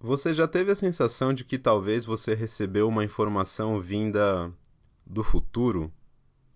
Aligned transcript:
Você 0.00 0.32
já 0.32 0.46
teve 0.46 0.70
a 0.70 0.76
sensação 0.76 1.34
de 1.34 1.44
que 1.44 1.58
talvez 1.58 2.04
você 2.04 2.32
recebeu 2.32 2.86
uma 2.86 3.04
informação 3.04 3.80
vinda 3.80 4.52
do 5.04 5.24
futuro? 5.24 5.92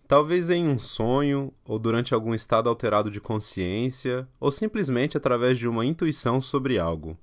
Talvez 0.06 0.48
em 0.48 0.68
um 0.68 0.78
sonho, 0.78 1.52
ou 1.64 1.76
durante 1.76 2.14
algum 2.14 2.34
estado 2.34 2.68
alterado 2.68 3.10
de 3.10 3.20
consciência, 3.20 4.28
ou 4.38 4.52
simplesmente 4.52 5.16
através 5.16 5.58
de 5.58 5.66
uma 5.66 5.84
intuição 5.84 6.40
sobre 6.40 6.78
algo. 6.78 7.18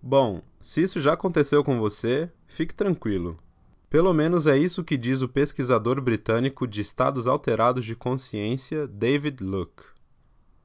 Bom, 0.00 0.40
se 0.62 0.82
isso 0.82 0.98
já 0.98 1.12
aconteceu 1.12 1.62
com 1.62 1.78
você, 1.78 2.30
fique 2.46 2.72
tranquilo. 2.72 3.38
Pelo 3.90 4.14
menos 4.14 4.46
é 4.46 4.56
isso 4.56 4.82
que 4.82 4.96
diz 4.96 5.20
o 5.20 5.28
pesquisador 5.28 6.00
britânico 6.00 6.66
de 6.66 6.80
estados 6.80 7.26
alterados 7.26 7.84
de 7.84 7.94
consciência 7.94 8.88
David 8.88 9.44
Luke. 9.44 9.93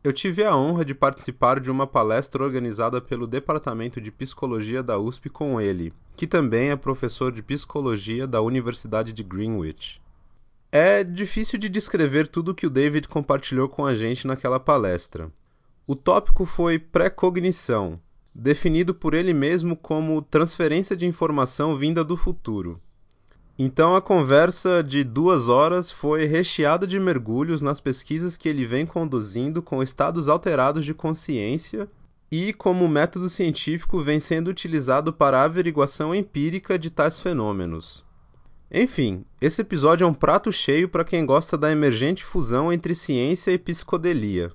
Eu 0.02 0.13
tive 0.13 0.45
a 0.45 0.55
honra 0.55 0.86
de 0.86 0.95
participar 0.95 1.59
de 1.59 1.70
uma 1.70 1.86
palestra 1.86 2.41
organizada 2.41 3.02
pelo 3.02 3.27
Departamento 3.27 3.99
de 3.99 4.09
Psicologia 4.09 4.81
da 4.81 4.98
USP 4.98 5.29
com 5.29 5.59
ele, 5.59 5.91
que 6.16 6.25
também 6.25 6.70
é 6.70 6.76
professor 6.77 7.34
de 7.34 7.44
psicologia 7.44 8.26
da 8.26 8.41
Universidade 8.41 9.12
de 9.12 9.23
Greenwich. 9.23 10.02
É 10.71 11.04
difícil 11.04 11.59
de 11.59 11.67
descrever 11.67 12.30
tudo 12.30 12.55
que 12.55 12.66
o 12.66 12.70
David 12.70 13.09
compartilhou 13.09 13.67
com 13.67 13.85
a 13.85 13.93
gente 13.93 14.26
naquela 14.26 14.57
palestra. 14.57 15.30
O 15.85 15.98
tópico 15.98 16.45
foi 16.45 16.79
pré-cognição, 16.79 17.99
definido 18.34 18.93
por 18.93 19.13
ele 19.13 19.34
mesmo 19.34 19.76
como 19.76 20.21
transferência 20.21 20.95
de 20.95 21.07
informação 21.07 21.76
vinda 21.76 22.05
do 22.05 22.16
futuro. 22.16 22.79
Então 23.62 23.94
a 23.94 24.02
conversa 24.02 24.81
de 24.81 25.04
duas 25.04 25.49
horas 25.49 25.91
foi 25.91 26.23
recheada 26.23 26.88
de 26.88 26.98
mergulhos 26.98 27.62
nas 27.62 27.82
pesquisas 27.82 28.38
que 28.38 28.48
ele 28.48 28.66
vem 28.66 28.85
conduzindo 28.85 29.62
com 29.62 29.84
estados 29.84 30.30
alterados 30.30 30.85
de 30.85 30.94
consciência 30.94 31.90
e 32.32 32.54
como 32.54 32.88
método 32.88 33.30
científico 33.30 33.99
vem 33.99 34.18
sendo 34.18 34.48
utilizado 34.48 35.12
para 35.12 35.41
a 35.41 35.44
averiguação 35.44 36.16
empírica 36.16 36.80
de 36.80 36.90
tais 36.90 37.20
fenômenos. 37.20 38.05
Enfim, 38.71 39.26
esse 39.41 39.60
episódio 39.60 40.05
é 40.05 40.07
um 40.07 40.13
prato 40.13 40.54
cheio 40.54 40.87
para 40.87 41.04
quem 41.04 41.26
gosta 41.26 41.57
da 41.57 41.70
emergente 41.70 42.24
fusão 42.24 42.71
entre 42.71 42.96
ciência 42.96 43.52
e 43.52 43.57
psicodelia. 43.57 44.54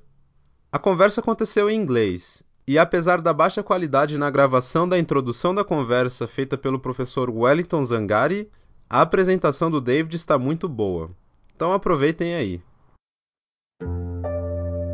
A 0.73 0.79
conversa 0.79 1.21
aconteceu 1.21 1.69
em 1.69 1.79
inglês, 1.79 2.43
e 2.67 2.79
apesar 2.79 3.21
da 3.21 3.35
baixa 3.35 3.63
qualidade 3.63 4.17
na 4.17 4.31
gravação 4.31 4.89
da 4.89 4.99
introdução 4.99 5.55
da 5.55 5.63
conversa 5.63 6.27
feita 6.27 6.57
pelo 6.57 6.79
professor 6.79 7.29
Wellington 7.29 7.85
Zangari, 7.85 8.49
a 8.89 9.01
apresentação 9.01 9.71
do 9.71 9.81
David 9.81 10.15
está 10.15 10.39
muito 10.39 10.69
boa, 10.69 11.11
então 11.55 11.73
aproveitem 11.73 12.35
aí. 12.35 12.61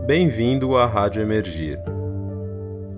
Bem-vindo 0.06 0.76
à 0.76 0.86
Rádio 0.86 1.22
Emergir, 1.22 1.78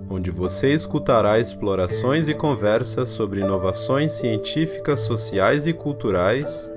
onde 0.09 0.31
você 0.31 0.73
escutará 0.73 1.39
explorações 1.39 2.27
e 2.27 2.33
conversas 2.33 3.09
sobre 3.09 3.41
inovações 3.41 4.13
científicas, 4.13 5.01
sociais 5.01 5.67
e 5.67 5.73
culturais 5.73 6.71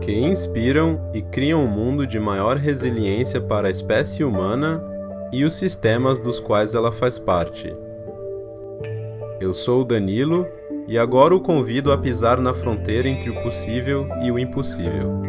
que 0.00 0.12
inspiram 0.12 1.10
e 1.14 1.22
criam 1.22 1.64
um 1.64 1.68
mundo 1.68 2.06
de 2.06 2.18
maior 2.18 2.56
resiliência 2.56 3.40
para 3.40 3.68
a 3.68 3.70
espécie 3.70 4.24
humana 4.24 4.82
e 5.32 5.44
os 5.44 5.54
sistemas 5.54 6.18
dos 6.18 6.40
quais 6.40 6.74
ela 6.74 6.90
faz 6.90 7.18
parte. 7.18 7.74
Eu 9.40 9.54
sou 9.54 9.82
o 9.82 9.84
Danilo 9.84 10.46
e 10.88 10.98
agora 10.98 11.36
o 11.36 11.40
convido 11.40 11.92
a 11.92 11.98
pisar 11.98 12.38
na 12.38 12.54
fronteira 12.54 13.06
entre 13.06 13.28
o 13.28 13.42
possível 13.42 14.08
e 14.22 14.32
o 14.32 14.38
impossível. 14.38 15.20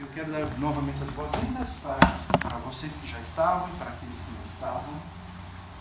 Eu 0.00 0.06
quero 0.14 0.32
dar 0.32 0.58
novamente 0.58 1.02
as 1.02 1.10
boas-vindas 1.10 1.80
para, 1.82 2.56
vocês 2.64 2.96
que 2.96 3.06
já 3.06 3.20
estavam 3.20 3.68
e 3.68 3.72
para 3.72 3.90
aqueles 3.90 4.18
que 4.24 4.30
não 4.32 4.46
estavam, 4.46 4.94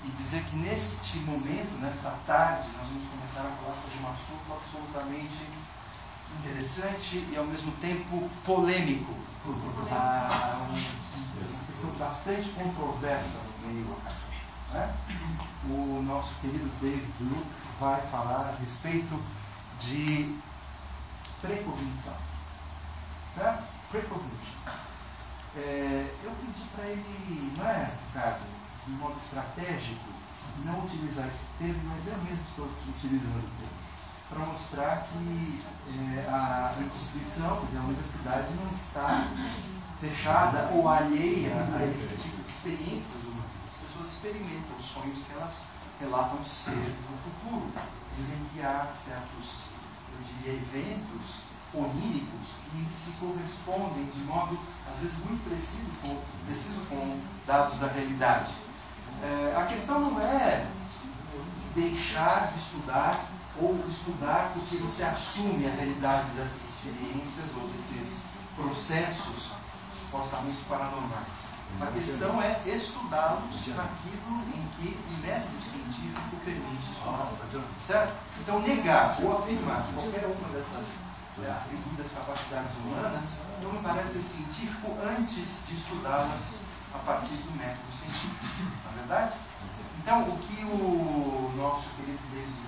e 0.03 0.09
dizer 0.09 0.44
que 0.44 0.58
neste 0.58 1.20
momento, 1.20 1.80
nesta 1.80 2.11
tarde, 2.27 2.67
nós 2.77 2.89
vamos 2.89 3.08
começar 3.08 3.39
a 3.39 3.52
falar 3.52 3.76
sobre 3.77 4.04
um 4.04 4.11
assunto 4.11 4.52
absolutamente 4.52 5.45
interessante 6.43 7.26
e 7.31 7.37
ao 7.37 7.45
mesmo 7.45 7.71
tempo 7.80 8.30
polêmico. 8.43 9.35
Ah, 9.92 10.67
uma 10.70 11.66
questão 11.67 11.92
bastante 11.92 12.50
controversa 12.50 13.38
no 13.61 13.67
meio 13.67 13.94
acadêmico. 13.94 14.45
Né? 14.73 14.95
O 15.70 16.02
nosso 16.02 16.39
querido 16.42 16.67
David 16.82 17.14
Luke 17.22 17.48
vai 17.80 18.02
falar 18.08 18.50
a 18.50 18.60
respeito 18.60 19.22
de 19.80 20.39
precognição. 21.42 22.17
Certo? 23.36 23.64
Precognition. 23.92 24.55
É, 25.58 26.08
eu 26.23 26.32
pedi 26.32 26.67
para 26.76 26.86
ele, 26.86 27.54
não 27.55 27.66
é, 27.66 27.92
Ricardo, 28.08 28.45
de 28.86 28.92
modo 28.94 29.17
estratégico, 29.17 30.10
não 30.64 30.86
utilizar 30.86 31.28
esse 31.28 31.50
termo, 31.60 31.82
mas 31.86 32.08
eu 32.08 32.17
mesmo 32.17 32.44
estou 32.50 32.70
utilizando 32.89 33.45
o 33.45 33.60
termo 33.60 33.74
para 34.30 34.39
mostrar 34.45 35.08
que 35.08 35.63
é, 35.87 36.30
a 36.30 36.67
instituição, 36.67 37.59
quer 37.59 37.65
dizer, 37.67 37.77
a 37.77 37.83
universidade 37.83 38.47
não 38.55 38.71
está 38.71 39.27
fechada 39.99 40.71
ou 40.73 40.89
alheia 40.89 41.53
a 41.53 41.86
esse 41.86 42.15
tipo 42.17 42.41
de 42.41 42.49
experiências 42.49 43.23
humanas. 43.23 43.45
As 43.69 43.77
pessoas 43.77 44.08
experimentam 44.08 44.77
os 44.77 44.86
sonhos 44.86 45.21
que 45.21 45.31
elas 45.33 45.63
relatam 45.99 46.43
ser 46.43 46.95
no 47.09 47.17
futuro. 47.17 47.71
Dizem 48.13 48.37
que 48.53 48.61
há 48.61 48.87
certos, 48.93 49.69
eu 50.11 50.25
diria, 50.25 50.53
eventos 50.53 51.45
oníricos 51.73 52.59
que 52.71 52.86
se 52.92 53.11
correspondem 53.19 54.05
de 54.05 54.19
modo, 54.23 54.57
às 54.92 54.99
vezes, 54.99 55.17
muito 55.25 55.49
preciso 55.49 55.99
com, 56.02 56.17
preciso 56.45 56.81
com 56.89 57.19
dados 57.45 57.80
da 57.80 57.87
realidade. 57.87 58.52
É, 59.21 59.55
a 59.57 59.65
questão 59.65 59.99
não 59.99 60.19
é 60.21 60.65
deixar 61.75 62.52
de 62.53 62.59
estudar 62.59 63.25
ou 63.61 63.86
estudar 63.88 64.52
porque 64.54 64.77
você 64.77 65.04
assume 65.04 65.67
a 65.67 65.71
realidade 65.71 66.30
dessas 66.32 66.61
experiências 66.61 67.45
ou 67.55 67.67
desses 67.70 68.21
processos 68.55 69.54
supostamente 69.93 70.64
paranormais. 70.67 71.55
A 71.82 71.88
questão 71.88 72.42
é 72.42 72.61
estudá-los 72.66 73.67
naquilo 73.76 74.43
em 74.55 74.67
que 74.77 74.98
o 74.98 75.27
método 75.27 75.61
científico 75.61 76.38
permite 76.45 76.92
estudar. 76.92 77.32
Certo? 77.80 78.14
Então, 78.39 78.61
negar 78.61 79.17
ou 79.21 79.38
afirmar 79.38 79.86
qualquer 79.93 80.26
uma 80.26 80.49
dessas 80.49 80.95
é, 81.43 81.52
atribuídas 81.52 82.14
capacidades 82.14 82.77
humanas 82.77 83.39
não 83.61 83.73
me 83.73 83.80
parece 83.80 84.22
científico 84.22 84.95
antes 85.04 85.67
de 85.67 85.76
estudá-las 85.76 86.60
a 86.93 86.98
partir 86.99 87.36
do 87.36 87.58
método 87.58 87.92
científico. 87.92 88.45
Não 88.86 88.92
é 88.92 88.95
verdade? 88.95 89.33
Então, 89.99 90.22
o 90.22 90.37
que 90.37 90.64
o 90.64 91.52
nosso 91.58 91.89
querido 91.95 92.20
David 92.32 92.64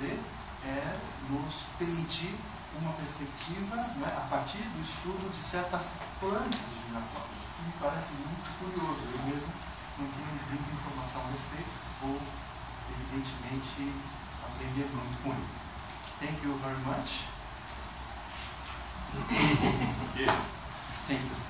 fazer 0.00 0.18
é 0.64 0.96
nos 1.28 1.64
permitir 1.78 2.34
uma 2.80 2.92
perspectiva 2.94 3.76
né, 3.76 4.06
a 4.16 4.26
partir 4.30 4.62
do 4.62 4.80
estudo 4.80 5.30
de 5.30 5.42
certas 5.42 5.98
plantas 6.18 6.50
que 6.50 7.62
me 7.62 7.72
parece 7.78 8.14
muito 8.14 8.48
curioso. 8.58 9.02
Eu 9.12 9.22
mesmo 9.24 9.52
não 9.98 10.06
tenho 10.08 10.26
muita 10.48 10.72
informação 10.72 11.22
a 11.26 11.30
respeito, 11.30 11.68
vou, 12.00 12.18
evidentemente, 12.90 13.92
aprender 14.42 14.88
muito 14.94 15.22
com 15.22 15.30
ele. 15.30 15.48
Thank 16.18 16.44
you 16.44 16.56
very 16.58 16.78
much. 16.84 17.26
Thank 21.06 21.22
you. 21.22 21.40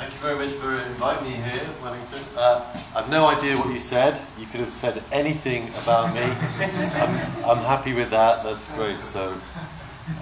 Thank 0.00 0.14
you 0.14 0.20
very 0.20 0.36
much 0.36 0.48
for 0.52 0.72
inviting 0.72 1.28
me 1.28 1.34
here, 1.34 1.60
Wellington. 1.82 2.20
Uh, 2.34 2.64
I've 2.96 3.10
no 3.10 3.26
idea 3.26 3.54
what 3.58 3.70
you 3.70 3.78
said. 3.78 4.18
You 4.38 4.46
could 4.46 4.60
have 4.60 4.72
said 4.72 5.02
anything 5.12 5.68
about 5.82 6.14
me. 6.14 6.22
I'm, 6.24 7.14
I'm 7.44 7.62
happy 7.64 7.92
with 7.92 8.08
that. 8.08 8.42
That's 8.42 8.74
great. 8.74 9.02
So, 9.02 9.34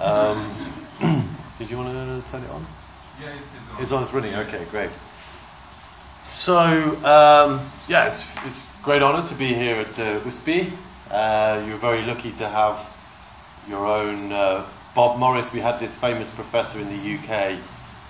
um, 0.03 0.35
did 1.57 1.71
you 1.71 1.77
want 1.77 1.93
to 1.93 2.29
turn 2.29 2.43
it 2.43 2.49
on? 2.49 2.65
Yeah, 3.21 3.29
it's, 3.29 3.55
it's 3.55 3.71
on. 3.71 3.81
It's 3.81 3.91
on. 3.93 4.03
It's 4.03 4.13
running. 4.13 4.35
Okay, 4.35 4.65
great. 4.69 4.89
So, 6.19 6.57
um, 6.57 7.61
yeah, 7.87 8.05
it's 8.05 8.27
it's 8.45 8.77
a 8.77 8.83
great 8.83 9.01
honour 9.01 9.25
to 9.25 9.35
be 9.35 9.47
here 9.47 9.77
at 9.77 9.97
uh, 9.97 10.19
USP. 10.27 10.73
Uh, 11.09 11.63
you're 11.65 11.77
very 11.77 12.01
lucky 12.01 12.33
to 12.33 12.49
have 12.49 12.83
your 13.69 13.85
own 13.87 14.33
uh, 14.33 14.65
Bob 14.93 15.17
Morris. 15.17 15.53
We 15.53 15.61
had 15.61 15.79
this 15.79 15.95
famous 15.95 16.29
professor 16.35 16.81
in 16.81 16.89
the 16.89 17.15
UK 17.15 17.57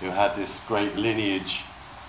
who 0.00 0.08
had 0.08 0.34
this 0.34 0.66
great 0.66 0.96
lineage 0.96 1.64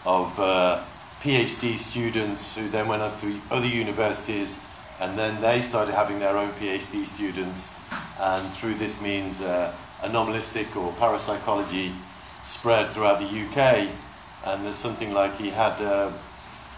of 0.06 0.40
uh, 0.40 0.82
PhD 1.22 1.76
students 1.76 2.58
who 2.58 2.68
then 2.70 2.88
went 2.88 3.02
on 3.02 3.14
to 3.18 3.40
other 3.52 3.68
universities 3.68 4.68
and 5.00 5.18
then 5.18 5.40
they 5.42 5.62
started 5.62 5.94
having 5.94 6.20
their 6.20 6.38
own 6.38 6.50
PhD 6.54 7.06
students 7.06 7.78
and 8.20 8.40
through 8.40 8.76
this 8.76 9.02
means 9.02 9.42
uh, 9.42 9.74
anomalistic 10.04 10.76
or 10.76 10.94
parapsychology 10.94 11.92
spread 12.42 12.90
throughout 12.90 13.20
the 13.20 13.26
UK 13.26 13.90
and 14.48 14.66
there's 14.66 14.76
something 14.76 15.14
like 15.14 15.36
he 15.38 15.50
had 15.50 15.80
uh, 15.82 16.12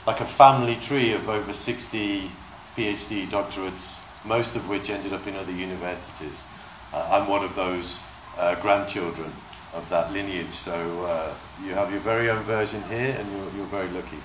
like 0.06 0.20
a 0.20 0.26
family 0.26 0.76
tree 0.76 1.14
of 1.14 1.30
over 1.30 1.54
60 1.54 2.30
PhD 2.76 3.28
doctorates 3.28 4.00
most 4.26 4.56
of 4.56 4.68
which 4.68 4.90
ended 4.90 5.14
up 5.14 5.28
in 5.28 5.36
other 5.36 5.52
universities. 5.52 6.48
Uh, 6.94 7.08
I'm 7.12 7.30
one 7.30 7.44
of 7.44 7.56
those 7.56 8.04
uh, 8.38 8.56
grandchildren 8.62 9.32
of 9.74 9.88
that 9.90 10.14
lineage. 10.14 10.52
So 10.52 10.74
uh, 11.06 11.34
you 11.66 11.74
have 11.74 11.92
your 11.92 12.00
very 12.02 12.30
own 12.30 12.44
version 12.44 12.82
here, 12.84 13.16
and 13.18 13.32
you're, 13.32 13.52
you're 13.58 13.66
very 13.66 13.90
lucky. 13.90 14.18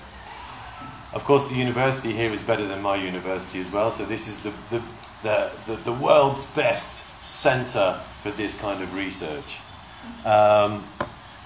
Of 1.11 1.23
course, 1.25 1.49
the 1.49 1.57
university 1.57 2.13
here 2.13 2.31
is 2.31 2.41
better 2.41 2.67
than 2.67 2.81
my 2.81 2.95
university 2.95 3.59
as 3.59 3.71
well. 3.73 3.91
So 3.91 4.05
this 4.05 4.27
is 4.27 4.43
the 4.43 4.51
the, 4.69 4.83
the, 5.23 5.51
the, 5.65 5.75
the 5.91 5.93
world's 5.93 6.45
best 6.55 7.21
centre 7.21 7.99
for 8.21 8.29
this 8.31 8.61
kind 8.61 8.81
of 8.81 8.95
research. 8.95 9.59
Um, 10.25 10.83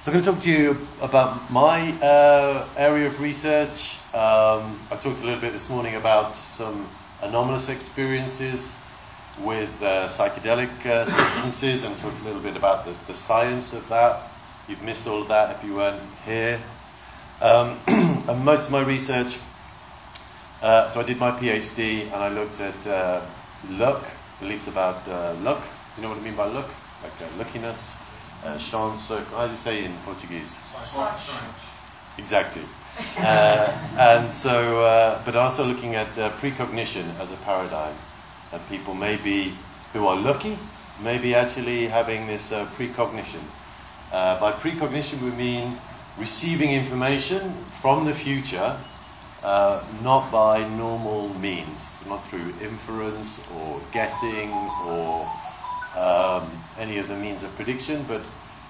so 0.03 0.11
I'm 0.11 0.13
going 0.13 0.25
to 0.25 0.31
talk 0.31 0.41
to 0.41 0.51
you 0.51 0.77
about 1.01 1.49
my 1.49 1.97
uh, 2.03 2.67
area 2.77 3.07
of 3.07 3.21
research. 3.21 3.99
Um, 4.13 4.77
I 4.91 4.97
talked 4.99 5.21
a 5.21 5.25
little 5.25 5.39
bit 5.39 5.53
this 5.53 5.69
morning 5.69 5.95
about 5.95 6.35
some 6.35 6.85
anomalous 7.21 7.69
experiences 7.69 8.82
with 9.41 9.81
uh, 9.81 10.05
psychedelic 10.05 10.85
uh, 10.85 11.05
substances 11.05 11.83
and 11.83 11.97
talked 11.97 12.19
a 12.21 12.23
little 12.23 12.41
bit 12.41 12.55
about 12.55 12.85
the, 12.85 12.93
the 13.07 13.13
science 13.13 13.73
of 13.73 13.87
that. 13.89 14.21
You've 14.67 14.83
missed 14.83 15.07
all 15.07 15.21
of 15.21 15.27
that 15.29 15.55
if 15.55 15.63
you 15.63 15.75
weren't 15.75 16.01
here. 16.25 16.59
Um, 17.41 17.77
and 17.87 18.45
most 18.45 18.67
of 18.67 18.71
my 18.71 18.83
research, 18.83 19.39
uh, 20.61 20.87
so 20.87 21.01
I 21.01 21.03
did 21.03 21.17
my 21.17 21.31
PhD 21.31 22.03
and 22.03 22.15
I 22.15 22.29
looked 22.29 22.61
at 22.61 22.87
uh, 22.87 23.21
luck, 23.71 24.05
beliefs 24.39 24.67
about 24.67 25.07
uh, 25.07 25.33
luck. 25.41 25.61
Do 25.61 26.01
you 26.01 26.07
know 26.07 26.13
what 26.13 26.21
I 26.21 26.23
mean 26.23 26.35
by 26.35 26.45
luck? 26.45 26.69
Like 27.03 27.13
uh, 27.21 27.37
luckiness, 27.37 27.99
uh, 28.45 28.57
chance, 28.57 29.01
so 29.01 29.19
how 29.35 29.45
do 29.45 29.51
you 29.51 29.57
say 29.57 29.83
in 29.83 29.91
Portuguese? 30.05 30.57
Exactly. 32.17 32.61
Uh, 33.17 33.71
and 33.97 34.33
so, 34.33 34.83
uh, 34.83 35.21
but 35.25 35.35
also 35.35 35.65
looking 35.65 35.95
at 35.95 36.17
uh, 36.17 36.29
precognition 36.29 37.05
as 37.19 37.31
a 37.31 37.37
paradigm. 37.37 37.95
That 38.53 38.69
people 38.69 38.93
maybe 38.93 39.51
who 39.93 40.05
are 40.05 40.15
lucky, 40.15 40.59
maybe 41.03 41.33
actually 41.33 41.87
having 41.87 42.27
this 42.27 42.51
uh, 42.51 42.67
precognition. 42.75 43.41
Uh, 44.11 44.39
by 44.39 44.51
precognition, 44.51 45.19
we 45.23 45.31
mean 45.31 45.73
receiving 46.19 46.69
information 46.69 47.39
from 47.81 48.05
the 48.05 48.13
future, 48.13 48.77
uh, 49.43 49.83
not 50.03 50.31
by 50.31 50.59
normal 50.77 51.29
means, 51.39 52.05
not 52.07 52.23
through 52.25 52.53
inference 52.61 53.43
or 53.57 53.81
guessing 53.91 54.51
or 54.85 55.25
um, 55.97 56.47
any 56.77 56.99
of 56.99 57.07
the 57.07 57.15
means 57.15 57.41
of 57.41 57.49
prediction, 57.55 58.05
but 58.07 58.21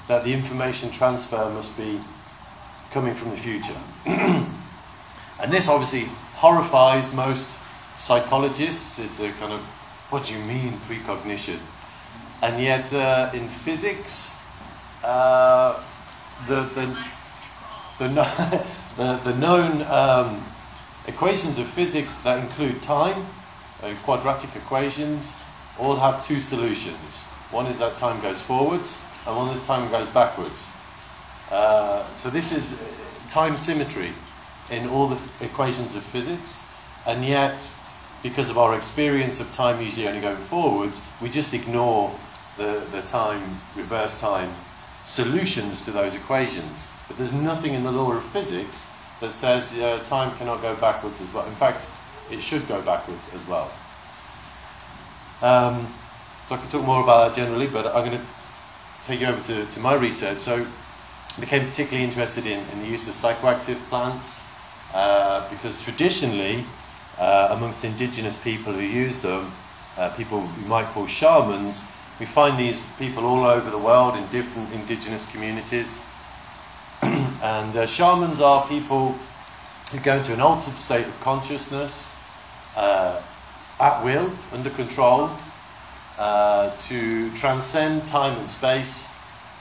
that 0.08 0.24
the 0.24 0.34
information 0.34 0.92
transfer 0.92 1.50
must 1.50 1.78
be 1.78 2.00
coming 2.92 3.14
from 3.14 3.32
the 3.32 3.38
future. 3.38 3.78
and 5.44 5.52
this 5.52 5.68
obviously 5.68 6.06
horrifies 6.36 7.14
most 7.14 7.60
psychologists. 7.96 9.00
It's 9.00 9.20
a 9.20 9.32
kind 9.34 9.54
of, 9.54 9.62
what 10.14 10.26
do 10.26 10.38
you 10.38 10.46
mean 10.46 10.72
precognition? 10.86 11.58
And 12.44 12.62
yet, 12.62 12.94
uh, 12.94 13.32
in 13.34 13.48
physics, 13.48 14.40
uh, 15.04 15.82
the, 16.48 16.62
the, 17.98 18.06
the, 18.98 19.20
the, 19.24 19.36
known 19.40 19.82
um, 19.90 20.40
equations 21.08 21.58
of 21.58 21.66
physics 21.66 22.22
that 22.22 22.38
include 22.44 22.84
time, 22.84 23.26
uh, 23.82 23.92
quadratic 24.04 24.56
equations, 24.56 25.42
all 25.80 25.96
have 25.96 26.24
two 26.24 26.40
solutions. 26.40 27.24
One 27.50 27.66
is 27.66 27.80
that 27.80 27.96
time 27.96 28.22
goes 28.22 28.40
forwards, 28.40 29.04
and 29.26 29.36
one 29.36 29.50
is 29.50 29.66
time 29.66 29.90
goes 29.90 30.10
backwards. 30.10 30.78
Uh, 31.52 32.06
so 32.14 32.30
this 32.30 32.56
is 32.56 32.80
uh, 32.80 33.30
time 33.30 33.58
symmetry 33.58 34.12
in 34.70 34.88
all 34.90 35.08
the 35.08 35.20
equations 35.44 35.96
of 35.96 36.04
physics, 36.04 36.70
and 37.08 37.26
yet, 37.26 37.58
because 38.24 38.50
of 38.50 38.58
our 38.58 38.76
experience 38.76 39.40
of 39.42 39.52
time 39.52 39.82
usually 39.82 40.08
only 40.08 40.22
going 40.22 40.38
forwards, 40.38 41.06
we 41.22 41.30
just 41.30 41.54
ignore 41.54 42.10
the, 42.58 42.82
the 42.92 43.02
time, 43.02 43.42
reverse 43.76 44.20
time 44.20 44.50
solutions 45.04 45.84
to 45.86 45.92
those 45.92 46.16
equations. 46.16 46.92
But 47.08 47.18
there's 47.18 47.34
nothing 47.34 47.74
in 47.74 47.84
the 47.84 47.92
law 47.92 48.14
of 48.14 48.24
physics 48.24 48.90
that 49.20 49.32
says 49.32 49.78
uh, 49.78 50.02
time 50.04 50.36
cannot 50.38 50.62
go 50.62 50.76
backwards 50.78 51.22
as 51.22 51.34
well. 51.34 51.46
In 51.46 51.54
fact, 51.54 51.90
it 52.32 52.42
should 52.42 52.66
go 52.68 52.82
backwards 52.82 53.34
as 53.36 53.46
well. 53.48 53.70
Um, 55.42 55.86
so 56.48 56.56
I 56.56 56.58
can 56.58 56.70
talk 56.70 56.86
more 56.86 57.04
about 57.04 57.28
that 57.28 57.36
generally, 57.36 57.68
but 57.68 57.86
I'm 57.88 58.06
going 58.06 58.18
to 58.18 58.26
take 59.04 59.20
you 59.20 59.28
over 59.28 59.42
to, 59.42 59.66
to 59.66 59.80
my 59.82 59.96
research. 59.96 60.38
So 60.38 60.66
I 61.36 61.40
became 61.40 61.66
particularly 61.66 62.06
interested 62.06 62.46
in, 62.46 62.60
in 62.72 62.80
the 62.80 62.88
use 62.88 63.08
of 63.10 63.14
psychoactive 63.14 63.76
plants 63.90 64.48
uh, 64.94 65.50
because 65.50 65.84
traditionally, 65.84 66.64
uh, 67.18 67.56
amongst 67.58 67.84
indigenous 67.86 68.42
people 68.42 68.74
who 68.74 68.82
use 68.82 69.22
them, 69.22 69.52
uh, 69.98 70.10
people 70.16 70.48
we 70.62 70.68
might 70.68 70.86
call 70.88 71.08
shamans, 71.08 71.90
we 72.20 72.26
find 72.26 72.58
these 72.58 72.96
people 72.98 73.26
all 73.26 73.44
over 73.44 73.70
the 73.70 73.78
world 73.78 74.16
in 74.16 74.26
different 74.28 74.72
indigenous 74.74 75.32
communities. 75.32 76.04
and 77.02 77.76
uh, 77.76 77.86
shamans 77.86 78.40
are 78.40 78.68
people 78.68 79.16
who 79.92 80.00
go 80.00 80.18
into 80.18 80.34
an 80.34 80.42
altered 80.42 80.76
state 80.76 81.06
of 81.06 81.22
consciousness 81.22 82.10
uh, 82.78 83.22
at 83.80 84.04
will, 84.04 84.32
under 84.54 84.70
control, 84.72 85.30
uh, 86.18 86.72
to 86.82 87.32
transcend 87.36 88.08
time 88.08 88.38
and 88.38 88.48
space 88.48 89.12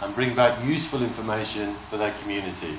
and 0.03 0.15
bring 0.15 0.35
back 0.35 0.65
useful 0.65 1.03
information 1.03 1.73
for 1.89 1.97
their 1.97 2.13
community. 2.23 2.77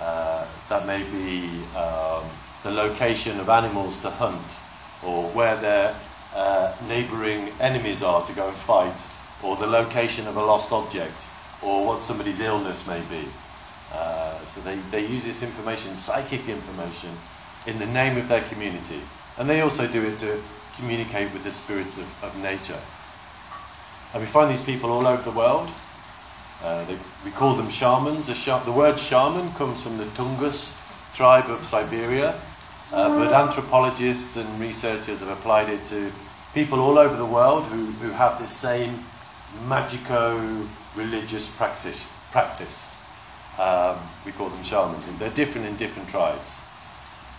Uh, 0.00 0.46
that 0.68 0.86
may 0.86 0.98
be 0.98 1.46
um, 1.76 2.24
the 2.62 2.70
location 2.70 3.40
of 3.40 3.48
animals 3.48 4.00
to 4.02 4.10
hunt, 4.10 4.58
or 5.04 5.28
where 5.30 5.56
their 5.56 5.94
uh, 6.34 6.74
neighbouring 6.88 7.48
enemies 7.60 8.02
are 8.02 8.24
to 8.24 8.34
go 8.34 8.46
and 8.48 8.56
fight, 8.56 9.08
or 9.42 9.56
the 9.56 9.66
location 9.66 10.26
of 10.26 10.36
a 10.36 10.42
lost 10.44 10.72
object, 10.72 11.26
or 11.62 11.86
what 11.86 12.00
somebody's 12.00 12.40
illness 12.40 12.86
may 12.86 13.00
be. 13.10 13.28
Uh, 13.92 14.38
so 14.46 14.60
they, 14.62 14.76
they 14.90 15.06
use 15.06 15.24
this 15.24 15.42
information, 15.42 15.94
psychic 15.96 16.48
information, 16.48 17.10
in 17.66 17.78
the 17.78 17.86
name 17.86 18.16
of 18.16 18.28
their 18.28 18.42
community. 18.42 19.00
And 19.38 19.48
they 19.48 19.60
also 19.60 19.86
do 19.86 20.04
it 20.04 20.16
to 20.18 20.40
communicate 20.76 21.32
with 21.32 21.44
the 21.44 21.50
spirits 21.50 21.98
of, 21.98 22.24
of 22.24 22.42
nature. 22.42 22.80
And 24.12 24.22
we 24.22 24.26
find 24.26 24.50
these 24.50 24.64
people 24.64 24.90
all 24.90 25.06
over 25.06 25.22
the 25.22 25.36
world. 25.36 25.68
Uh, 26.62 26.84
they, 26.84 26.96
we 27.24 27.30
call 27.30 27.54
them 27.54 27.68
shamans. 27.68 28.26
The, 28.26 28.34
sh- 28.34 28.64
the, 28.64 28.72
word 28.72 28.98
shaman 28.98 29.50
comes 29.52 29.82
from 29.82 29.98
the 29.98 30.04
Tungus 30.04 30.78
tribe 31.14 31.50
of 31.50 31.64
Siberia, 31.64 32.34
uh, 32.92 33.08
but 33.18 33.32
anthropologists 33.32 34.36
and 34.36 34.60
researchers 34.60 35.20
have 35.20 35.30
applied 35.30 35.68
it 35.68 35.84
to 35.86 36.12
people 36.52 36.78
all 36.78 36.98
over 36.98 37.16
the 37.16 37.26
world 37.26 37.64
who, 37.64 37.86
who 37.86 38.10
have 38.10 38.38
this 38.38 38.50
same 38.50 38.94
magico 39.66 40.38
religious 40.94 41.54
practice. 41.56 42.12
practice. 42.30 42.90
Um, 43.58 43.96
we 44.24 44.32
call 44.32 44.48
them 44.48 44.62
shamans, 44.62 45.08
and 45.08 45.18
they're 45.18 45.30
different 45.30 45.66
in 45.66 45.76
different 45.76 46.08
tribes. 46.08 46.60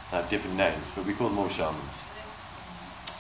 They 0.10 0.17
have 0.17 0.29
different 0.29 0.57
names, 0.57 0.91
but 0.95 1.05
we 1.05 1.13
call 1.13 1.29
them 1.29 1.39
all 1.39 1.50
shamans. 1.50 2.03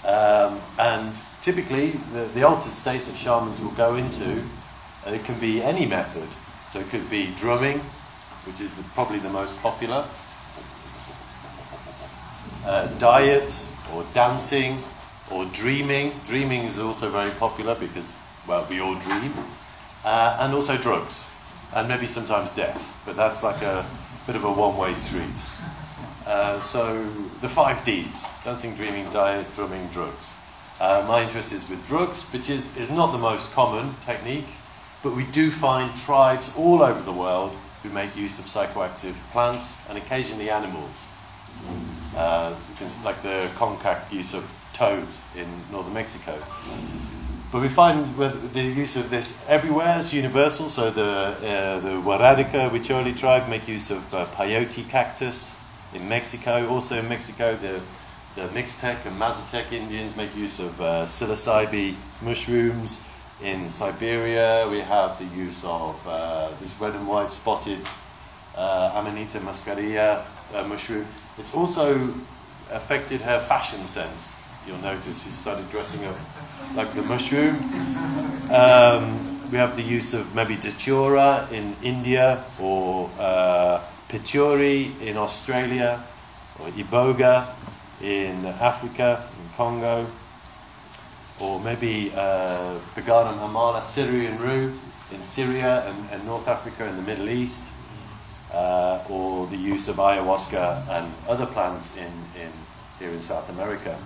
Um, 0.05 0.59
and 0.79 1.15
typically, 1.41 1.91
the, 2.13 2.29
the 2.33 2.43
altered 2.43 2.71
states 2.71 3.07
that 3.07 3.17
shamans 3.17 3.61
will 3.61 3.71
go 3.71 3.95
into, 3.95 4.41
uh, 5.05 5.11
it 5.11 5.23
can 5.23 5.39
be 5.39 5.61
any 5.61 5.85
method. 5.85 6.29
So 6.69 6.79
it 6.79 6.89
could 6.89 7.07
be 7.09 7.31
drumming, 7.37 7.79
which 8.45 8.59
is 8.59 8.75
the, 8.75 8.83
probably 8.93 9.19
the 9.19 9.29
most 9.29 9.59
popular, 9.61 10.03
uh, 12.65 12.87
diet, 12.97 13.65
or 13.93 14.05
dancing, 14.13 14.77
or 15.31 15.45
dreaming. 15.53 16.11
Dreaming 16.25 16.63
is 16.63 16.79
also 16.79 17.09
very 17.09 17.31
popular 17.31 17.75
because, 17.75 18.19
well, 18.47 18.65
we 18.69 18.79
all 18.79 18.95
dream. 18.95 19.33
Uh, 20.05 20.37
and 20.41 20.53
also 20.53 20.77
drugs, 20.77 21.33
and 21.75 21.87
maybe 21.87 22.05
sometimes 22.05 22.53
death, 22.53 23.01
but 23.05 23.15
that's 23.15 23.41
like 23.43 23.61
a 23.61 23.85
bit 24.27 24.35
of 24.35 24.43
a 24.43 24.51
one 24.51 24.77
way 24.77 24.93
street. 24.93 25.43
Uh, 26.25 26.59
so 26.59 27.03
the 27.41 27.49
five 27.49 27.83
Ds 27.83 28.43
dancing, 28.43 28.75
dreaming, 28.75 29.09
diet, 29.11 29.45
drumming, 29.55 29.87
drugs. 29.87 30.39
Uh, 30.79 31.05
my 31.07 31.23
interest 31.23 31.53
is 31.53 31.69
with 31.69 31.85
drugs, 31.87 32.29
which 32.33 32.49
is, 32.49 32.75
is 32.77 32.89
not 32.89 33.11
the 33.11 33.17
most 33.17 33.53
common 33.53 33.93
technique, 34.01 34.47
but 35.03 35.15
we 35.15 35.25
do 35.31 35.49
find 35.51 35.95
tribes 35.95 36.53
all 36.57 36.81
over 36.83 37.01
the 37.01 37.11
world 37.11 37.51
who 37.83 37.89
make 37.89 38.15
use 38.15 38.39
of 38.39 38.45
psychoactive 38.45 39.13
plants 39.31 39.87
and 39.89 39.97
occasionally 39.97 40.49
animals. 40.49 41.07
Uh, 42.15 42.53
like 43.03 43.19
the 43.23 43.41
Concac 43.55 44.11
use 44.11 44.33
of 44.35 44.43
toads 44.73 45.25
in 45.35 45.47
northern 45.71 45.93
Mexico. 45.93 46.33
But 47.51 47.61
we 47.61 47.67
find 47.67 48.05
the 48.15 48.61
use 48.61 48.97
of 48.97 49.09
this 49.09 49.45
everywhere 49.47 49.99
is 49.99 50.13
universal. 50.13 50.67
So 50.67 50.89
the 50.89 51.01
uh, 51.01 51.79
the 51.79 52.01
Waradica 52.01 52.69
Huicholi 52.69 53.17
tribe 53.17 53.49
make 53.49 53.67
use 53.67 53.91
of 53.91 54.13
uh, 54.13 54.25
peyote 54.25 54.87
cactus 54.89 55.59
in 55.93 56.07
Mexico. 56.09 56.67
Also 56.69 56.99
in 56.99 57.09
Mexico, 57.09 57.55
the 57.55 57.81
the 58.35 58.47
Mixtec 58.49 59.05
and 59.05 59.19
Mazatec 59.19 59.71
Indians 59.71 60.17
make 60.17 60.35
use 60.35 60.59
of 60.59 60.81
uh, 60.81 61.05
psilocybe 61.05 61.95
mushrooms. 62.23 63.09
In 63.41 63.69
Siberia, 63.69 64.67
we 64.69 64.79
have 64.79 65.17
the 65.19 65.25
use 65.35 65.63
of 65.65 66.01
uh, 66.07 66.49
this 66.59 66.79
red 66.79 66.95
and 66.95 67.07
white 67.07 67.29
spotted 67.31 67.79
uh, 68.55 68.93
Amanita 68.95 69.39
muscaria 69.39 70.23
uh, 70.53 70.63
mushroom. 70.67 71.05
It's 71.37 71.55
also 71.55 71.95
affected 72.71 73.21
her 73.21 73.39
fashion 73.39 73.85
sense. 73.87 74.39
You'll 74.67 74.77
notice 74.79 75.23
she 75.23 75.29
started 75.29 75.69
dressing 75.71 76.05
up 76.05 76.15
like 76.75 76.93
the 76.93 77.01
mushroom. 77.03 77.55
Um, 78.51 79.51
we 79.51 79.57
have 79.57 79.75
the 79.75 79.83
use 79.83 80.13
of 80.13 80.33
maybe 80.35 80.55
datura 80.55 81.47
in 81.51 81.75
India 81.83 82.43
or 82.61 83.09
uh, 83.19 83.81
in 84.13 85.17
Australia 85.17 86.03
or 86.59 86.67
iboga 86.67 87.47
in 88.01 88.45
Africa, 88.45 89.25
in 89.39 89.49
Congo, 89.55 90.05
or 91.41 91.59
maybe 91.59 92.11
uh, 92.15 92.77
Peganum 92.95 93.39
harmala 93.39 93.81
Syrian 93.81 94.37
rue 94.37 94.73
in 95.11 95.23
Syria 95.23 95.83
and, 95.87 95.97
and, 96.11 96.25
North 96.25 96.47
Africa 96.47 96.85
and 96.85 96.97
the 96.97 97.03
Middle 97.03 97.29
East, 97.29 97.73
uh, 98.53 99.03
or 99.09 99.47
the 99.47 99.57
use 99.57 99.87
of 99.89 99.95
ayahuasca 99.95 100.87
and 100.89 101.11
other 101.27 101.45
plants 101.45 101.97
in, 101.97 102.11
in, 102.39 102.51
here 102.99 103.09
in 103.09 103.21
South 103.21 103.49
America. 103.49 103.97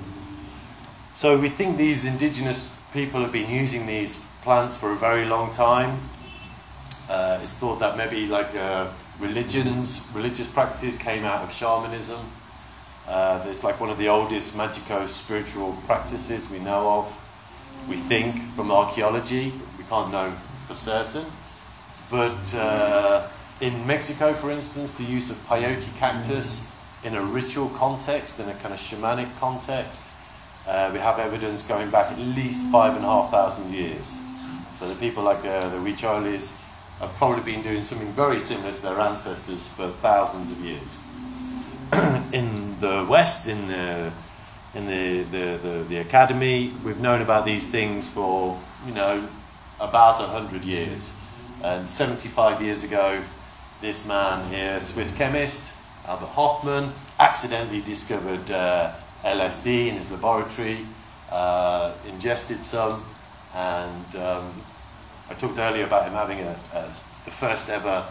So 1.13 1.39
we 1.39 1.49
think 1.49 1.77
these 1.77 2.05
indigenous 2.05 2.79
people 2.93 3.21
have 3.21 3.31
been 3.31 3.49
using 3.49 3.87
these 3.87 4.25
plants 4.43 4.77
for 4.77 4.91
a 4.91 4.95
very 4.95 5.25
long 5.25 5.51
time. 5.51 5.97
Uh, 7.09 7.39
it's 7.41 7.57
thought 7.57 7.79
that 7.79 7.97
maybe 7.97 8.27
like 8.27 8.55
uh, 8.55 8.87
religions, 9.19 10.09
religious 10.13 10.47
practices 10.51 10.97
came 10.97 11.25
out 11.25 11.43
of 11.43 11.51
shamanism. 11.51 12.19
Uh, 13.07 13.43
it's 13.47 13.63
like 13.63 13.79
one 13.79 13.89
of 13.89 13.97
the 13.97 14.07
oldest 14.07 14.57
magico 14.57 15.05
spiritual 15.05 15.73
practices 15.85 16.51
we 16.51 16.59
know 16.59 16.99
of. 16.99 17.23
We 17.89 17.95
think 17.95 18.39
from 18.55 18.71
archaeology, 18.71 19.53
we 19.77 19.85
can't 19.85 20.11
know 20.11 20.31
for 20.67 20.75
certain. 20.75 21.25
But 22.11 22.53
uh, 22.55 23.27
in 23.59 23.87
Mexico, 23.87 24.33
for 24.33 24.51
instance, 24.51 24.97
the 24.97 25.03
use 25.03 25.29
of 25.29 25.37
peyote 25.47 25.95
cactus 25.97 26.73
in 27.03 27.15
a 27.15 27.21
ritual 27.21 27.69
context, 27.69 28.39
in 28.39 28.47
a 28.49 28.53
kind 28.55 28.73
of 28.73 28.79
shamanic 28.79 29.39
context, 29.39 30.11
uh, 30.67 30.89
we 30.93 30.99
have 30.99 31.17
evidence 31.19 31.67
going 31.67 31.89
back 31.89 32.11
at 32.11 32.19
least 32.19 32.69
five 32.71 32.95
and 32.95 33.03
a 33.03 33.07
half 33.07 33.31
thousand 33.31 33.73
years. 33.73 34.19
So 34.71 34.87
the 34.87 34.99
people 34.99 35.23
like 35.23 35.41
the, 35.41 35.59
the 35.71 35.79
Huicholes 35.79 36.61
have 36.99 37.13
probably 37.15 37.43
been 37.43 37.63
doing 37.63 37.81
something 37.81 38.09
very 38.09 38.39
similar 38.39 38.71
to 38.71 38.81
their 38.81 38.99
ancestors 38.99 39.67
for 39.67 39.87
thousands 39.87 40.51
of 40.51 40.59
years. 40.59 41.03
in 42.33 42.79
the 42.79 43.07
West, 43.09 43.47
in 43.47 43.67
the 43.67 44.11
in 44.75 44.85
the, 44.85 45.23
the, 45.23 45.57
the, 45.57 45.85
the, 45.89 45.97
academy, 45.97 46.71
we've 46.85 46.99
known 46.99 47.21
about 47.21 47.45
these 47.45 47.71
things 47.71 48.07
for, 48.07 48.59
you 48.85 48.93
know, 48.93 49.27
about 49.79 50.19
100 50.19 50.63
years. 50.63 51.17
And 51.63 51.89
75 51.89 52.61
years 52.61 52.83
ago, 52.83 53.19
this 53.81 54.07
man 54.07 54.49
here, 54.51 54.79
Swiss 54.81 55.15
chemist, 55.15 55.77
Albert 56.07 56.27
Hofmann, 56.27 56.91
accidentally 57.19 57.81
discovered 57.81 58.49
uh, 58.51 58.91
LSD 59.23 59.87
in 59.87 59.95
his 59.95 60.11
laboratory, 60.11 60.79
uh, 61.31 61.93
ingested 62.07 62.63
some, 62.63 63.03
and 63.55 64.15
um, 64.15 64.51
I 65.29 65.33
talked 65.33 65.59
earlier 65.59 65.85
about 65.85 66.07
him 66.07 66.13
having 66.13 66.39
a, 66.39 66.55
a 66.73 66.81
the 67.25 67.31
first 67.31 67.69
ever 67.69 68.05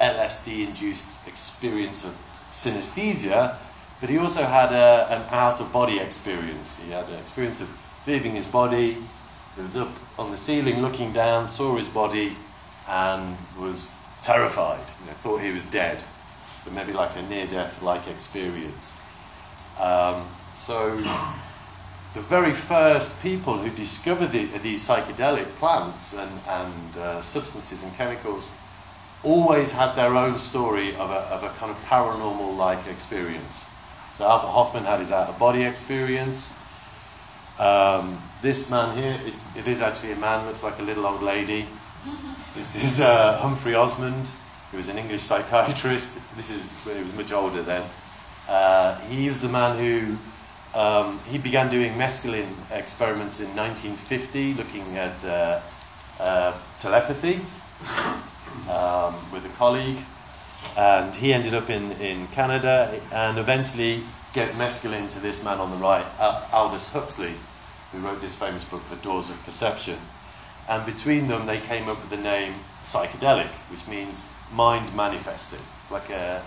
LSD 0.00 0.68
induced 0.68 1.26
experience 1.26 2.06
of 2.06 2.12
synesthesia, 2.48 3.56
but 4.00 4.08
he 4.08 4.16
also 4.16 4.44
had 4.44 4.72
a, 4.72 5.06
an 5.10 5.22
out 5.30 5.60
of 5.60 5.72
body 5.72 5.98
experience. 5.98 6.80
He 6.80 6.92
had 6.92 7.08
an 7.08 7.16
experience 7.16 7.60
of 7.60 7.68
leaving 8.06 8.36
his 8.36 8.46
body. 8.46 8.96
He 9.56 9.62
was 9.62 9.76
up 9.76 9.90
on 10.18 10.30
the 10.30 10.36
ceiling 10.36 10.80
looking 10.80 11.12
down, 11.12 11.48
saw 11.48 11.76
his 11.76 11.88
body, 11.88 12.32
and 12.88 13.36
was 13.58 13.99
terrified. 14.22 14.84
You 15.00 15.06
know, 15.06 15.12
thought 15.12 15.40
he 15.40 15.50
was 15.50 15.68
dead. 15.70 15.98
So 16.60 16.70
maybe 16.70 16.92
like 16.92 17.16
a 17.16 17.22
near 17.22 17.46
death 17.46 17.82
like 17.82 18.06
experience. 18.08 19.00
Um, 19.78 20.24
so 20.52 20.96
the 22.14 22.20
very 22.20 22.52
first 22.52 23.22
people 23.22 23.56
who 23.56 23.70
discovered 23.70 24.32
the, 24.32 24.46
these 24.58 24.86
psychedelic 24.86 25.46
plants 25.58 26.18
and, 26.18 26.30
and 26.48 26.96
uh, 26.96 27.20
substances 27.20 27.82
and 27.82 27.94
chemicals 27.94 28.54
always 29.22 29.72
had 29.72 29.94
their 29.94 30.14
own 30.16 30.36
story 30.36 30.94
of 30.96 31.10
a, 31.10 31.20
of 31.32 31.44
a 31.44 31.48
kind 31.58 31.70
of 31.70 31.78
paranormal 31.86 32.56
like 32.56 32.86
experience. 32.88 33.68
So 34.14 34.28
Albert 34.28 34.48
Hofmann 34.48 34.84
had 34.84 34.98
his 34.98 35.12
out 35.12 35.28
of 35.28 35.38
body 35.38 35.62
experience. 35.62 36.58
Um, 37.58 38.18
this 38.42 38.70
man 38.70 38.96
here, 38.96 39.16
it, 39.20 39.34
it 39.56 39.68
is 39.68 39.82
actually 39.82 40.12
a 40.12 40.16
man, 40.16 40.46
looks 40.46 40.62
like 40.62 40.78
a 40.78 40.82
little 40.82 41.06
old 41.06 41.22
lady. 41.22 41.66
This 42.56 42.74
is 42.74 43.00
uh, 43.00 43.38
Humphrey 43.38 43.76
Osmond, 43.76 44.28
who 44.70 44.76
was 44.76 44.88
an 44.88 44.98
English 44.98 45.20
psychiatrist. 45.20 46.36
This 46.36 46.50
is, 46.50 46.84
when 46.84 46.96
he 46.96 47.02
was 47.02 47.14
much 47.14 47.32
older 47.32 47.62
then. 47.62 47.84
Uh, 48.48 48.98
he 49.02 49.28
was 49.28 49.40
the 49.40 49.48
man 49.48 49.78
who 49.78 50.16
um, 50.76 51.20
he 51.28 51.38
began 51.38 51.70
doing 51.70 51.92
mescaline 51.92 52.50
experiments 52.72 53.40
in 53.40 53.54
1950, 53.54 54.54
looking 54.54 54.96
at 54.96 55.24
uh, 55.24 55.60
uh, 56.18 56.58
telepathy 56.80 57.34
um, 58.68 59.14
with 59.32 59.46
a 59.46 59.56
colleague. 59.56 59.98
And 60.76 61.14
he 61.14 61.32
ended 61.32 61.54
up 61.54 61.70
in, 61.70 61.92
in 62.02 62.26
Canada 62.28 63.00
and 63.14 63.38
eventually 63.38 64.00
gave 64.32 64.48
mescaline 64.58 65.08
to 65.10 65.20
this 65.20 65.44
man 65.44 65.58
on 65.58 65.70
the 65.70 65.76
right, 65.76 66.04
Aldous 66.52 66.92
Huxley, 66.92 67.34
who 67.92 67.98
wrote 68.00 68.20
this 68.20 68.36
famous 68.36 68.68
book, 68.68 68.82
The 68.90 68.96
Doors 68.96 69.30
of 69.30 69.40
Perception. 69.44 69.98
And 70.70 70.86
between 70.86 71.26
them, 71.26 71.46
they 71.46 71.58
came 71.58 71.88
up 71.88 72.00
with 72.00 72.10
the 72.10 72.16
name 72.16 72.54
psychedelic, 72.80 73.50
which 73.72 73.88
means 73.88 74.26
mind 74.52 74.94
manifesting, 74.94 75.60
like 75.90 76.08
a, 76.10 76.40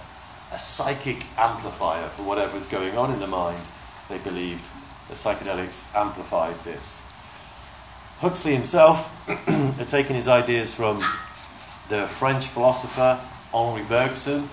a 0.53 0.57
psychic 0.57 1.25
amplifier 1.37 2.07
for 2.07 2.23
whatever 2.23 2.53
whatever's 2.53 2.67
going 2.67 2.97
on 2.97 3.11
in 3.13 3.19
the 3.19 3.27
mind 3.27 3.59
they 4.09 4.17
believed 4.19 4.65
that 5.09 5.15
psychedelics 5.15 5.93
amplified 5.93 6.55
this. 6.63 7.01
Huxley 8.19 8.53
himself 8.53 9.27
had 9.77 9.89
taken 9.89 10.15
his 10.15 10.29
ideas 10.29 10.73
from 10.73 10.97
the 11.89 12.07
French 12.07 12.45
philosopher 12.45 13.19
Henri 13.53 13.83
Bergson, 13.83 14.47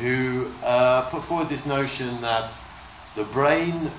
who 0.00 0.50
uh, 0.64 1.02
put 1.10 1.22
forward 1.22 1.48
this 1.48 1.66
notion 1.66 2.20
that 2.20 2.58
the 3.14 3.24
brain 3.24 3.90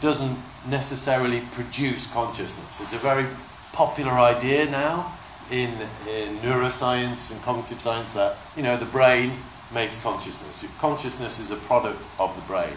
doesn't 0.00 0.36
necessarily 0.68 1.40
produce 1.52 2.12
consciousness. 2.12 2.80
It's 2.80 2.92
a 2.92 2.98
very 2.98 3.26
popular 3.72 4.12
idea 4.12 4.70
now 4.70 5.12
in, 5.50 5.70
in 6.08 6.36
neuroscience 6.38 7.32
and 7.32 7.42
cognitive 7.42 7.80
science 7.80 8.12
that 8.14 8.36
you 8.56 8.62
know 8.62 8.76
the 8.76 8.86
brain 8.86 9.32
makes 9.72 10.02
consciousness. 10.02 10.64
Consciousness 10.78 11.38
is 11.38 11.50
a 11.50 11.56
product 11.56 12.06
of 12.18 12.34
the 12.36 12.42
brain. 12.42 12.72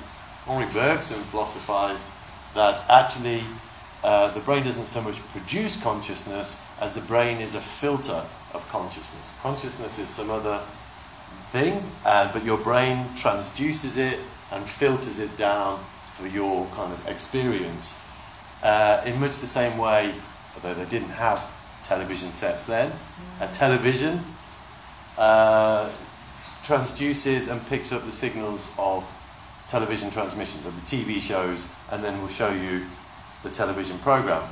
Henri 0.47 0.71
Bergson 0.71 1.17
philosophized 1.17 2.07
that 2.55 2.81
actually 2.89 3.41
uh, 4.03 4.31
the 4.33 4.39
brain 4.39 4.63
doesn't 4.63 4.87
so 4.87 5.01
much 5.01 5.19
produce 5.29 5.81
consciousness 5.81 6.65
as 6.81 6.95
the 6.95 7.01
brain 7.01 7.37
is 7.37 7.55
a 7.55 7.61
filter 7.61 8.23
of 8.53 8.67
consciousness. 8.71 9.37
Consciousness 9.41 9.99
is 9.99 10.09
some 10.09 10.29
other 10.29 10.59
thing, 11.51 11.83
uh, 12.05 12.31
but 12.33 12.43
your 12.43 12.57
brain 12.57 12.97
transduces 13.15 13.97
it 13.97 14.19
and 14.51 14.63
filters 14.63 15.19
it 15.19 15.37
down 15.37 15.79
for 16.19 16.27
your 16.27 16.67
kind 16.75 16.91
of 16.91 17.07
experience 17.07 18.03
uh, 18.63 19.01
in 19.05 19.19
much 19.19 19.39
the 19.39 19.47
same 19.47 19.77
way, 19.77 20.13
although 20.55 20.73
they 20.73 20.89
didn't 20.89 21.11
have 21.11 21.39
television 21.83 22.29
sets 22.31 22.67
then, 22.67 22.91
a 23.39 23.47
television 23.47 24.19
uh, 25.17 25.89
transduces 26.63 27.51
and 27.51 27.65
picks 27.67 27.91
up 27.93 28.03
the 28.03 28.11
signals 28.11 28.75
of 28.77 29.03
television 29.69 30.09
transmissions 30.09 30.65
of 30.65 30.75
the 30.75 30.85
TV 30.85 31.21
shows, 31.21 31.73
and 31.91 32.03
then 32.03 32.17
we'll 32.19 32.27
show 32.27 32.51
you 32.51 32.83
the 33.43 33.49
television 33.49 33.97
program. 33.99 34.43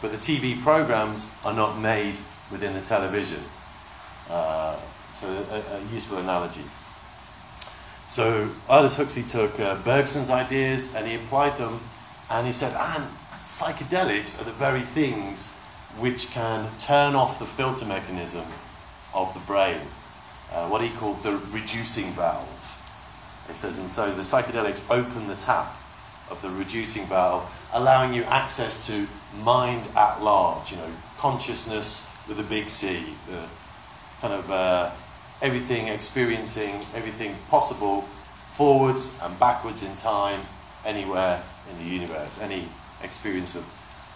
But 0.00 0.12
the 0.12 0.16
TV 0.16 0.60
programs 0.62 1.30
are 1.44 1.54
not 1.54 1.78
made 1.78 2.18
within 2.50 2.72
the 2.72 2.80
television. 2.80 3.40
Uh, 4.30 4.76
so, 5.12 5.26
a, 5.28 5.76
a, 5.76 5.92
useful 5.92 6.18
analogy. 6.18 6.62
So, 8.10 8.50
Aldous 8.68 8.96
Huxley 8.96 9.22
took 9.22 9.60
uh, 9.60 9.76
Bergson's 9.84 10.30
ideas 10.30 10.96
and 10.96 11.06
he 11.06 11.14
applied 11.14 11.56
them, 11.58 11.78
and 12.28 12.44
he 12.44 12.52
said, 12.52 12.74
ah, 12.76 13.08
psychedelics 13.44 14.40
are 14.40 14.44
the 14.44 14.50
very 14.50 14.80
things 14.80 15.56
which 16.00 16.32
can 16.32 16.68
turn 16.80 17.14
off 17.14 17.38
the 17.38 17.46
filter 17.46 17.86
mechanism 17.86 18.42
of 19.14 19.32
the 19.32 19.38
brain, 19.46 19.78
uh, 20.52 20.66
what 20.66 20.82
he 20.82 20.88
called 20.98 21.22
the 21.22 21.40
reducing 21.52 22.10
valve. 22.14 22.48
It 23.48 23.54
says, 23.54 23.78
and 23.78 23.88
so 23.88 24.12
the 24.12 24.22
psychedelics 24.22 24.90
open 24.90 25.28
the 25.28 25.36
tap 25.36 25.72
of 26.32 26.40
the 26.42 26.50
reducing 26.50 27.06
valve, 27.06 27.46
allowing 27.72 28.12
you 28.12 28.24
access 28.24 28.88
to 28.88 29.06
mind 29.44 29.86
at 29.96 30.20
large, 30.20 30.72
you 30.72 30.78
know, 30.78 30.90
consciousness 31.18 32.12
with 32.26 32.40
a 32.40 32.44
big 32.50 32.70
C, 32.70 33.14
the 33.28 33.46
kind 34.20 34.34
of 34.34 34.50
uh, 34.50 34.90
everything 35.42 35.88
experiencing, 35.88 36.74
everything 36.94 37.34
possible 37.48 38.02
forwards 38.02 39.18
and 39.22 39.38
backwards 39.40 39.82
in 39.82 39.96
time, 39.96 40.40
anywhere 40.84 41.42
in 41.70 41.78
the 41.78 41.84
universe, 41.84 42.40
any 42.40 42.64
experience 43.02 43.56
of 43.56 43.64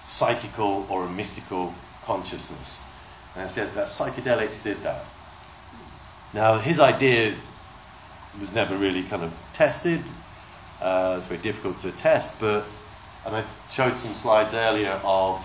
psychical 0.04 0.86
or 0.90 1.06
a 1.06 1.10
mystical 1.10 1.72
consciousness. 2.04 2.86
And 3.34 3.44
I 3.44 3.46
said 3.46 3.72
that 3.74 3.86
psychedelics 3.86 4.62
did 4.62 4.78
that. 4.78 5.04
Now, 6.34 6.58
his 6.58 6.80
idea 6.80 7.34
was 8.40 8.54
never 8.54 8.76
really 8.76 9.02
kind 9.04 9.22
of 9.22 9.32
tested. 9.52 10.00
Uh, 10.82 11.14
it's 11.16 11.26
very 11.26 11.40
difficult 11.40 11.78
to 11.78 11.92
test, 11.92 12.40
but 12.40 12.66
and 13.26 13.34
I 13.34 13.44
showed 13.70 13.96
some 13.96 14.12
slides 14.12 14.52
earlier 14.52 15.00
of 15.02 15.38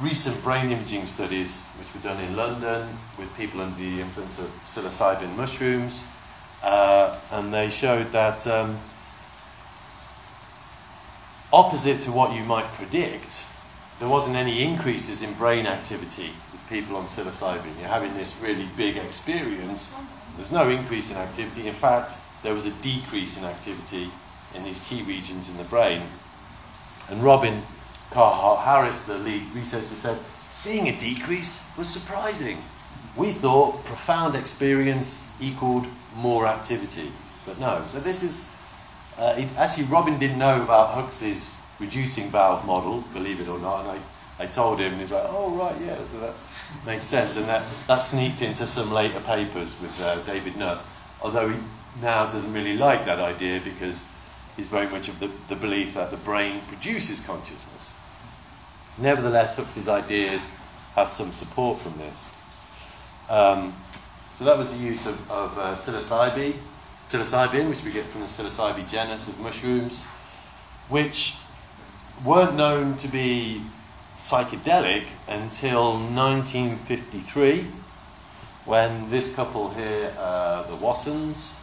recent 0.00 0.42
brain 0.42 0.70
imaging 0.70 1.06
studies, 1.06 1.68
which 1.78 1.94
were 1.94 2.08
done 2.08 2.22
in 2.22 2.36
London 2.36 2.88
with 3.18 3.32
people 3.36 3.60
under 3.60 3.76
the 3.76 4.00
influence 4.00 4.40
of 4.40 4.46
psilocybin 4.66 5.36
mushrooms, 5.36 6.10
uh, 6.62 7.18
and 7.32 7.52
they 7.52 7.70
showed 7.70 8.06
that 8.12 8.46
um, 8.46 8.78
opposite 11.52 12.00
to 12.00 12.10
what 12.10 12.34
you 12.34 12.44
might 12.44 12.66
predict, 12.74 13.46
there 14.00 14.08
wasn't 14.08 14.36
any 14.36 14.64
increases 14.64 15.22
in 15.22 15.32
brain 15.34 15.66
activity 15.66 16.30
with 16.50 16.66
people 16.68 16.96
on 16.96 17.04
psilocybin. 17.04 17.78
You're 17.78 17.88
having 17.88 18.14
this 18.14 18.40
really 18.42 18.66
big 18.76 18.96
experience. 18.96 19.96
There's 20.34 20.50
no 20.50 20.68
increase 20.68 21.12
in 21.12 21.16
activity. 21.16 21.68
In 21.68 21.74
fact, 21.74 22.16
there 22.42 22.52
was 22.52 22.66
a 22.66 22.72
decrease 22.82 23.40
in 23.40 23.44
activity 23.44 24.08
in 24.54 24.64
these 24.64 24.82
key 24.88 25.02
regions 25.02 25.48
in 25.48 25.56
the 25.56 25.64
brain. 25.64 26.02
And 27.08 27.22
Robin 27.22 27.62
Carhart 28.14 28.64
Harris, 28.64 29.06
the 29.06 29.18
lead 29.18 29.42
researcher, 29.54 29.84
said 29.84 30.18
seeing 30.48 30.88
a 30.88 30.96
decrease 30.96 31.70
was 31.76 31.88
surprising. 31.88 32.58
We 33.16 33.32
thought 33.32 33.84
profound 33.84 34.36
experience 34.36 35.30
equaled 35.40 35.86
more 36.16 36.46
activity, 36.46 37.10
but 37.44 37.58
no. 37.58 37.82
So 37.86 37.98
this 37.98 38.22
is 38.22 38.54
uh, 39.18 39.34
it, 39.36 39.48
actually 39.58 39.86
Robin 39.86 40.18
didn't 40.18 40.38
know 40.38 40.62
about 40.62 40.94
Huxley's 40.94 41.58
reducing 41.78 42.30
valve 42.30 42.66
model, 42.66 43.02
believe 43.12 43.40
it 43.40 43.48
or 43.48 43.58
not, 43.58 43.80
and 43.80 43.90
I, 43.90 44.44
I 44.44 44.46
told 44.46 44.80
him, 44.80 44.92
and 44.92 45.00
he's 45.00 45.12
like, 45.12 45.26
oh 45.28 45.50
right, 45.56 45.74
yeah, 45.84 45.96
so 45.96 46.20
that 46.20 46.34
makes 46.86 47.04
sense, 47.04 47.36
and 47.36 47.46
that, 47.46 47.62
that 47.86 47.98
sneaked 47.98 48.42
into 48.42 48.66
some 48.66 48.92
later 48.92 49.20
papers 49.20 49.80
with 49.80 50.00
uh, 50.02 50.22
David 50.22 50.56
Nutt, 50.56 50.82
although 51.22 51.48
he 51.48 51.58
now 52.00 52.30
doesn't 52.30 52.52
really 52.52 52.76
like 52.76 53.04
that 53.04 53.18
idea 53.18 53.60
because 53.62 54.12
he's 54.56 54.68
very 54.68 54.88
much 54.88 55.08
of 55.08 55.20
the, 55.20 55.28
the 55.52 55.60
belief 55.60 55.94
that 55.94 56.10
the 56.10 56.16
brain 56.18 56.60
produces 56.68 57.24
consciousness. 57.24 57.93
Nevertheless, 58.98 59.56
Huxley's 59.56 59.88
ideas 59.88 60.56
have 60.94 61.08
some 61.08 61.32
support 61.32 61.78
from 61.78 61.98
this. 61.98 62.34
Um, 63.28 63.72
so 64.30 64.44
that 64.44 64.56
was 64.56 64.78
the 64.78 64.84
use 64.84 65.06
of, 65.06 65.30
of 65.30 65.58
uh, 65.58 65.74
psilocybin, 65.74 66.54
psilocybin, 67.08 67.68
which 67.68 67.84
we 67.84 67.92
get 67.92 68.04
from 68.04 68.20
the 68.20 68.26
psilocybe 68.26 68.88
genus 68.90 69.28
of 69.28 69.40
mushrooms, 69.40 70.04
which 70.88 71.36
weren't 72.24 72.56
known 72.56 72.96
to 72.98 73.08
be 73.08 73.62
psychedelic 74.16 75.04
until 75.28 75.94
1953, 75.94 77.66
when 78.64 79.10
this 79.10 79.34
couple 79.34 79.70
here, 79.70 80.12
uh, 80.18 80.62
the 80.64 80.76
Wassons, 80.76 81.60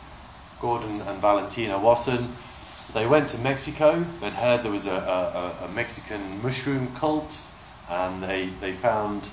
Gordon 0.59 1.01
and 1.01 1.19
Valentina 1.19 1.79
Wasson, 1.79 2.27
they 2.93 3.07
went 3.07 3.29
to 3.29 3.37
Mexico. 3.39 3.99
They'd 4.19 4.33
heard 4.33 4.63
there 4.63 4.71
was 4.71 4.85
a, 4.85 4.91
a, 4.91 5.65
a 5.65 5.67
Mexican 5.69 6.41
mushroom 6.43 6.93
cult, 6.95 7.45
and 7.89 8.21
they, 8.21 8.47
they 8.59 8.71
found 8.71 9.29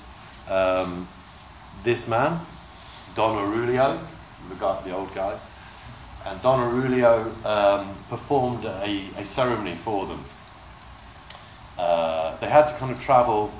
um, 0.49 1.07
this 1.83 2.09
man, 2.09 2.39
Don 3.15 3.37
Aurelio, 3.37 3.99
the, 4.49 4.55
guy, 4.55 4.81
the 4.83 4.95
old 4.95 5.13
guy. 5.13 5.37
And 6.25 6.41
Don 6.41 6.59
Aurelio 6.59 7.31
um, 7.45 7.95
performed 8.09 8.65
a, 8.65 9.07
a 9.17 9.25
ceremony 9.25 9.75
for 9.75 10.05
them. 10.05 10.23
Uh, 11.77 12.37
they 12.37 12.47
had 12.47 12.67
to 12.67 12.73
kind 12.75 12.91
of 12.91 12.99
travel, 12.99 13.51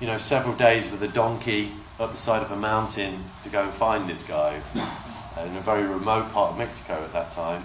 you 0.00 0.06
know, 0.06 0.18
several 0.18 0.54
days 0.54 0.90
with 0.90 1.02
a 1.02 1.08
donkey 1.08 1.70
up 2.00 2.10
the 2.10 2.16
side 2.16 2.42
of 2.42 2.50
a 2.50 2.56
mountain 2.56 3.16
to 3.44 3.48
go 3.48 3.62
and 3.62 3.72
find 3.72 4.08
this 4.08 4.26
guy 4.26 4.54
in 5.44 5.56
a 5.56 5.60
very 5.60 5.86
remote 5.86 6.32
part 6.32 6.52
of 6.52 6.58
Mexico 6.58 6.94
at 6.94 7.12
that 7.12 7.30
time. 7.30 7.62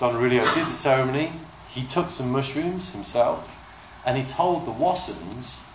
Don 0.00 0.16
Aurelio 0.16 0.42
did 0.54 0.66
the 0.66 0.72
ceremony. 0.72 1.30
He 1.68 1.84
took 1.84 2.08
some 2.08 2.30
mushrooms 2.30 2.94
himself, 2.94 4.02
and 4.06 4.16
he 4.16 4.24
told 4.24 4.64
the 4.64 4.72
Wassons 4.72 5.68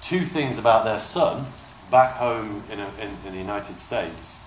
two 0.00 0.20
things 0.20 0.58
about 0.58 0.86
their 0.86 0.98
son 0.98 1.44
back 1.90 2.14
home 2.14 2.62
in, 2.72 2.80
a, 2.80 2.88
in, 2.98 3.10
in 3.26 3.32
the 3.32 3.38
United 3.38 3.78
States 3.78 4.42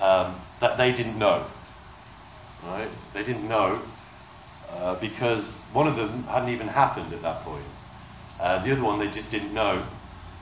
um, 0.00 0.34
that 0.60 0.78
they 0.78 0.94
didn't 0.94 1.18
know. 1.18 1.44
Right? 2.64 2.88
They 3.12 3.22
didn't 3.22 3.46
know 3.46 3.82
uh, 4.70 4.98
because 4.98 5.62
one 5.74 5.86
of 5.86 5.96
them 5.96 6.22
hadn't 6.24 6.48
even 6.48 6.68
happened 6.68 7.12
at 7.12 7.20
that 7.20 7.42
point. 7.42 7.64
Uh, 8.40 8.64
the 8.64 8.72
other 8.72 8.82
one 8.82 8.98
they 8.98 9.10
just 9.10 9.30
didn't 9.30 9.52
know 9.52 9.82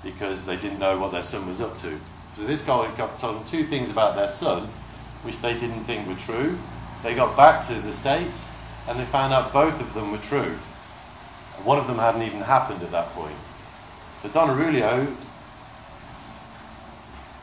because 0.04 0.46
they 0.46 0.56
didn't 0.56 0.78
know 0.78 0.96
what 0.96 1.10
their 1.10 1.24
son 1.24 1.48
was 1.48 1.60
up 1.60 1.76
to. 1.78 1.98
So 2.36 2.44
this 2.44 2.64
guy 2.64 2.88
told 3.18 3.36
them 3.36 3.44
two 3.46 3.64
things 3.64 3.90
about 3.90 4.14
their 4.14 4.28
son, 4.28 4.68
which 5.22 5.38
they 5.40 5.54
didn't 5.54 5.82
think 5.84 6.06
were 6.06 6.14
true. 6.14 6.56
They 7.02 7.14
got 7.14 7.36
back 7.36 7.64
to 7.66 7.74
the 7.74 7.92
States 7.92 8.56
and 8.88 8.98
they 8.98 9.04
found 9.04 9.32
out 9.32 9.52
both 9.52 9.80
of 9.80 9.94
them 9.94 10.12
were 10.12 10.18
true. 10.18 10.56
one 11.64 11.78
of 11.78 11.86
them 11.86 11.98
hadn't 11.98 12.22
even 12.22 12.40
happened 12.40 12.82
at 12.82 12.90
that 12.92 13.08
point. 13.10 13.34
So 14.18 14.28
Don 14.28 14.50
Aurelio, 14.50 15.06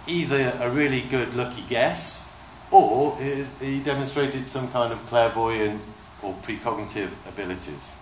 either 0.08 0.54
a 0.60 0.70
really 0.70 1.02
good 1.02 1.34
lucky 1.34 1.64
guess, 1.68 2.32
or 2.72 3.18
he 3.18 3.82
demonstrated 3.84 4.48
some 4.48 4.68
kind 4.70 4.92
of 4.92 5.00
clairvoyant 5.08 5.82
or 6.22 6.34
precognitive 6.36 7.12
abilities 7.28 7.98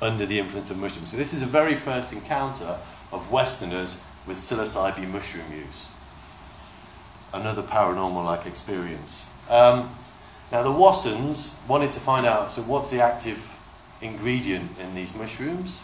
under 0.00 0.26
the 0.26 0.38
influence 0.38 0.70
of 0.70 0.78
mushrooms. 0.78 1.10
So 1.10 1.16
this 1.16 1.34
is 1.34 1.42
a 1.42 1.46
very 1.46 1.74
first 1.74 2.12
encounter 2.12 2.76
of 3.12 3.30
Westerners 3.30 4.06
with 4.26 4.36
psilocybin 4.36 5.10
mushroom 5.10 5.46
use. 5.52 5.90
Another 7.32 7.62
paranormal-like 7.62 8.46
experience. 8.46 9.32
Um, 9.50 9.90
now 10.52 10.62
the 10.62 10.70
Wassons 10.70 11.66
wanted 11.68 11.92
to 11.92 12.00
find 12.00 12.26
out, 12.26 12.50
so 12.50 12.62
what's 12.62 12.90
the 12.90 13.00
active 13.02 13.58
ingredient 14.00 14.78
in 14.78 14.94
these 14.94 15.16
mushrooms? 15.16 15.82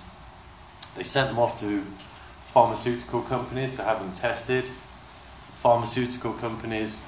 They 0.96 1.04
sent 1.04 1.28
them 1.28 1.38
off 1.38 1.58
to 1.60 1.80
pharmaceutical 1.80 3.22
companies 3.22 3.76
to 3.76 3.84
have 3.84 4.00
them 4.00 4.12
tested. 4.14 4.68
Pharmaceutical 4.68 6.32
companies 6.34 7.06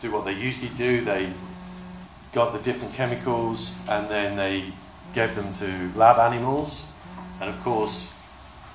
do 0.00 0.12
what 0.12 0.24
they 0.24 0.32
usually 0.32 0.74
do, 0.76 1.00
they 1.00 1.30
got 2.32 2.52
the 2.52 2.58
different 2.58 2.94
chemicals 2.94 3.78
and 3.88 4.08
then 4.08 4.36
they 4.36 4.64
gave 5.14 5.34
them 5.34 5.52
to 5.52 5.90
lab 5.96 6.18
animals. 6.18 6.90
And 7.40 7.48
of 7.48 7.62
course, 7.62 8.16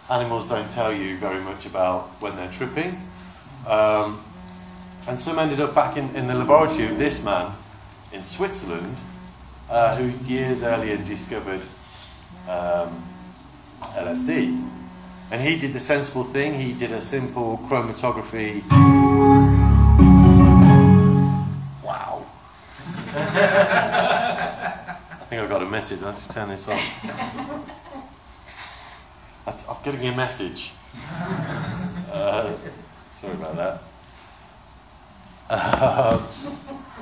animals 0.09 0.47
don't 0.47 0.69
tell 0.71 0.93
you 0.93 1.17
very 1.17 1.43
much 1.43 1.65
about 1.65 2.03
when 2.21 2.35
they're 2.35 2.51
tripping. 2.51 3.01
Um, 3.67 4.21
and 5.07 5.19
some 5.19 5.39
ended 5.39 5.59
up 5.59 5.73
back 5.73 5.97
in, 5.97 6.13
in 6.15 6.27
the 6.27 6.35
laboratory 6.35 6.87
of 6.89 6.97
this 6.97 7.23
man 7.23 7.51
in 8.13 8.23
Switzerland, 8.23 8.97
uh, 9.69 9.95
who 9.95 10.25
years 10.25 10.63
earlier 10.63 10.97
discovered 10.97 11.61
um, 12.47 13.03
LSD. 13.95 14.67
And 15.31 15.41
he 15.41 15.59
did 15.59 15.73
the 15.73 15.79
sensible 15.79 16.23
thing, 16.23 16.55
he 16.55 16.73
did 16.73 16.91
a 16.91 17.01
simple 17.01 17.59
chromatography. 17.67 18.63
Wow. 21.83 22.25
I 23.13 25.25
think 25.29 25.43
I've 25.43 25.49
got 25.49 25.61
a 25.61 25.69
message, 25.69 26.01
I'll 26.01 26.11
just 26.11 26.31
turn 26.31 26.49
this 26.49 26.67
on. 26.67 26.79
I'm 29.69 29.77
getting 29.83 30.07
a 30.07 30.15
message. 30.15 30.71
Uh, 32.11 32.51
sorry 33.11 33.35
about 33.35 33.55
that. 33.55 33.83
Uh, 35.49 36.21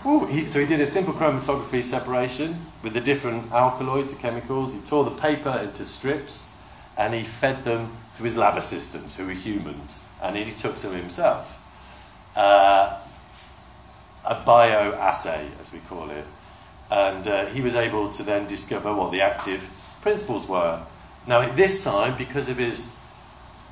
ooh, 0.06 0.26
he, 0.26 0.48
so 0.48 0.60
he 0.60 0.66
did 0.66 0.80
a 0.80 0.86
simple 0.86 1.14
chromatography 1.14 1.84
separation 1.84 2.58
with 2.82 2.94
the 2.94 3.02
different 3.02 3.52
alkaloids, 3.52 4.16
the 4.16 4.22
chemicals. 4.22 4.74
He 4.74 4.82
tore 4.82 5.04
the 5.04 5.12
paper 5.12 5.60
into 5.64 5.84
strips 5.84 6.50
and 6.98 7.14
he 7.14 7.24
fed 7.24 7.64
them 7.64 7.92
to 8.16 8.24
his 8.24 8.38
lab 8.38 8.58
assistants, 8.58 9.18
who 9.18 9.28
were 9.28 9.34
humans, 9.34 10.06
and 10.24 10.36
he 10.36 10.46
took 10.52 10.76
some 10.76 10.96
himself. 10.96 11.54
Uh, 12.36 13.00
a 14.26 14.36
bioassay, 14.36 15.60
as 15.60 15.72
we 15.72 15.80
call 15.80 16.10
it. 16.10 16.26
And 16.90 17.28
uh, 17.28 17.46
he 17.48 17.62
was 17.62 17.76
able 17.76 18.10
to 18.10 18.24
then 18.24 18.48
discover 18.48 18.94
what 18.94 19.12
the 19.12 19.22
active 19.22 19.70
principles 20.02 20.48
were. 20.48 20.82
Now, 21.28 21.42
at 21.42 21.56
this 21.56 21.84
time, 21.84 22.18
because 22.18 22.50
of 22.50 22.58
his 22.58 22.97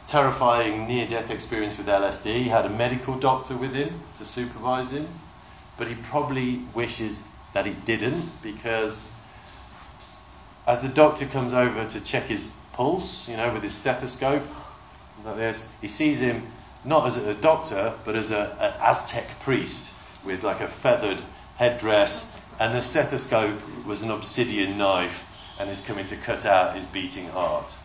terrifying 0.07 0.87
near 0.87 1.07
death 1.07 1.31
experience 1.31 1.77
with 1.77 1.87
LSD, 1.87 2.33
he 2.35 2.43
had 2.49 2.65
a 2.65 2.69
medical 2.69 3.17
doctor 3.17 3.55
with 3.55 3.73
him 3.73 3.89
to 4.17 4.25
supervise 4.25 4.91
him, 4.91 5.07
but 5.77 5.87
he 5.87 5.95
probably 5.95 6.61
wishes 6.73 7.31
that 7.53 7.65
he 7.65 7.73
didn't 7.85 8.41
because 8.43 9.11
as 10.67 10.81
the 10.81 10.89
doctor 10.89 11.25
comes 11.25 11.53
over 11.53 11.87
to 11.87 12.03
check 12.03 12.23
his 12.23 12.55
pulse, 12.73 13.29
you 13.29 13.37
know, 13.37 13.53
with 13.53 13.63
his 13.63 13.73
stethoscope, 13.73 14.43
like 15.23 15.37
this, 15.37 15.73
he 15.81 15.87
sees 15.87 16.19
him 16.19 16.43
not 16.83 17.07
as 17.07 17.17
a 17.17 17.33
doctor, 17.33 17.93
but 18.03 18.15
as 18.15 18.31
an 18.31 18.49
Aztec 18.81 19.39
priest 19.39 19.93
with 20.25 20.43
like 20.43 20.61
a 20.61 20.67
feathered 20.67 21.21
headdress, 21.57 22.39
and 22.59 22.73
the 22.73 22.81
stethoscope 22.81 23.59
was 23.85 24.03
an 24.03 24.11
obsidian 24.11 24.77
knife 24.77 25.57
and 25.59 25.69
is 25.69 25.85
coming 25.85 26.05
to 26.05 26.15
cut 26.15 26.45
out 26.45 26.75
his 26.75 26.85
beating 26.85 27.27
heart, 27.29 27.77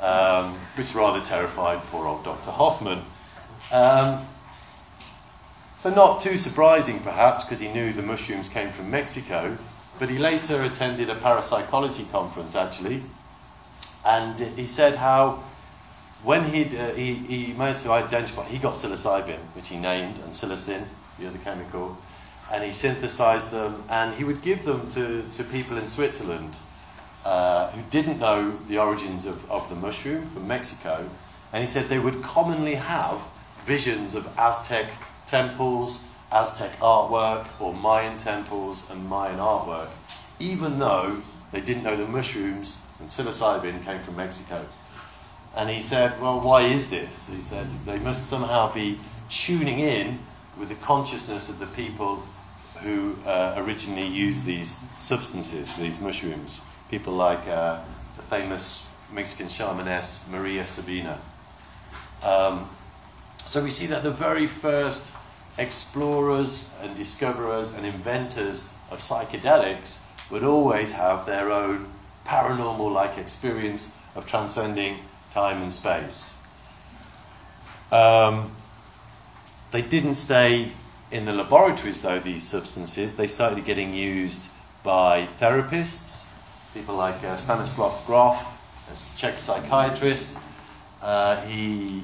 um, 0.00 0.52
which 0.76 0.94
rather 0.94 1.20
terrified 1.20 1.78
poor 1.78 2.06
old 2.06 2.24
Dr. 2.24 2.50
Hofmann. 2.50 3.02
Um, 3.72 4.24
so, 5.76 5.90
not 5.94 6.20
too 6.20 6.36
surprising 6.36 7.00
perhaps, 7.00 7.44
because 7.44 7.60
he 7.60 7.68
knew 7.68 7.92
the 7.92 8.02
mushrooms 8.02 8.48
came 8.48 8.70
from 8.70 8.90
Mexico, 8.90 9.56
but 9.98 10.08
he 10.08 10.18
later 10.18 10.62
attended 10.62 11.10
a 11.10 11.14
parapsychology 11.14 12.04
conference 12.10 12.54
actually, 12.54 13.02
and 14.04 14.38
he 14.40 14.66
said 14.66 14.96
how 14.96 15.42
when 16.22 16.44
he'd, 16.44 16.74
uh, 16.74 16.92
he, 16.94 17.14
he 17.14 17.52
managed 17.52 17.82
to 17.82 17.92
identify, 17.92 18.44
he 18.44 18.58
got 18.58 18.74
psilocybin, 18.74 19.38
which 19.54 19.68
he 19.68 19.76
named, 19.76 20.18
and 20.18 20.32
psilocin, 20.32 20.84
the 21.18 21.28
other 21.28 21.38
chemical, 21.38 21.96
and 22.52 22.64
he 22.64 22.72
synthesized 22.72 23.50
them, 23.50 23.84
and 23.88 24.14
he 24.14 24.24
would 24.24 24.42
give 24.42 24.64
them 24.64 24.88
to, 24.88 25.22
to 25.30 25.44
people 25.44 25.76
in 25.76 25.86
Switzerland 25.86 26.56
uh, 27.26 27.72
who 27.72 27.82
didn't 27.90 28.20
know 28.20 28.52
the 28.68 28.78
origins 28.78 29.26
of, 29.26 29.50
of 29.50 29.68
the 29.68 29.74
mushroom 29.74 30.24
from 30.26 30.46
Mexico, 30.46 31.04
and 31.52 31.60
he 31.60 31.66
said 31.66 31.86
they 31.86 31.98
would 31.98 32.22
commonly 32.22 32.76
have 32.76 33.20
visions 33.64 34.14
of 34.14 34.32
Aztec 34.38 34.86
temples, 35.26 36.08
Aztec 36.30 36.70
artwork, 36.78 37.48
or 37.60 37.74
Mayan 37.74 38.16
temples 38.16 38.88
and 38.92 39.08
Mayan 39.08 39.40
artwork, 39.40 39.88
even 40.38 40.78
though 40.78 41.20
they 41.50 41.60
didn't 41.60 41.82
know 41.82 41.96
the 41.96 42.06
mushrooms 42.06 42.80
and 43.00 43.08
psilocybin 43.08 43.84
came 43.84 43.98
from 43.98 44.16
Mexico. 44.16 44.64
And 45.56 45.68
he 45.68 45.80
said, 45.80 46.20
Well, 46.20 46.40
why 46.40 46.62
is 46.62 46.90
this? 46.90 47.28
He 47.28 47.42
said, 47.42 47.66
They 47.86 47.98
must 47.98 48.26
somehow 48.26 48.72
be 48.72 49.00
tuning 49.28 49.80
in 49.80 50.20
with 50.60 50.68
the 50.68 50.76
consciousness 50.76 51.48
of 51.48 51.58
the 51.58 51.66
people 51.66 52.22
who 52.82 53.16
uh, 53.26 53.54
originally 53.56 54.06
used 54.06 54.46
these 54.46 54.86
substances, 54.98 55.76
these 55.76 56.00
mushrooms. 56.00 56.62
People 56.90 57.14
like 57.14 57.46
uh, 57.48 57.80
the 58.16 58.22
famous 58.22 58.92
Mexican 59.12 59.46
shamaness 59.46 60.30
Maria 60.30 60.66
Sabina. 60.66 61.18
Um, 62.24 62.68
so 63.38 63.62
we 63.62 63.70
see 63.70 63.86
that 63.86 64.02
the 64.02 64.10
very 64.10 64.46
first 64.46 65.16
explorers 65.58 66.76
and 66.82 66.96
discoverers 66.96 67.76
and 67.76 67.86
inventors 67.86 68.72
of 68.90 68.98
psychedelics 68.98 70.04
would 70.30 70.44
always 70.44 70.92
have 70.94 71.26
their 71.26 71.50
own 71.50 71.86
paranormal 72.24 72.92
like 72.92 73.18
experience 73.18 73.96
of 74.14 74.26
transcending 74.26 74.96
time 75.30 75.62
and 75.62 75.72
space. 75.72 76.42
Um, 77.92 78.50
they 79.70 79.82
didn't 79.82 80.16
stay 80.16 80.72
in 81.10 81.24
the 81.24 81.32
laboratories, 81.32 82.02
though, 82.02 82.18
these 82.18 82.42
substances. 82.42 83.16
They 83.16 83.26
started 83.26 83.64
getting 83.64 83.94
used 83.94 84.50
by 84.82 85.28
therapists, 85.38 86.32
people 86.76 86.94
like 86.94 87.22
uh, 87.24 87.36
Stanislav 87.36 88.04
Grof, 88.06 88.36
a 88.90 89.18
Czech 89.18 89.38
psychiatrist. 89.38 90.38
Uh, 91.02 91.40
he 91.46 92.02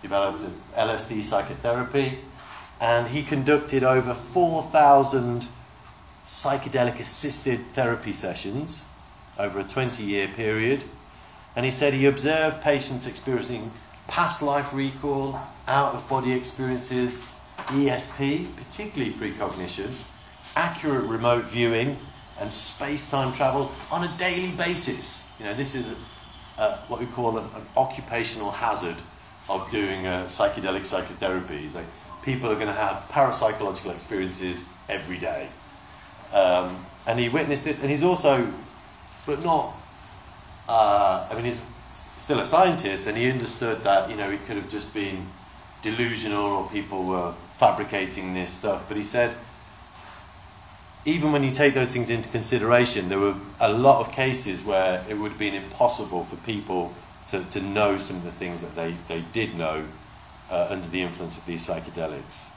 developed 0.00 0.40
LSD 0.76 1.22
psychotherapy, 1.22 2.18
and 2.80 3.08
he 3.08 3.22
conducted 3.22 3.82
over 3.82 4.14
4,000 4.14 5.48
psychedelic 6.24 7.00
assisted 7.00 7.60
therapy 7.74 8.12
sessions 8.12 8.88
over 9.38 9.60
a 9.60 9.64
20 9.64 10.02
year 10.04 10.28
period 10.28 10.84
and 11.56 11.64
he 11.64 11.70
said 11.70 11.94
he 11.94 12.06
observed 12.06 12.62
patients 12.62 13.06
experiencing 13.06 13.70
past 14.08 14.42
life 14.42 14.72
recall, 14.74 15.38
out 15.68 15.94
of 15.94 16.08
body 16.08 16.32
experiences, 16.32 17.32
ESP, 17.68 18.54
particularly 18.56 19.12
precognition, 19.12 19.90
accurate 20.56 21.04
remote 21.04 21.44
viewing, 21.44 21.96
and 22.40 22.52
space 22.52 23.10
time 23.10 23.32
travel 23.32 23.70
on 23.92 24.04
a 24.04 24.18
daily 24.18 24.50
basis. 24.56 25.34
You 25.38 25.46
know, 25.46 25.54
this 25.54 25.74
is 25.74 25.98
uh, 26.58 26.76
what 26.88 27.00
we 27.00 27.06
call 27.06 27.38
an, 27.38 27.44
an, 27.54 27.62
occupational 27.76 28.50
hazard 28.50 28.96
of 29.48 29.68
doing 29.70 30.06
uh, 30.06 30.24
psychedelic 30.24 30.84
psychotherapy. 30.84 31.56
It's 31.56 31.74
like 31.74 31.86
people 32.24 32.50
are 32.50 32.54
going 32.54 32.66
to 32.66 32.72
have 32.72 33.08
parapsychological 33.10 33.92
experiences 33.92 34.68
every 34.88 35.18
day. 35.18 35.48
Um, 36.32 36.76
and 37.06 37.18
he 37.18 37.28
witnessed 37.28 37.64
this, 37.64 37.82
and 37.82 37.90
he's 37.90 38.02
also, 38.02 38.50
but 39.26 39.44
not 39.44 39.74
uh, 40.68 41.26
I 41.30 41.34
mean, 41.34 41.44
he's 41.44 41.64
still 41.92 42.40
a 42.40 42.44
scientist, 42.44 43.06
and 43.06 43.16
he 43.16 43.30
understood 43.30 43.82
that 43.84 44.10
you 44.10 44.16
know 44.16 44.30
it 44.30 44.44
could 44.46 44.56
have 44.56 44.68
just 44.68 44.94
been 44.94 45.26
delusional 45.82 46.44
or 46.44 46.68
people 46.70 47.04
were 47.04 47.32
fabricating 47.58 48.34
this 48.34 48.50
stuff. 48.50 48.88
But 48.88 48.96
he 48.96 49.04
said, 49.04 49.34
even 51.04 51.32
when 51.32 51.44
you 51.44 51.50
take 51.50 51.74
those 51.74 51.92
things 51.92 52.10
into 52.10 52.28
consideration, 52.30 53.08
there 53.08 53.18
were 53.18 53.34
a 53.60 53.72
lot 53.72 54.00
of 54.00 54.12
cases 54.12 54.64
where 54.64 55.04
it 55.08 55.18
would 55.18 55.32
have 55.32 55.38
been 55.38 55.54
impossible 55.54 56.24
for 56.24 56.36
people 56.46 56.94
to, 57.28 57.44
to 57.50 57.60
know 57.60 57.98
some 57.98 58.16
of 58.16 58.24
the 58.24 58.30
things 58.30 58.62
that 58.62 58.74
they, 58.74 58.94
they 59.08 59.22
did 59.32 59.54
know 59.54 59.84
uh, 60.50 60.68
under 60.70 60.88
the 60.88 61.02
influence 61.02 61.36
of 61.36 61.46
these 61.46 61.66
psychedelics. 61.66 62.50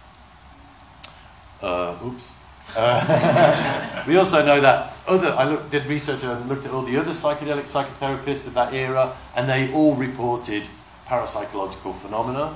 Uh, 1.61 1.97
oops. 2.05 2.33
Uh, 2.75 4.03
we 4.07 4.17
also 4.17 4.45
know 4.45 4.61
that 4.61 4.93
other, 5.07 5.29
I 5.29 5.45
looked, 5.45 5.71
did 5.71 5.85
research 5.85 6.23
and 6.23 6.47
looked 6.47 6.65
at 6.65 6.71
all 6.71 6.83
the 6.83 6.97
other 6.97 7.11
psychedelic 7.11 7.63
psychotherapists 7.63 8.47
of 8.47 8.53
that 8.55 8.73
era, 8.73 9.13
and 9.35 9.49
they 9.49 9.73
all 9.73 9.95
reported 9.95 10.67
parapsychological 11.05 11.93
phenomena. 11.95 12.55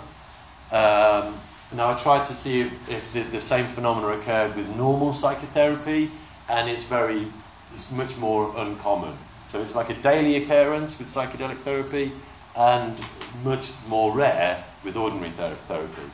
Um, 0.72 1.36
now, 1.74 1.92
I 1.92 1.98
tried 1.98 2.26
to 2.26 2.34
see 2.34 2.62
if, 2.62 2.92
if 2.92 3.14
the, 3.14 3.22
the, 3.22 3.40
same 3.40 3.64
phenomena 3.64 4.08
occurred 4.08 4.58
with 4.58 4.76
normal 4.76 5.14
psychotherapy, 5.14 6.12
and 6.50 6.70
it's 6.70 6.84
very, 6.84 7.28
it's 7.72 7.92
much 7.94 8.18
more 8.18 8.54
uncommon. 8.58 9.14
So 9.48 9.62
it's 9.62 9.74
like 9.74 9.90
a 9.90 9.94
daily 9.94 10.36
occurrence 10.36 11.00
with 11.00 11.08
psychedelic 11.08 11.58
therapy, 11.58 12.12
and 12.58 13.00
much 13.46 13.72
more 13.88 14.14
rare 14.14 14.62
with 14.84 14.98
ordinary 14.98 15.30
ther- 15.30 15.56
therapy. 15.68 16.12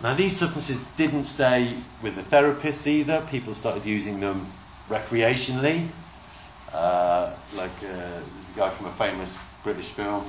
Now, 0.00 0.14
these 0.14 0.36
substances 0.36 0.86
didn't 0.96 1.24
stay 1.24 1.74
with 2.00 2.14
the 2.14 2.22
therapists 2.22 2.86
either. 2.86 3.26
People 3.32 3.54
started 3.54 3.84
using 3.84 4.20
them 4.20 4.46
recreationally. 4.88 5.88
Uh, 6.72 7.34
like 7.56 7.70
uh, 7.82 8.20
a 8.20 8.56
guy 8.56 8.68
from 8.70 8.86
a 8.86 8.90
famous 8.90 9.42
British 9.64 9.88
film 9.88 10.22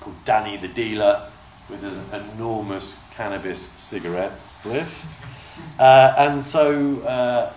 called 0.00 0.16
Danny 0.24 0.56
the 0.56 0.66
Dealer 0.66 1.28
with 1.68 1.84
an 1.84 2.20
enormous 2.34 3.08
cannabis 3.14 3.60
cigarette 3.60 4.32
spliff. 4.32 5.06
Uh, 5.78 6.14
and 6.18 6.44
so 6.44 7.00
uh, 7.06 7.52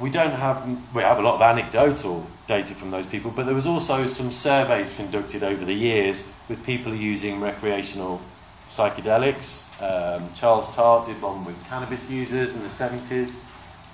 we 0.00 0.10
don't 0.10 0.32
have, 0.32 0.66
we 0.94 1.02
have 1.02 1.18
a 1.18 1.22
lot 1.22 1.36
of 1.36 1.42
anecdotal 1.42 2.26
data 2.46 2.74
from 2.74 2.90
those 2.90 3.06
people, 3.06 3.30
but 3.34 3.46
there 3.46 3.54
was 3.54 3.66
also 3.66 4.06
some 4.06 4.30
surveys 4.30 4.96
conducted 4.96 5.42
over 5.42 5.64
the 5.64 5.74
years 5.74 6.34
with 6.48 6.64
people 6.66 6.94
using 6.94 7.40
recreational 7.40 8.20
psychedelics. 8.68 9.70
Um, 9.82 10.28
Charles 10.34 10.74
Tart 10.74 11.06
did 11.06 11.20
one 11.22 11.44
with 11.44 11.62
cannabis 11.68 12.10
users 12.10 12.56
in 12.56 12.62
the 12.62 12.68
70s, 12.68 13.36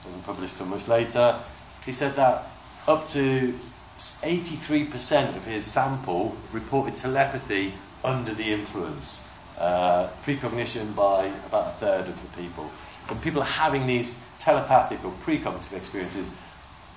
wasn't 0.05 0.25
published 0.25 0.61
until 0.61 0.77
much 0.77 0.89
later. 0.89 1.39
He 1.85 1.93
said 1.93 2.15
that 2.15 2.45
up 2.89 3.07
to 3.09 3.55
83% 3.99 5.37
of 5.37 5.45
his 5.45 5.65
sample 5.65 6.35
reported 6.53 6.97
telepathy 6.97 7.75
under 8.03 8.33
the 8.33 8.53
influence, 8.53 9.29
uh, 9.61 10.09
precognition 10.23 10.93
by 10.95 11.27
about 11.47 11.69
a 11.69 11.71
third 11.77 12.09
of 12.09 12.21
the 12.23 12.43
people. 12.43 12.71
So 13.05 13.15
people 13.17 13.43
having 13.43 13.87
these 13.87 14.25
telepathic 14.39 15.05
or 15.05 15.11
precognitive 15.11 15.77
experiences 15.77 16.35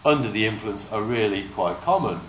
under 0.06 0.30
the 0.30 0.48
influence 0.48 0.92
are 0.92 1.02
really 1.02 1.44
quite 1.54 1.82
common. 1.82 2.20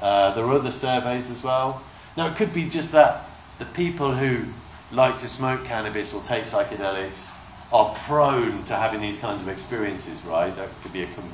Uh, 0.00 0.34
there 0.34 0.44
are 0.44 0.52
other 0.52 0.70
surveys 0.70 1.30
as 1.30 1.42
well. 1.44 1.82
Now, 2.16 2.28
it 2.28 2.36
could 2.36 2.52
be 2.52 2.68
just 2.68 2.92
that 2.92 3.24
the 3.58 3.64
people 3.64 4.12
who 4.14 4.46
like 4.92 5.18
to 5.18 5.28
smoke 5.28 5.64
cannabis 5.64 6.14
or 6.14 6.22
take 6.22 6.44
psychedelics 6.44 7.36
are 7.72 7.94
prone 7.94 8.64
to 8.64 8.74
having 8.74 9.00
these 9.00 9.20
kinds 9.20 9.42
of 9.42 9.48
experiences, 9.48 10.24
right? 10.24 10.54
That 10.56 10.68
could 10.82 10.92
be 10.92 11.02
a, 11.02 11.06
com- 11.06 11.32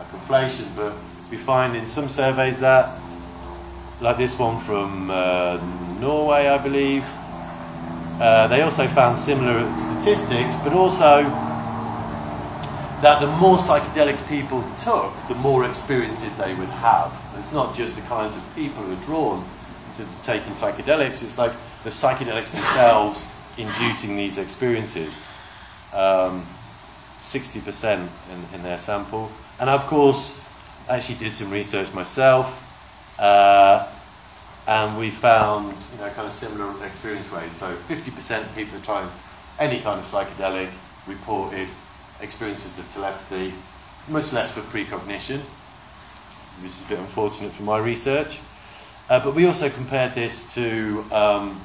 a 0.00 0.04
conflation, 0.04 0.74
but 0.74 0.94
we 1.30 1.36
find 1.36 1.76
in 1.76 1.86
some 1.86 2.08
surveys 2.08 2.58
that, 2.60 2.98
like 4.00 4.16
this 4.16 4.38
one 4.38 4.58
from 4.58 5.10
uh, 5.10 5.58
Norway, 6.00 6.48
I 6.48 6.58
believe, 6.58 7.04
uh, 8.20 8.46
they 8.48 8.62
also 8.62 8.86
found 8.86 9.16
similar 9.16 9.68
statistics, 9.76 10.56
but 10.62 10.72
also 10.72 11.22
that 13.02 13.20
the 13.20 13.26
more 13.38 13.56
psychedelics 13.56 14.26
people 14.28 14.62
took, 14.76 15.14
the 15.28 15.34
more 15.36 15.64
experiences 15.64 16.34
they 16.36 16.54
would 16.54 16.68
have. 16.68 17.12
So 17.32 17.38
it's 17.38 17.52
not 17.52 17.74
just 17.74 17.96
the 17.96 18.02
kinds 18.08 18.36
of 18.36 18.54
people 18.54 18.82
who 18.82 18.92
are 18.92 19.04
drawn 19.04 19.44
to 19.94 20.04
taking 20.22 20.52
psychedelics, 20.52 21.22
it's 21.22 21.38
like 21.38 21.52
the 21.84 21.90
psychedelics 21.90 22.52
themselves 22.52 23.32
inducing 23.58 24.16
these 24.16 24.38
experiences. 24.38 25.30
Um, 25.94 26.44
60% 27.20 27.94
in, 27.94 28.54
in 28.54 28.62
their 28.62 28.78
sample. 28.78 29.30
And 29.58 29.70
of 29.70 29.86
course, 29.86 30.46
I 30.88 30.96
actually 30.96 31.18
did 31.18 31.34
some 31.34 31.50
research 31.50 31.92
myself, 31.94 32.62
uh, 33.18 33.90
and 34.66 34.98
we 34.98 35.10
found 35.10 35.74
you 35.92 35.98
know 35.98 36.10
kind 36.10 36.26
of 36.26 36.32
similar 36.32 36.70
experience 36.84 37.30
rates. 37.30 37.58
So 37.58 37.74
50% 37.74 38.40
of 38.42 38.56
people 38.56 38.78
trying 38.80 39.08
any 39.58 39.80
kind 39.80 40.00
of 40.00 40.06
psychedelic 40.06 40.70
reported 41.06 41.68
experiences 42.20 42.78
of 42.78 42.90
telepathy, 42.92 43.52
much 44.10 44.32
less 44.32 44.52
for 44.52 44.60
precognition. 44.62 45.40
This 46.62 46.80
is 46.80 46.86
a 46.86 46.88
bit 46.88 46.98
unfortunate 46.98 47.52
for 47.52 47.62
my 47.62 47.78
research. 47.78 48.40
Uh, 49.08 49.22
but 49.22 49.34
we 49.34 49.46
also 49.46 49.68
compared 49.68 50.14
this 50.14 50.52
to 50.54 51.04
um, 51.12 51.60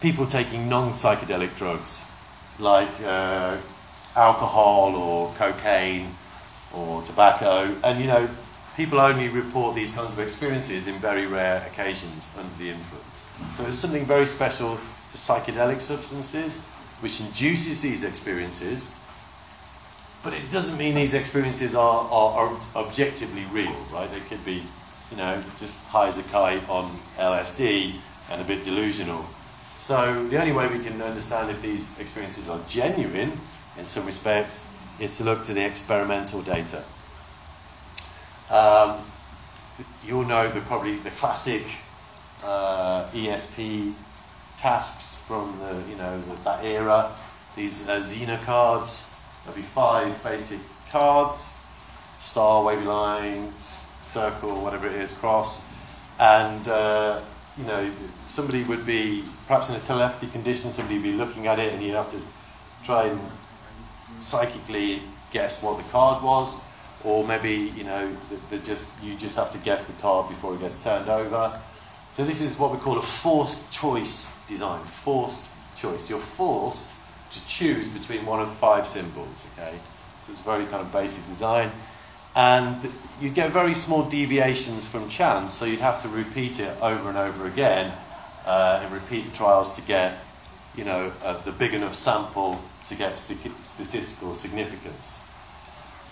people 0.00 0.26
taking 0.26 0.68
non 0.68 0.90
psychedelic 0.90 1.56
drugs 1.56 2.14
like 2.60 2.88
uh, 3.04 3.56
alcohol 4.14 4.94
or 4.94 5.32
cocaine 5.34 6.08
or 6.72 7.02
tobacco. 7.02 7.74
And 7.82 8.00
you 8.00 8.06
know, 8.06 8.28
people 8.78 9.00
only 9.00 9.28
report 9.28 9.74
these 9.74 9.90
kinds 9.90 10.16
of 10.16 10.22
experiences 10.22 10.86
in 10.86 10.94
very 11.00 11.26
rare 11.26 11.66
occasions 11.66 12.32
under 12.38 12.54
the 12.54 12.70
influence. 12.70 13.28
So 13.54 13.64
there's 13.64 13.76
something 13.76 14.04
very 14.04 14.24
special 14.24 14.70
to 14.70 15.16
psychedelic 15.16 15.80
substances 15.80 16.70
which 17.00 17.20
induces 17.20 17.82
these 17.82 18.04
experiences, 18.04 18.96
but 20.22 20.32
it 20.32 20.48
doesn't 20.52 20.78
mean 20.78 20.94
these 20.94 21.12
experiences 21.12 21.74
are, 21.74 22.08
are, 22.08 22.48
are 22.48 22.60
objectively 22.76 23.44
real, 23.50 23.74
right? 23.92 24.08
They 24.12 24.20
could 24.28 24.44
be, 24.44 24.62
you 25.10 25.16
know, 25.16 25.42
just 25.58 25.74
high 25.86 26.06
as 26.06 26.18
a 26.18 26.30
kite 26.30 26.66
on 26.68 26.84
LSD 27.16 27.96
and 28.30 28.40
a 28.40 28.44
bit 28.44 28.64
delusional. 28.64 29.24
So 29.76 30.24
the 30.28 30.40
only 30.40 30.52
way 30.52 30.68
we 30.68 30.84
can 30.84 31.02
understand 31.02 31.50
if 31.50 31.60
these 31.62 31.98
experiences 31.98 32.48
are 32.48 32.60
genuine 32.68 33.32
in 33.76 33.84
some 33.84 34.06
respects 34.06 34.72
is 35.00 35.18
to 35.18 35.24
look 35.24 35.42
to 35.44 35.52
the 35.52 35.66
experimental 35.66 36.42
data. 36.42 36.84
Um, 38.50 39.02
you'll 40.06 40.24
know 40.24 40.48
the 40.48 40.60
probably 40.60 40.96
the 40.96 41.10
classic 41.10 41.64
uh, 42.42 43.08
ESP 43.12 43.92
tasks 44.56 45.22
from 45.26 45.58
the 45.58 45.90
you 45.90 45.96
know 45.96 46.18
the, 46.20 46.34
that 46.44 46.64
era. 46.64 47.10
These 47.56 47.88
uh, 47.88 47.98
Zener 47.98 48.42
cards. 48.44 49.14
There'll 49.44 49.56
be 49.56 49.62
five 49.62 50.22
basic 50.24 50.60
cards: 50.90 51.60
star, 52.16 52.64
wavy 52.64 52.84
line, 52.84 53.52
circle, 53.60 54.62
whatever 54.62 54.86
it 54.86 54.94
is, 54.94 55.12
cross, 55.12 55.70
and 56.18 56.66
uh, 56.68 57.20
you 57.58 57.64
know 57.64 57.90
somebody 57.90 58.62
would 58.64 58.86
be 58.86 59.24
perhaps 59.46 59.68
in 59.68 59.76
a 59.76 59.80
telepathy 59.80 60.28
condition. 60.28 60.70
Somebody 60.70 60.96
would 60.96 61.04
be 61.04 61.12
looking 61.12 61.46
at 61.46 61.58
it, 61.58 61.74
and 61.74 61.82
you'd 61.82 61.94
have 61.94 62.10
to 62.10 62.20
try 62.82 63.08
and 63.08 63.20
psychically 64.18 65.02
guess 65.32 65.62
what 65.62 65.76
the 65.76 65.84
card 65.90 66.22
was 66.22 66.67
or 67.04 67.26
maybe 67.26 67.72
you 67.76 67.84
know 67.84 68.10
the, 68.50 68.58
just 68.58 69.02
you 69.02 69.16
just 69.16 69.36
have 69.36 69.50
to 69.50 69.58
guess 69.58 69.86
the 69.86 70.00
card 70.00 70.28
before 70.28 70.54
it 70.54 70.60
gets 70.60 70.82
turned 70.82 71.08
over. 71.08 71.60
So 72.10 72.24
this 72.24 72.40
is 72.40 72.58
what 72.58 72.72
we 72.72 72.78
call 72.78 72.98
a 72.98 73.02
forced 73.02 73.72
choice 73.72 74.34
design. 74.48 74.80
Forced 74.84 75.52
choice. 75.76 76.10
You're 76.10 76.18
forced 76.18 76.96
to 77.32 77.46
choose 77.46 77.92
between 77.92 78.24
one 78.26 78.40
of 78.40 78.50
five 78.50 78.86
symbols. 78.86 79.46
Okay, 79.52 79.76
so 80.22 80.32
it's 80.32 80.40
very 80.40 80.64
kind 80.64 80.82
of 80.82 80.92
basic 80.92 81.26
design, 81.26 81.70
and 82.34 82.76
you 83.20 83.30
get 83.30 83.50
very 83.50 83.74
small 83.74 84.08
deviations 84.08 84.88
from 84.88 85.08
chance. 85.08 85.52
So 85.52 85.64
you'd 85.66 85.80
have 85.80 86.02
to 86.02 86.08
repeat 86.08 86.60
it 86.60 86.74
over 86.82 87.08
and 87.08 87.18
over 87.18 87.46
again 87.46 87.92
uh, 88.46 88.82
in 88.84 88.92
repeat 88.92 89.32
trials 89.34 89.76
to 89.76 89.82
get 89.82 90.18
you 90.74 90.84
know 90.84 91.12
uh, 91.22 91.38
the 91.42 91.52
big 91.52 91.74
enough 91.74 91.94
sample 91.94 92.60
to 92.86 92.94
get 92.96 93.18
st- 93.18 93.52
statistical 93.62 94.34
significance. 94.34 95.27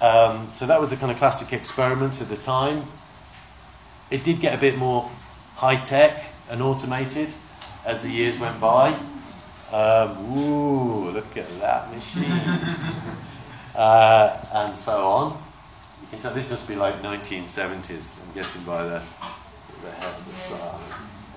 Um, 0.01 0.49
so 0.53 0.67
that 0.67 0.79
was 0.79 0.91
the 0.91 0.97
kind 0.97 1.11
of 1.11 1.19
classic 1.19 1.53
experiments 1.53 2.21
at 2.21 2.29
the 2.29 2.37
time. 2.37 2.83
It 4.11 4.25
did 4.25 4.41
get 4.41 4.57
a 4.57 4.61
bit 4.61 4.77
more 4.77 5.11
high 5.55 5.77
tech 5.77 6.13
and 6.51 6.63
automated 6.63 7.29
as 7.87 8.03
the 8.03 8.11
years 8.11 8.39
went 8.39 8.61
by. 8.61 8.89
Um, 9.73 10.37
ooh, 10.37 11.11
look 11.11 11.37
at 11.37 11.49
that 11.61 11.91
machine. 11.93 12.25
uh, 13.75 14.45
and 14.55 14.77
so 14.77 14.99
on. 15.07 15.39
You 16.03 16.09
can 16.11 16.19
tell 16.19 16.35
this 16.35 16.51
must 16.51 16.69
be 16.69 16.77
like 16.77 17.03
1970s, 17.03 18.23
I'm 18.23 18.35
guessing 18.35 18.65
by 18.65 18.85
the, 18.85 19.03
the 19.83 19.91
head 19.91 20.05
of 20.05 20.29
the 20.29 20.37
star 20.37 20.79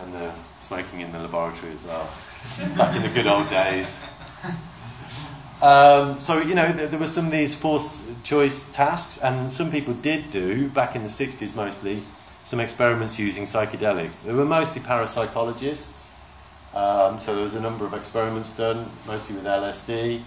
and 0.04 0.13
the 0.13 0.32
smoking 0.60 1.00
in 1.00 1.12
the 1.12 1.19
laboratory 1.19 1.72
as 1.72 1.84
well. 1.84 2.10
Back 2.78 2.95
in 2.95 3.04
the 3.04 3.10
good 3.10 3.26
old 3.26 3.48
days. 3.50 4.08
Um, 5.62 6.17
so, 6.19 6.39
you 6.39 6.56
know, 6.56 6.72
there, 6.72 6.88
there 6.88 7.00
were 7.00 7.06
some 7.06 7.26
of 7.26 7.32
these 7.32 7.60
forced 7.60 8.24
choice 8.24 8.72
tasks, 8.72 9.22
and 9.22 9.52
some 9.52 9.69
people 9.69 9.93
did 9.93 10.30
do, 10.32 10.69
back 10.69 10.95
in 10.95 11.04
the 11.04 11.10
60s 11.10 11.56
mostly, 11.56 12.02
some 12.43 12.62
experiments 12.62 13.19
using 13.19 13.43
psychedelics. 13.43 14.24
They 14.24 14.34
were 14.34 14.45
mostly 14.45 14.82
parapsychologists, 14.82 16.15
um, 16.74 17.19
so 17.19 17.34
there 17.36 17.43
was 17.43 17.56
a 17.56 17.62
number 17.62 17.86
of 17.86 17.93
experiments 17.93 18.56
done, 18.56 18.86
mostly 19.06 19.36
with 19.36 19.45
LSD. 19.45 20.22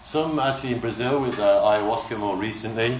Some 0.00 0.38
actually 0.38 0.74
in 0.74 0.80
Brazil 0.80 1.20
with 1.20 1.40
uh, 1.40 1.62
ayahuasca 1.62 2.18
more 2.18 2.36
recently, 2.36 2.98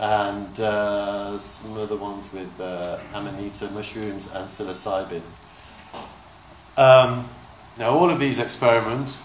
and 0.00 0.58
uh, 0.58 1.38
some 1.38 1.78
other 1.78 1.96
ones 1.96 2.32
with 2.32 2.60
uh, 2.60 2.98
amanita 3.14 3.70
mushrooms 3.70 4.34
and 4.34 4.46
psilocybin. 4.46 5.22
Um, 6.76 7.28
now, 7.78 7.90
all 7.90 8.10
of 8.10 8.18
these 8.18 8.40
experiments 8.40 9.24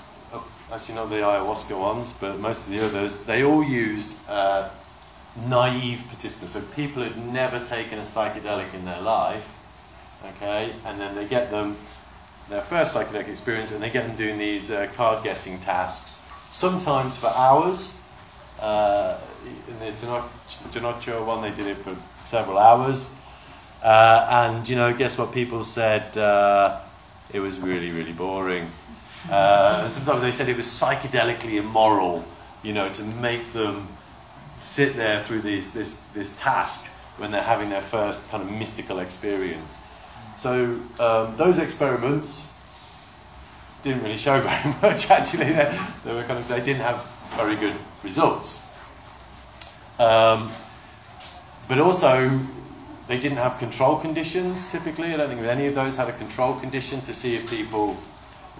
actually 0.71 0.95
not 0.95 1.09
the 1.09 1.15
ayahuasca 1.15 1.79
ones, 1.79 2.13
but 2.13 2.39
most 2.39 2.67
of 2.67 2.73
the 2.73 2.85
others, 2.85 3.25
they 3.25 3.43
all 3.43 3.63
used 3.63 4.17
uh, 4.29 4.69
naive 5.47 6.03
participants. 6.07 6.53
So 6.53 6.61
people 6.75 7.03
had 7.03 7.17
never 7.17 7.63
taken 7.63 7.99
a 7.99 8.03
psychedelic 8.03 8.73
in 8.73 8.85
their 8.85 9.01
life, 9.01 9.53
okay, 10.25 10.73
and 10.85 10.99
then 10.99 11.15
they 11.15 11.25
get 11.25 11.51
them 11.51 11.75
their 12.49 12.61
first 12.61 12.95
psychedelic 12.95 13.27
experience 13.27 13.73
and 13.73 13.81
they 13.81 13.89
get 13.89 14.07
them 14.07 14.15
doing 14.15 14.37
these 14.37 14.71
uh, 14.71 14.87
card 14.95 15.23
guessing 15.23 15.59
tasks, 15.59 16.29
sometimes 16.49 17.17
for 17.17 17.27
hours. 17.27 18.01
Uh, 18.61 19.17
in 19.67 19.79
the 19.79 19.91
Tenochtitlan 19.91 21.25
one, 21.25 21.41
they 21.41 21.51
did 21.51 21.67
it 21.67 21.77
for 21.77 21.95
several 22.25 22.57
hours. 22.57 23.21
Uh, 23.83 24.49
and, 24.49 24.67
you 24.67 24.75
know, 24.75 24.95
guess 24.95 25.17
what 25.17 25.31
people 25.31 25.63
said? 25.63 26.17
Uh, 26.17 26.79
it 27.33 27.39
was 27.39 27.59
really, 27.59 27.91
really 27.91 28.13
boring. 28.13 28.67
Uh, 29.29 29.89
sometimes 29.89 30.21
they 30.21 30.31
said 30.31 30.47
it 30.47 30.55
was 30.55 30.65
psychedelically 30.65 31.59
immoral, 31.59 32.23
you 32.63 32.73
know, 32.73 32.89
to 32.89 33.03
make 33.03 33.51
them 33.53 33.87
sit 34.59 34.95
there 34.95 35.21
through 35.21 35.41
this, 35.41 35.73
this, 35.73 35.99
this 36.13 36.39
task 36.41 36.91
when 37.19 37.31
they're 37.31 37.41
having 37.41 37.69
their 37.69 37.81
first 37.81 38.29
kind 38.29 38.43
of 38.43 38.51
mystical 38.51 38.99
experience. 38.99 39.83
So 40.37 40.79
um, 40.99 41.35
those 41.35 41.57
experiments 41.57 42.53
didn't 43.83 44.03
really 44.03 44.17
show 44.17 44.39
very 44.41 44.75
much. 44.81 45.09
Actually, 45.11 45.45
they, 45.45 45.77
they, 46.05 46.13
were 46.13 46.23
kind 46.23 46.39
of 46.39 46.47
they 46.47 46.63
didn't 46.63 46.81
have 46.81 47.03
very 47.35 47.55
good 47.55 47.75
results. 48.03 48.63
Um, 49.99 50.51
but 51.67 51.79
also, 51.79 52.39
they 53.07 53.19
didn't 53.19 53.37
have 53.37 53.57
control 53.57 53.97
conditions. 53.97 54.71
Typically, 54.71 55.13
I 55.13 55.17
don't 55.17 55.29
think 55.29 55.41
any 55.41 55.65
of 55.67 55.75
those 55.75 55.97
had 55.97 56.07
a 56.07 56.13
control 56.13 56.55
condition 56.55 57.01
to 57.01 57.13
see 57.13 57.35
if 57.35 57.49
people 57.49 57.97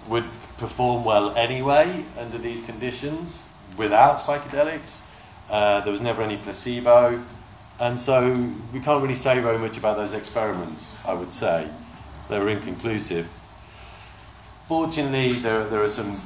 would 0.10 0.26
perform 0.58 1.04
well 1.04 1.36
anyway 1.36 2.06
under 2.18 2.38
these 2.38 2.66
conditions 2.66 3.50
without 3.78 4.18
psychedelics. 4.18 5.10
Uh, 5.50 5.82
there 5.82 5.92
was 5.92 6.02
never 6.02 6.22
any 6.22 6.38
placebo. 6.38 7.22
And 7.80 8.00
so 8.00 8.34
we 8.74 8.80
can't 8.80 9.02
really 9.02 9.16
say 9.16 9.40
very 9.40 9.60
much 9.60 9.78
about 9.78 9.98
those 9.98 10.14
experiments, 10.14 11.06
I 11.06 11.14
would 11.14 11.32
say. 11.32 11.70
They 12.28 12.40
were 12.40 12.50
inconclusive. 12.50 13.28
Fortunately, 14.68 15.32
there, 15.32 15.64
there 15.64 15.84
are 15.84 15.88
some 15.88 16.20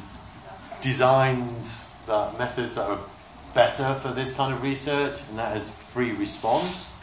designed 0.82 1.70
uh, 2.08 2.34
methods 2.40 2.76
that 2.76 2.90
are 2.90 3.00
better 3.54 3.94
for 3.96 4.10
this 4.10 4.36
kind 4.36 4.54
of 4.54 4.64
research, 4.64 5.28
and 5.30 5.38
that 5.38 5.56
is 5.56 5.70
free 5.70 6.14
response. 6.14 6.98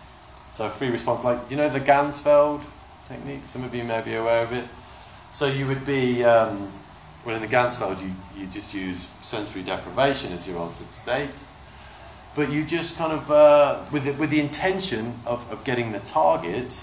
So, 0.52 0.68
free 0.68 0.90
response, 0.90 1.22
like, 1.24 1.50
you 1.50 1.56
know 1.56 1.68
the 1.68 1.80
Ganzfeld 1.80 2.62
technique? 3.06 3.44
Some 3.44 3.64
of 3.64 3.74
you 3.74 3.84
may 3.84 4.02
be 4.02 4.14
aware 4.14 4.42
of 4.42 4.52
it. 4.52 4.64
So, 5.30 5.46
you 5.46 5.66
would 5.66 5.86
be 5.86 6.24
um, 6.24 6.72
well, 7.28 7.36
in 7.36 7.42
the 7.42 7.54
Ganzfeld, 7.54 8.00
you, 8.00 8.10
you 8.40 8.46
just 8.46 8.72
use 8.72 9.00
sensory 9.20 9.62
deprivation 9.62 10.32
as 10.32 10.48
your 10.48 10.58
altered 10.60 10.90
state. 10.94 11.44
But 12.34 12.50
you 12.50 12.64
just 12.64 12.96
kind 12.96 13.12
of, 13.12 13.30
uh, 13.30 13.84
with, 13.92 14.06
the, 14.06 14.14
with 14.14 14.30
the 14.30 14.40
intention 14.40 15.12
of, 15.26 15.52
of 15.52 15.62
getting 15.62 15.92
the 15.92 15.98
target, 15.98 16.82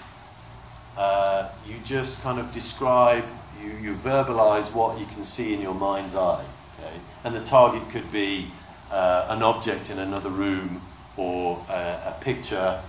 uh, 0.96 1.50
you 1.66 1.74
just 1.84 2.22
kind 2.22 2.38
of 2.38 2.52
describe, 2.52 3.24
you, 3.60 3.70
you 3.70 3.94
verbalize 3.96 4.72
what 4.72 5.00
you 5.00 5.06
can 5.06 5.24
see 5.24 5.52
in 5.52 5.60
your 5.60 5.74
mind's 5.74 6.14
eye. 6.14 6.44
Okay? 6.78 6.94
And 7.24 7.34
the 7.34 7.42
target 7.42 7.82
could 7.90 8.12
be 8.12 8.46
uh, 8.92 9.26
an 9.30 9.42
object 9.42 9.90
in 9.90 9.98
another 9.98 10.30
room, 10.30 10.80
or 11.16 11.58
a, 11.68 11.72
a 12.06 12.16
picture, 12.20 12.80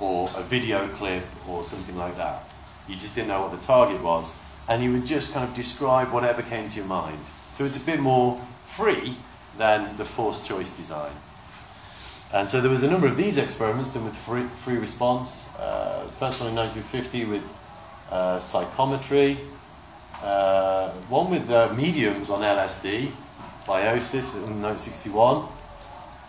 or 0.00 0.24
a 0.36 0.42
video 0.42 0.88
clip, 0.88 1.22
or 1.48 1.62
something 1.62 1.96
like 1.96 2.16
that. 2.16 2.42
You 2.88 2.96
just 2.96 3.14
didn't 3.14 3.28
know 3.28 3.42
what 3.42 3.52
the 3.52 3.64
target 3.64 4.02
was 4.02 4.36
and 4.68 4.82
you 4.82 4.92
would 4.92 5.06
just 5.06 5.34
kind 5.34 5.48
of 5.48 5.54
describe 5.54 6.12
whatever 6.12 6.42
came 6.42 6.68
to 6.68 6.76
your 6.76 6.86
mind. 6.86 7.18
So 7.52 7.64
it's 7.64 7.82
a 7.82 7.86
bit 7.86 8.00
more 8.00 8.36
free 8.64 9.16
than 9.58 9.96
the 9.96 10.04
forced 10.04 10.46
choice 10.46 10.76
design. 10.76 11.12
And 12.34 12.48
so 12.48 12.60
there 12.60 12.70
was 12.70 12.82
a 12.82 12.90
number 12.90 13.06
of 13.06 13.16
these 13.16 13.38
experiments 13.38 13.94
done 13.94 14.04
with 14.04 14.16
free, 14.16 14.42
free 14.42 14.76
response. 14.76 15.56
Uh, 15.58 16.06
first 16.18 16.40
one 16.40 16.50
in 16.50 16.56
1950 16.56 17.24
with 17.26 18.08
uh, 18.10 18.38
psychometry. 18.38 19.38
Uh, 20.22 20.90
one 21.08 21.30
with 21.30 21.48
uh, 21.50 21.72
mediums 21.74 22.30
on 22.30 22.40
LSD, 22.40 23.10
Biosis 23.64 24.42
in 24.42 24.62
1961. 24.62 25.46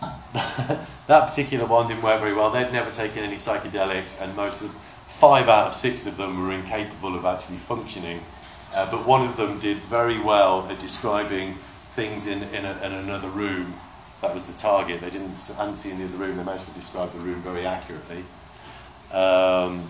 that 1.06 1.28
particular 1.28 1.66
one 1.66 1.88
didn't 1.88 2.02
work 2.02 2.20
very 2.20 2.34
well. 2.34 2.50
They'd 2.50 2.72
never 2.72 2.90
taken 2.90 3.24
any 3.24 3.34
psychedelics, 3.34 4.22
and 4.22 4.36
most 4.36 4.62
of 4.62 4.87
five 5.08 5.48
out 5.48 5.68
of 5.68 5.74
six 5.74 6.06
of 6.06 6.16
them 6.16 6.40
were 6.40 6.52
incapable 6.52 7.16
of 7.16 7.24
actually 7.24 7.56
functioning. 7.56 8.20
Uh, 8.74 8.88
but 8.90 9.06
one 9.06 9.26
of 9.26 9.36
them 9.36 9.58
did 9.58 9.78
very 9.78 10.20
well 10.20 10.68
at 10.70 10.78
describing 10.78 11.54
things 11.54 12.26
in, 12.26 12.42
in, 12.54 12.64
a, 12.64 12.72
in, 12.84 12.92
another 12.92 13.28
room. 13.28 13.74
That 14.20 14.34
was 14.34 14.46
the 14.46 14.56
target. 14.58 15.00
They 15.00 15.10
didn't 15.10 15.36
hadn't 15.56 15.76
seen 15.76 15.96
the 15.96 16.04
other 16.04 16.18
room. 16.18 16.36
They 16.36 16.44
managed 16.44 16.68
to 16.68 16.74
describe 16.74 17.10
the 17.12 17.18
room 17.18 17.40
very 17.40 17.66
accurately. 17.66 18.22
Um, 19.12 19.82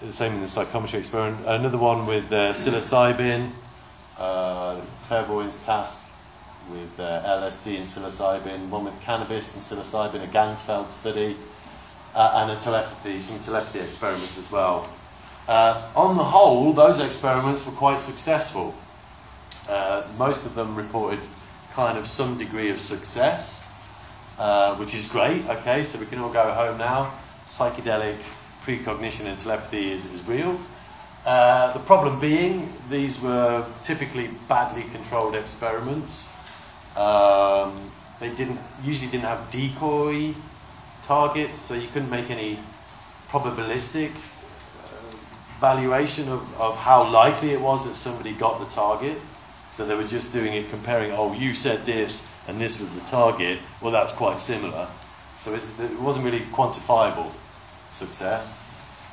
the 0.00 0.12
same 0.12 0.32
in 0.32 0.40
the 0.40 0.48
psychometry 0.48 0.98
experiment. 0.98 1.46
Another 1.46 1.78
one 1.78 2.06
with 2.06 2.32
uh, 2.32 2.52
psilocybin, 2.52 3.50
uh, 4.18 4.80
clairvoyance 5.06 5.64
task 5.64 6.10
with 6.70 6.98
uh, 6.98 7.22
LSD 7.24 7.76
and 7.76 7.86
psilocybin, 7.86 8.68
one 8.68 8.84
with 8.84 9.00
cannabis 9.02 9.54
and 9.54 9.62
psilocybin, 9.62 10.24
a 10.24 10.26
Ganzfeld 10.26 10.88
study, 10.88 11.36
uh, 12.14 12.42
and 12.42 12.50
a 12.50 12.60
telepathy, 12.60 13.20
some 13.20 13.40
telepathy 13.40 13.80
experiments 13.80 14.38
as 14.38 14.50
well. 14.52 14.88
Uh, 15.48 15.90
on 15.96 16.16
the 16.16 16.22
whole, 16.22 16.72
those 16.72 17.00
experiments 17.00 17.66
were 17.66 17.72
quite 17.72 17.98
successful. 17.98 18.74
Uh, 19.68 20.06
most 20.18 20.46
of 20.46 20.54
them 20.54 20.74
reported 20.76 21.20
kind 21.72 21.98
of 21.98 22.06
some 22.06 22.38
degree 22.38 22.70
of 22.70 22.78
success, 22.78 23.70
uh, 24.38 24.76
which 24.76 24.94
is 24.94 25.10
great. 25.10 25.42
Okay, 25.48 25.84
so 25.84 25.98
we 25.98 26.06
can 26.06 26.18
all 26.18 26.32
go 26.32 26.50
home 26.52 26.78
now. 26.78 27.12
Psychedelic 27.44 28.18
precognition 28.62 29.26
and 29.26 29.38
telepathy 29.38 29.90
is, 29.90 30.12
is 30.12 30.26
real. 30.28 30.60
Uh, 31.24 31.72
the 31.72 31.78
problem 31.80 32.18
being, 32.20 32.68
these 32.90 33.22
were 33.22 33.64
typically 33.82 34.30
badly 34.48 34.82
controlled 34.92 35.34
experiments. 35.34 36.34
Um, 36.96 37.90
they 38.20 38.34
didn't 38.34 38.58
usually 38.84 39.10
didn't 39.10 39.24
have 39.24 39.50
decoy 39.50 40.34
targets, 41.04 41.58
so 41.58 41.74
you 41.74 41.88
couldn't 41.88 42.10
make 42.10 42.30
any 42.30 42.58
probabilistic 43.28 44.10
uh, 44.10 45.16
valuation 45.60 46.28
of, 46.28 46.60
of 46.60 46.76
how 46.76 47.10
likely 47.10 47.50
it 47.50 47.60
was 47.60 47.88
that 47.88 47.94
somebody 47.94 48.32
got 48.32 48.58
the 48.58 48.66
target. 48.66 49.18
So 49.70 49.86
they 49.86 49.94
were 49.94 50.06
just 50.06 50.32
doing 50.32 50.52
it, 50.52 50.68
comparing, 50.68 51.12
oh, 51.12 51.32
you 51.32 51.54
said 51.54 51.86
this 51.86 52.30
and 52.46 52.60
this 52.60 52.80
was 52.80 53.00
the 53.00 53.06
target. 53.08 53.58
Well, 53.80 53.90
that's 53.90 54.12
quite 54.12 54.38
similar. 54.38 54.86
So 55.38 55.54
it 55.54 55.98
wasn't 56.00 56.26
really 56.26 56.40
quantifiable 56.52 57.28
success. 57.90 58.62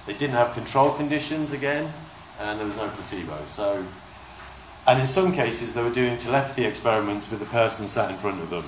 They 0.06 0.13
didn't 0.13 0.36
have 0.36 0.54
control 0.54 0.91
conditions 0.91 1.54
again, 1.54 1.91
and 2.39 2.60
there 2.60 2.65
was 2.65 2.78
no 2.78 2.88
placebo. 2.89 3.38
So, 3.45 3.84
and 4.88 4.99
in 4.99 5.08
some 5.08 5.32
cases, 5.32 5.73
they 5.73 5.84
were 5.84 5.91
doing 5.91 6.17
telepathy 6.17 6.65
experiments 6.65 7.32
with 7.32 7.39
the 7.39 7.45
person 7.45 7.88
sat 7.88 8.12
in 8.12 8.17
front 8.17 8.41
of 8.41 8.49
them, 8.49 8.63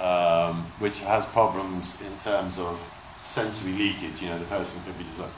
um, 0.00 0.56
which 0.80 1.00
has 1.00 1.26
problems 1.26 2.00
in 2.02 2.16
terms 2.16 2.58
of 2.58 2.78
sensory 3.20 3.72
leakage. 3.72 4.22
You 4.22 4.30
know, 4.30 4.38
the 4.38 4.46
person 4.46 4.82
could 4.84 4.98
be 4.98 5.04
just 5.04 5.20
like 5.20 5.30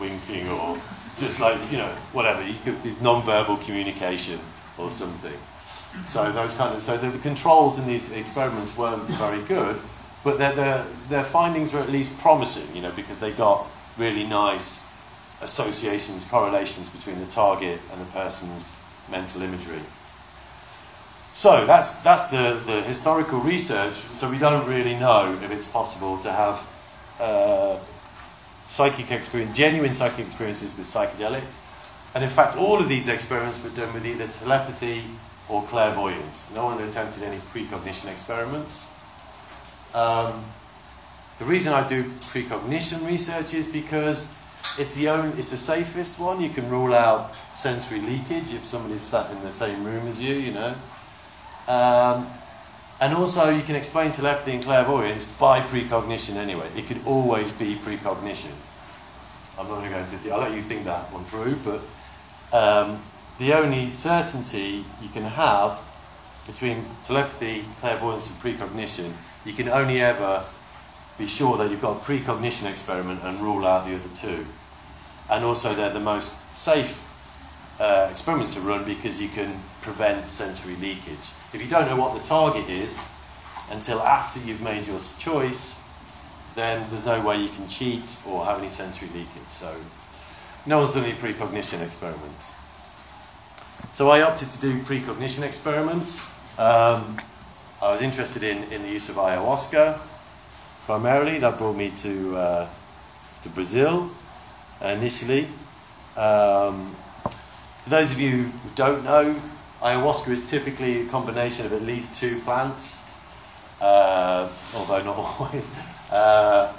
winking 0.00 0.48
or 0.48 0.74
just 1.18 1.40
like 1.40 1.58
you 1.70 1.78
know 1.78 1.88
whatever. 2.12 2.46
You 2.46 2.54
could 2.64 2.82
be 2.82 2.94
non-verbal 3.00 3.56
communication 3.58 4.38
or 4.78 4.90
something. 4.90 5.38
So 6.04 6.30
those 6.32 6.54
kind 6.54 6.74
of 6.74 6.82
so 6.82 6.96
the, 6.96 7.08
the 7.08 7.18
controls 7.18 7.78
in 7.78 7.86
these 7.86 8.12
experiments 8.12 8.76
weren't 8.76 9.02
very 9.14 9.42
good, 9.42 9.80
but 10.24 10.38
their, 10.38 10.52
their, 10.52 10.84
their 11.08 11.24
findings 11.24 11.72
were 11.72 11.80
at 11.80 11.90
least 11.90 12.18
promising. 12.20 12.74
You 12.76 12.82
know 12.82 12.92
because 12.94 13.20
they 13.20 13.32
got 13.32 13.66
really 13.96 14.26
nice 14.26 14.84
associations, 15.42 16.28
correlations 16.28 16.88
between 16.88 17.18
the 17.20 17.26
target 17.26 17.80
and 17.92 18.00
the 18.00 18.10
person's 18.12 18.76
mental 19.10 19.42
imagery. 19.42 19.80
So 21.34 21.66
that's 21.66 22.00
that's 22.02 22.28
the, 22.28 22.62
the 22.64 22.80
historical 22.82 23.40
research. 23.40 23.94
So 23.94 24.30
we 24.30 24.38
don't 24.38 24.66
really 24.68 24.94
know 24.94 25.36
if 25.42 25.50
it's 25.50 25.70
possible 25.70 26.16
to 26.18 26.30
have 26.30 26.62
uh, 27.20 27.76
psychic 28.66 29.10
experience, 29.10 29.56
genuine 29.56 29.92
psychic 29.92 30.26
experiences 30.26 30.76
with 30.76 30.86
psychedelics. 30.86 31.60
And 32.14 32.22
in 32.22 32.30
fact, 32.30 32.56
all 32.56 32.78
of 32.78 32.88
these 32.88 33.08
experiments 33.08 33.64
were 33.64 33.74
done 33.74 33.92
with 33.92 34.06
either 34.06 34.28
telepathy 34.28 35.02
or 35.48 35.64
clairvoyance. 35.64 36.54
No 36.54 36.66
one 36.66 36.80
attempted 36.80 37.24
any 37.24 37.38
precognition 37.38 38.10
experiments. 38.10 38.88
Um, 39.92 40.44
the 41.40 41.46
reason 41.46 41.72
I 41.72 41.86
do 41.86 42.04
precognition 42.04 43.04
research 43.08 43.54
is 43.54 43.66
because 43.66 44.38
it's 44.78 44.96
the 44.96 45.08
only, 45.08 45.36
it's 45.36 45.50
the 45.50 45.56
safest 45.56 46.20
one. 46.20 46.40
You 46.40 46.50
can 46.50 46.70
rule 46.70 46.94
out 46.94 47.34
sensory 47.34 48.00
leakage 48.00 48.54
if 48.54 48.64
somebody's 48.64 49.02
sat 49.02 49.32
in 49.32 49.42
the 49.42 49.50
same 49.50 49.82
room 49.82 50.06
as 50.06 50.22
you, 50.22 50.36
you 50.36 50.52
know. 50.52 50.74
Um, 51.68 52.26
and 53.00 53.14
also, 53.14 53.50
you 53.50 53.62
can 53.62 53.74
explain 53.74 54.12
telepathy 54.12 54.52
and 54.52 54.62
clairvoyance 54.62 55.30
by 55.38 55.60
precognition 55.60 56.36
anyway. 56.36 56.68
It 56.76 56.86
could 56.86 57.04
always 57.06 57.52
be 57.52 57.74
precognition. 57.74 58.52
I'm 59.58 59.68
not 59.68 59.76
going 59.76 59.84
to 59.84 59.90
go 59.90 59.98
into. 59.98 60.32
I'll 60.32 60.40
let 60.40 60.52
you 60.52 60.62
think 60.62 60.84
that 60.84 61.12
one 61.12 61.24
through, 61.24 61.56
but 61.64 61.80
um, 62.56 63.00
the 63.38 63.52
only 63.54 63.88
certainty 63.88 64.84
you 65.02 65.08
can 65.12 65.24
have 65.24 65.80
between 66.46 66.84
telepathy, 67.04 67.64
clairvoyance, 67.80 68.30
and 68.30 68.38
precognition, 68.40 69.12
you 69.44 69.52
can 69.52 69.68
only 69.68 70.00
ever 70.00 70.44
be 71.18 71.26
sure 71.26 71.56
that 71.56 71.70
you've 71.70 71.82
got 71.82 71.96
a 71.96 72.00
precognition 72.00 72.68
experiment 72.68 73.20
and 73.22 73.40
rule 73.40 73.66
out 73.66 73.86
the 73.86 73.94
other 73.94 74.14
two. 74.14 74.46
And 75.30 75.44
also, 75.44 75.74
they're 75.74 75.90
the 75.90 76.00
most 76.00 76.54
safe 76.54 77.00
uh, 77.80 78.08
experiments 78.10 78.54
to 78.54 78.60
run 78.60 78.84
because 78.84 79.20
you 79.20 79.28
can 79.28 79.52
prevent 79.82 80.28
sensory 80.28 80.76
leakage. 80.76 81.30
If 81.54 81.62
you 81.62 81.68
don't 81.68 81.86
know 81.86 81.96
what 81.96 82.20
the 82.20 82.26
target 82.26 82.68
is 82.68 83.00
until 83.70 84.00
after 84.00 84.40
you've 84.40 84.62
made 84.62 84.86
your 84.86 84.98
choice, 85.18 85.80
then 86.54 86.84
there's 86.90 87.06
no 87.06 87.24
way 87.24 87.40
you 87.40 87.48
can 87.48 87.68
cheat 87.68 88.16
or 88.26 88.44
have 88.44 88.58
any 88.58 88.68
sensory 88.68 89.08
leakage. 89.08 89.48
So, 89.48 89.74
no 90.66 90.80
one's 90.80 90.94
done 90.94 91.04
any 91.04 91.14
precognition 91.14 91.80
experiments. 91.80 92.54
So 93.92 94.10
I 94.10 94.22
opted 94.22 94.48
to 94.48 94.60
do 94.60 94.82
precognition 94.82 95.44
experiments. 95.44 96.36
Um, 96.58 97.18
I 97.80 97.92
was 97.92 98.02
interested 98.02 98.42
in, 98.42 98.64
in 98.72 98.82
the 98.82 98.88
use 98.88 99.08
of 99.08 99.16
ayahuasca 99.16 99.98
primarily. 100.86 101.38
That 101.38 101.58
brought 101.58 101.76
me 101.76 101.90
to, 101.90 102.36
uh, 102.36 102.70
to 103.42 103.48
Brazil 103.50 104.10
initially. 104.82 105.46
Um, 106.16 106.90
for 107.84 107.90
those 107.90 108.10
of 108.10 108.18
you 108.18 108.30
who 108.30 108.70
don't 108.74 109.04
know, 109.04 109.36
ayahuasca 109.84 110.30
is 110.30 110.48
typically 110.50 111.02
a 111.02 111.10
combination 111.10 111.66
of 111.66 111.72
at 111.74 111.82
least 111.82 112.18
two 112.18 112.40
plants, 112.40 113.00
uh, 113.82 114.48
although 114.74 115.02
not 115.04 115.16
always. 115.40 115.76
Uh, 116.10 116.72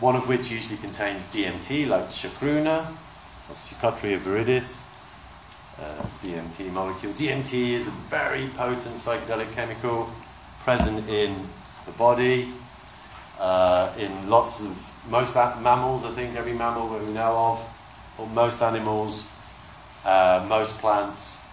one 0.00 0.14
of 0.16 0.28
which 0.28 0.50
usually 0.50 0.76
contains 0.76 1.32
DMT, 1.32 1.88
like 1.88 2.08
chacruna, 2.08 2.84
or 3.48 3.54
Psychotria 3.54 4.18
viridis. 4.18 4.84
Uh, 5.78 5.96
that's 5.96 6.18
DMT 6.22 6.70
molecule. 6.70 7.12
DMT 7.14 7.70
is 7.70 7.88
a 7.88 7.96
very 8.12 8.46
potent 8.56 8.96
psychedelic 8.96 9.52
chemical 9.54 10.10
present 10.64 11.08
in 11.08 11.34
the 11.86 11.92
body, 11.92 12.48
uh, 13.40 13.90
in 13.98 14.28
lots 14.28 14.60
of 14.62 14.76
most 15.08 15.34
mammals. 15.62 16.04
I 16.04 16.10
think 16.10 16.36
every 16.36 16.52
mammal 16.52 16.88
that 16.90 17.02
we 17.02 17.12
know 17.12 17.56
of, 17.56 18.18
or 18.18 18.26
most 18.28 18.60
animals, 18.62 19.34
uh, 20.04 20.44
most 20.48 20.78
plants, 20.80 21.43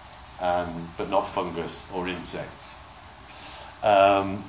um, 0.42 0.90
but 0.98 1.10
not 1.10 1.22
fungus 1.30 1.92
or 1.94 2.08
insects. 2.08 2.84
Um, 3.84 4.44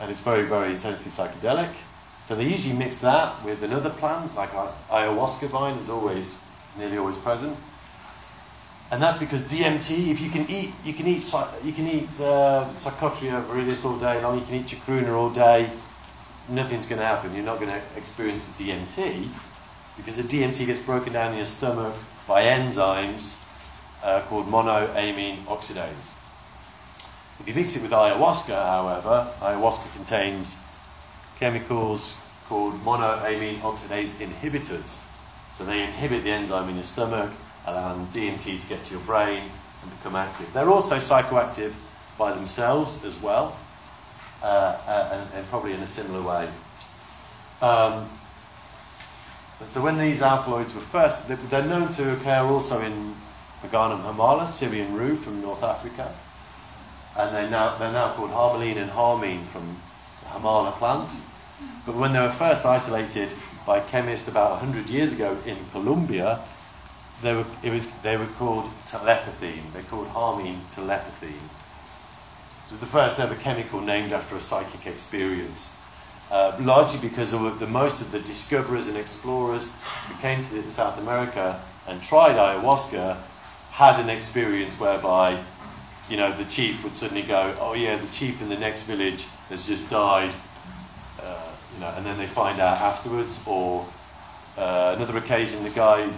and 0.00 0.10
it's 0.10 0.20
very, 0.20 0.44
very 0.44 0.72
intensely 0.72 1.10
psychedelic. 1.10 1.70
So 2.24 2.34
they 2.34 2.44
usually 2.44 2.78
mix 2.78 3.00
that 3.00 3.44
with 3.44 3.62
another 3.62 3.90
plant, 3.90 4.34
like 4.36 4.50
ayahuasca 4.50 5.48
vine 5.48 5.76
is 5.78 5.90
always, 5.90 6.42
nearly 6.78 6.98
always 6.98 7.16
present. 7.16 7.56
And 8.90 9.02
that's 9.02 9.18
because 9.18 9.42
DMT, 9.42 10.10
if 10.10 10.20
you 10.22 10.30
can 10.30 10.46
eat, 10.48 10.72
you 10.84 10.94
can 10.94 11.06
eat, 11.06 11.24
you 11.62 11.72
can 11.72 11.86
eat 11.86 12.08
uh, 12.20 12.64
Psychotria 12.72 13.42
viridis 13.44 13.84
all 13.84 13.98
day 13.98 14.22
long, 14.22 14.38
you 14.38 14.44
can 14.46 14.54
eat 14.54 14.66
chacruna 14.66 15.12
all 15.12 15.30
day, 15.30 15.68
nothing's 16.48 16.86
going 16.86 17.00
to 17.00 17.04
happen. 17.04 17.34
You're 17.34 17.44
not 17.44 17.60
going 17.60 17.70
to 17.70 17.80
experience 17.96 18.52
the 18.52 18.64
DMT 18.64 19.28
because 19.96 20.16
the 20.16 20.22
DMT 20.22 20.64
gets 20.66 20.82
broken 20.82 21.12
down 21.12 21.32
in 21.32 21.38
your 21.38 21.46
stomach 21.46 21.94
by 22.26 22.44
enzymes 22.44 23.44
uh, 24.02 24.22
called 24.22 24.46
monoamine 24.46 25.36
oxidase. 25.46 26.18
If 27.40 27.44
you 27.46 27.54
mix 27.54 27.76
it 27.76 27.82
with 27.82 27.92
ayahuasca, 27.92 28.54
however, 28.54 29.30
ayahuasca 29.40 29.94
contains 29.96 30.64
chemicals 31.38 32.24
called 32.48 32.74
monoamine 32.84 33.58
oxidase 33.58 34.20
inhibitors. 34.20 35.04
So 35.54 35.64
they 35.64 35.84
inhibit 35.84 36.24
the 36.24 36.30
enzyme 36.30 36.68
in 36.68 36.76
your 36.76 36.84
stomach, 36.84 37.30
allowing 37.66 38.06
DMT 38.06 38.60
to 38.60 38.68
get 38.68 38.82
to 38.84 38.94
your 38.94 39.04
brain 39.04 39.42
and 39.82 39.90
become 39.98 40.16
active. 40.16 40.52
They're 40.52 40.68
also 40.68 40.96
psychoactive 40.96 41.72
by 42.18 42.32
themselves 42.32 43.04
as 43.04 43.22
well, 43.22 43.56
uh, 44.42 44.46
uh, 44.86 45.08
and, 45.12 45.34
and, 45.34 45.48
probably 45.48 45.72
in 45.72 45.80
a 45.80 45.86
similar 45.86 46.22
way. 46.22 46.48
Um, 47.62 48.08
and 49.60 49.68
so 49.68 49.82
when 49.82 49.98
these 49.98 50.22
alkaloids 50.22 50.74
were 50.74 50.80
first, 50.80 51.28
they're 51.28 51.66
known 51.66 51.88
to 51.90 52.12
occur 52.12 52.42
also 52.42 52.80
in 52.80 53.14
Peganum 53.62 54.00
harmala, 54.00 54.46
Syrian 54.46 54.94
rue 54.94 55.16
from 55.16 55.42
North 55.42 55.62
Africa. 55.62 56.12
And 57.16 57.34
they're 57.34 57.50
now, 57.50 57.76
they're 57.76 57.92
now 57.92 58.12
called 58.12 58.30
harmaline 58.30 58.76
and 58.76 58.90
harmine 58.90 59.44
from 59.44 59.66
the 60.22 60.28
harmala 60.28 60.72
plant. 60.72 61.22
But 61.84 61.96
when 61.96 62.12
they 62.12 62.20
were 62.20 62.30
first 62.30 62.64
isolated 62.64 63.32
by 63.66 63.80
chemists 63.80 64.28
about 64.28 64.62
100 64.62 64.88
years 64.88 65.14
ago 65.14 65.36
in 65.44 65.56
Colombia, 65.72 66.40
they 67.22 67.34
were, 67.34 67.44
it 67.62 67.72
was, 67.72 67.90
they 68.02 68.16
were 68.16 68.26
called 68.38 68.70
telepathine. 68.86 69.64
They're 69.72 69.82
called 69.82 70.08
harmine 70.08 70.60
telepathine. 70.70 71.48
It 72.66 72.70
was 72.70 72.80
the 72.80 72.86
first 72.86 73.18
ever 73.18 73.34
chemical 73.34 73.80
named 73.80 74.12
after 74.12 74.36
a 74.36 74.40
psychic 74.40 74.86
experience. 74.86 75.74
uh, 76.30 76.56
largely 76.60 77.08
because 77.08 77.32
the 77.32 77.66
most 77.66 78.00
of 78.02 78.12
the 78.12 78.20
discoverers 78.20 78.88
and 78.88 78.96
explorers 78.96 79.76
who 80.08 80.14
came 80.20 80.38
to 80.38 80.70
South 80.70 80.98
America 80.98 81.60
and 81.86 82.02
tried 82.02 82.36
ayahuasca 82.36 83.16
had 83.78 84.00
an 84.00 84.10
experience 84.10 84.80
whereby, 84.80 85.38
you 86.10 86.16
know, 86.16 86.32
the 86.32 86.44
chief 86.46 86.82
would 86.82 86.96
suddenly 86.96 87.22
go, 87.22 87.54
"Oh 87.60 87.74
yeah, 87.74 87.94
the 87.94 88.08
chief 88.08 88.42
in 88.42 88.48
the 88.48 88.58
next 88.58 88.88
village 88.88 89.28
has 89.50 89.68
just 89.68 89.88
died," 89.88 90.34
uh, 91.22 91.50
you 91.72 91.80
know, 91.80 91.92
and 91.96 92.04
then 92.04 92.18
they 92.18 92.26
find 92.26 92.58
out 92.58 92.80
afterwards. 92.80 93.46
Or 93.46 93.86
uh, 94.56 94.94
another 94.96 95.16
occasion, 95.16 95.62
the 95.62 95.70
guy 95.70 96.10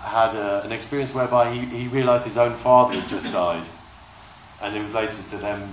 had 0.00 0.34
a, 0.34 0.62
an 0.64 0.72
experience 0.72 1.14
whereby 1.14 1.52
he, 1.52 1.60
he 1.66 1.88
realised 1.88 2.24
his 2.24 2.38
own 2.38 2.54
father 2.54 2.94
had 2.98 3.06
just 3.06 3.30
died, 3.30 3.68
and 4.62 4.74
it 4.74 4.80
was 4.80 4.94
later 4.94 5.22
to 5.28 5.36
them 5.36 5.68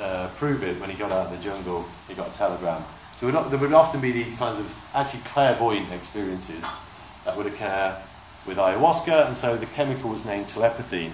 uh, 0.00 0.30
prove 0.36 0.62
it 0.62 0.80
when 0.80 0.88
he 0.88 0.96
got 0.96 1.12
out 1.12 1.26
of 1.26 1.36
the 1.36 1.42
jungle. 1.44 1.84
He 2.08 2.14
got 2.14 2.28
a 2.28 2.32
telegram. 2.32 2.82
So 3.14 3.28
not, 3.28 3.50
there 3.50 3.60
would 3.60 3.74
often 3.74 4.00
be 4.00 4.10
these 4.10 4.38
kinds 4.38 4.58
of 4.58 4.90
actually 4.94 5.20
clairvoyant 5.24 5.92
experiences 5.92 6.64
that 7.26 7.36
would 7.36 7.44
occur 7.44 7.94
with 8.46 8.56
ayahuasca, 8.56 9.26
and 9.26 9.36
so 9.36 9.56
the 9.56 9.66
chemical 9.66 10.10
was 10.10 10.24
named 10.26 10.48
telepathy. 10.48 11.10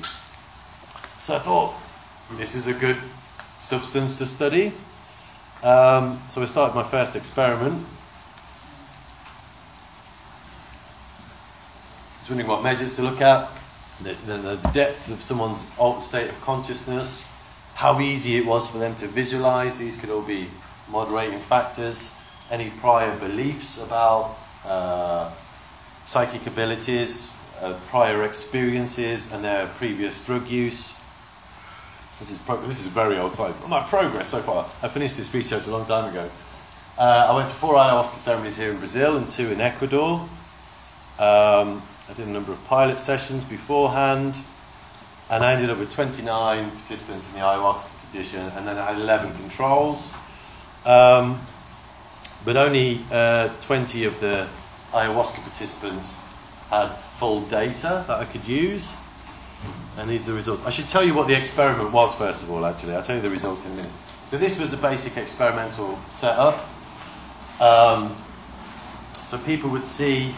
So 1.19 1.37
I 1.37 1.39
thought 1.39 1.75
this 2.39 2.55
is 2.55 2.67
a 2.69 2.75
good 2.75 2.97
substance 3.59 4.19
to 4.19 4.27
study. 4.27 4.73
Um, 5.63 6.19
so 6.29 6.43
I 6.43 6.45
started 6.45 6.75
my 6.75 6.83
first 6.85 7.17
experiment. 7.17 7.75
I 12.15 12.21
was 12.21 12.31
wondering 12.31 12.49
what 12.49 12.63
measures 12.63 12.97
to 12.97 13.03
look 13.03 13.21
at, 13.21 13.49
the, 14.03 14.13
the, 14.27 14.37
the 14.57 14.71
depth 14.73 15.11
of 15.11 15.23
someone's 15.23 15.75
alt 15.79 16.03
state 16.03 16.29
of 16.29 16.41
consciousness, 16.43 17.33
how 17.75 18.01
easy 18.01 18.37
it 18.37 18.47
was 18.47 18.71
for 18.71 18.79
them 18.79 18.95
to 18.97 19.07
visualize. 19.07 19.79
These 19.79 20.01
could 20.01 20.11
all 20.11 20.23
be 20.23 20.49
moderating 20.91 21.39
factors, 21.39 22.19
any 22.51 22.71
prior 22.71 23.17
beliefs 23.19 23.85
about 23.85 24.37
uh, 24.67 25.31
psychic 26.07 26.47
abilities, 26.47 27.37
uh, 27.61 27.75
prior 27.89 28.23
experiences, 28.23 29.33
and 29.33 29.45
their 29.45 29.67
previous 29.67 30.25
drug 30.25 30.49
use. 30.49 31.03
This 32.21 32.31
is, 32.31 32.39
pro- 32.39 32.61
this 32.63 32.81
is 32.81 32.93
very 32.93 33.19
old 33.19 33.33
slide. 33.33 33.55
My 33.69 33.83
progress 33.83 34.29
so 34.29 34.39
far. 34.39 34.65
I 34.83 34.89
finished 34.89 35.17
this 35.17 35.35
research 35.35 35.67
a 35.67 35.71
long 35.71 35.85
time 35.85 36.09
ago. 36.11 36.31
Uh, 36.97 37.27
I 37.29 37.35
went 37.35 37.49
to 37.49 37.55
four 37.55 37.75
ayahuasca 37.75 38.17
ceremonies 38.17 38.57
here 38.57 38.71
in 38.71 38.79
Brazil 38.79 39.17
and 39.17 39.29
two 39.29 39.53
in 39.53 39.61
Ecuador. 39.61 40.21
Um, 41.19 41.83
I 42.09 42.15
did 42.15 42.29
a 42.29 42.31
number 42.31 42.53
of 42.53 42.65
pilot 42.67 42.99
sessions 42.99 43.45
beforehand 43.45 44.39
and 45.29 45.43
I 45.45 45.55
ended 45.55 45.71
up 45.71 45.79
with 45.79 45.93
29 45.93 46.71
participants 46.71 47.35
in 47.35 47.41
the 47.41 47.45
ayahuasca 47.45 48.11
edition, 48.11 48.43
and 48.57 48.67
then 48.67 48.79
I 48.79 48.93
had 48.93 49.01
11 49.01 49.37
controls. 49.41 50.15
Um, 50.87 51.41
but 52.45 52.57
only 52.57 53.01
uh, 53.11 53.49
20 53.61 54.05
of 54.05 54.21
the 54.21 54.49
ayahuasca 54.93 55.43
participants 55.43 56.23
had 56.71 56.89
full 56.89 57.43
data 57.43 58.05
that 58.07 58.21
I 58.21 58.25
could 58.25 58.47
use. 58.47 59.03
And 59.99 60.11
these 60.11 60.29
are 60.29 60.33
the 60.33 60.37
results. 60.37 60.67
I 60.67 60.71
should 60.71 60.89
tell 60.89 61.05
you 61.05 61.15
what 61.15 61.27
the 61.27 61.37
experiment 61.37 61.93
was, 61.93 62.15
first 62.15 62.43
of 62.43 62.51
all, 62.51 62.67
actually. 62.67 62.95
I'll 62.95 63.03
tell 63.03 63.17
you 63.17 63.23
the 63.23 63.31
results 63.31 63.67
in 63.67 63.73
a 63.73 63.77
minute. 63.77 63.93
So, 64.27 64.37
this 64.37 64.61
was 64.61 64.71
the 64.71 64.77
basic 64.77 65.17
experimental 65.17 65.97
setup. 66.11 66.55
Um, 67.61 68.15
so, 69.13 69.39
people 69.39 69.71
would 69.71 69.85
see 69.87 70.35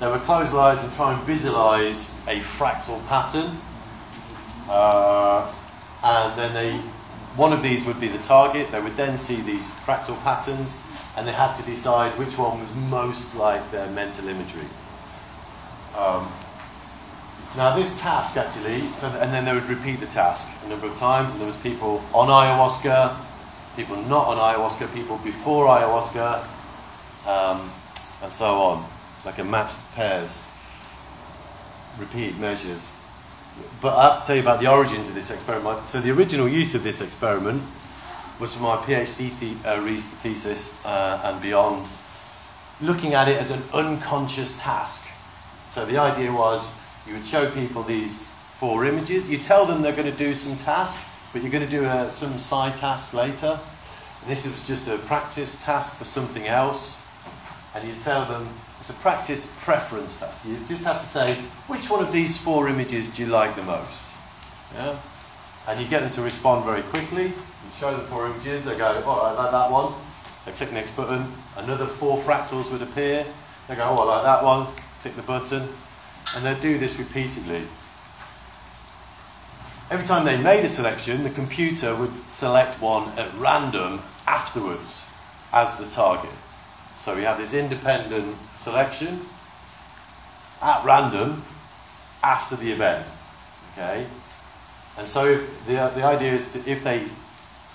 they 0.00 0.10
would 0.10 0.20
close 0.22 0.52
their 0.52 0.60
eyes 0.60 0.82
and 0.82 0.92
try 0.92 1.14
and 1.14 1.22
visualize 1.24 2.26
a 2.26 2.40
fractal 2.40 3.06
pattern. 3.06 3.56
Uh, 4.68 5.52
and 6.02 6.38
then 6.38 6.54
they, 6.54 6.72
one 7.36 7.52
of 7.52 7.62
these 7.62 7.86
would 7.86 8.00
be 8.00 8.08
the 8.08 8.22
target. 8.22 8.68
They 8.68 8.80
would 8.80 8.96
then 8.96 9.16
see 9.18 9.42
these 9.42 9.70
fractal 9.70 10.22
patterns 10.24 10.80
and 11.16 11.26
they 11.26 11.32
had 11.32 11.54
to 11.54 11.64
decide 11.64 12.16
which 12.18 12.38
one 12.38 12.60
was 12.60 12.74
most 12.88 13.36
like 13.36 13.70
their 13.70 13.88
mental 13.90 14.28
imagery. 14.28 14.68
Um, 15.96 16.28
now 17.56 17.74
this 17.76 18.00
task 18.00 18.36
actually, 18.36 18.78
so, 18.78 19.08
and 19.20 19.32
then 19.32 19.44
they 19.44 19.52
would 19.52 19.68
repeat 19.68 20.00
the 20.00 20.06
task 20.06 20.64
a 20.64 20.68
number 20.68 20.86
of 20.86 20.96
times, 20.96 21.32
and 21.32 21.40
there 21.40 21.46
was 21.46 21.60
people 21.60 22.02
on 22.14 22.28
ayahuasca, 22.28 23.16
people 23.76 23.96
not 24.04 24.28
on 24.28 24.36
ayahuasca, 24.38 24.94
people 24.94 25.18
before 25.18 25.66
ayahuasca, 25.66 26.44
um, 27.26 27.70
and 28.22 28.32
so 28.32 28.46
on 28.46 28.84
like 29.24 29.38
a 29.38 29.44
matched 29.44 29.78
pairs, 29.94 30.46
repeat 31.98 32.38
measures. 32.38 32.96
But 33.82 33.96
I 33.96 34.10
have 34.10 34.20
to 34.20 34.26
tell 34.26 34.36
you 34.36 34.42
about 34.42 34.60
the 34.60 34.70
origins 34.70 35.08
of 35.08 35.14
this 35.14 35.30
experiment. 35.30 35.86
So 35.86 36.00
the 36.00 36.10
original 36.10 36.48
use 36.48 36.74
of 36.74 36.82
this 36.82 37.02
experiment 37.02 37.62
was 38.40 38.56
for 38.56 38.62
my 38.62 38.76
PhD 38.76 39.38
the, 39.38 39.68
uh, 39.68 39.80
thesis 39.82 40.82
uh, 40.86 41.20
and 41.24 41.42
beyond, 41.42 41.86
looking 42.80 43.12
at 43.12 43.28
it 43.28 43.38
as 43.38 43.50
an 43.50 43.62
unconscious 43.74 44.60
task. 44.60 45.08
So 45.68 45.84
the 45.84 45.98
idea 45.98 46.32
was 46.32 46.80
you 47.06 47.14
would 47.14 47.26
show 47.26 47.50
people 47.50 47.82
these 47.82 48.26
four 48.28 48.86
images. 48.86 49.30
You 49.30 49.38
tell 49.38 49.66
them 49.66 49.82
they're 49.82 49.94
going 49.94 50.10
to 50.10 50.16
do 50.16 50.34
some 50.34 50.56
task, 50.56 51.06
but 51.32 51.42
you're 51.42 51.52
going 51.52 51.64
to 51.64 51.70
do 51.70 51.84
a, 51.84 51.88
uh, 51.88 52.10
some 52.10 52.38
side 52.38 52.76
task 52.76 53.12
later. 53.12 53.58
And 54.20 54.30
this 54.30 54.46
was 54.46 54.66
just 54.66 54.88
a 54.88 54.96
practice 55.06 55.64
task 55.64 55.98
for 55.98 56.04
something 56.04 56.46
else. 56.46 57.06
And 57.74 57.86
you 57.86 57.94
tell 58.00 58.24
them 58.24 58.48
it's 58.78 58.90
a 58.90 58.94
practice 59.00 59.62
preference 59.62 60.18
task. 60.18 60.48
You 60.48 60.56
just 60.66 60.84
have 60.84 61.00
to 61.00 61.06
say, 61.06 61.34
which 61.68 61.90
one 61.90 62.02
of 62.02 62.12
these 62.12 62.42
four 62.42 62.68
images 62.68 63.14
do 63.14 63.24
you 63.24 63.28
like 63.28 63.54
the 63.54 63.62
most? 63.62 64.16
Yeah? 64.74 64.96
And 65.68 65.80
you 65.80 65.86
get 65.86 66.00
them 66.00 66.10
to 66.12 66.22
respond 66.22 66.64
very 66.64 66.82
quickly. 66.82 67.32
Show 67.72 67.90
them 67.92 68.00
four 68.06 68.26
images, 68.26 68.64
they 68.64 68.76
go, 68.76 69.02
oh, 69.06 69.34
I 69.36 69.42
like 69.42 69.52
that 69.52 69.70
one. 69.70 69.92
They 70.44 70.52
click 70.52 70.72
next 70.72 70.96
button. 70.96 71.24
Another 71.56 71.86
four 71.86 72.18
fractals 72.18 72.70
would 72.72 72.82
appear. 72.82 73.24
They 73.68 73.76
go, 73.76 73.84
oh, 73.84 74.08
I 74.08 74.16
like 74.16 74.24
that 74.24 74.44
one. 74.44 74.66
Click 75.02 75.14
the 75.14 75.22
button. 75.22 75.62
And 75.62 76.44
they 76.44 76.60
do 76.60 76.78
this 76.78 76.98
repeatedly. 76.98 77.62
Every 79.90 80.06
time 80.06 80.24
they 80.24 80.40
made 80.40 80.62
a 80.62 80.68
selection, 80.68 81.24
the 81.24 81.30
computer 81.30 81.96
would 81.96 82.12
select 82.30 82.80
one 82.80 83.08
at 83.18 83.32
random 83.34 84.00
afterwards 84.26 85.12
as 85.52 85.78
the 85.78 85.90
target. 85.90 86.30
So 86.96 87.16
we 87.16 87.22
have 87.22 87.38
this 87.38 87.54
independent 87.54 88.36
selection 88.54 89.20
at 90.62 90.84
random 90.84 91.42
after 92.22 92.56
the 92.56 92.70
event. 92.72 93.04
Okay? 93.72 94.06
And 94.98 95.06
so 95.06 95.24
if 95.26 95.66
the, 95.66 95.90
the 95.94 96.04
idea 96.04 96.34
is 96.34 96.52
to, 96.52 96.70
if 96.70 96.84
they 96.84 97.02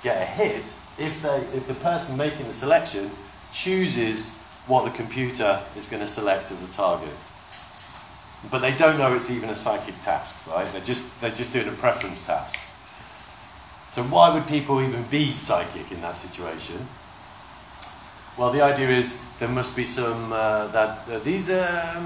get 0.05 0.21
a 0.21 0.25
hit, 0.25 0.77
if, 1.01 1.23
they, 1.23 1.37
if 1.57 1.67
the 1.67 1.73
person 1.73 2.15
making 2.15 2.45
the 2.45 2.53
selection 2.53 3.09
chooses 3.51 4.39
what 4.67 4.85
the 4.85 4.95
computer 4.95 5.59
is 5.75 5.87
going 5.87 5.99
to 5.99 6.07
select 6.07 6.51
as 6.51 6.61
a 6.61 6.71
target. 6.71 7.17
But 8.51 8.59
they 8.59 8.77
don't 8.77 8.99
know 8.99 9.15
it's 9.15 9.31
even 9.31 9.49
a 9.49 9.55
psychic 9.55 9.99
task, 10.01 10.45
right? 10.47 10.67
They're 10.67 10.85
just, 10.85 11.19
they're 11.21 11.33
just 11.33 11.51
doing 11.51 11.67
a 11.67 11.71
preference 11.71 12.25
task. 12.25 12.61
So 13.91 14.03
why 14.03 14.31
would 14.31 14.45
people 14.45 14.79
even 14.81 15.03
be 15.09 15.25
psychic 15.31 15.91
in 15.91 16.01
that 16.01 16.15
situation? 16.17 16.85
Well, 18.37 18.51
the 18.51 18.61
idea 18.61 18.89
is 18.89 19.25
there 19.39 19.49
must 19.49 19.75
be 19.75 19.85
some 19.85 20.31
uh, 20.33 20.67
that 20.67 21.09
uh, 21.09 21.19
these 21.19 21.49
um, 21.49 22.05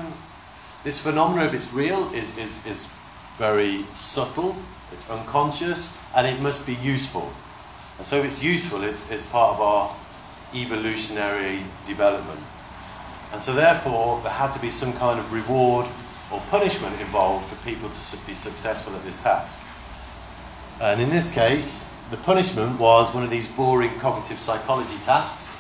this 0.84 1.04
phenomenon, 1.04 1.48
if 1.48 1.54
it's 1.56 1.74
real, 1.74 2.08
is, 2.14 2.38
is 2.38 2.68
is 2.68 2.94
very 3.38 3.82
subtle. 3.98 4.56
It's 4.94 5.10
unconscious, 5.10 5.98
and 6.16 6.28
it 6.28 6.40
must 6.40 6.68
be 6.68 6.76
useful. 6.76 7.34
And 8.00 8.06
so, 8.06 8.18
if 8.18 8.26
it's 8.26 8.42
useful, 8.42 8.84
it's 8.84 9.12
it's 9.12 9.30
part 9.30 9.56
of 9.56 9.62
our 9.62 9.94
evolutionary 10.56 11.60
development. 11.86 12.40
And 13.34 13.44
so, 13.44 13.54
therefore, 13.54 14.22
there 14.24 14.32
had 14.32 14.54
to 14.54 14.60
be 14.60 14.72
some 14.72 14.94
kind 14.94 15.20
of 15.20 15.32
reward 15.34 15.86
or 16.32 16.40
punishment 16.50 16.98
involved 17.02 17.46
for 17.46 17.60
people 17.68 17.90
to 17.90 18.18
be 18.26 18.34
successful 18.34 18.96
at 18.96 19.04
this 19.04 19.22
task. 19.22 19.60
And 20.82 21.02
in 21.02 21.10
this 21.10 21.34
case, 21.34 21.94
the 22.10 22.16
punishment 22.16 22.80
was 22.80 23.14
one 23.14 23.24
of 23.24 23.30
these 23.30 23.52
boring 23.52 23.92
cognitive 24.00 24.40
psychology 24.40 24.96
tasks 25.04 25.60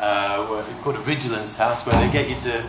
uh, 0.00 0.64
called 0.82 0.94
a 0.94 1.00
vigilance 1.00 1.56
task, 1.56 1.86
where 1.88 2.06
they 2.06 2.12
get 2.12 2.28
you 2.30 2.36
to 2.36 2.64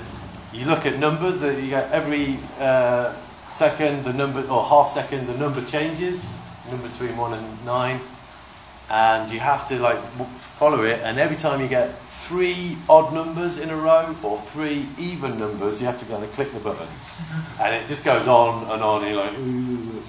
you 0.52 0.66
look 0.66 0.88
at 0.88 0.98
numbers 0.98 1.42
that 1.42 1.62
you 1.62 1.70
get 1.70 1.92
every 1.92 2.38
uh, 2.60 3.14
second 3.14 4.04
the 4.04 4.14
number 4.14 4.42
or 4.50 4.64
half 4.64 4.90
second 4.90 5.28
the 5.28 5.38
number 5.38 5.64
changes, 5.64 6.36
number 6.72 6.88
between 6.88 7.16
one 7.18 7.34
and 7.34 7.66
nine, 7.66 8.00
and 8.90 9.32
you 9.32 9.40
have 9.40 9.68
to 9.68 9.80
like 9.80 9.98
follow 9.98 10.84
it. 10.84 11.00
And 11.04 11.20
every 11.20 11.38
time 11.38 11.62
you 11.62 11.68
get 11.68 11.90
three 11.90 12.76
odd 12.90 13.14
numbers 13.14 13.60
in 13.60 13.70
a 13.70 13.76
row 13.76 14.16
or 14.24 14.38
three 14.40 14.86
even 15.00 15.40
numbers, 15.40 15.80
you 15.82 15.88
have 15.88 15.98
to 16.00 16.06
kind 16.06 16.24
of 16.24 16.32
click 16.32 16.52
the 16.52 16.60
button, 16.60 16.88
and 17.62 17.76
it 17.76 17.88
just 17.88 18.06
goes 18.06 18.28
on 18.28 18.64
and 18.72 18.84
on. 18.84 19.04
And 19.04 19.14
you're 19.14 19.24
like, 19.24 19.38
Ooh. 19.40 20.02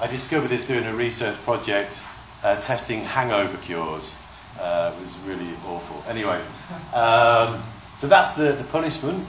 I 0.00 0.06
discovered 0.06 0.48
this 0.48 0.66
doing 0.66 0.84
a 0.84 0.94
research 0.94 1.36
project 1.44 2.02
uh, 2.42 2.58
testing 2.60 3.00
hangover 3.00 3.58
cures. 3.58 4.22
Uh, 4.58 4.94
it 4.96 5.02
was 5.02 5.18
really 5.26 5.52
awful. 5.66 6.02
Anyway, 6.10 6.40
um, 6.94 7.60
so 7.98 8.06
that's 8.06 8.34
the, 8.34 8.52
the 8.52 8.64
punishment. 8.72 9.22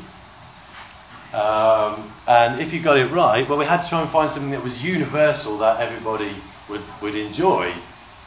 Um, 1.33 2.03
and 2.27 2.59
if 2.61 2.73
you 2.73 2.81
got 2.81 2.97
it 2.97 3.11
right, 3.11 3.47
well, 3.47 3.57
we 3.57 3.65
had 3.65 3.81
to 3.81 3.89
try 3.89 4.01
and 4.01 4.09
find 4.09 4.29
something 4.29 4.51
that 4.51 4.63
was 4.63 4.85
universal 4.85 5.57
that 5.57 5.79
everybody 5.79 6.31
would, 6.69 6.81
would 7.01 7.15
enjoy. 7.15 7.73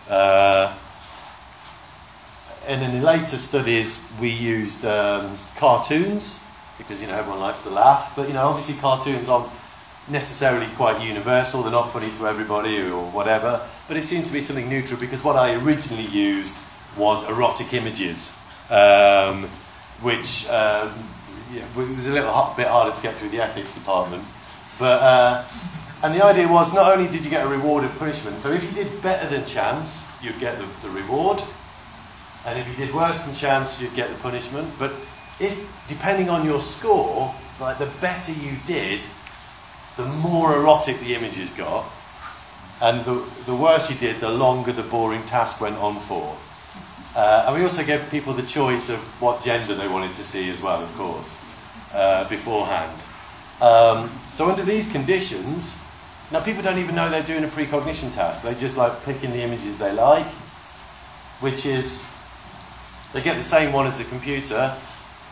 Uh, 0.09 0.75
and 2.67 2.83
in 2.83 2.99
the 3.01 3.05
later 3.05 3.37
studies, 3.37 4.11
we 4.21 4.31
used 4.31 4.85
um, 4.85 5.31
cartoons 5.57 6.41
because 6.79 7.01
you 7.01 7.09
know 7.09 7.15
everyone 7.15 7.41
likes 7.41 7.63
to 7.63 7.71
laugh. 7.71 8.15
But 8.17 8.29
you 8.29 8.35
know, 8.35 8.47
obviously, 8.47 8.81
cartoons 8.81 9.29
aren't 9.29 9.51
necessarily 10.11 10.67
quite 10.77 11.05
universal. 11.07 11.63
They're 11.63 11.73
not 11.73 11.89
funny 11.89 12.11
to 12.13 12.27
everybody 12.27 12.79
or 12.79 13.05
whatever. 13.11 13.61
But 13.89 13.97
it 13.97 14.03
seemed 14.05 14.27
to 14.27 14.33
be 14.33 14.41
something 14.41 14.69
neutral 14.69 14.99
because 14.99 15.23
what 15.23 15.37
I 15.37 15.55
originally 15.55 16.07
used 16.07 16.59
was 16.97 17.29
erotic 17.29 17.73
images, 17.75 18.39
um, 18.71 19.45
which 20.03 20.49
um, 20.49 20.93
yeah, 21.53 21.65
was 21.77 22.07
a 22.07 22.13
little 22.13 22.55
bit 22.57 22.67
harder 22.67 22.95
to 22.95 23.03
get 23.03 23.15
through 23.15 23.31
the 23.31 23.43
ethics 23.43 23.75
department. 23.75 24.25
But 24.79 25.03
uh, 25.03 25.45
and 26.05 26.13
the 26.13 26.23
idea 26.23 26.47
was 26.47 26.75
not 26.75 26.93
only 26.93 27.11
did 27.11 27.25
you 27.25 27.31
get 27.31 27.47
a 27.47 27.49
reward 27.49 27.83
of 27.83 27.99
punishment. 27.99 28.37
So 28.37 28.53
if 28.53 28.63
you 28.63 28.85
did 28.85 29.03
better 29.03 29.27
than 29.27 29.47
chance, 29.47 30.05
you'd 30.23 30.39
get 30.39 30.59
the, 30.59 30.67
the 30.87 30.91
reward. 30.91 31.41
And 32.47 32.59
if 32.59 32.69
you 32.69 32.85
did 32.85 32.95
worse 32.95 33.25
than 33.25 33.35
chance, 33.35 33.81
you'd 33.81 33.95
get 33.95 34.11
the 34.11 34.17
punishment. 34.17 34.69
But 34.79 34.91
if, 35.41 35.87
depending 35.89 36.29
on 36.29 36.45
your 36.45 36.61
score, 36.61 37.35
like 37.59 37.79
the 37.79 37.91
better 38.03 38.33
you 38.33 38.53
did, 38.67 39.01
the 39.97 40.05
more 40.05 40.55
erotic 40.55 40.99
the 40.99 41.15
images 41.15 41.55
got. 41.55 41.91
And 42.83 43.03
the, 43.07 43.27
the 43.47 43.57
worse 43.57 43.91
you 43.91 43.97
did, 43.97 44.21
the 44.21 44.29
longer 44.29 44.73
the 44.73 44.83
boring 44.83 45.23
task 45.23 45.63
went 45.63 45.77
on 45.77 45.95
for. 45.95 46.37
Uh, 47.19 47.45
and 47.47 47.57
we 47.57 47.63
also 47.63 47.83
gave 47.83 48.11
people 48.11 48.35
the 48.35 48.43
choice 48.43 48.91
of 48.91 48.99
what 49.23 49.43
gender 49.43 49.75
they 49.75 49.89
wanted 49.89 50.13
to 50.17 50.23
see 50.23 50.51
as 50.51 50.61
well, 50.61 50.83
of 50.83 50.95
course, 50.97 51.41
uh, 51.95 52.29
beforehand. 52.29 52.93
Um, 53.63 54.11
so 54.35 54.51
under 54.51 54.65
these 54.65 54.93
conditions, 54.93 55.81
now 56.35 56.43
people 56.43 56.65
don't 56.65 56.79
even 56.79 56.97
know 56.97 57.09
they're 57.09 57.23
doing 57.23 57.45
a 57.45 57.47
precognition 57.47 58.13
task. 58.13 58.43
They 58.43 58.57
just 58.57 58.77
like 58.77 58.93
picking 59.05 59.31
the 59.31 59.43
images 59.43 59.79
they 59.79 59.93
like, 59.95 60.27
which 61.39 61.65
is 61.65 62.11
they 63.13 63.23
get 63.23 63.37
the 63.37 63.43
same 63.43 63.73
one 63.73 63.87
as 63.87 63.99
the 63.99 64.05
computer, 64.05 64.75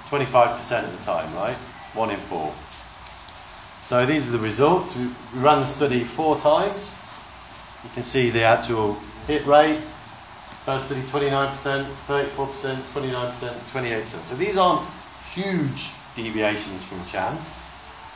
25% 0.06 0.84
of 0.84 0.96
the 0.96 1.04
time, 1.04 1.34
right? 1.34 1.56
One 1.98 2.10
in 2.10 2.18
four. 2.18 2.54
So 3.82 4.06
these 4.06 4.28
are 4.28 4.38
the 4.38 4.44
results. 4.44 4.96
We, 4.96 5.10
ran 5.40 5.58
the 5.58 5.64
study 5.64 6.04
four 6.04 6.38
times. 6.38 6.96
You 7.82 7.90
can 7.94 8.04
see 8.04 8.30
the 8.30 8.44
actual 8.44 8.94
hit 9.26 9.44
rate. 9.44 9.80
First 10.62 10.86
study 10.86 11.00
29%, 11.00 11.82
34%, 11.82 12.76
29%, 12.94 13.72
28%. 13.72 14.04
So 14.06 14.36
these 14.36 14.56
aren't 14.56 14.88
huge 15.34 15.94
deviations 16.14 16.84
from 16.84 17.04
chance, 17.06 17.60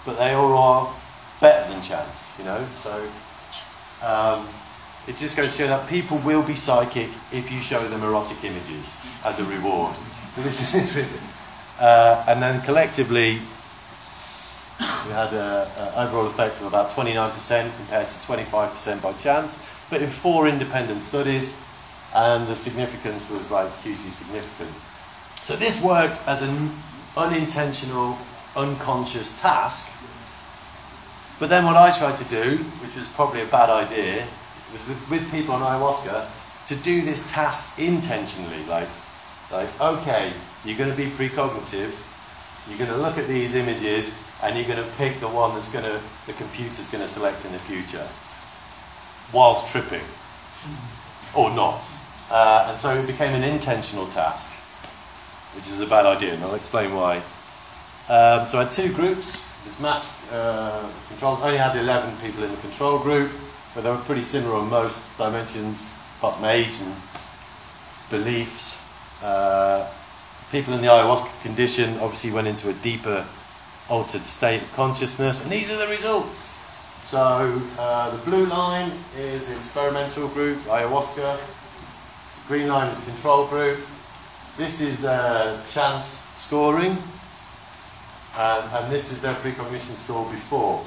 but 0.06 0.16
they 0.18 0.34
all 0.34 0.56
are 0.56 0.94
better 1.40 1.72
than 1.72 1.82
chance, 1.82 2.36
you 2.38 2.44
know. 2.44 2.62
So 2.74 2.92
um, 4.02 4.46
it 5.08 5.16
just 5.16 5.36
goes 5.36 5.56
to 5.56 5.62
show 5.62 5.68
that 5.68 5.88
people 5.88 6.18
will 6.18 6.42
be 6.42 6.54
psychic 6.54 7.08
if 7.32 7.50
you 7.52 7.60
show 7.60 7.78
them 7.78 8.02
erotic 8.02 8.42
images 8.44 9.00
as 9.24 9.40
a 9.40 9.44
reward. 9.44 9.94
So 10.34 10.42
this 10.42 10.60
is 10.60 10.74
interesting. 10.82 11.28
Uh, 11.78 12.24
and 12.28 12.42
then 12.42 12.60
collectively, 12.62 13.38
we 14.78 15.12
had 15.12 15.32
an 15.32 15.68
overall 15.96 16.26
effect 16.26 16.60
of 16.60 16.66
about 16.66 16.90
29% 16.90 17.76
compared 17.76 18.08
to 18.08 18.14
25% 18.14 19.02
by 19.02 19.12
chance, 19.12 19.56
but 19.90 20.02
in 20.02 20.08
four 20.08 20.48
independent 20.48 21.02
studies, 21.02 21.62
and 22.14 22.46
the 22.46 22.56
significance 22.56 23.30
was 23.30 23.50
like 23.50 23.70
hugely 23.82 24.10
significant. 24.10 24.70
So 25.42 25.54
this 25.54 25.82
worked 25.82 26.20
as 26.26 26.42
an 26.42 26.70
unintentional, 27.16 28.18
unconscious 28.56 29.40
task. 29.40 29.92
But 31.38 31.50
then 31.50 31.64
what 31.64 31.76
I 31.76 31.96
tried 31.96 32.16
to 32.16 32.24
do, 32.24 32.56
which 32.80 32.96
was 32.96 33.08
probably 33.12 33.42
a 33.42 33.46
bad 33.46 33.68
idea, 33.68 34.26
was 34.72 34.86
with, 34.88 35.10
with 35.10 35.30
people 35.30 35.54
on 35.54 35.60
ayahuasca 35.60 36.66
to 36.68 36.76
do 36.76 37.02
this 37.02 37.30
task 37.30 37.78
intentionally. 37.78 38.64
Like, 38.66 38.88
like 39.52 39.68
okay, 39.80 40.32
you're 40.64 40.78
going 40.78 40.90
to 40.90 40.96
be 40.96 41.06
precognitive, 41.06 41.92
you're 42.68 42.78
going 42.78 42.90
to 42.90 42.96
look 42.96 43.18
at 43.18 43.28
these 43.28 43.54
images, 43.54 44.22
and 44.42 44.56
you're 44.56 44.66
going 44.66 44.82
to 44.82 44.96
pick 44.96 45.20
the 45.20 45.28
one 45.28 45.54
that's 45.54 45.72
going 45.72 45.84
to, 45.84 46.00
the 46.26 46.32
computer's 46.32 46.90
going 46.90 47.02
to 47.02 47.08
select 47.08 47.44
in 47.44 47.52
the 47.52 47.58
future, 47.58 48.06
whilst 49.32 49.70
tripping, 49.70 50.04
or 51.36 51.54
not. 51.54 51.84
Uh, 52.30 52.66
and 52.70 52.78
so 52.78 52.94
it 52.94 53.06
became 53.06 53.34
an 53.34 53.44
intentional 53.44 54.06
task, 54.06 54.50
which 55.54 55.68
is 55.68 55.80
a 55.80 55.86
bad 55.86 56.06
idea, 56.06 56.34
and 56.34 56.42
I'll 56.42 56.54
explain 56.54 56.94
why. 56.94 57.18
Um, 58.08 58.48
so 58.48 58.58
I 58.58 58.64
had 58.64 58.72
two 58.72 58.92
groups. 58.92 59.55
This 59.66 59.80
matched 59.80 60.32
uh, 60.32 60.88
controls. 61.08 61.42
Only 61.42 61.58
had 61.58 61.76
11 61.76 62.16
people 62.22 62.44
in 62.44 62.50
the 62.50 62.56
control 62.58 63.00
group, 63.00 63.32
but 63.74 63.82
they 63.82 63.90
were 63.90 63.96
pretty 63.96 64.22
similar 64.22 64.54
on 64.54 64.70
most 64.70 65.18
dimensions, 65.18 65.92
apart 66.18 66.36
from 66.36 66.44
age 66.44 66.80
and 66.80 66.94
beliefs. 68.08 68.86
Uh, 69.24 69.90
people 70.52 70.72
in 70.74 70.82
the 70.82 70.86
ayahuasca 70.86 71.42
condition 71.42 71.98
obviously 71.98 72.30
went 72.30 72.46
into 72.46 72.70
a 72.70 72.74
deeper 72.74 73.26
altered 73.90 74.24
state 74.24 74.62
of 74.62 74.72
consciousness, 74.74 75.42
and 75.42 75.52
these 75.52 75.72
are 75.72 75.84
the 75.84 75.90
results. 75.90 76.62
So 77.02 77.60
uh, 77.78 78.16
the 78.16 78.30
blue 78.30 78.46
line 78.46 78.92
is 79.18 79.50
experimental 79.50 80.28
group, 80.28 80.58
ayahuasca. 80.58 81.36
The 81.36 82.48
green 82.48 82.68
line 82.68 82.90
is 82.92 83.04
control 83.04 83.46
group. 83.46 83.78
This 84.56 84.80
is 84.80 85.04
uh, 85.04 85.60
chance 85.68 86.04
scoring, 86.34 86.96
and, 88.38 88.64
and 88.72 88.92
this 88.92 89.12
is 89.12 89.22
their 89.22 89.34
precognition 89.34 89.94
score 89.94 90.28
before. 90.30 90.84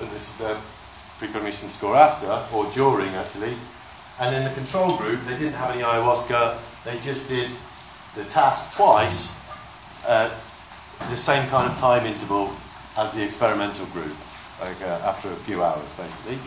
And 0.00 0.10
this 0.10 0.28
is 0.28 0.38
their 0.46 0.56
precognition 1.18 1.68
score 1.68 1.96
after, 1.96 2.28
or 2.54 2.70
during 2.72 3.08
actually. 3.14 3.54
And 4.20 4.34
in 4.34 4.44
the 4.44 4.50
control 4.50 4.96
group, 4.96 5.20
they 5.24 5.36
didn't 5.36 5.54
have 5.54 5.70
any 5.74 5.82
ayahuasca, 5.82 6.84
they 6.84 6.94
just 7.00 7.28
did 7.28 7.50
the 8.14 8.24
task 8.30 8.76
twice, 8.76 9.36
uh, 10.08 10.28
the 11.10 11.16
same 11.16 11.46
kind 11.48 11.70
of 11.70 11.78
time 11.78 12.06
interval 12.06 12.50
as 12.96 13.14
the 13.14 13.22
experimental 13.22 13.84
group, 13.86 14.16
like 14.60 14.80
uh, 14.80 15.04
after 15.04 15.28
a 15.28 15.36
few 15.36 15.62
hours 15.62 15.92
basically. 15.96 16.38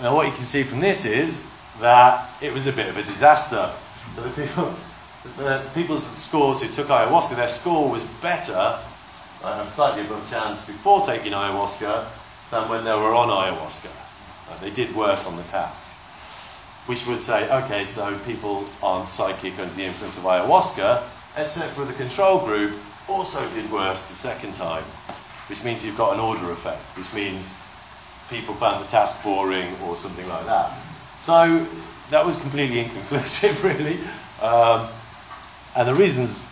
Now, 0.00 0.14
what 0.14 0.26
you 0.26 0.32
can 0.32 0.44
see 0.44 0.62
from 0.62 0.80
this 0.80 1.06
is 1.06 1.50
that 1.80 2.28
it 2.42 2.52
was 2.52 2.66
a 2.66 2.72
bit 2.72 2.88
of 2.88 2.96
a 2.96 3.02
disaster. 3.02 3.70
So 4.14 4.22
the 4.22 4.42
people, 4.42 4.74
the 5.36 5.62
people's 5.74 6.06
scores 6.06 6.62
who 6.62 6.68
took 6.68 6.86
ayahuasca, 6.86 7.36
their 7.36 7.48
score 7.48 7.90
was 7.90 8.04
better, 8.20 8.78
um, 9.44 9.66
slightly 9.68 10.02
above 10.04 10.28
chance, 10.30 10.66
before 10.66 11.02
taking 11.02 11.32
ayahuasca 11.32 12.04
than 12.50 12.68
when 12.68 12.84
they 12.84 12.92
were 12.92 13.14
on 13.14 13.28
ayahuasca. 13.28 13.90
Uh, 14.50 14.58
they 14.60 14.70
did 14.70 14.94
worse 14.94 15.26
on 15.26 15.36
the 15.36 15.42
task. 15.44 15.92
Which 16.86 17.06
would 17.06 17.20
say, 17.20 17.50
okay, 17.64 17.84
so 17.84 18.16
people 18.20 18.64
aren't 18.82 19.08
psychic 19.08 19.58
under 19.58 19.74
the 19.74 19.84
influence 19.84 20.16
of 20.18 20.24
ayahuasca, 20.24 21.02
except 21.36 21.72
for 21.72 21.84
the 21.84 21.94
control 21.94 22.44
group, 22.46 22.72
also 23.08 23.40
did 23.54 23.70
worse 23.70 24.06
the 24.08 24.14
second 24.14 24.54
time. 24.54 24.82
Which 25.48 25.64
means 25.64 25.84
you've 25.84 25.96
got 25.98 26.14
an 26.14 26.20
order 26.20 26.50
effect, 26.50 26.82
which 26.96 27.12
means 27.14 27.60
people 28.30 28.54
found 28.54 28.84
the 28.84 28.88
task 28.88 29.22
boring 29.22 29.68
or 29.84 29.94
something 29.94 30.26
like 30.28 30.44
that. 30.46 30.70
So 31.16 31.66
that 32.10 32.24
was 32.24 32.40
completely 32.40 32.80
inconclusive, 32.80 33.64
really. 33.70 33.98
Um, 34.42 34.88
and 35.76 35.86
the 35.86 35.94
reasons, 35.94 36.48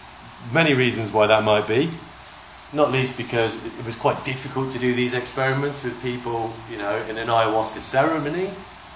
many 0.53 0.75
reasons 0.75 1.13
why 1.13 1.27
that 1.27 1.43
might 1.43 1.67
be, 1.67 1.91
not 2.73 2.93
least 2.93 3.17
because 3.17 3.65
it 3.79 3.85
was 3.87 3.97
quite 3.97 4.23
difficult 4.25 4.71
to 4.73 4.79
do 4.79 4.95
these 4.95 5.15
experiments 5.15 5.83
with 5.85 6.01
people, 6.03 6.53
you 6.71 6.77
know, 6.77 6.95
in 7.09 7.17
an 7.17 7.29
ayahuasca 7.29 7.79
ceremony. 7.79 8.51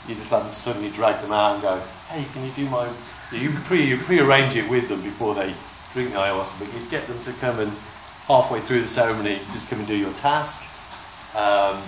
You 0.06 0.14
just 0.14 0.30
like 0.32 0.52
suddenly 0.52 0.90
drag 0.90 1.20
them 1.22 1.32
out 1.32 1.54
and 1.54 1.62
go, 1.62 1.80
hey, 2.08 2.24
can 2.32 2.44
you 2.44 2.52
do 2.52 2.68
my. 2.68 2.88
You 3.32 3.50
pre 3.64 3.84
you 3.84 3.98
pre-arrange 3.98 4.56
it 4.56 4.68
with 4.68 4.88
them 4.88 5.02
before 5.02 5.34
they 5.34 5.54
drink 5.92 6.12
the 6.12 6.18
ayahuasca, 6.18 6.58
but 6.58 6.74
you 6.74 6.90
get 6.90 7.06
them 7.06 7.20
to 7.20 7.32
come 7.40 7.58
and 7.60 7.72
halfway 8.26 8.60
through 8.60 8.80
the 8.82 8.88
ceremony, 8.88 9.36
just 9.50 9.70
come 9.70 9.78
and 9.78 9.88
do 9.88 9.96
your 9.96 10.12
task. 10.12 10.64
Um, 11.34 11.80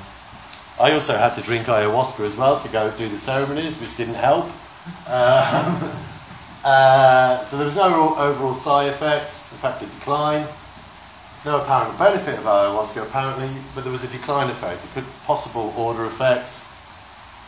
I 0.80 0.92
also 0.92 1.16
had 1.16 1.34
to 1.34 1.42
drink 1.42 1.66
ayahuasca 1.66 2.24
as 2.24 2.36
well 2.36 2.58
to 2.58 2.68
go 2.72 2.90
do 2.96 3.08
the 3.08 3.18
ceremonies, 3.18 3.80
which 3.80 3.96
didn't 3.96 4.14
help. 4.14 4.46
Um, 5.08 5.92
uh, 6.64 7.44
so 7.44 7.56
there 7.56 7.64
was 7.64 7.76
no 7.76 8.14
overall 8.16 8.54
side 8.54 8.88
effects. 8.88 9.52
In 9.52 9.58
fact, 9.58 9.82
a 9.82 9.86
decline. 9.86 10.46
No 11.44 11.62
apparent 11.62 11.98
benefit 11.98 12.38
of 12.38 12.44
ayahuasca, 12.44 13.02
apparently, 13.02 13.48
but 13.74 13.82
there 13.82 13.92
was 13.92 14.04
a 14.04 14.12
decline 14.12 14.50
effect. 14.50 14.86
Possible 15.24 15.72
order 15.76 16.04
effects. 16.04 16.68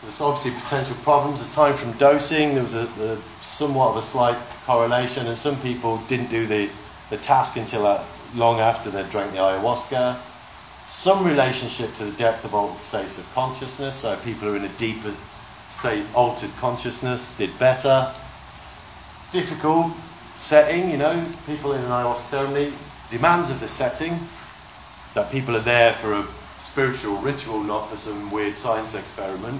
There 0.01 0.07
was 0.07 0.19
obviously 0.19 0.59
potential 0.59 0.95
problems. 1.03 1.47
The 1.47 1.55
time 1.55 1.75
from 1.75 1.91
dosing, 1.93 2.55
there 2.55 2.63
was 2.63 2.73
a, 2.73 3.17
somewhat 3.41 3.91
of 3.91 3.97
a 3.97 4.01
slight 4.01 4.37
correlation, 4.65 5.27
and 5.27 5.37
some 5.37 5.55
people 5.61 5.97
didn't 6.07 6.31
do 6.31 6.47
the, 6.47 6.69
the 7.11 7.17
task 7.17 7.55
until 7.55 7.85
uh, 7.85 8.03
long 8.35 8.59
after 8.59 8.89
they'd 8.89 9.09
drank 9.11 9.31
the 9.31 9.37
ayahuasca. 9.37 10.15
Some 10.85 11.23
relationship 11.23 11.93
to 11.95 12.05
the 12.05 12.17
depth 12.17 12.43
of 12.45 12.55
altered 12.55 12.81
states 12.81 13.19
of 13.19 13.31
consciousness, 13.35 13.95
so 13.95 14.17
people 14.17 14.47
who 14.47 14.55
are 14.55 14.57
in 14.57 14.65
a 14.65 14.77
deeper 14.79 15.11
state, 15.69 16.03
altered 16.15 16.49
consciousness, 16.59 17.37
did 17.37 17.57
better. 17.59 18.11
Difficult 19.33 19.91
setting, 20.37 20.91
you 20.91 20.97
know, 20.97 21.25
people 21.47 21.73
in 21.73 21.81
an 21.81 21.89
ayahuasca 21.89 22.23
ceremony, 22.23 22.71
demands 23.09 23.49
of 23.49 23.59
the 23.59 23.67
setting, 23.67 24.13
that 25.15 25.31
people 25.31 25.55
are 25.57 25.65
there 25.65 25.91
for 25.93 26.13
a 26.13 26.23
spiritual 26.61 27.17
ritual, 27.17 27.59
not 27.63 27.89
for 27.89 27.97
some 27.97 28.31
weird 28.31 28.57
science 28.57 28.93
experiment. 28.95 29.59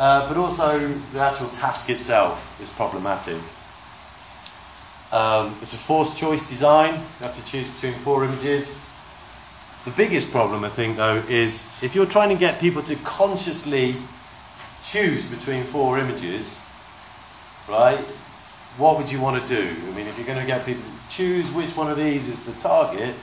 uh, 0.00 0.26
but 0.26 0.38
also 0.38 0.78
the 1.12 1.20
actual 1.20 1.48
task 1.48 1.90
itself 1.90 2.58
is 2.60 2.70
problematic. 2.70 3.36
Um, 5.12 5.54
it's 5.60 5.74
a 5.74 5.76
forced 5.76 6.18
choice 6.18 6.48
design. 6.48 6.94
You 6.94 7.26
have 7.26 7.34
to 7.36 7.44
choose 7.44 7.68
between 7.68 7.92
four 8.00 8.24
images. 8.24 8.80
The 9.84 9.90
biggest 9.90 10.32
problem, 10.32 10.64
I 10.64 10.70
think, 10.70 10.96
though, 10.96 11.22
is 11.28 11.68
if 11.82 11.94
you're 11.94 12.06
trying 12.06 12.30
to 12.30 12.36
get 12.36 12.60
people 12.60 12.82
to 12.84 12.96
consciously 13.04 13.94
choose 14.82 15.30
between 15.30 15.64
four 15.64 15.98
images, 15.98 16.64
right? 17.68 18.00
What 18.80 18.96
would 18.96 19.12
you 19.12 19.20
want 19.20 19.36
to 19.36 19.46
do? 19.46 19.60
I 19.60 19.94
mean, 19.94 20.06
if 20.06 20.16
you're 20.16 20.26
going 20.26 20.40
to 20.40 20.46
get 20.46 20.64
people 20.64 20.80
to 20.80 21.10
choose 21.10 21.52
which 21.52 21.76
one 21.76 21.90
of 21.90 21.98
these 21.98 22.30
is 22.30 22.46
the 22.46 22.58
target, 22.58 23.14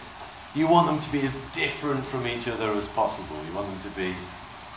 you 0.53 0.68
want 0.68 0.86
them 0.86 0.99
to 0.99 1.12
be 1.12 1.18
as 1.18 1.34
different 1.51 2.05
from 2.05 2.28
each 2.28 2.47
other 2.47 2.70
as 2.74 2.88
possible. 2.93 3.36
You 3.49 3.55
want 3.55 3.66
them 3.66 3.80
to 3.89 3.97
be 3.97 4.14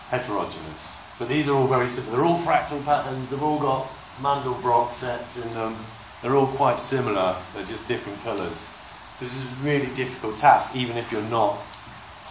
heterogeneous. 0.08 1.04
But 1.18 1.28
these 1.28 1.50
are 1.50 1.54
all 1.54 1.66
very 1.66 1.86
similar. 1.86 2.16
They're 2.16 2.24
all 2.24 2.38
fractal 2.38 2.82
patterns. 2.86 3.28
They've 3.28 3.42
all 3.42 3.60
got 3.60 3.84
Mandelbrot 4.24 4.92
sets 4.92 5.44
in 5.44 5.52
them. 5.52 5.76
They're 6.22 6.34
all 6.34 6.46
quite 6.46 6.78
similar. 6.78 7.36
They're 7.52 7.66
just 7.66 7.86
different 7.86 8.18
colours. 8.24 8.56
So 9.16 9.26
this 9.26 9.36
is 9.36 9.60
a 9.60 9.68
really 9.68 9.92
difficult 9.94 10.38
task, 10.38 10.74
even 10.74 10.96
if 10.96 11.12
you're 11.12 11.20
not 11.28 11.56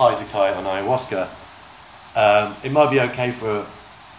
Hisakai 0.01 0.57
on 0.57 0.63
ayahuasca. 0.63 1.29
Um, 2.17 2.55
it 2.63 2.71
might 2.71 2.89
be 2.89 2.99
okay 2.99 3.29
for 3.29 3.63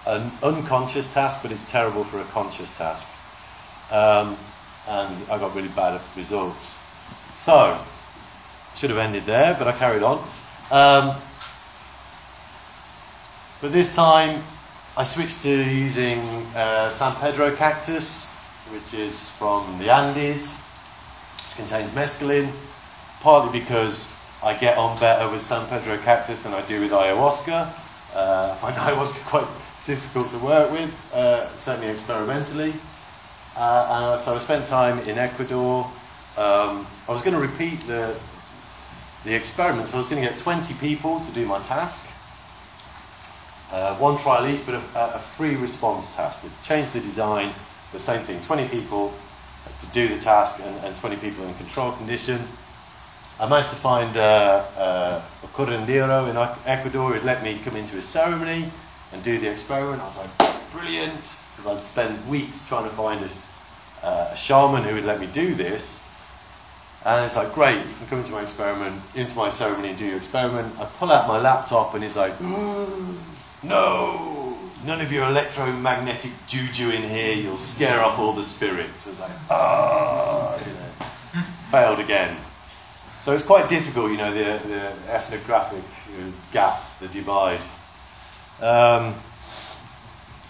an 0.07 0.31
unconscious 0.41 1.12
task, 1.12 1.43
but 1.43 1.51
it's 1.51 1.68
terrible 1.68 2.05
for 2.05 2.20
a 2.20 2.24
conscious 2.31 2.78
task. 2.78 3.16
Um, 3.91 4.36
and 4.88 5.30
I 5.30 5.38
got 5.38 5.55
really 5.55 5.68
bad 5.68 5.95
at 5.95 6.16
results. 6.16 6.78
So, 7.34 7.78
should 8.74 8.91
have 8.91 8.99
ended 8.99 9.24
there, 9.24 9.55
but 9.59 9.68
I 9.68 9.72
carried 9.72 10.03
on. 10.03 10.18
Um, 10.70 11.16
but 13.61 13.72
this 13.72 13.95
time, 13.95 14.41
I 14.97 15.05
switched 15.05 15.43
to 15.43 15.51
using 15.51 16.18
uh, 16.55 16.88
San 16.91 17.14
Pedro 17.16 17.55
cactus, 17.55 18.34
which 18.72 18.95
is 18.95 19.30
from 19.30 19.78
the 19.78 19.91
Andes, 19.91 20.59
which 21.36 21.57
contains 21.57 21.93
mescaline, 21.93 22.51
partly 23.22 23.61
because 23.61 24.16
I 24.43 24.55
get 24.55 24.78
on 24.78 24.99
better 24.99 25.30
with 25.30 25.43
San 25.43 25.68
Pedro 25.68 25.99
cactus 25.99 26.43
than 26.43 26.55
I 26.55 26.62
do 26.62 26.80
with 26.80 26.91
ayahuasca. 26.93 27.68
Uh, 28.14 28.51
I 28.53 28.57
find 28.57 28.76
ayahuasca 28.76 29.24
quite 29.26 29.47
difficult 29.86 30.30
to 30.30 30.38
work 30.38 30.70
with, 30.72 30.91
uh, 31.14 31.47
certainly 31.57 31.91
experimentally. 31.93 32.72
Uh, 33.57 34.17
so 34.17 34.35
I 34.35 34.39
spent 34.39 34.67
time 34.67 34.99
in 35.09 35.19
Ecuador. 35.19 35.85
Um, 36.39 36.87
I 37.09 37.13
was 37.13 37.23
going 37.23 37.35
to 37.35 37.41
repeat 37.41 37.81
the, 37.87 38.17
the 39.25 39.35
experiment, 39.35 39.89
so 39.89 39.97
I 39.97 39.99
was 39.99 40.09
going 40.09 40.23
to 40.23 40.29
get 40.29 40.39
20 40.39 40.75
people 40.75 41.21
to 41.21 41.33
do 41.33 41.45
my 41.47 41.61
task. 41.61 42.09
Uh, 43.73 43.95
one 43.97 44.19
trial 44.19 44.47
each, 44.47 44.65
but 44.67 44.75
a, 44.75 45.15
a, 45.15 45.19
free 45.19 45.57
response 45.57 46.17
task. 46.17 46.43
They 46.43 46.51
changed 46.63 46.93
the 46.93 47.01
design, 47.01 47.53
the 47.93 48.01
same 48.01 48.21
thing 48.21 48.41
20 48.43 48.69
people 48.69 49.15
to 49.79 49.87
do 49.93 50.09
the 50.09 50.19
task 50.21 50.61
and, 50.65 50.85
and 50.85 50.97
20 50.97 51.17
people 51.17 51.45
in 51.45 51.55
control 51.55 51.93
condition. 51.93 52.41
I 53.39 53.49
managed 53.49 53.71
to 53.71 53.77
find 53.77 54.17
uh, 54.17 54.65
uh, 54.77 55.23
a 55.43 55.47
curandero 55.47 56.29
in 56.29 56.37
Ecuador 56.67 57.13
who'd 57.13 57.25
let 57.25 57.43
me 57.43 57.59
come 57.65 57.77
into 57.77 57.95
his 57.95 58.05
ceremony 58.05 58.69
and 59.13 59.23
do 59.23 59.39
the 59.39 59.51
experiment. 59.51 60.03
I 60.03 60.05
was 60.05 60.19
like, 60.19 60.73
brilliant, 60.73 61.25
because 61.61 61.79
I'd 61.79 61.85
spend 61.85 62.29
weeks 62.29 62.69
trying 62.69 62.85
to 62.85 62.91
find 62.91 63.21
a, 63.21 64.07
uh, 64.07 64.31
a 64.33 64.37
shaman 64.37 64.83
who 64.85 64.95
would 64.95 65.05
let 65.05 65.21
me 65.21 65.27
do 65.27 65.55
this. 65.55 66.07
And 67.05 67.25
it's 67.25 67.37
like, 67.37 67.53
great, 67.55 67.77
you 67.77 67.95
can 67.99 68.07
come 68.09 68.19
into 68.19 68.33
my 68.33 68.43
experiment, 68.43 69.01
into 69.15 69.37
my 69.37 69.49
ceremony 69.49 69.91
and 69.91 69.99
do 69.99 70.05
your 70.05 70.17
experiment. 70.17 70.79
I 70.79 70.85
pull 70.85 71.11
out 71.11 71.29
my 71.29 71.39
laptop 71.41 71.95
and 71.95 72.03
he's 72.03 72.17
like, 72.17 72.39
no, 73.63 74.59
none 74.85 75.01
of 75.01 75.11
your 75.11 75.27
electromagnetic 75.27 76.31
juju 76.47 76.91
in 76.91 77.03
here, 77.03 77.35
you'll 77.35 77.57
scare 77.57 78.01
off 78.01 78.19
all 78.19 78.33
the 78.33 78.43
spirits. 78.43 79.07
I 79.07 79.11
was 79.11 79.21
like, 79.21 79.31
ah, 79.51 80.59
you 80.59 80.73
know, 80.73 81.43
failed 81.71 82.01
again. 82.01 82.37
So 83.17 83.33
it's 83.33 83.47
quite 83.47 83.69
difficult, 83.69 84.11
you 84.11 84.17
know, 84.19 84.33
the, 84.33 84.67
the 84.67 85.13
ethnographic 85.13 85.85
gap, 86.53 86.81
the 87.01 87.09
divide. 87.09 87.61
Um, 88.63 89.15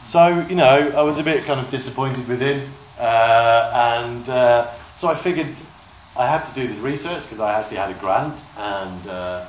so, 0.02 0.46
you 0.48 0.56
know, 0.56 0.92
I 0.96 1.02
was 1.02 1.18
a 1.18 1.24
bit 1.24 1.44
kind 1.44 1.60
of 1.60 1.70
disappointed 1.70 2.26
with 2.26 2.40
him. 2.40 2.68
Uh, 2.98 4.02
and 4.02 4.28
uh, 4.28 4.66
so 4.94 5.08
I 5.08 5.14
figured 5.14 5.48
I 6.16 6.26
had 6.26 6.44
to 6.44 6.54
do 6.54 6.66
this 6.66 6.78
research 6.80 7.22
because 7.22 7.40
I 7.40 7.58
actually 7.58 7.78
had 7.78 7.90
a 7.90 7.98
grant. 7.98 8.44
And 8.58 9.06
uh, 9.08 9.44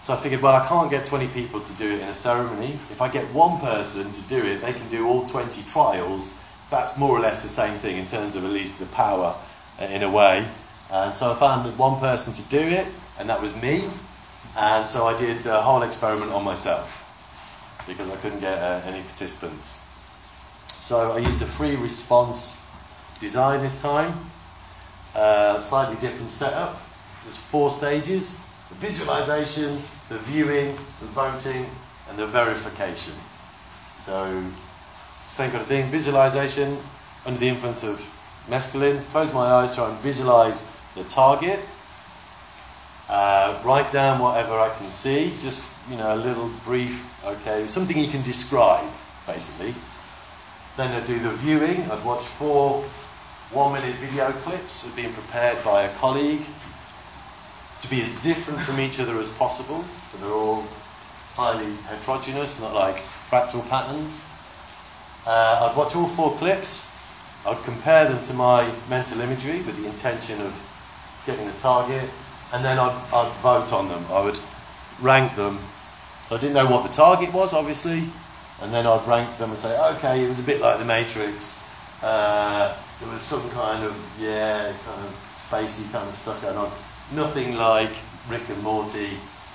so 0.00 0.14
I 0.14 0.16
figured, 0.16 0.40
well, 0.40 0.54
I 0.54 0.66
can't 0.66 0.90
get 0.90 1.04
20 1.04 1.28
people 1.28 1.60
to 1.60 1.76
do 1.76 1.90
it 1.90 2.00
in 2.00 2.08
a 2.08 2.14
ceremony. 2.14 2.72
If 2.90 3.02
I 3.02 3.08
get 3.08 3.24
one 3.34 3.60
person 3.60 4.10
to 4.10 4.28
do 4.28 4.44
it, 4.44 4.60
they 4.60 4.72
can 4.72 4.88
do 4.88 5.06
all 5.06 5.26
20 5.26 5.62
trials. 5.70 6.44
That's 6.70 6.98
more 6.98 7.16
or 7.16 7.20
less 7.20 7.42
the 7.42 7.48
same 7.48 7.74
thing 7.74 7.98
in 7.98 8.06
terms 8.06 8.36
of 8.36 8.44
at 8.44 8.50
least 8.50 8.78
the 8.78 8.86
power 8.86 9.34
uh, 9.80 9.84
in 9.84 10.02
a 10.02 10.10
way. 10.10 10.46
And 10.92 11.14
so 11.14 11.32
I 11.32 11.34
found 11.34 11.76
one 11.78 12.00
person 12.00 12.32
to 12.34 12.42
do 12.48 12.60
it, 12.60 12.86
and 13.18 13.28
that 13.28 13.42
was 13.42 13.60
me. 13.60 13.82
And 14.56 14.88
so 14.88 15.06
I 15.06 15.16
did 15.16 15.38
the 15.44 15.60
whole 15.60 15.82
experiment 15.82 16.32
on 16.32 16.44
myself 16.44 17.04
because 17.86 18.10
I 18.10 18.16
couldn't 18.16 18.40
get 18.40 18.58
uh, 18.58 18.80
any 18.84 19.02
participants. 19.02 19.87
So 20.78 21.12
I 21.12 21.18
used 21.18 21.42
a 21.42 21.44
free 21.44 21.74
response 21.74 22.64
design 23.18 23.60
this 23.62 23.82
time, 23.82 24.14
uh, 25.14 25.58
slightly 25.58 25.96
different 25.96 26.30
setup. 26.30 26.80
There's 27.24 27.36
four 27.36 27.70
stages 27.70 28.40
the 28.68 28.74
visualization, 28.76 29.80
the 30.08 30.18
viewing, 30.18 30.76
the 31.00 31.06
voting, 31.06 31.66
and 32.08 32.18
the 32.18 32.26
verification. 32.26 33.14
So, 33.96 34.44
same 35.26 35.50
kind 35.50 35.62
of 35.62 35.66
thing 35.66 35.86
visualization 35.86 36.76
under 37.26 37.40
the 37.40 37.48
influence 37.48 37.82
of 37.82 37.98
mescaline. 38.48 39.00
Close 39.10 39.34
my 39.34 39.46
eyes, 39.46 39.74
try 39.74 39.88
and 39.88 39.98
visualize 39.98 40.70
the 40.94 41.04
target. 41.04 41.58
Uh, 43.08 43.58
write 43.64 43.90
down 43.90 44.20
whatever 44.20 44.52
I 44.52 44.68
can 44.76 44.86
see, 44.86 45.30
just 45.40 45.74
you 45.90 45.96
know, 45.96 46.14
a 46.14 46.16
little 46.16 46.50
brief, 46.64 47.26
okay, 47.26 47.66
something 47.66 47.96
you 47.96 48.08
can 48.08 48.22
describe, 48.22 48.86
basically. 49.26 49.74
Then 50.78 50.94
I'd 50.94 51.06
do 51.06 51.18
the 51.18 51.30
viewing. 51.30 51.90
I'd 51.90 52.04
watch 52.04 52.22
four 52.22 52.82
one 53.50 53.72
minute 53.72 53.96
video 53.96 54.30
clips 54.30 54.86
of 54.86 54.94
being 54.94 55.12
prepared 55.12 55.64
by 55.64 55.82
a 55.82 55.94
colleague 55.96 56.42
to 57.80 57.90
be 57.90 58.00
as 58.00 58.14
different 58.22 58.60
from 58.60 58.78
each 58.78 59.00
other 59.00 59.18
as 59.18 59.28
possible. 59.28 59.82
So 59.82 60.18
they're 60.18 60.32
all 60.32 60.62
highly 61.34 61.72
heterogeneous, 61.90 62.60
not 62.60 62.74
like 62.74 62.94
fractal 62.94 63.68
patterns. 63.68 64.24
Uh, 65.26 65.66
I'd 65.68 65.76
watch 65.76 65.96
all 65.96 66.06
four 66.06 66.36
clips. 66.38 66.94
I'd 67.44 67.58
compare 67.64 68.04
them 68.08 68.22
to 68.22 68.34
my 68.34 68.72
mental 68.88 69.20
imagery 69.20 69.58
with 69.62 69.82
the 69.82 69.88
intention 69.88 70.40
of 70.42 70.54
getting 71.26 71.44
the 71.44 71.58
target, 71.58 72.08
and 72.52 72.64
then 72.64 72.78
I'd, 72.78 72.94
I'd 73.12 73.32
vote 73.42 73.72
on 73.72 73.88
them. 73.88 74.04
I 74.12 74.24
would 74.24 74.38
rank 75.00 75.34
them. 75.34 75.58
So 76.26 76.36
I 76.36 76.38
didn't 76.38 76.54
know 76.54 76.70
what 76.70 76.86
the 76.86 76.92
target 76.94 77.34
was, 77.34 77.52
obviously, 77.52 78.04
and 78.62 78.72
then 78.72 78.86
I'd 78.86 79.06
rank 79.06 79.36
them 79.38 79.50
and 79.50 79.58
say, 79.58 79.78
okay, 79.96 80.24
it 80.24 80.28
was 80.28 80.40
a 80.40 80.46
bit 80.46 80.60
like 80.60 80.78
the 80.78 80.84
Matrix. 80.84 81.64
Uh, 82.02 82.76
there 83.00 83.12
was 83.12 83.22
some 83.22 83.48
kind 83.50 83.84
of, 83.84 83.94
yeah, 84.20 84.72
kind 84.84 85.00
of 85.04 85.12
spacey 85.34 85.90
kind 85.92 86.08
of 86.08 86.14
stuff 86.14 86.42
going 86.42 86.56
on. 86.56 86.70
Nothing 87.14 87.56
like 87.56 87.90
Rick 88.28 88.48
and 88.48 88.62
Morty, 88.62 89.10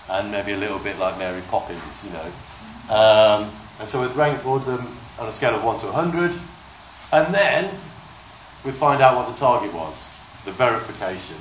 and 0.09 0.31
maybe 0.31 0.53
a 0.53 0.57
little 0.57 0.79
bit 0.79 0.97
like 0.99 1.17
Mary 1.17 1.41
Poppins, 1.49 2.05
you 2.05 2.13
know. 2.13 2.29
Um, 2.93 3.49
and 3.79 3.87
so 3.87 4.01
we'd 4.01 4.15
rank 4.15 4.45
order 4.45 4.77
them 4.77 4.87
on 5.19 5.27
a 5.27 5.31
scale 5.31 5.55
of 5.55 5.63
1 5.63 5.79
to 5.79 5.85
100, 5.87 6.31
and 7.13 7.33
then 7.33 7.65
we'd 8.65 8.73
find 8.73 9.01
out 9.01 9.15
what 9.15 9.27
the 9.27 9.39
target 9.39 9.73
was, 9.73 10.09
the 10.45 10.51
verification 10.51 11.37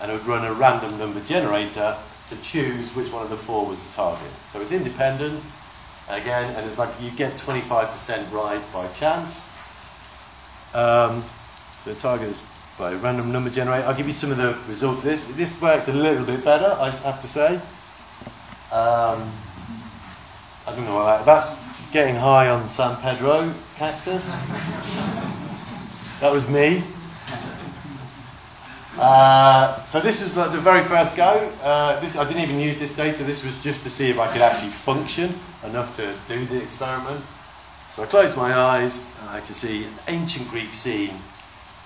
and 0.00 0.10
it 0.10 0.14
would 0.14 0.26
run 0.26 0.44
a 0.44 0.52
random 0.52 0.98
number 0.98 1.20
generator 1.20 1.96
to 2.28 2.42
choose 2.42 2.94
which 2.94 3.12
one 3.12 3.22
of 3.22 3.30
the 3.30 3.36
four 3.36 3.66
was 3.66 3.86
the 3.86 3.94
target. 3.94 4.30
So 4.48 4.60
it's 4.60 4.72
independent, 4.72 5.42
again, 6.10 6.54
and 6.56 6.66
it's 6.66 6.78
like 6.78 6.90
you 7.00 7.10
get 7.10 7.32
25% 7.32 8.32
right 8.32 8.62
by 8.72 8.86
chance. 8.88 9.52
Um, 10.74 11.22
so 11.78 11.94
target 11.94 12.28
is 12.28 12.46
by 12.78 12.94
random 12.94 13.32
number 13.32 13.50
generator. 13.50 13.86
I'll 13.86 13.96
give 13.96 14.06
you 14.06 14.12
some 14.12 14.30
of 14.30 14.36
the 14.36 14.56
results 14.68 15.04
of 15.04 15.10
this. 15.10 15.28
This 15.36 15.60
worked 15.60 15.88
a 15.88 15.92
little 15.92 16.24
bit 16.24 16.44
better, 16.44 16.76
I 16.78 16.90
have 16.90 17.20
to 17.20 17.26
say. 17.26 17.54
Um, 18.72 19.22
I 20.66 20.74
don't 20.74 20.84
know 20.84 21.04
that, 21.04 21.24
that's 21.24 21.90
getting 21.92 22.16
high 22.16 22.50
on 22.50 22.68
San 22.68 22.96
Pedro 23.00 23.52
cactus. 23.76 24.42
that 26.20 26.32
was 26.32 26.50
me. 26.50 26.82
Uh, 28.98 29.80
so 29.82 30.00
this 30.00 30.22
was 30.22 30.34
the, 30.34 30.44
the, 30.56 30.58
very 30.58 30.82
first 30.82 31.16
go. 31.16 31.52
Uh, 31.62 32.00
this, 32.00 32.16
I 32.18 32.26
didn't 32.26 32.42
even 32.42 32.58
use 32.58 32.80
this 32.80 32.96
data. 32.96 33.24
This 33.24 33.44
was 33.44 33.62
just 33.62 33.84
to 33.84 33.90
see 33.90 34.10
if 34.10 34.18
I 34.18 34.30
could 34.32 34.40
actually 34.40 34.70
function 34.70 35.34
enough 35.64 35.96
to 35.96 36.14
do 36.28 36.44
the 36.46 36.62
experiment. 36.62 37.20
So 37.90 38.02
I 38.02 38.06
closed 38.06 38.36
my 38.36 38.52
eyes 38.52 39.16
and 39.20 39.30
I 39.30 39.40
could 39.40 39.54
see 39.54 39.84
an 39.84 39.92
ancient 40.08 40.48
Greek 40.48 40.74
scene. 40.74 41.14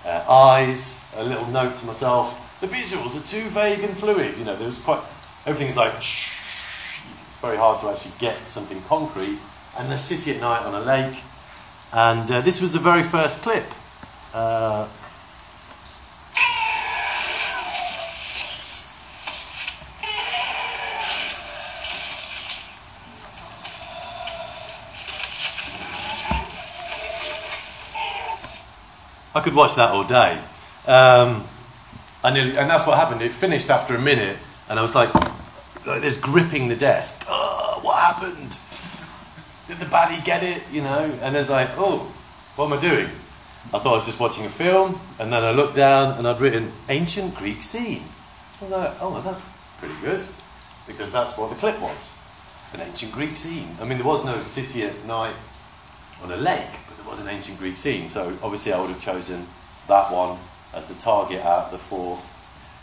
Uh, 0.05 0.25
eyes, 0.27 0.99
a 1.15 1.23
little 1.23 1.47
note 1.47 1.75
to 1.77 1.85
myself. 1.85 2.59
The 2.59 2.67
visuals 2.67 3.15
are 3.15 3.25
too 3.25 3.47
vague 3.49 3.83
and 3.83 3.95
fluid. 3.95 4.37
You 4.37 4.45
know, 4.45 4.55
there's 4.55 4.81
quite 4.81 5.01
everything's 5.45 5.77
like. 5.77 5.93
It's 5.95 7.37
very 7.41 7.57
hard 7.57 7.79
to 7.81 7.89
actually 7.89 8.13
get 8.19 8.37
something 8.47 8.81
concrete. 8.89 9.39
And 9.79 9.91
the 9.91 9.97
city 9.97 10.31
at 10.31 10.41
night 10.41 10.65
on 10.65 10.75
a 10.75 10.81
lake. 10.81 11.23
And 11.93 12.29
uh, 12.29 12.41
this 12.41 12.61
was 12.61 12.73
the 12.73 12.79
very 12.79 13.03
first 13.03 13.43
clip. 13.43 13.63
Uh, 14.33 14.87
I 29.41 29.43
could 29.43 29.55
watch 29.55 29.73
that 29.77 29.89
all 29.89 30.03
day. 30.03 30.37
Um, 30.85 31.43
I 32.23 32.31
nearly, 32.31 32.55
and 32.55 32.69
that's 32.69 32.85
what 32.85 32.95
happened. 32.95 33.23
It 33.23 33.31
finished 33.31 33.71
after 33.71 33.95
a 33.95 33.99
minute, 33.99 34.37
and 34.69 34.77
I 34.77 34.83
was 34.83 34.93
like, 34.93 35.11
like 35.87 36.01
this 36.01 36.21
gripping 36.21 36.67
the 36.67 36.75
desk. 36.75 37.25
Oh, 37.27 37.79
what 37.81 37.97
happened? 37.97 38.55
Did 39.67 39.77
the 39.79 39.89
baddie 39.89 40.23
get 40.23 40.43
it? 40.43 40.63
You 40.71 40.83
know? 40.83 41.11
And 41.23 41.35
it's 41.35 41.49
like, 41.49 41.69
oh, 41.77 42.01
what 42.55 42.67
am 42.67 42.73
I 42.73 42.79
doing? 42.79 43.07
I 43.73 43.79
thought 43.79 43.87
I 43.87 43.93
was 43.93 44.05
just 44.05 44.19
watching 44.19 44.45
a 44.45 44.49
film, 44.49 44.99
and 45.19 45.33
then 45.33 45.43
I 45.43 45.53
looked 45.53 45.75
down 45.75 46.19
and 46.19 46.27
I'd 46.27 46.39
written 46.39 46.71
ancient 46.89 47.33
Greek 47.33 47.63
scene. 47.63 48.03
I 48.59 48.63
was 48.63 48.71
like, 48.71 48.93
oh, 49.01 49.13
well, 49.13 49.21
that's 49.21 49.41
pretty 49.79 49.95
good, 50.01 50.23
because 50.85 51.11
that's 51.11 51.35
what 51.35 51.49
the 51.49 51.55
clip 51.55 51.81
was 51.81 52.15
an 52.73 52.81
ancient 52.81 53.11
Greek 53.11 53.35
scene. 53.35 53.67
I 53.81 53.85
mean, 53.85 53.97
there 53.97 54.05
was 54.05 54.23
no 54.23 54.39
city 54.39 54.83
at 54.83 55.03
night 55.05 55.33
on 56.23 56.31
a 56.31 56.37
lake, 56.37 56.71
but 56.87 56.97
there 56.97 57.09
was 57.09 57.19
an 57.19 57.27
ancient 57.27 57.57
Greek 57.57 57.77
scene, 57.77 58.09
so 58.09 58.27
obviously 58.43 58.73
I 58.73 58.79
would 58.79 58.89
have 58.89 59.01
chosen 59.01 59.45
that 59.87 60.11
one 60.11 60.37
as 60.75 60.87
the 60.87 60.95
target 60.95 61.41
out 61.41 61.65
of 61.65 61.71
the 61.71 61.77
four 61.77 62.17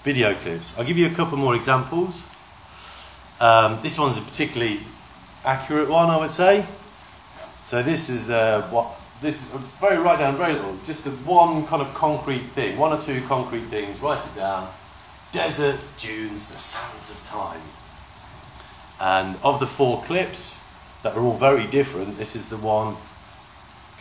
video 0.02 0.34
clips. 0.34 0.78
I'll 0.78 0.84
give 0.84 0.98
you 0.98 1.06
a 1.06 1.14
couple 1.14 1.38
more 1.38 1.54
examples. 1.54 2.26
Um, 3.40 3.78
this 3.82 3.98
one's 3.98 4.18
a 4.18 4.22
particularly 4.22 4.80
accurate 5.44 5.88
one, 5.88 6.10
I 6.10 6.18
would 6.18 6.30
say. 6.30 6.66
So 7.62 7.82
this 7.82 8.08
is 8.08 8.30
uh, 8.30 8.62
what 8.70 8.86
this 9.20 9.54
is 9.54 9.60
very 9.80 9.98
write 9.98 10.20
down 10.20 10.36
very 10.36 10.52
little, 10.52 10.76
just 10.84 11.04
the 11.04 11.10
one 11.10 11.66
kind 11.66 11.82
of 11.82 11.92
concrete 11.94 12.38
thing, 12.38 12.78
one 12.78 12.92
or 12.92 13.00
two 13.00 13.20
concrete 13.22 13.66
things. 13.68 14.00
Write 14.00 14.24
it 14.24 14.36
down. 14.36 14.68
Desert 15.32 15.78
dunes, 15.98 16.50
the 16.50 16.58
sands 16.58 17.10
of 17.10 17.26
time. 17.26 17.60
And 19.00 19.36
of 19.44 19.60
the 19.60 19.66
four 19.66 20.02
clips 20.02 20.64
that 21.02 21.14
are 21.16 21.20
all 21.20 21.36
very 21.36 21.66
different, 21.66 22.16
this 22.16 22.34
is 22.34 22.48
the 22.48 22.56
one 22.56 22.96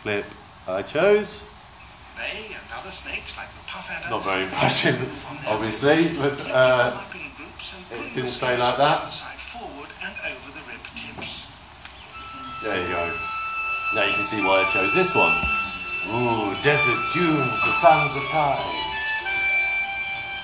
clip 0.02 0.26
I 0.68 0.82
chose. 0.82 1.48
They 2.18 2.54
and 2.54 2.66
other 2.74 2.90
snakes 2.90 3.38
like 3.38 3.48
the 3.54 3.62
puff 3.70 3.88
adder 3.88 4.10
Not 4.10 4.24
very 4.24 4.42
impressive, 4.44 4.98
obviously, 5.48 6.18
but 6.18 6.34
uh, 6.50 6.92
it 7.94 8.14
didn't 8.14 8.28
stay 8.28 8.58
like 8.58 8.76
that. 8.76 9.06
Forward 9.08 9.88
and 10.02 10.14
over 10.28 10.50
the 10.50 10.64
rib 10.66 10.82
tips. 10.98 11.54
There 12.62 12.74
you 12.74 12.88
go. 12.90 13.16
Now 13.94 14.04
you 14.04 14.12
can 14.12 14.24
see 14.24 14.42
why 14.42 14.66
I 14.66 14.68
chose 14.68 14.92
this 14.94 15.14
one. 15.14 15.32
Ooh, 16.10 16.52
desert 16.62 17.00
dunes, 17.14 17.56
the 17.64 17.72
sands 17.72 18.16
of 18.16 18.24
time. 18.28 18.58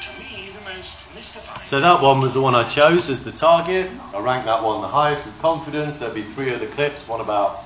To 0.01 0.11
me, 0.21 0.49
the 0.55 0.65
most 0.65 1.13
mystifying. 1.15 1.67
So 1.67 1.81
that 1.81 2.01
one 2.01 2.21
was 2.21 2.35
the 2.35 2.41
one 2.41 2.55
I 2.55 2.65
chose 2.69 3.11
as 3.11 3.25
the 3.25 3.33
target. 3.33 3.91
I 4.15 4.21
ranked 4.21 4.47
that 4.47 4.63
one 4.63 4.81
the 4.81 4.89
highest 4.89 5.27
with 5.27 5.39
confidence. 5.43 5.99
There'd 5.99 6.15
be 6.15 6.23
three 6.23 6.55
other 6.55 6.67
clips, 6.67 7.09
one 7.09 7.21
about, 7.21 7.65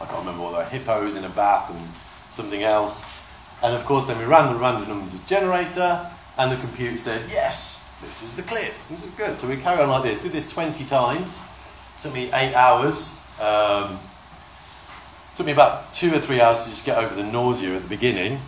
I 0.00 0.06
can't 0.06 0.18
remember 0.20 0.42
what 0.42 0.52
they 0.52 0.58
were, 0.58 0.84
hippos 0.84 1.16
in 1.16 1.24
a 1.24 1.28
bath 1.30 1.70
and 1.70 1.80
something 2.32 2.62
else. 2.62 3.22
And 3.62 3.74
of 3.74 3.84
course 3.84 4.06
then 4.06 4.18
we 4.18 4.24
ran 4.24 4.52
the 4.52 4.58
random 4.58 4.88
number 4.88 5.16
generator 5.26 6.10
and 6.38 6.50
the 6.50 6.56
computer 6.56 6.96
said, 6.96 7.22
yes, 7.30 7.84
this 8.00 8.22
is 8.22 8.36
the 8.36 8.42
clip. 8.42 8.72
This 8.90 9.06
is 9.06 9.10
good. 9.12 9.38
So 9.38 9.48
we 9.48 9.56
carry 9.56 9.82
on 9.82 9.88
like 9.88 10.02
this. 10.02 10.22
Did 10.22 10.32
this 10.32 10.52
20 10.52 10.84
times. 10.84 11.46
Took 12.02 12.12
me 12.12 12.26
eight 12.32 12.54
hours. 12.54 13.24
Um, 13.40 13.98
took 15.36 15.46
me 15.46 15.52
about 15.52 15.92
two 15.92 16.14
or 16.14 16.18
three 16.18 16.40
hours 16.40 16.64
to 16.64 16.70
just 16.70 16.84
get 16.84 16.98
over 16.98 17.14
the 17.14 17.24
nausea 17.24 17.76
at 17.76 17.82
the 17.82 17.88
beginning. 17.88 18.38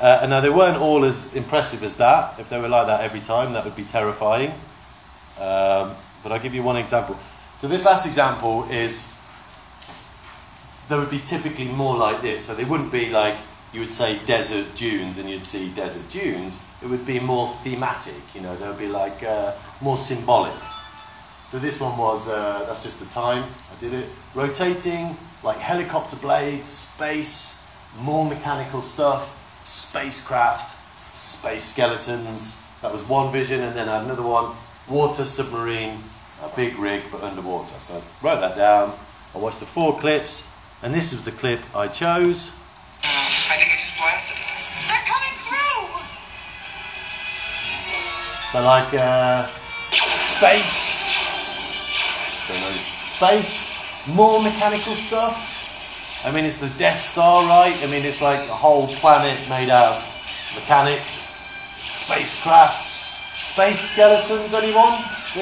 Uh, 0.00 0.20
and 0.22 0.30
now 0.30 0.40
they 0.40 0.50
weren't 0.50 0.78
all 0.78 1.04
as 1.04 1.34
impressive 1.34 1.82
as 1.82 1.96
that. 1.96 2.38
If 2.38 2.48
they 2.48 2.60
were 2.60 2.68
like 2.68 2.86
that 2.86 3.02
every 3.02 3.20
time, 3.20 3.52
that 3.52 3.64
would 3.64 3.76
be 3.76 3.84
terrifying. 3.84 4.50
Um, 5.40 5.92
but 6.22 6.32
I'll 6.32 6.40
give 6.40 6.54
you 6.54 6.62
one 6.62 6.76
example. 6.76 7.16
So 7.58 7.68
this 7.68 7.84
last 7.84 8.06
example 8.06 8.64
is 8.70 9.19
they 10.90 10.98
would 10.98 11.10
be 11.10 11.20
typically 11.20 11.68
more 11.68 11.96
like 11.96 12.20
this. 12.20 12.44
So 12.44 12.54
they 12.54 12.64
wouldn't 12.64 12.92
be 12.92 13.10
like 13.10 13.36
you 13.72 13.80
would 13.80 13.90
say 13.90 14.18
desert 14.26 14.66
dunes 14.76 15.18
and 15.18 15.30
you'd 15.30 15.44
see 15.44 15.70
desert 15.74 16.10
dunes. 16.10 16.66
It 16.82 16.88
would 16.90 17.06
be 17.06 17.20
more 17.20 17.46
thematic. 17.62 18.34
You 18.34 18.40
know, 18.40 18.54
they 18.56 18.68
would 18.68 18.78
be 18.78 18.88
like 18.88 19.22
uh, 19.22 19.52
more 19.80 19.96
symbolic. 19.96 20.58
So 21.46 21.58
this 21.58 21.80
one 21.80 21.96
was 21.96 22.28
uh, 22.28 22.64
that's 22.66 22.82
just 22.82 22.98
the 22.98 23.06
time 23.14 23.44
I 23.44 23.80
did 23.80 23.94
it. 23.94 24.06
Rotating 24.34 25.16
like 25.44 25.58
helicopter 25.58 26.16
blades, 26.16 26.68
space, 26.68 27.64
more 28.00 28.28
mechanical 28.28 28.82
stuff, 28.82 29.64
spacecraft, 29.64 30.70
space 31.14 31.64
skeletons. 31.64 32.66
That 32.82 32.92
was 32.92 33.08
one 33.08 33.30
vision, 33.30 33.60
and 33.60 33.76
then 33.76 33.88
I 33.88 33.98
had 33.98 34.04
another 34.06 34.22
one: 34.22 34.56
water 34.88 35.24
submarine, 35.24 35.98
a 36.42 36.48
big 36.56 36.76
rig 36.78 37.02
but 37.12 37.22
underwater. 37.22 37.74
So 37.74 37.94
I 37.94 38.26
wrote 38.26 38.40
that 38.40 38.56
down. 38.56 38.92
I 39.34 39.38
watched 39.38 39.60
the 39.60 39.66
four 39.66 39.98
clips, 40.00 40.50
and 40.82 40.94
this 40.94 41.12
is 41.12 41.24
the 41.24 41.32
clip 41.32 41.60
I 41.74 41.88
chose. 41.88 42.56
I 43.04 43.56
think 43.60 43.72
it 43.72 43.80
is 43.80 43.96
blasted. 44.00 44.40
They're 44.88 45.08
coming 45.08 45.36
through! 45.44 45.84
So 48.48 48.64
like 48.64 48.92
uh, 48.94 49.44
space, 49.92 50.76
space, 52.98 54.08
more 54.08 54.42
mechanical 54.42 54.94
stuff. 54.94 55.58
I 56.24 56.32
mean, 56.32 56.44
it's 56.44 56.60
the 56.60 56.72
Death 56.78 56.98
Star, 56.98 57.44
right? 57.46 57.76
I 57.82 57.86
mean, 57.86 58.04
it's 58.04 58.20
like 58.20 58.40
a 58.40 58.52
whole 58.52 58.88
planet 59.00 59.36
made 59.48 59.70
out 59.70 59.96
of 59.96 60.52
mechanics, 60.54 61.12
spacecraft, 61.88 62.84
space 63.32 63.80
skeletons. 63.80 64.52
Anyone? 64.52 64.92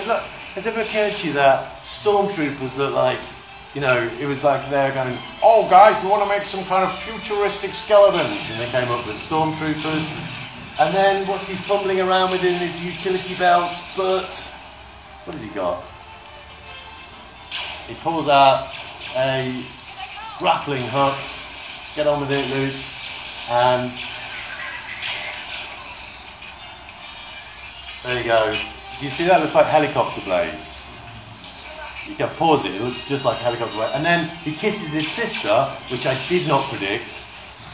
Look, 0.07 0.23
has 0.55 0.67
it 0.67 0.75
ever 0.75 0.83
occurred 0.83 1.15
to 1.17 1.27
you 1.29 1.33
that 1.35 1.65
stormtroopers 1.83 2.79
look 2.79 2.95
like, 2.95 3.19
you 3.75 3.81
know, 3.81 4.09
it 4.21 4.27
was 4.27 4.45
like 4.45 4.65
they're 4.71 4.95
going, 4.95 5.17
oh 5.45 5.69
guys, 5.69 6.03
we 6.03 6.11
want 6.11 6.23
to 6.23 6.29
make 6.29 6.45
some 6.45 6.65
kind 6.65 6.85
of 6.85 6.93
futuristic 6.93 7.75
skeletons, 7.75 8.51
and 8.53 8.61
they 8.61 8.71
came 8.71 8.91
up 8.91 9.07
with 9.07 9.17
stormtroopers. 9.17 10.37
And 10.81 10.95
then 10.95 11.27
what's 11.27 11.49
he 11.49 11.57
fumbling 11.57 12.01
around 12.01 12.31
with 12.31 12.45
in 12.45 12.55
his 12.55 12.87
utility 12.87 13.35
belt? 13.39 13.71
But 13.97 14.31
what 15.25 15.35
has 15.35 15.45
he 15.45 15.55
got? 15.55 15.83
He 17.89 17.95
pulls 18.03 18.29
out 18.29 18.69
a 19.17 19.43
grappling 20.39 20.85
hook. 20.89 21.17
Get 21.97 22.07
on 22.07 22.21
with 22.21 22.31
it, 22.31 22.47
Luke. 22.55 22.79
And 23.51 23.91
there 28.05 28.23
you 28.23 28.29
go. 28.29 28.47
You 29.01 29.11
see 29.11 29.25
that 29.25 29.41
looks 29.41 29.55
like 29.55 29.67
helicopter 29.67 30.21
blades. 30.23 30.88
Can 32.17 32.29
pause 32.37 32.65
it, 32.65 32.75
it 32.75 32.83
looks 32.83 33.09
just 33.09 33.25
like 33.25 33.37
a 33.37 33.45
helicopter. 33.45 33.79
And 33.95 34.05
then 34.05 34.29
he 34.43 34.53
kisses 34.53 34.95
his 34.95 35.09
sister, 35.09 35.55
which 35.91 36.07
I 36.07 36.17
did 36.29 36.49
not 36.49 36.63
predict. 36.65 37.27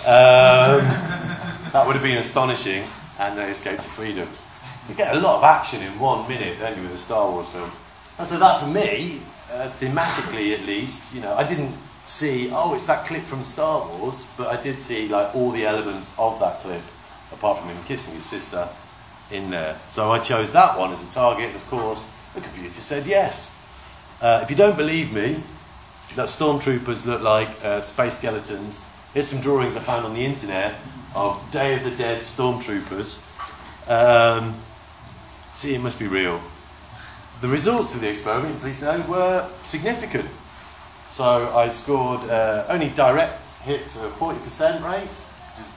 Um, 0.06 0.84
that 1.72 1.84
would 1.86 1.94
have 1.94 2.02
been 2.02 2.18
astonishing, 2.18 2.84
and 3.18 3.38
they 3.38 3.50
escape 3.50 3.76
to 3.76 3.82
freedom. 3.82 4.28
You 4.88 4.94
get 4.94 5.16
a 5.16 5.20
lot 5.20 5.38
of 5.38 5.44
action 5.44 5.82
in 5.82 5.98
one 5.98 6.28
minute, 6.28 6.58
don't 6.58 6.76
you, 6.76 6.82
with 6.82 6.94
a 6.94 6.98
Star 6.98 7.30
Wars 7.30 7.48
film? 7.48 7.70
And 8.18 8.28
so 8.28 8.38
that 8.38 8.60
for 8.60 8.68
me, 8.68 9.20
uh, 9.52 9.68
thematically 9.80 10.52
at 10.52 10.66
least, 10.66 11.14
you 11.14 11.22
know, 11.22 11.34
I 11.34 11.46
didn't 11.46 11.72
see, 12.04 12.50
oh, 12.52 12.74
it's 12.74 12.86
that 12.86 13.06
clip 13.06 13.22
from 13.22 13.44
Star 13.44 13.86
Wars, 13.88 14.30
but 14.36 14.48
I 14.48 14.62
did 14.62 14.80
see 14.80 15.08
like 15.08 15.34
all 15.34 15.50
the 15.50 15.66
elements 15.66 16.18
of 16.18 16.38
that 16.40 16.60
clip, 16.60 16.82
apart 17.32 17.58
from 17.58 17.68
him 17.68 17.82
kissing 17.86 18.14
his 18.14 18.24
sister, 18.24 18.68
in 19.32 19.50
there. 19.50 19.74
So 19.86 20.10
I 20.10 20.18
chose 20.18 20.52
that 20.52 20.78
one 20.78 20.92
as 20.92 21.06
a 21.06 21.10
target, 21.10 21.46
and 21.46 21.56
of 21.56 21.66
course, 21.68 22.10
the 22.34 22.40
computer 22.40 22.74
said 22.74 23.06
yes. 23.06 23.53
Uh, 24.20 24.40
if 24.42 24.50
you 24.50 24.56
don't 24.56 24.76
believe 24.76 25.12
me, 25.12 25.36
that 26.16 26.26
stormtroopers 26.26 27.06
look 27.06 27.22
like 27.22 27.48
uh, 27.64 27.80
space 27.80 28.18
skeletons. 28.18 28.88
Here's 29.12 29.28
some 29.28 29.40
drawings 29.40 29.76
I 29.76 29.80
found 29.80 30.06
on 30.06 30.14
the 30.14 30.24
internet 30.24 30.74
of 31.14 31.50
Day 31.50 31.74
of 31.74 31.84
the 31.84 31.90
Dead 31.90 32.18
stormtroopers. 32.20 33.22
Um, 33.90 34.54
see, 35.52 35.74
it 35.74 35.80
must 35.80 35.98
be 35.98 36.06
real. 36.06 36.40
The 37.40 37.48
results 37.48 37.94
of 37.94 38.00
the 38.00 38.08
experiment, 38.08 38.60
please 38.60 38.82
know, 38.82 39.04
were 39.08 39.48
significant. 39.64 40.28
So 41.08 41.54
I 41.56 41.68
scored 41.68 42.28
uh, 42.30 42.64
only 42.68 42.90
direct 42.90 43.62
hits 43.62 44.02
of 44.02 44.12
40% 44.12 44.82
rate, 44.84 45.02
which 45.02 45.58
is 45.58 45.74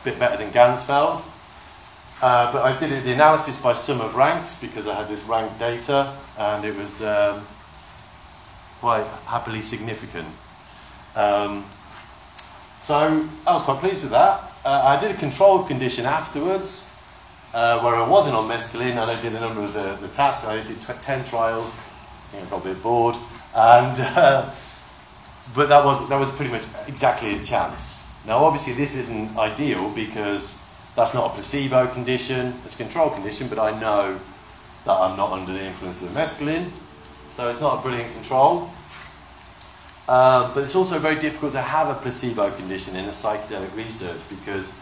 a 0.00 0.04
bit 0.04 0.18
better 0.18 0.36
than 0.36 0.50
Ganzfeld. 0.50 1.22
Uh, 2.22 2.52
but 2.52 2.62
I 2.62 2.78
did 2.78 3.04
the 3.04 3.12
analysis 3.12 3.60
by 3.62 3.72
sum 3.72 4.00
of 4.00 4.14
ranks 4.14 4.60
because 4.60 4.88
I 4.88 4.94
had 4.94 5.08
this 5.08 5.24
rank 5.24 5.58
data 5.58 6.16
and 6.38 6.64
it 6.64 6.74
was 6.76 7.02
um, 7.02 7.42
quite 8.84 9.06
happily 9.26 9.62
significant. 9.62 10.28
Um, 11.16 11.64
so 12.78 13.26
I 13.46 13.54
was 13.54 13.62
quite 13.62 13.78
pleased 13.78 14.02
with 14.02 14.12
that. 14.12 14.42
Uh, 14.62 14.82
I 14.84 15.00
did 15.00 15.16
a 15.16 15.18
controlled 15.18 15.68
condition 15.68 16.04
afterwards 16.04 16.92
uh, 17.54 17.80
where 17.80 17.94
I 17.96 18.06
wasn't 18.06 18.36
on 18.36 18.46
mescaline 18.46 19.00
and 19.00 19.10
I 19.10 19.22
did 19.22 19.32
a 19.32 19.40
number 19.40 19.62
of 19.62 19.72
the, 19.72 19.96
the 20.06 20.08
tasks. 20.12 20.46
I 20.46 20.62
did 20.62 20.82
tw- 20.82 21.00
10 21.00 21.24
trials. 21.24 21.80
I 22.34 22.42
I 22.42 22.50
got 22.50 22.60
a 22.60 22.68
bit 22.74 22.82
bored. 22.82 23.16
And 23.56 23.96
uh, 23.98 24.50
but 25.56 25.70
that 25.70 25.82
was 25.82 26.06
that 26.10 26.20
was 26.20 26.28
pretty 26.36 26.52
much 26.52 26.66
exactly 26.86 27.40
a 27.40 27.42
chance. 27.42 28.04
Now, 28.26 28.44
obviously, 28.44 28.74
this 28.74 28.98
isn't 28.98 29.34
ideal 29.38 29.88
because 29.94 30.60
that's 30.94 31.14
not 31.14 31.30
a 31.30 31.34
placebo 31.34 31.86
condition; 31.86 32.52
it's 32.66 32.78
a 32.78 32.82
control 32.84 33.08
condition. 33.08 33.48
But 33.48 33.58
I 33.58 33.80
know 33.80 34.18
that 34.84 34.92
I'm 34.92 35.16
not 35.16 35.32
under 35.32 35.52
the 35.54 35.64
influence 35.64 36.02
of 36.02 36.12
the 36.12 36.20
mescaline, 36.20 36.68
so 37.34 37.48
it's 37.48 37.60
not 37.60 37.80
a 37.80 37.82
brilliant 37.82 38.12
control. 38.14 38.70
Uh, 40.06 40.54
but 40.54 40.62
it's 40.62 40.76
also 40.76 41.00
very 41.00 41.18
difficult 41.18 41.50
to 41.50 41.60
have 41.60 41.88
a 41.88 42.00
placebo 42.00 42.48
condition 42.52 42.94
in 42.94 43.06
a 43.06 43.08
psychedelic 43.08 43.74
research 43.74 44.20
because 44.30 44.80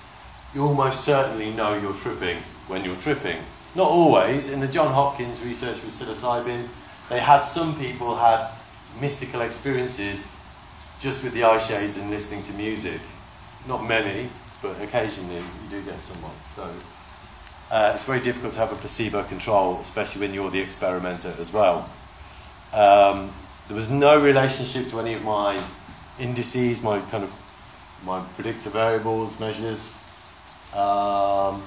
you 0.54 0.62
almost 0.62 1.02
certainly 1.02 1.50
know 1.52 1.72
you're 1.78 1.94
tripping 1.94 2.36
when 2.68 2.84
you're 2.84 2.96
tripping. 2.96 3.38
Not 3.74 3.88
always. 3.88 4.52
In 4.52 4.60
the 4.60 4.68
John 4.68 4.92
Hopkins 4.92 5.42
research 5.42 5.82
with 5.82 5.94
psilocybin, 5.96 6.68
they 7.08 7.20
had 7.20 7.40
some 7.40 7.74
people 7.78 8.16
had 8.16 8.50
mystical 9.00 9.40
experiences 9.40 10.36
just 11.00 11.24
with 11.24 11.32
the 11.32 11.44
eye 11.44 11.56
shades 11.56 11.96
and 11.96 12.10
listening 12.10 12.42
to 12.42 12.52
music. 12.52 13.00
Not 13.66 13.88
many, 13.88 14.28
but 14.60 14.78
occasionally 14.82 15.36
you 15.36 15.70
do 15.70 15.82
get 15.84 16.02
someone. 16.02 16.36
So 16.44 16.68
uh, 17.70 17.92
it's 17.94 18.04
very 18.04 18.20
difficult 18.20 18.52
to 18.54 18.58
have 18.58 18.72
a 18.72 18.76
placebo 18.76 19.22
control, 19.22 19.80
especially 19.80 20.26
when 20.26 20.34
you're 20.34 20.50
the 20.50 20.60
experimenter 20.60 21.32
as 21.38 21.50
well. 21.50 21.88
Um, 22.74 23.30
there 23.68 23.76
was 23.76 23.90
no 23.90 24.20
relationship 24.20 24.88
to 24.88 25.00
any 25.00 25.14
of 25.14 25.24
my 25.24 25.62
indices, 26.18 26.82
my 26.82 27.00
kind 27.10 27.24
of 27.24 27.30
my 28.06 28.24
predictor 28.34 28.70
variables, 28.70 29.38
measures. 29.38 29.98
Um, 30.74 31.62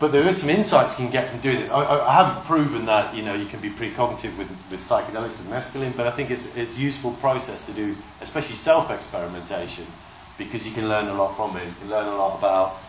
but 0.00 0.10
there 0.10 0.26
is 0.26 0.40
some 0.40 0.50
insights 0.50 0.98
you 0.98 1.06
can 1.06 1.12
get 1.12 1.28
from 1.28 1.38
doing 1.40 1.60
it. 1.60 1.70
I, 1.70 1.84
I, 1.84 2.12
haven't 2.24 2.44
proven 2.44 2.86
that 2.86 3.14
you 3.14 3.22
know 3.22 3.34
you 3.34 3.46
can 3.46 3.60
be 3.60 3.70
precognitive 3.70 4.36
with, 4.36 4.50
with 4.70 4.80
psychedelics 4.80 5.38
with 5.38 5.48
mescaline, 5.48 5.96
but 5.96 6.08
I 6.08 6.10
think 6.10 6.30
it's 6.30 6.56
it's 6.56 6.76
useful 6.76 7.12
process 7.12 7.66
to 7.66 7.72
do, 7.72 7.94
especially 8.20 8.56
self 8.56 8.90
experimentation, 8.90 9.84
because 10.38 10.66
you 10.66 10.74
can 10.74 10.88
learn 10.88 11.06
a 11.06 11.14
lot 11.14 11.36
from 11.36 11.56
it. 11.56 11.64
You 11.64 11.74
can 11.82 11.90
learn 11.90 12.08
a 12.08 12.16
lot 12.16 12.36
about 12.36 12.80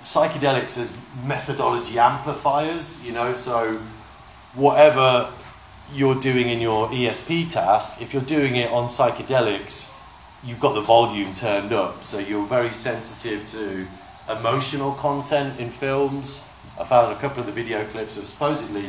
psychedelics 0.00 0.78
as 0.78 1.02
methodology 1.26 1.98
amplifiers. 1.98 3.04
You 3.04 3.12
know, 3.12 3.34
so 3.34 3.80
whatever 4.54 5.30
you're 5.92 6.18
doing 6.20 6.48
in 6.48 6.60
your 6.60 6.88
ESP 6.88 7.52
task, 7.52 8.02
if 8.02 8.12
you're 8.12 8.22
doing 8.22 8.56
it 8.56 8.70
on 8.70 8.88
psychedelics, 8.88 9.94
you've 10.44 10.60
got 10.60 10.74
the 10.74 10.80
volume 10.80 11.32
turned 11.34 11.72
up, 11.72 12.02
so 12.02 12.18
you're 12.18 12.46
very 12.46 12.70
sensitive 12.70 13.46
to 13.46 13.86
emotional 14.38 14.92
content 14.92 15.58
in 15.58 15.68
films. 15.68 16.44
I 16.78 16.84
found 16.84 17.12
a 17.12 17.18
couple 17.18 17.40
of 17.40 17.46
the 17.46 17.52
video 17.52 17.84
clips 17.84 18.18
are 18.18 18.22
supposedly 18.22 18.86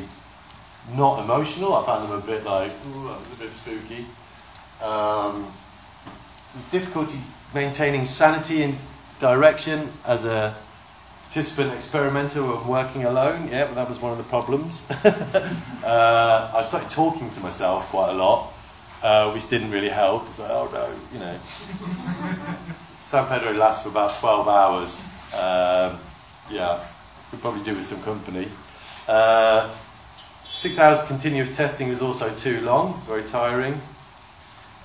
not 0.95 1.24
emotional. 1.24 1.74
I 1.76 1.86
found 1.86 2.10
them 2.10 2.20
a 2.20 2.26
bit 2.26 2.43
like, 2.43 2.72
ooh, 2.72 3.07
that 3.07 3.20
was 3.20 3.34
a 3.34 3.43
bit 3.43 3.53
spooky. 3.53 4.05
Um, 4.84 5.45
difficulty 6.72 7.20
maintaining 7.53 8.05
sanity 8.05 8.64
and 8.64 8.76
direction 9.20 9.89
as 10.05 10.26
a 10.26 10.55
participant 11.30 11.71
experimenter 11.75 12.41
when 12.41 12.67
working 12.67 13.05
alone. 13.05 13.49
Yeah, 13.51 13.65
but 13.65 13.75
that 13.75 13.88
was 13.88 14.01
one 14.01 14.11
of 14.11 14.17
the 14.17 14.23
problems. 14.23 14.89
uh, 15.86 16.51
I 16.55 16.63
started 16.63 16.89
talking 16.89 17.30
to 17.30 17.41
myself 17.41 17.86
quite 17.89 18.09
a 18.09 18.13
lot, 18.13 18.51
uh, 19.03 19.30
which 19.32 19.47
didn't 19.47 19.69
really 19.69 19.89
help. 19.89 20.23
It's 20.27 20.39
like, 20.39 20.49
oh 20.49 20.67
no, 20.73 20.89
you 21.13 21.19
know. 21.19 21.38
San 22.99 23.27
Pedro 23.27 23.53
lasts 23.53 23.84
for 23.84 23.89
about 23.89 24.11
12 24.11 24.47
hours. 24.47 25.03
Um, 25.36 25.99
yeah, 26.49 26.84
could 27.30 27.41
probably 27.41 27.61
do 27.61 27.75
with 27.75 27.84
some 27.84 28.01
company. 28.01 28.47
Uh, 29.07 29.69
six 30.47 30.80
hours 30.80 31.05
continuous 31.05 31.55
testing 31.55 31.89
was 31.89 32.01
also 32.01 32.34
too 32.34 32.59
long, 32.61 32.99
very 33.01 33.23
tiring. 33.23 33.80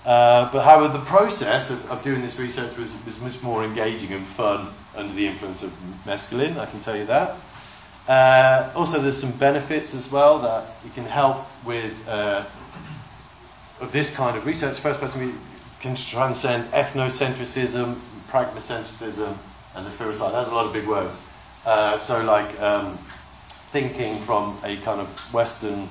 Uh, 0.04 0.52
but 0.52 0.62
however, 0.62 0.92
the 0.92 1.04
process 1.06 1.70
of, 1.70 1.90
of, 1.90 2.02
doing 2.02 2.20
this 2.20 2.38
research 2.38 2.76
was, 2.76 3.02
was 3.06 3.22
much 3.22 3.42
more 3.42 3.64
engaging 3.64 4.14
and 4.14 4.22
fun 4.22 4.68
under 4.96 5.12
the 5.12 5.26
influence 5.26 5.62
of 5.62 5.70
mescaline, 6.04 6.56
I 6.58 6.66
can 6.66 6.80
tell 6.80 6.96
you 6.96 7.04
that. 7.06 7.36
Uh, 8.06 8.70
also, 8.76 9.00
there's 9.00 9.16
some 9.16 9.32
benefits 9.38 9.94
as 9.94 10.12
well 10.12 10.38
that 10.40 10.64
it 10.84 10.94
can 10.94 11.04
help 11.04 11.46
with 11.64 11.92
uh, 12.08 12.44
this 13.90 14.16
kind 14.16 14.36
of 14.36 14.44
research. 14.46 14.78
First 14.78 15.00
person 15.00 15.26
we 15.26 15.32
can 15.80 15.94
transcend 15.94 16.64
ethnocentrism, 16.72 17.94
pragmacentrism, 18.30 19.36
and 19.76 19.86
the 19.86 19.90
Pharisee. 19.90 20.30
That's 20.32 20.50
a 20.50 20.54
lot 20.54 20.66
of 20.66 20.72
big 20.72 20.86
words. 20.86 21.26
Uh, 21.66 21.96
so, 21.96 22.22
like 22.24 22.60
um, 22.60 22.98
thinking 23.48 24.14
from 24.16 24.56
a 24.64 24.76
kind 24.76 25.00
of 25.00 25.34
Western 25.34 25.88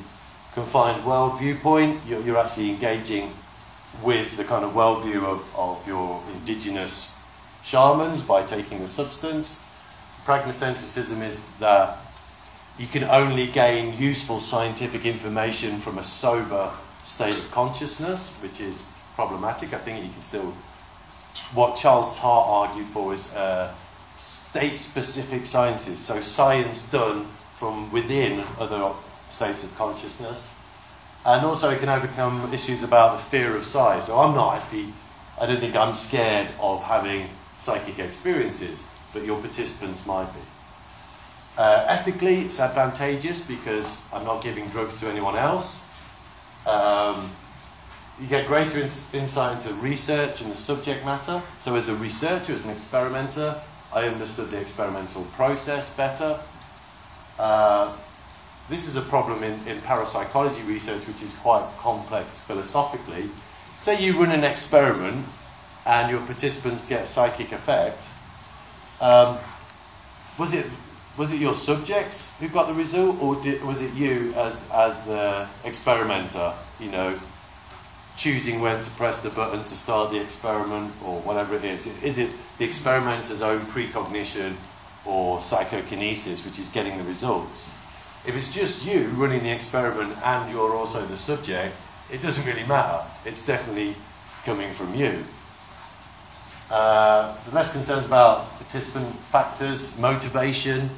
confined 0.54 1.04
world 1.04 1.40
viewpoint, 1.40 2.00
you're, 2.08 2.22
you're 2.22 2.38
actually 2.38 2.70
engaging 2.70 3.32
with 4.04 4.38
the 4.38 4.44
kind 4.44 4.64
of 4.64 4.72
worldview 4.74 5.24
of, 5.24 5.56
of 5.58 5.86
your 5.88 6.22
indigenous 6.34 7.13
shamans 7.64 8.26
by 8.28 8.44
taking 8.44 8.80
the 8.80 8.88
substance. 8.88 9.68
Pragmacentrism 10.26 11.22
is 11.22 11.50
that 11.58 11.98
you 12.78 12.88
can 12.88 13.04
only 13.04 13.48
gain 13.48 13.98
useful 13.98 14.40
scientific 14.40 15.06
information 15.06 15.78
from 15.78 15.98
a 15.98 16.04
sober 16.04 16.72
state 17.02 17.38
of 17.38 17.52
consciousness, 17.52 18.38
which 18.42 18.60
is 18.60 18.92
problematic. 19.16 19.74
I 19.74 19.78
think 19.78 20.04
you 20.04 20.12
can 20.12 20.22
still 20.22 20.54
what 21.54 21.76
Charles 21.76 22.20
Tart 22.20 22.48
argued 22.48 22.88
for 22.88 23.14
is 23.14 23.36
uh, 23.36 23.74
state 24.16 24.76
specific 24.78 25.46
sciences, 25.46 26.00
so 26.00 26.20
science 26.22 26.92
done 26.92 27.26
from 27.56 27.92
within 27.92 28.44
other 28.60 28.92
states 29.30 29.64
of 29.64 29.76
consciousness. 29.78 30.60
And 31.26 31.46
also, 31.46 31.70
it 31.70 31.80
can 31.80 31.90
overcome 31.90 32.54
issues 32.54 32.84
about 32.84 33.18
the 33.18 33.24
fear 33.24 33.56
of 33.56 33.64
psi. 33.64 34.00
So, 34.00 34.20
I'm 34.20 34.36
not 34.36 34.58
actually, 34.58 34.88
I 35.40 35.46
don't 35.46 35.60
think 35.60 35.76
I'm 35.76 35.94
scared 35.94 36.50
of 36.60 36.84
having 36.84 37.28
psychic 37.58 38.00
experiences, 38.00 38.90
but 39.14 39.24
your 39.24 39.40
participants 39.40 40.06
might 40.06 40.32
be. 40.34 40.40
Uh, 41.58 41.86
ethically, 41.88 42.36
it's 42.36 42.60
advantageous 42.60 43.48
because 43.48 44.08
I'm 44.12 44.26
not 44.26 44.44
giving 44.44 44.68
drugs 44.70 45.00
to 45.02 45.08
anyone 45.08 45.36
else. 45.36 45.88
Um, 46.66 47.30
you 48.20 48.28
get 48.28 48.48
greater 48.48 48.78
in- 48.80 48.90
insight 49.14 49.58
into 49.58 49.74
research 49.76 50.42
and 50.42 50.50
the 50.50 50.56
subject 50.56 51.06
matter. 51.06 51.42
So, 51.60 51.76
as 51.76 51.90
a 51.90 51.96
researcher, 51.96 52.54
as 52.54 52.66
an 52.66 52.72
experimenter, 52.72 53.56
I 53.94 54.08
understood 54.08 54.50
the 54.50 54.60
experimental 54.60 55.24
process 55.34 55.96
better. 55.96 56.40
Uh, 57.38 57.96
this 58.70 58.88
is 58.88 58.96
a 58.96 59.02
problem 59.02 59.44
in, 59.44 59.54
in 59.68 59.80
parapsychology 59.82 60.64
research, 60.64 61.06
which 61.08 61.22
is 61.22 61.38
quite 61.38 61.68
complex 61.78 62.40
philosophically. 62.40 63.30
Say 63.80 64.04
you 64.04 64.20
run 64.20 64.32
an 64.32 64.44
experiment 64.44 65.26
and 65.86 66.12
your 66.12 66.22
participants 66.22 66.88
get 66.88 67.08
psychic 67.08 67.52
effect. 67.52 68.10
Um, 69.02 69.38
was 70.40 70.54
it 70.54 70.66
was 71.18 71.32
it 71.32 71.40
your 71.40 71.54
subjects 71.54 72.40
who 72.40 72.48
got 72.48 72.68
the 72.68 72.74
result, 72.74 73.22
or 73.22 73.40
did, 73.42 73.64
was 73.64 73.82
it 73.82 73.94
you 73.94 74.34
as 74.36 74.70
as 74.74 75.06
the 75.06 75.48
experimenter? 75.64 76.54
You 76.80 76.92
know, 76.92 77.20
choosing 78.16 78.62
when 78.62 78.82
to 78.82 78.90
press 78.92 79.22
the 79.22 79.30
button 79.30 79.60
to 79.60 79.76
start 79.76 80.12
the 80.12 80.22
experiment 80.22 80.94
or 81.06 81.20
whatever 81.22 81.56
it 81.56 81.64
is? 81.64 82.04
Is 82.04 82.18
it 82.18 82.32
the 82.58 82.66
experimenter's 82.66 83.42
own 83.42 83.66
precognition 83.68 84.56
or 85.06 85.40
psychokinesis 85.42 86.46
which 86.46 86.60
is 86.60 86.70
getting 86.70 86.98
the 86.98 87.04
results? 87.04 87.70
If 88.26 88.38
it's 88.38 88.54
just 88.54 88.86
you 88.88 89.08
running 89.10 89.44
the 89.44 89.52
experiment 89.52 90.16
and 90.24 90.50
you're 90.52 90.74
also 90.74 91.02
the 91.06 91.18
subject, 91.18 91.78
it 92.12 92.22
doesn't 92.22 92.46
really 92.46 92.66
matter. 92.68 93.04
It's 93.26 93.46
definitely 93.46 93.96
coming 94.46 94.72
from 94.72 94.96
you. 94.96 95.24
Uh, 96.74 97.38
less 97.54 97.72
concerns 97.72 98.08
about 98.08 98.50
participant 98.58 99.06
factors, 99.06 100.00
motivation, 100.00 100.90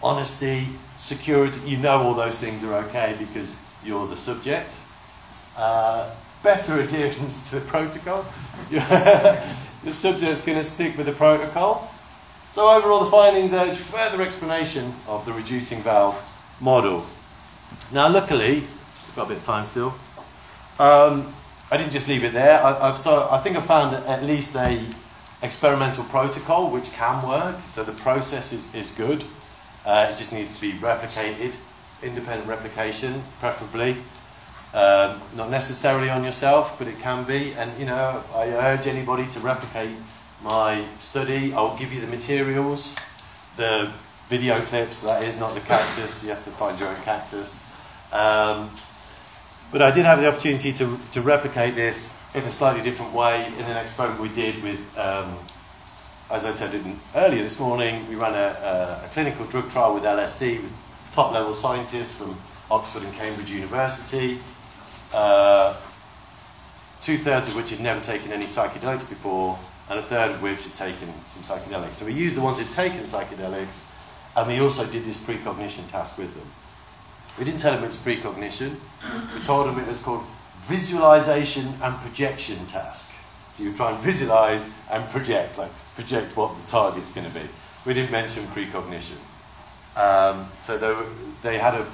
honesty, 0.00 0.64
security. 0.96 1.68
You 1.68 1.78
know 1.78 2.02
all 2.02 2.14
those 2.14 2.40
things 2.40 2.62
are 2.62 2.72
okay 2.86 3.16
because 3.18 3.60
you're 3.84 4.06
the 4.06 4.14
subject. 4.14 4.80
Uh, 5.58 6.08
better 6.44 6.78
adherence 6.78 7.50
to 7.50 7.58
the 7.58 7.66
protocol. 7.66 8.24
the 8.70 9.90
subject's 9.90 10.46
going 10.46 10.56
to 10.56 10.62
stick 10.62 10.96
with 10.96 11.06
the 11.06 11.12
protocol. 11.12 11.90
So 12.52 12.68
overall, 12.68 13.04
the 13.04 13.10
findings 13.10 13.52
urge 13.52 13.76
further 13.76 14.22
explanation 14.22 14.92
of 15.08 15.26
the 15.26 15.32
reducing 15.32 15.80
valve 15.80 16.14
model. 16.60 17.04
Now, 17.92 18.08
luckily, 18.08 18.60
we've 18.60 19.12
got 19.16 19.26
a 19.26 19.28
bit 19.30 19.38
of 19.38 19.44
time 19.44 19.64
still. 19.64 19.96
Um, 20.78 21.26
I 21.72 21.76
didn't 21.76 21.90
just 21.90 22.08
leave 22.08 22.22
it 22.22 22.32
there. 22.32 22.62
I, 22.62 22.90
I, 22.90 22.94
so 22.94 23.26
I 23.32 23.38
think 23.38 23.56
I 23.56 23.60
found 23.60 23.96
at 23.96 24.22
least 24.22 24.54
a 24.54 24.78
experimental 25.44 26.04
protocol 26.04 26.70
which 26.70 26.92
can 26.94 27.26
work. 27.26 27.60
So 27.66 27.84
the 27.84 27.92
process 27.92 28.52
is, 28.52 28.74
is 28.74 28.90
good. 28.90 29.24
Uh, 29.86 30.08
it 30.10 30.16
just 30.16 30.32
needs 30.32 30.56
to 30.56 30.60
be 30.60 30.72
replicated, 30.78 31.56
independent 32.02 32.48
replication, 32.48 33.22
preferably. 33.38 33.96
Um, 34.74 35.20
not 35.36 35.50
necessarily 35.50 36.10
on 36.10 36.24
yourself, 36.24 36.78
but 36.78 36.88
it 36.88 36.98
can 36.98 37.24
be. 37.24 37.52
And 37.54 37.70
you 37.78 37.86
know, 37.86 38.24
I 38.34 38.48
urge 38.48 38.88
anybody 38.88 39.26
to 39.26 39.38
replicate 39.40 39.94
my 40.42 40.84
study. 40.98 41.52
I'll 41.52 41.76
give 41.78 41.92
you 41.92 42.00
the 42.00 42.08
materials, 42.08 42.96
the 43.56 43.92
video 44.28 44.56
clips. 44.56 45.02
That 45.02 45.22
is 45.22 45.38
not 45.38 45.54
the 45.54 45.60
cactus. 45.60 46.24
You 46.24 46.30
have 46.30 46.42
to 46.44 46.50
find 46.50 46.80
your 46.80 46.88
own 46.88 47.00
cactus. 47.04 47.62
Um, 48.12 48.70
But 49.74 49.82
I 49.82 49.90
did 49.90 50.04
have 50.06 50.20
the 50.20 50.28
opportunity 50.28 50.72
to, 50.74 50.98
to 51.12 51.20
replicate 51.20 51.74
this 51.74 52.22
in 52.34 52.42
a 52.42 52.50
slightly 52.50 52.82
different 52.82 53.12
way 53.12 53.46
in 53.58 53.64
an 53.64 53.76
experiment 53.76 54.20
we 54.20 54.28
did 54.28 54.60
with, 54.62 54.98
um, 54.98 55.30
as 56.30 56.44
I 56.44 56.50
said 56.50 56.74
in, 56.74 56.98
earlier 57.14 57.42
this 57.42 57.60
morning, 57.60 58.06
we 58.08 58.16
ran 58.16 58.34
a, 58.34 58.36
a, 58.36 59.06
a 59.06 59.08
clinical 59.12 59.46
drug 59.46 59.70
trial 59.70 59.94
with 59.94 60.02
LSD 60.02 60.60
with 60.60 61.10
top 61.12 61.32
level 61.32 61.52
scientists 61.52 62.18
from 62.18 62.36
Oxford 62.72 63.04
and 63.04 63.12
Cambridge 63.14 63.50
University, 63.52 64.38
uh, 65.14 65.78
two 67.00 67.16
thirds 67.16 67.48
of 67.48 67.54
which 67.54 67.70
had 67.70 67.80
never 67.80 68.00
taken 68.00 68.32
any 68.32 68.46
psychedelics 68.46 69.08
before, 69.08 69.56
and 69.88 70.00
a 70.00 70.02
third 70.02 70.32
of 70.32 70.42
which 70.42 70.64
had 70.64 70.74
taken 70.74 71.08
some 71.26 71.42
psychedelics. 71.44 71.92
So 71.92 72.06
we 72.06 72.14
used 72.14 72.36
the 72.36 72.42
ones 72.42 72.58
who'd 72.58 72.72
taken 72.72 73.00
psychedelics, 73.00 73.92
and 74.36 74.48
we 74.48 74.58
also 74.58 74.84
did 74.90 75.04
this 75.04 75.24
precognition 75.24 75.86
task 75.86 76.18
with 76.18 76.34
them. 76.34 76.48
We 77.38 77.44
didn't 77.44 77.60
tell 77.60 77.74
them 77.74 77.84
it 77.84 77.86
was 77.86 77.96
precognition. 77.96 78.74
We 79.34 79.40
told 79.42 79.68
them 79.68 79.78
it 79.78 79.86
was 79.86 80.02
called 80.02 80.24
visualization 80.66 81.66
and 81.82 81.94
projection 81.96 82.56
task. 82.66 83.20
So 83.52 83.62
you 83.62 83.72
try 83.72 83.90
and 83.90 84.00
visualize 84.00 84.74
and 84.90 85.08
project, 85.10 85.58
like 85.58 85.70
project 85.94 86.36
what 86.36 86.56
the 86.56 86.66
target's 86.70 87.14
going 87.14 87.26
to 87.26 87.34
be. 87.34 87.46
We 87.86 87.94
didn't 87.94 88.10
mention 88.10 88.44
precognition. 88.48 89.18
Um, 89.96 90.46
so 90.58 90.78
they, 90.78 90.88
were, 90.88 91.06
they 91.42 91.58
had 91.58 91.74
a, 91.74 91.86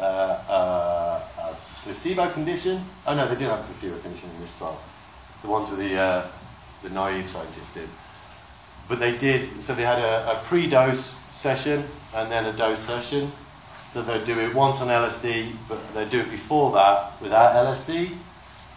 uh, 0.00 0.42
uh, 0.48 1.20
a, 1.38 1.56
placebo 1.84 2.28
condition. 2.30 2.80
Oh 3.06 3.14
no, 3.14 3.28
they 3.28 3.36
didn't 3.36 3.50
have 3.50 3.60
a 3.60 3.64
placebo 3.64 3.98
condition 3.98 4.30
in 4.30 4.40
this 4.40 4.58
trial. 4.58 4.80
The 5.42 5.48
ones 5.48 5.70
with 5.70 5.78
the, 5.78 5.96
uh, 5.96 6.26
the 6.82 6.90
naive 6.90 7.28
scientists 7.28 7.74
did. 7.74 7.88
But 8.88 8.98
they 8.98 9.16
did, 9.16 9.44
so 9.60 9.74
they 9.74 9.84
had 9.84 9.98
a, 9.98 10.32
a 10.32 10.42
pre-dose 10.44 11.00
session 11.00 11.84
and 12.14 12.30
then 12.30 12.46
a 12.46 12.52
dose 12.52 12.80
session 12.80 13.30
so 13.96 14.02
they'd 14.02 14.26
do 14.26 14.38
it 14.38 14.54
once 14.54 14.82
on 14.82 14.88
LSD, 14.88 15.56
but 15.70 15.78
they'd 15.94 16.10
do 16.10 16.20
it 16.20 16.30
before 16.30 16.70
that 16.72 17.12
without 17.22 17.54
LSD. 17.54 18.14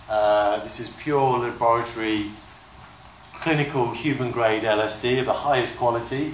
Uh, 0.09 0.63
this 0.63 0.79
is 0.79 0.95
pure 1.03 1.39
laboratory, 1.39 2.27
clinical 3.33 3.91
human 3.91 4.31
grade 4.31 4.63
LSD 4.63 5.19
of 5.19 5.25
the 5.25 5.33
highest 5.33 5.77
quality, 5.77 6.33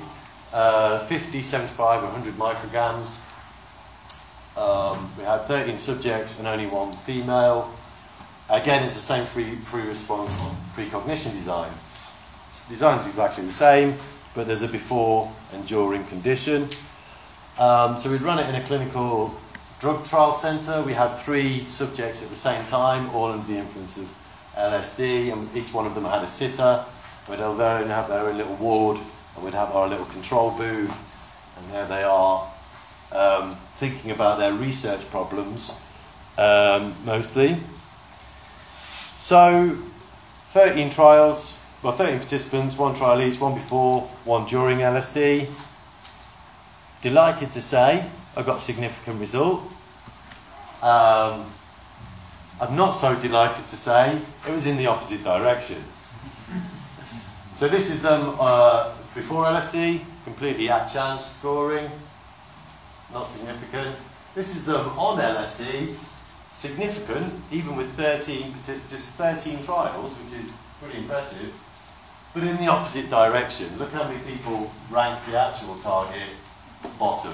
uh, 0.54 1.00
50, 1.00 1.42
75, 1.42 2.04
100 2.04 2.34
micrograms. 2.36 3.26
Um, 4.56 5.10
we 5.18 5.24
had 5.24 5.40
13 5.48 5.80
subjects 5.80 6.38
and 6.38 6.48
only 6.48 6.68
one 6.68 6.92
female. 6.92 7.74
Again, 8.52 8.84
it's 8.84 8.94
the 8.94 9.00
same 9.00 9.26
free, 9.26 9.56
free 9.56 9.88
response 9.88 10.40
precognition 10.76 11.32
design. 11.32 11.72
Design 12.70 13.00
is 13.00 13.08
exactly 13.08 13.46
the 13.46 13.52
same, 13.52 13.96
but 14.36 14.46
there's 14.46 14.62
a 14.62 14.68
before 14.68 15.32
and 15.54 15.66
during 15.66 16.04
condition. 16.04 16.70
Um, 17.58 17.98
so 17.98 18.12
we'd 18.12 18.22
run 18.22 18.38
it 18.40 18.50
in 18.50 18.56
a 18.56 18.62
clinical 18.62 19.34
drug 19.80 20.06
trial 20.06 20.34
centre. 20.34 20.82
We 20.82 20.92
had 20.92 21.16
three 21.16 21.60
subjects 21.60 22.22
at 22.22 22.30
the 22.30 22.36
same 22.36 22.66
time, 22.66 23.10
all 23.12 23.32
under 23.32 23.48
the 23.48 23.58
influence 23.58 23.98
of 23.98 24.06
LSD, 24.58 25.32
and 25.32 25.56
each 25.56 25.74
one 25.74 25.86
of 25.86 25.96
them 25.96 26.04
had 26.04 26.22
a 26.22 26.28
sitter. 26.28 26.84
We'd 27.30 27.40
have 27.40 27.58
their 27.58 27.78
own, 27.78 27.88
have 27.88 28.10
their 28.10 28.28
own 28.28 28.38
little 28.38 28.56
ward, 28.56 29.00
and 29.36 29.46
we'd 29.46 29.54
have 29.54 29.72
our 29.72 29.88
little 29.88 30.06
control 30.06 30.52
booth, 30.52 31.58
and 31.58 31.74
there 31.74 31.88
they 31.88 32.04
are, 32.04 32.46
um, 33.14 33.56
thinking 33.76 34.12
about 34.12 34.38
their 34.38 34.54
research 34.54 35.10
problems, 35.10 35.82
um, 36.38 36.94
mostly. 37.06 37.56
So, 39.16 39.78
13 40.50 40.90
trials, 40.90 41.58
well, 41.82 41.94
13 41.94 42.20
participants, 42.20 42.78
one 42.78 42.96
trial 42.96 43.22
each, 43.22 43.40
one 43.40 43.54
before, 43.54 44.02
one 44.26 44.46
during 44.46 44.80
LSD. 44.80 45.48
Delighted 47.06 47.52
to 47.52 47.62
say 47.62 48.04
I 48.36 48.42
got 48.42 48.60
significant 48.60 49.20
result. 49.20 49.62
Um, 50.82 51.46
I'm 52.60 52.76
not 52.76 52.98
so 52.98 53.14
delighted 53.20 53.68
to 53.68 53.76
say 53.78 54.18
it 54.48 54.52
was 54.52 54.66
in 54.66 54.76
the 54.76 54.88
opposite 54.88 55.24
direction. 55.24 55.78
So 57.54 57.68
this 57.68 57.94
is 57.94 58.02
them 58.02 58.34
uh, 58.42 58.92
before 59.14 59.44
LSD, 59.44 60.02
completely 60.24 60.68
at 60.68 60.88
chance 60.88 61.24
scoring, 61.24 61.88
not 63.14 63.28
significant. 63.28 63.96
This 64.34 64.56
is 64.56 64.66
them 64.66 64.90
on 64.98 65.20
LSD, 65.20 65.94
significant, 66.52 67.32
even 67.52 67.76
with 67.76 67.94
13, 68.02 68.52
just 68.90 69.14
13 69.14 69.62
trials, 69.62 70.20
which 70.24 70.34
is 70.42 70.58
pretty 70.82 70.98
impressive. 70.98 71.54
But 72.34 72.46
in 72.46 72.58
the 72.58 72.68
opposite 72.68 73.12
direction, 73.12 73.78
look 73.78 73.92
how 73.92 74.06
many 74.06 74.18
people 74.26 74.72
rank 74.90 75.24
the 75.30 75.40
actual 75.40 75.76
target 75.76 76.34
bottom. 77.00 77.34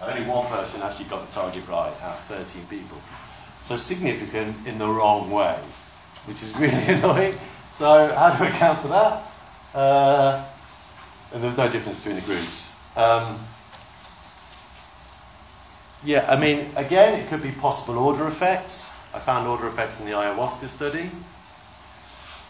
Only 0.00 0.22
one 0.28 0.46
person 0.46 0.82
actually 0.82 1.06
got 1.06 1.26
the 1.26 1.32
target 1.32 1.66
right 1.68 1.92
out 2.02 2.16
of 2.16 2.24
13 2.26 2.66
people. 2.66 2.98
So 3.62 3.76
significant 3.76 4.56
in 4.66 4.78
the 4.78 4.86
wrong 4.86 5.30
way, 5.30 5.56
which 6.26 6.42
is 6.42 6.54
really 6.58 6.74
annoying. 6.98 7.34
So 7.72 8.14
how 8.14 8.34
do 8.34 8.44
we 8.44 8.50
account 8.50 8.78
for 8.80 8.88
that? 8.88 9.26
Uh, 9.74 10.46
and 11.32 11.42
there 11.42 11.48
was 11.48 11.58
no 11.58 11.68
difference 11.68 12.02
between 12.02 12.20
the 12.20 12.26
groups. 12.26 12.80
Um, 12.96 13.38
yeah, 16.04 16.24
I 16.28 16.38
mean, 16.38 16.66
again, 16.76 17.20
it 17.20 17.28
could 17.28 17.42
be 17.42 17.50
possible 17.50 17.98
order 17.98 18.26
effects. 18.28 18.96
I 19.14 19.18
found 19.18 19.48
order 19.48 19.66
effects 19.66 20.00
in 20.00 20.06
the 20.06 20.12
ayahuasca 20.12 20.68
study. 20.68 21.10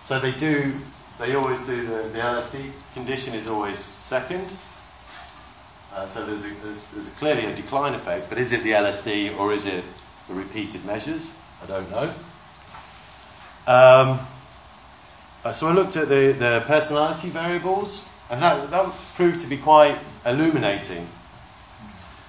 So 0.02 0.18
they 0.20 0.32
do, 0.32 0.72
they 1.18 1.34
always 1.34 1.66
do 1.66 1.86
the, 1.86 2.09
the 2.09 2.18
LSD 2.18 2.70
condition 2.94 3.34
is 3.34 3.48
always 3.48 3.78
second. 3.78 4.46
Uh, 5.95 6.07
so 6.07 6.24
there's, 6.26 6.45
a, 6.45 6.55
there's, 6.62 6.91
there's 6.93 7.14
clearly 7.14 7.47
a 7.47 7.55
decline 7.55 7.95
effect, 7.95 8.28
but 8.28 8.39
is 8.39 8.53
it 8.53 8.62
the 8.62 8.70
LSD 8.70 9.39
or 9.39 9.53
is 9.53 9.66
it 9.66 9.84
the 10.28 10.34
repeated 10.34 10.84
measures? 10.84 11.34
I 11.62 11.66
don't 11.66 11.91
know. 11.91 12.12
Um, 13.66 14.20
uh, 15.45 15.53
so 15.53 15.68
I 15.68 15.72
looked 15.72 15.97
at 15.97 16.09
the, 16.09 16.36
the 16.39 16.64
personality 16.66 17.28
variables, 17.28 18.09
and 18.30 18.43
that, 18.43 18.70
that 18.70 18.93
proved 19.14 19.41
to 19.41 19.47
be 19.47 19.57
quite 19.57 19.99
illuminating. 20.26 21.07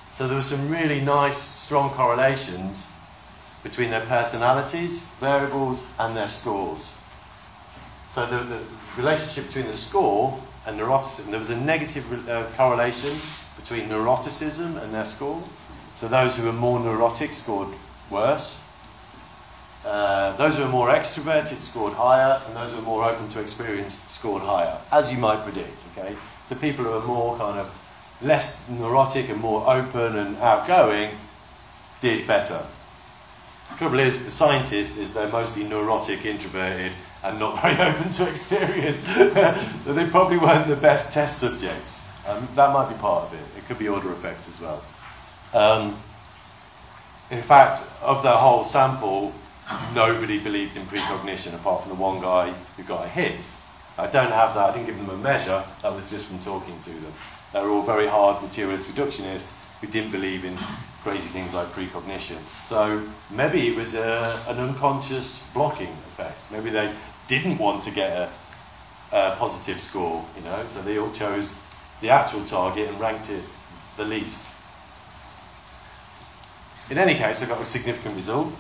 So 0.10 0.28
there 0.28 0.36
were 0.36 0.42
some 0.42 0.70
really 0.70 1.02
nice, 1.02 1.38
strong 1.38 1.92
correlations 1.92 2.94
between 3.64 3.92
their 3.92 4.06
personalities, 4.06 5.10
variables, 5.16 5.94
and 6.00 6.16
their 6.16 6.28
scores. 6.28 7.02
So 8.08 8.26
the, 8.26 8.38
the 8.38 8.64
relationship 8.98 9.48
between 9.48 9.68
the 9.68 9.74
score 9.74 10.40
and 10.66 10.80
neuroticism, 10.80 11.30
there 11.30 11.40
was 11.40 11.50
a 11.50 11.60
negative 11.60 12.28
uh, 12.30 12.46
correlation 12.56 13.12
between 13.60 13.90
neuroticism 13.90 14.82
and 14.82 14.94
their 14.94 15.06
score. 15.06 15.44
So 15.96 16.08
those 16.08 16.38
who 16.38 16.46
were 16.46 16.54
more 16.54 16.80
neurotic 16.80 17.34
scored 17.34 17.70
worse. 18.10 18.66
Uh, 19.86 20.36
those 20.38 20.58
who 20.58 20.64
were 20.64 20.70
more 20.70 20.90
extroverted 20.90 21.60
scored 21.60 21.94
higher, 21.94 22.42
and 22.46 22.56
those 22.56 22.74
who 22.74 22.80
were 22.80 22.86
more 22.86 23.04
open 23.06 23.28
to 23.30 23.42
experience 23.42 23.96
scored 24.12 24.44
higher, 24.44 24.78
as 24.92 25.12
you 25.14 25.20
might 25.20 25.44
predict. 25.44 25.86
Okay, 25.98 26.16
so 26.48 26.56
people 26.56 26.86
who 26.86 26.92
are 26.92 27.06
more 27.06 27.38
kind 27.38 27.60
of 27.60 27.68
less 28.22 28.70
neurotic 28.70 29.30
and 29.30 29.40
more 29.40 29.64
open 29.70 30.18
and 30.18 30.36
outgoing 30.38 31.12
did 32.02 32.28
better. 32.28 32.62
Trouble 33.78 34.00
is, 34.00 34.22
for 34.22 34.30
scientists, 34.30 34.98
is 34.98 35.14
they're 35.14 35.30
mostly 35.30 35.64
neurotic, 35.64 36.26
introverted, 36.26 36.92
and 37.24 37.40
not 37.40 37.62
very 37.62 37.76
open 37.90 38.10
to 38.10 38.30
experience. 38.30 39.06
so 39.84 39.94
they 39.94 40.10
probably 40.10 40.38
weren't 40.38 40.68
the 40.68 40.76
best 40.76 41.14
test 41.14 41.40
subjects. 41.40 42.09
Um, 42.30 42.48
that 42.56 42.72
might 42.74 42.90
be 42.90 42.96
part 43.00 43.24
of 43.26 43.34
it. 43.34 43.58
It 43.58 43.66
could 43.66 43.80
be 43.80 43.88
order 43.88 44.12
effects 44.12 44.48
as 44.48 44.62
well. 44.62 44.84
Um, 45.54 45.96
in 47.32 47.42
fact, 47.42 47.82
of 48.04 48.22
the 48.22 48.32
whole 48.32 48.64
sample, 48.64 49.34
nobody 49.96 50.40
believed 50.40 50.78
in 50.78 50.84
precognition 50.84 51.56
apart 51.56 51.84
from 51.84 51.90
the 51.90 52.02
one 52.02 52.22
guy 52.22 52.52
who 52.78 52.84
got 52.84 53.06
a 53.06 53.08
hit. 53.08 53.52
I 53.98 54.08
don't 54.08 54.32
have 54.32 54.54
that, 54.54 54.70
I 54.70 54.74
didn't 54.74 54.86
give 54.86 54.98
them 54.98 55.10
a 55.10 55.18
measure, 55.18 55.64
that 55.82 55.94
was 55.94 56.10
just 56.10 56.28
from 56.28 56.40
talking 56.40 56.80
to 56.82 56.90
them. 56.92 57.14
They 57.52 57.62
were 57.62 57.70
all 57.70 57.82
very 57.82 58.08
hard 58.08 58.42
materialist 58.44 58.88
reductionists 58.88 59.82
who 59.82 59.88
didn't 59.88 60.12
believe 60.12 60.46
in 60.46 60.56
crazy 61.02 61.30
things 61.30 61.54
like 61.54 61.68
precognition. 61.70 62.38
So 62.38 63.02
maybe 63.32 63.70
it 63.70 63.76
was 63.76 63.96
a, 63.96 64.40
an 64.48 64.58
unconscious 64.58 65.50
blocking 65.54 65.88
effect. 65.88 66.52
Maybe 66.52 66.70
they 66.70 66.94
didn't 67.28 67.58
want 67.58 67.84
to 67.84 67.92
get 67.92 68.12
a, 68.12 68.30
a 69.12 69.36
positive 69.38 69.82
score, 69.82 70.24
you 70.38 70.44
know, 70.44 70.64
so 70.68 70.82
they 70.82 71.00
all 71.00 71.12
chose 71.12 71.66
the 72.02 72.10
actual 72.10 72.44
target 72.46 72.88
and 72.88 73.00
ranked 73.00 73.30
it 73.30 73.44
the 73.98 74.06
least. 74.06 74.56
In 76.90 76.98
any 76.98 77.14
case, 77.14 77.44
I 77.44 77.48
got 77.48 77.62
a 77.62 77.66
significant 77.66 78.16
result. 78.16 78.54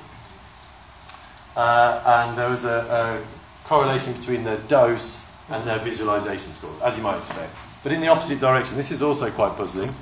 Uh, 1.55 2.25
and 2.27 2.37
there 2.37 2.49
was 2.49 2.65
a, 2.65 2.85
a, 2.89 3.67
correlation 3.67 4.13
between 4.13 4.43
the 4.43 4.57
dose 4.67 5.29
and 5.51 5.63
their 5.67 5.77
visualization 5.79 6.51
score, 6.51 6.73
as 6.83 6.97
you 6.97 7.03
might 7.03 7.17
expect. 7.17 7.59
But 7.83 7.91
in 7.91 8.01
the 8.01 8.07
opposite 8.07 8.39
direction, 8.39 8.77
this 8.77 8.91
is 8.91 9.03
also 9.03 9.29
quite 9.29 9.55
puzzling. 9.55 9.93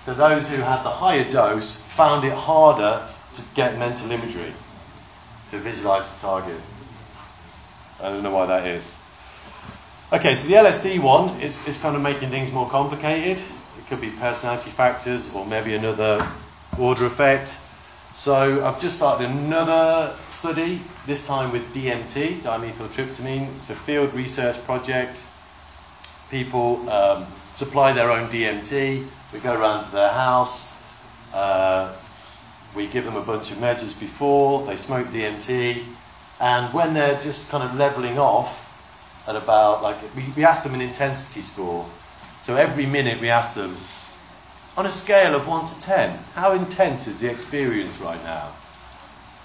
So 0.00 0.12
those 0.12 0.54
who 0.54 0.60
had 0.60 0.82
the 0.82 0.90
higher 0.90 1.24
dose 1.30 1.80
found 1.80 2.24
it 2.24 2.32
harder 2.32 3.06
to 3.34 3.42
get 3.54 3.78
mental 3.78 4.10
imagery, 4.10 4.52
to 5.50 5.58
visualize 5.58 6.14
the 6.14 6.20
target. 6.26 6.60
I 8.02 8.10
don't 8.10 8.22
know 8.22 8.34
why 8.34 8.46
that 8.46 8.66
is. 8.66 8.94
Okay, 10.12 10.34
so 10.34 10.48
the 10.48 10.54
LSD 10.54 10.98
one 11.02 11.30
is, 11.40 11.66
is 11.66 11.80
kind 11.80 11.96
of 11.96 12.02
making 12.02 12.28
things 12.28 12.52
more 12.52 12.68
complicated. 12.68 13.38
It 13.38 13.86
could 13.88 14.02
be 14.02 14.10
personality 14.10 14.70
factors 14.70 15.34
or 15.34 15.46
maybe 15.46 15.74
another 15.74 16.24
order 16.78 17.06
effect. 17.06 17.48
So 18.14 18.64
I've 18.64 18.78
just 18.78 18.98
started 18.98 19.30
another 19.30 20.14
study, 20.28 20.80
this 21.06 21.26
time 21.26 21.50
with 21.52 21.74
DMT, 21.74 22.40
dimethyltryptamine. 22.42 23.56
It's 23.56 23.70
a 23.70 23.74
field 23.74 24.12
research 24.12 24.62
project. 24.66 25.26
People 26.30 26.88
um, 26.90 27.24
supply 27.50 27.92
their 27.92 28.10
own 28.10 28.28
DMT. 28.28 29.06
We 29.32 29.40
go 29.40 29.58
around 29.58 29.84
to 29.84 29.90
their 29.90 30.12
house. 30.12 30.70
Uh, 31.34 31.96
we 32.76 32.88
give 32.88 33.06
them 33.06 33.16
a 33.16 33.22
bunch 33.22 33.52
of 33.52 33.60
measures 33.60 33.98
before. 33.98 34.66
They 34.66 34.76
smoke 34.76 35.06
DMT. 35.06 35.82
And 36.40 36.72
when 36.74 36.92
they're 36.92 37.18
just 37.20 37.50
kind 37.50 37.64
of 37.64 37.74
leveling 37.74 38.18
off 38.18 38.63
at 39.26 39.36
about, 39.36 39.82
like, 39.82 39.96
we, 40.14 40.24
we 40.36 40.44
ask 40.44 40.64
them 40.64 40.74
an 40.74 40.80
intensity 40.80 41.40
score. 41.40 41.86
So 42.42 42.56
every 42.56 42.86
minute 42.86 43.20
we 43.20 43.30
ask 43.30 43.54
them, 43.54 43.74
on 44.76 44.86
a 44.86 44.90
scale 44.90 45.34
of 45.34 45.46
1 45.46 45.66
to 45.66 45.80
10, 45.80 46.18
how 46.34 46.52
intense 46.52 47.06
is 47.06 47.20
the 47.20 47.30
experience 47.30 48.00
right 48.00 48.22
now? 48.24 48.50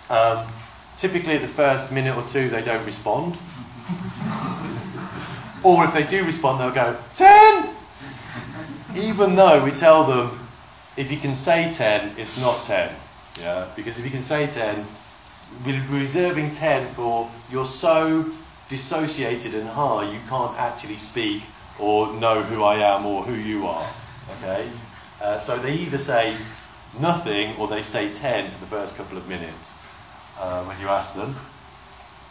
Um, 0.10 0.48
typically, 0.98 1.38
the 1.38 1.48
first 1.48 1.94
minute 1.94 2.18
or 2.18 2.24
two, 2.24 2.50
they 2.50 2.64
don't 2.64 2.86
respond. 2.86 3.34
or 5.64 5.86
if 5.86 5.94
they 5.94 6.06
do 6.08 6.26
respond, 6.26 6.60
they'll 6.60 6.72
go, 6.72 6.98
10! 7.14 7.70
Even 8.98 9.36
though 9.36 9.64
we 9.64 9.72
tell 9.72 10.04
them, 10.04 10.32
if 10.98 11.12
you 11.12 11.18
can 11.18 11.36
say 11.36 11.72
10, 11.72 12.14
it's 12.18 12.42
not 12.42 12.64
10. 12.64 12.92
Yeah? 13.42 13.68
Because 13.76 14.00
if 14.00 14.06
you 14.06 14.12
can 14.12 14.22
say 14.22 14.48
10, 14.48 14.84
we're 15.66 15.82
reserving 15.92 16.52
10 16.52 16.88
for 16.88 17.30
you're 17.52 17.66
so 17.66 18.24
dissociated 18.70 19.56
and 19.56 19.68
high, 19.68 20.10
you 20.10 20.20
can't 20.30 20.58
actually 20.58 20.96
speak 20.96 21.44
or 21.80 22.14
know 22.14 22.42
who 22.42 22.64
I 22.64 22.76
am 22.76 23.06
or 23.06 23.24
who 23.24 23.34
you 23.34 23.66
are. 23.66 23.90
Okay? 24.38 24.70
Uh, 25.22 25.40
so 25.40 25.58
they 25.58 25.74
either 25.74 25.98
say 25.98 26.36
nothing 27.02 27.56
or 27.58 27.68
they 27.68 27.82
say 27.82 28.14
10 28.14 28.50
for 28.50 28.60
the 28.60 28.66
first 28.68 28.96
couple 28.96 29.18
of 29.18 29.28
minutes 29.28 29.76
uh, 30.40 30.64
when 30.64 30.80
you 30.80 30.88
ask 30.88 31.16
them. 31.16 31.36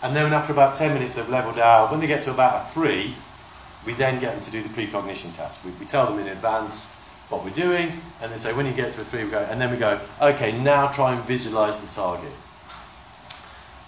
And 0.03 0.15
then 0.15 0.33
after 0.33 0.53
about 0.53 0.77
10 0.77 0.95
minutes, 0.95 1.15
they've 1.15 1.29
leveled 1.29 1.59
out. 1.59 1.91
When 1.91 2.01
they 2.01 2.07
get 2.07 2.23
to 2.23 2.31
about 2.31 2.67
a 2.67 2.69
3, 2.71 3.13
we 3.85 3.93
then 3.95 4.21
get 4.21 4.33
them 4.33 4.41
to 4.43 4.51
do 4.51 4.63
the 4.63 4.69
precognition 4.69 5.33
test. 5.33 5.65
We, 5.65 5.73
we 5.73 5.87
tell 5.87 6.07
them 6.07 6.21
in 6.21 6.29
advance 6.29 6.95
what 7.31 7.45
we're 7.45 7.51
doing, 7.51 7.93
and 8.23 8.33
they 8.33 8.37
say, 8.37 8.55
when 8.55 8.65
you 8.65 8.73
get 8.73 8.93
to 8.95 9.01
a 9.01 9.05
3, 9.05 9.25
we 9.25 9.31
go, 9.31 9.47
and 9.51 9.61
then 9.61 9.71
we 9.71 9.77
go, 9.77 10.01
okay, 10.23 10.57
now 10.63 10.89
try 10.89 11.15
and 11.15 11.23
visualize 11.25 11.87
the 11.87 11.95
target. 11.95 12.33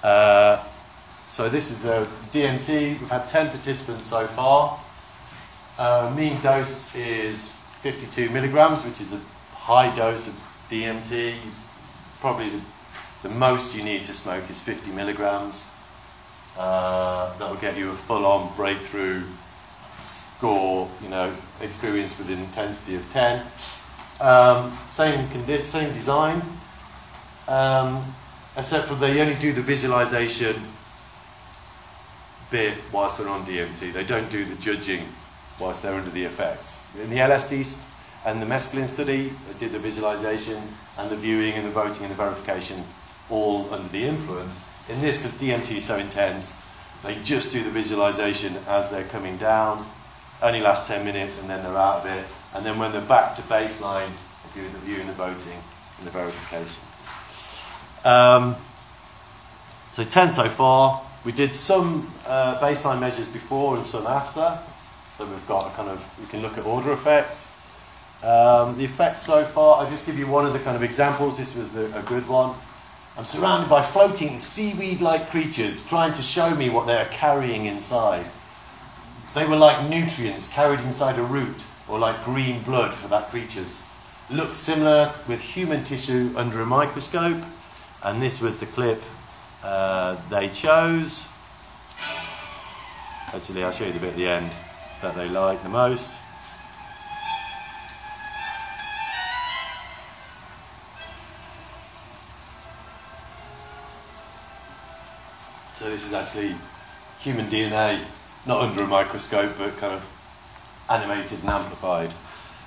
Uh, 0.03 0.63
so 1.31 1.49
this 1.49 1.71
is 1.71 1.85
a 1.85 2.05
DMT. 2.33 2.99
We've 2.99 3.09
had 3.09 3.29
10 3.29 3.51
participants 3.51 4.05
so 4.05 4.27
far. 4.27 4.81
Uh, 5.79 6.13
mean 6.17 6.37
dose 6.43 6.97
is 6.97 7.53
52 7.83 8.31
milligrams, 8.31 8.85
which 8.85 9.01
is 9.01 9.13
a 9.13 9.21
high 9.55 9.95
dose 9.95 10.27
of 10.27 10.35
DMT. 10.69 11.37
Probably 12.19 12.47
the, 12.47 12.61
the 13.23 13.35
most 13.37 13.77
you 13.77 13.85
need 13.85 14.03
to 14.07 14.13
smoke 14.13 14.51
is 14.51 14.61
50 14.61 14.91
milligrams. 14.91 15.73
Uh, 16.59 17.39
that 17.39 17.49
will 17.49 17.61
get 17.61 17.79
you 17.79 17.91
a 17.91 17.95
full-on 17.95 18.53
breakthrough 18.57 19.23
score, 20.03 20.91
you 21.01 21.11
know, 21.11 21.33
experience 21.61 22.19
with 22.19 22.29
an 22.29 22.41
intensity 22.41 22.97
of 22.97 23.09
10. 23.13 23.41
Um, 24.21 24.77
same, 24.89 25.25
condi- 25.29 25.59
same 25.59 25.93
design, 25.93 26.43
um, 27.47 28.03
except 28.57 28.89
for 28.89 28.97
they 28.97 29.21
only 29.21 29.37
do 29.37 29.53
the 29.53 29.63
visualization 29.63 30.57
bit 32.51 32.75
whilst 32.93 33.19
they're 33.19 33.29
on 33.29 33.43
DMT. 33.43 33.93
They 33.93 34.05
don't 34.05 34.31
do 34.31 34.45
the 34.45 34.61
judging 34.61 35.03
whilst 35.61 35.83
they're 35.83 35.95
under 35.95 36.11
the 36.11 36.25
effects. 36.25 36.87
In 37.01 37.11
the 37.11 37.17
LSD 37.17 37.87
and 38.27 38.41
the 38.41 38.47
mescaline 38.47 38.89
study, 38.89 39.29
they 39.29 39.59
did 39.59 39.73
the 39.73 39.79
visualization 39.79 40.61
and 40.99 41.11
the 41.11 41.17
viewing 41.17 41.53
and 41.55 41.67
the 41.67 41.71
voting 41.71 42.03
and 42.03 42.11
the 42.11 42.17
verification 42.17 42.83
all 43.31 43.73
under 43.73 43.89
the 43.89 44.05
influence. 44.05 44.67
In 44.91 45.01
this, 45.01 45.19
because 45.19 45.41
DMT 45.41 45.77
is 45.77 45.85
so 45.85 45.97
intense, 45.99 46.67
they 47.05 47.15
just 47.23 47.53
do 47.53 47.63
the 47.63 47.71
visualization 47.71 48.55
as 48.69 48.91
they're 48.91 49.05
coming 49.05 49.37
down, 49.37 49.87
only 50.43 50.61
lasts 50.61 50.89
10 50.89 51.05
minutes 51.05 51.41
and 51.41 51.49
then 51.49 51.63
they're 51.63 51.77
out 51.77 52.05
of 52.05 52.07
it. 52.07 52.27
And 52.57 52.67
then 52.67 52.79
when 52.79 52.93
they're 52.93 53.01
back 53.03 53.35
to 53.35 53.43
baseline, 53.43 54.09
they 54.09 54.61
do 54.61 54.69
the 54.69 54.79
viewing, 54.79 55.07
the 55.07 55.13
voting, 55.13 55.57
and 55.99 56.07
the 56.07 56.11
verification. 56.11 56.83
Um, 58.05 58.57
so 59.93 60.03
10 60.05 60.33
so 60.33 60.49
far. 60.49 61.03
We 61.25 61.33
did 61.33 61.55
some 61.55 62.11
uh, 62.27 62.59
baseline 62.61 63.01
measures 63.01 63.31
before 63.31 63.77
and 63.77 63.87
some 63.87 64.07
after. 64.07 64.59
So 65.11 65.27
we've 65.27 65.47
got 65.47 65.71
a 65.71 65.77
kind 65.77 65.89
of, 65.91 66.19
we 66.19 66.27
can 66.27 66.41
look 66.41 66.57
at 66.57 66.65
order 66.65 66.93
effects. 66.93 67.57
Um, 68.25 68.79
the 68.79 68.85
effects 68.85 69.23
so 69.23 69.45
far, 69.45 69.83
I'll 69.83 69.91
just 69.91 70.07
give 70.07 70.19
you 70.19 70.27
one 70.27 70.47
of 70.47 70.55
the 70.55 70.59
kind 70.61 70.77
of 70.77 70.83
examples. 70.83 71.37
This 71.37 71.57
was 71.57 71.75
the, 71.75 71.95
a 71.99 72.03
good 72.03 72.27
one. 72.27 72.57
I'm 73.19 73.25
surrounded 73.25 73.69
by 73.69 73.83
floating 73.83 74.39
seaweed 74.39 75.03
like 75.03 75.29
creatures 75.29 75.87
trying 75.87 76.15
to 76.15 76.23
show 76.23 76.55
me 76.55 76.71
what 76.71 76.87
they 76.87 76.97
are 76.97 77.07
carrying 77.07 77.67
inside. 77.67 78.27
They 79.35 79.47
were 79.47 79.57
like 79.57 79.91
nutrients 79.91 80.53
carried 80.53 80.81
inside 80.81 81.19
a 81.19 81.23
root, 81.23 81.67
or 81.87 81.99
like 81.99 82.25
green 82.25 82.63
blood 82.63 82.95
for 82.95 83.09
that 83.09 83.29
creature's. 83.29 83.87
Looks 84.31 84.57
similar 84.57 85.13
with 85.29 85.43
human 85.43 85.85
tissue 85.85 86.31
under 86.37 86.61
a 86.61 86.67
microscope, 86.67 87.43
and 88.05 88.23
this 88.23 88.41
was 88.41 88.59
the 88.61 88.67
clip 88.67 89.03
uh, 89.63 90.17
they 90.29 90.49
chose. 90.49 91.29
Actually, 93.35 93.65
I'll 93.65 93.73
show 93.73 93.85
you 93.85 93.93
the 93.93 94.01
bit 94.01 94.11
at 94.11 94.17
the 94.17 94.27
end 94.27 94.53
that 95.03 95.15
they 95.15 95.29
like 95.29 95.63
the 95.63 95.69
most. 95.69 96.21
So 105.75 105.89
this 105.89 106.07
is 106.07 106.13
actually 106.13 106.55
human 107.21 107.47
DNA, 107.47 108.01
not 108.47 108.61
under 108.61 108.83
a 108.83 108.87
microscope, 108.87 109.53
but 109.57 109.77
kind 109.79 109.95
of 109.95 110.87
animated 110.91 111.41
and 111.41 111.49
amplified. 111.49 112.13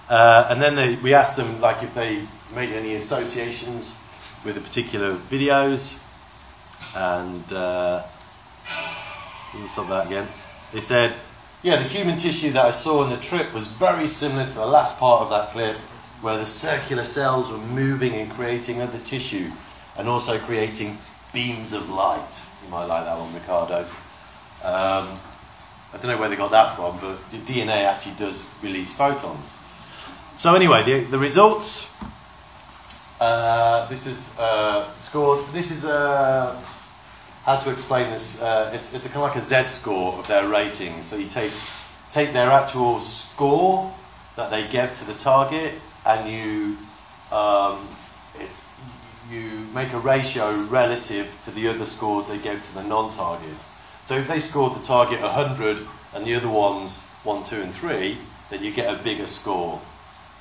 Uh, 0.09 0.47
and 0.49 0.61
then 0.61 0.75
they, 0.75 0.95
we 0.95 1.13
asked 1.13 1.37
them 1.37 1.61
like 1.61 1.83
if 1.83 1.93
they 1.93 2.23
made 2.55 2.71
any 2.71 2.95
associations 2.95 4.03
with 4.43 4.55
the 4.55 4.61
particular 4.61 5.13
videos, 5.13 6.02
and 6.95 7.53
uh, 7.53 8.01
me 9.59 9.67
stop 9.67 9.87
that 9.87 10.07
again. 10.07 10.27
They 10.71 10.79
said, 10.79 11.15
yeah, 11.61 11.77
the 11.77 11.87
human 11.87 12.17
tissue 12.17 12.51
that 12.51 12.65
I 12.65 12.71
saw 12.71 13.03
in 13.03 13.09
the 13.09 13.17
trip 13.17 13.53
was 13.53 13.71
very 13.71 14.07
similar 14.07 14.45
to 14.45 14.53
the 14.53 14.65
last 14.65 14.99
part 14.99 15.21
of 15.21 15.29
that 15.29 15.49
clip, 15.49 15.77
where 16.21 16.37
the 16.37 16.45
circular 16.45 17.03
cells 17.03 17.51
were 17.51 17.57
moving 17.57 18.13
and 18.13 18.29
creating 18.31 18.81
other 18.81 18.99
tissue, 18.99 19.49
and 19.97 20.07
also 20.07 20.37
creating 20.39 20.97
beams 21.33 21.73
of 21.73 21.89
light. 21.89 22.45
You 22.63 22.71
might 22.71 22.85
like 22.85 23.05
that 23.05 23.17
one, 23.17 23.33
Ricardo. 23.33 23.79
Um, 24.63 25.19
I 25.93 25.97
don't 25.97 26.07
know 26.07 26.17
where 26.17 26.29
they 26.29 26.35
got 26.35 26.51
that 26.51 26.75
from, 26.75 26.97
but 26.99 27.17
DNA 27.45 27.85
actually 27.85 28.15
does 28.17 28.59
release 28.63 28.97
photons. 28.97 29.57
So 30.35 30.55
anyway, 30.55 30.83
the, 30.83 30.99
the 31.01 31.19
results. 31.19 31.93
Uh, 33.21 33.87
this 33.87 34.07
is 34.07 34.37
uh, 34.39 34.89
scores. 34.97 35.45
This 35.53 35.71
is 35.71 35.85
uh, 35.85 36.59
how 37.45 37.57
to 37.57 37.71
explain 37.71 38.09
this. 38.09 38.41
Uh, 38.41 38.71
it's 38.73 38.93
it's 38.93 39.05
a 39.05 39.09
kind 39.09 39.23
of 39.25 39.29
like 39.29 39.37
a 39.37 39.41
Z 39.41 39.67
score 39.67 40.13
of 40.13 40.27
their 40.27 40.47
rating. 40.47 41.01
So 41.01 41.17
you 41.17 41.27
take 41.27 41.51
take 42.09 42.31
their 42.33 42.51
actual 42.51 42.99
score 42.99 43.93
that 44.35 44.49
they 44.49 44.67
give 44.67 44.93
to 44.95 45.05
the 45.05 45.13
target, 45.13 45.73
and 46.05 46.29
you 46.29 46.77
um, 47.31 47.87
it's 48.35 48.69
you 49.31 49.49
make 49.73 49.93
a 49.93 49.99
ratio 49.99 50.63
relative 50.69 51.39
to 51.45 51.51
the 51.51 51.67
other 51.67 51.85
scores 51.85 52.27
they 52.27 52.37
gave 52.37 52.61
to 52.63 52.73
the 52.75 52.83
non-targets. 52.83 53.79
So 54.03 54.15
if 54.15 54.27
they 54.27 54.39
scored 54.39 54.75
the 54.75 54.83
target 54.83 55.21
100 55.21 55.77
and 56.13 56.25
the 56.25 56.35
other 56.35 56.49
ones 56.49 57.07
1, 57.23 57.43
2 57.45 57.61
and 57.61 57.73
3, 57.73 58.17
then 58.49 58.61
you 58.61 58.71
get 58.71 58.93
a 58.93 59.01
bigger 59.01 59.25
score 59.25 59.79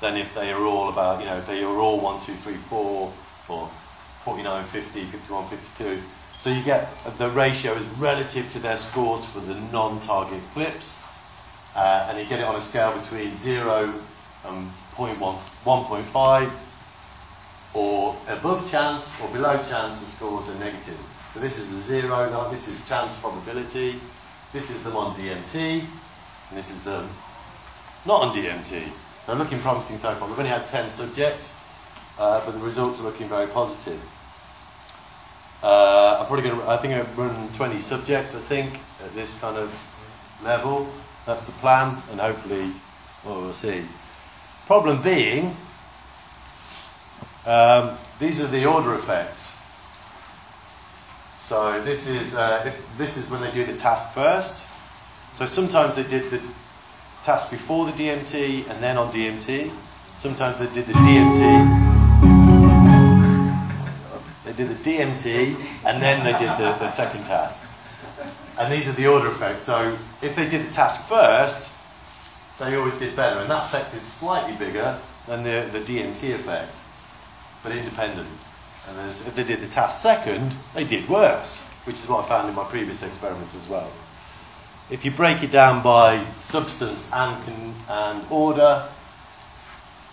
than 0.00 0.16
if 0.16 0.34
they 0.34 0.52
are 0.52 0.60
all 0.64 0.88
about, 0.88 1.20
you 1.20 1.26
know, 1.26 1.36
if 1.36 1.46
they 1.46 1.62
are 1.62 1.78
all 1.78 2.00
1, 2.00 2.20
2, 2.20 2.32
3, 2.32 2.54
4, 2.54 3.12
or 3.48 3.66
49, 4.24 4.64
50, 4.64 5.00
51, 5.04 5.46
52. 5.46 6.02
So 6.42 6.50
you 6.50 6.62
get, 6.64 6.90
the 7.18 7.30
ratio 7.30 7.74
is 7.74 7.86
relative 7.98 8.50
to 8.50 8.58
their 8.58 8.76
scores 8.76 9.24
for 9.24 9.38
the 9.38 9.54
non-target 9.70 10.40
clips, 10.52 11.06
uh, 11.76 12.08
and 12.10 12.18
you 12.18 12.24
get 12.24 12.40
it 12.40 12.44
on 12.44 12.56
a 12.56 12.60
scale 12.60 12.90
between 12.98 13.36
0 13.36 13.94
and 14.48 14.68
0.1, 14.90 15.22
1.5, 15.22 16.50
or 17.74 18.16
above 18.26 18.68
chance 18.68 19.22
or 19.22 19.32
below 19.32 19.54
chance 19.54 20.00
the 20.00 20.06
scores 20.10 20.50
are 20.50 20.58
negative. 20.58 20.98
So 21.32 21.38
this 21.38 21.60
is 21.60 21.76
the 21.76 21.80
zero, 21.80 22.28
no, 22.30 22.50
this 22.50 22.66
is 22.66 22.88
chance 22.88 23.20
probability, 23.20 24.00
this 24.52 24.74
is 24.74 24.82
them 24.82 24.96
on 24.96 25.14
DMT, 25.14 25.78
and 25.78 26.58
this 26.58 26.72
is 26.72 26.82
them 26.82 27.08
not 28.04 28.20
on 28.20 28.34
DMT. 28.34 28.90
So 29.20 29.32
looking 29.34 29.60
promising 29.60 29.96
so 29.96 30.12
far. 30.14 30.26
We've 30.26 30.36
only 30.36 30.50
had 30.50 30.66
10 30.66 30.88
subjects, 30.88 31.64
uh, 32.18 32.44
but 32.44 32.50
the 32.50 32.58
results 32.58 33.00
are 33.00 33.04
looking 33.04 33.28
very 33.28 33.46
positive. 33.46 34.02
Uh, 35.62 36.18
I'm 36.20 36.26
probably 36.26 36.48
going 36.48 36.60
to, 36.60 36.68
I 36.68 36.76
think 36.76 36.94
I've 36.94 37.16
run 37.16 37.48
20 37.52 37.78
subjects, 37.78 38.34
I 38.34 38.40
think, 38.40 38.74
at 39.04 39.14
this 39.14 39.40
kind 39.40 39.56
of 39.56 39.70
level. 40.42 40.88
That's 41.24 41.46
the 41.46 41.52
plan, 41.52 41.96
and 42.10 42.20
hopefully, 42.20 42.72
well, 43.24 43.42
we'll 43.42 43.52
see. 43.52 43.82
Problem 44.66 45.00
being, 45.02 45.54
Um, 47.44 47.98
these 48.20 48.42
are 48.42 48.46
the 48.46 48.66
order 48.66 48.94
effects. 48.94 49.58
So 51.48 51.80
this 51.82 52.08
is 52.08 52.36
uh, 52.36 52.62
if, 52.64 52.96
this 52.96 53.16
is 53.16 53.30
when 53.30 53.40
they 53.40 53.50
do 53.50 53.64
the 53.64 53.76
task 53.76 54.14
first. 54.14 54.68
So 55.34 55.46
sometimes 55.46 55.96
they 55.96 56.04
did 56.04 56.24
the 56.30 56.40
task 57.24 57.50
before 57.50 57.86
the 57.86 57.92
DMT 57.92 58.70
and 58.70 58.78
then 58.80 58.96
on 58.96 59.10
DMT. 59.12 59.70
Sometimes 60.14 60.60
they 60.60 60.72
did 60.72 60.86
the 60.86 60.94
DMT. 60.94 61.91
They 64.52 64.64
did 64.64 64.76
the 64.76 64.90
DMT 64.90 65.84
and 65.86 66.02
then 66.02 66.24
they 66.24 66.32
did 66.32 66.50
the, 66.58 66.76
the 66.78 66.88
second 66.88 67.24
task. 67.24 67.68
And 68.58 68.72
these 68.72 68.88
are 68.88 68.92
the 68.92 69.06
order 69.06 69.28
effects. 69.28 69.62
So 69.62 69.96
if 70.20 70.36
they 70.36 70.48
did 70.48 70.66
the 70.66 70.72
task 70.72 71.08
first, 71.08 71.78
they 72.58 72.76
always 72.76 72.98
did 72.98 73.16
better. 73.16 73.40
And 73.40 73.50
that 73.50 73.64
effect 73.64 73.94
is 73.94 74.02
slightly 74.02 74.54
bigger 74.56 74.98
than 75.26 75.42
the, 75.42 75.66
the 75.72 75.78
DMT 75.78 76.34
effect, 76.34 76.76
but 77.62 77.72
independent. 77.72 78.28
And 78.88 79.08
if 79.08 79.34
they 79.34 79.44
did 79.44 79.60
the 79.60 79.68
task 79.68 80.00
second, 80.00 80.54
they 80.74 80.84
did 80.84 81.08
worse, 81.08 81.68
which 81.86 81.96
is 81.96 82.08
what 82.08 82.26
I 82.26 82.28
found 82.28 82.48
in 82.48 82.54
my 82.54 82.64
previous 82.64 83.02
experiments 83.02 83.54
as 83.54 83.68
well. 83.68 83.90
If 84.90 85.04
you 85.04 85.12
break 85.12 85.42
it 85.42 85.50
down 85.50 85.82
by 85.82 86.22
substance 86.36 87.10
and, 87.14 87.74
and 87.88 88.22
order, 88.30 88.86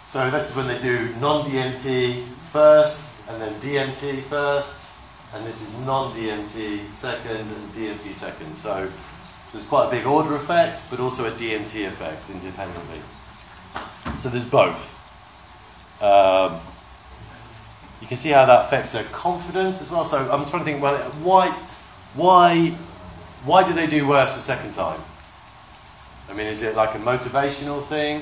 so 0.05 0.29
this 0.29 0.51
is 0.51 0.57
when 0.57 0.67
they 0.67 0.79
do 0.79 1.13
non-DMT 1.19 2.23
first, 2.23 3.18
and 3.29 3.39
then 3.39 3.53
DMT 3.61 4.21
first, 4.21 4.91
and 5.35 5.45
this 5.45 5.61
is 5.61 5.85
non-DMT 5.85 6.79
second 6.91 7.37
and 7.37 7.73
DMT 7.73 8.11
second. 8.11 8.55
So 8.55 8.89
there's 9.51 9.67
quite 9.67 9.87
a 9.87 9.91
big 9.91 10.07
order 10.07 10.35
effect, 10.35 10.89
but 10.89 10.99
also 10.99 11.25
a 11.25 11.31
DMT 11.31 11.85
effect 11.87 12.29
independently. 12.31 12.99
So 14.17 14.29
there's 14.29 14.49
both. 14.49 14.97
Um, 16.01 16.59
you 18.01 18.07
can 18.07 18.17
see 18.17 18.31
how 18.31 18.45
that 18.45 18.65
affects 18.65 18.93
their 18.93 19.03
confidence 19.05 19.81
as 19.81 19.91
well. 19.91 20.05
So 20.05 20.17
I'm 20.17 20.45
trying 20.45 20.63
to 20.63 20.65
think, 20.65 20.81
well, 20.81 20.97
why, 21.21 21.49
why, 22.15 22.69
why 23.45 23.67
do 23.67 23.73
they 23.73 23.87
do 23.87 24.07
worse 24.07 24.35
the 24.35 24.41
second 24.41 24.73
time? 24.73 24.99
I 26.29 26.33
mean, 26.33 26.47
is 26.47 26.63
it 26.63 26.75
like 26.75 26.95
a 26.95 26.99
motivational 26.99 27.81
thing, 27.81 28.21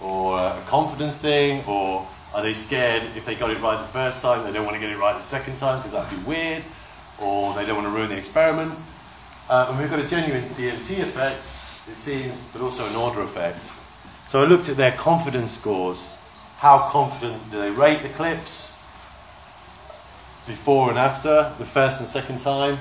or 0.00 0.38
a 0.38 0.60
confidence 0.66 1.18
thing, 1.18 1.62
or 1.66 2.06
are 2.34 2.42
they 2.42 2.52
scared 2.52 3.02
if 3.16 3.24
they 3.26 3.34
got 3.34 3.50
it 3.50 3.60
right 3.60 3.78
the 3.78 3.92
first 3.92 4.22
time, 4.22 4.44
they 4.44 4.52
don't 4.52 4.64
want 4.64 4.76
to 4.76 4.80
get 4.80 4.90
it 4.90 4.98
right 4.98 5.16
the 5.16 5.22
second 5.22 5.56
time 5.56 5.78
because 5.78 5.92
that'd 5.92 6.16
be 6.16 6.24
weird, 6.24 6.62
or 7.20 7.52
they 7.54 7.66
don't 7.66 7.76
want 7.76 7.88
to 7.88 7.94
ruin 7.94 8.08
the 8.08 8.16
experiment? 8.16 8.72
Uh, 9.48 9.66
and 9.68 9.78
we've 9.78 9.90
got 9.90 9.98
a 9.98 10.06
genuine 10.06 10.44
DMT 10.50 11.00
effect, 11.00 11.38
it 11.90 11.96
seems, 11.96 12.44
but 12.52 12.60
also 12.62 12.86
an 12.86 12.94
order 12.94 13.22
effect. 13.22 13.68
So 14.28 14.40
I 14.40 14.46
looked 14.46 14.68
at 14.68 14.76
their 14.76 14.92
confidence 14.92 15.50
scores. 15.50 16.16
How 16.58 16.88
confident 16.90 17.50
do 17.50 17.58
they 17.58 17.70
rate 17.70 18.02
the 18.02 18.10
clips 18.10 18.76
before 20.46 20.90
and 20.90 20.98
after, 20.98 21.52
the 21.58 21.64
first 21.64 21.98
and 22.00 22.08
second 22.08 22.38
time? 22.38 22.78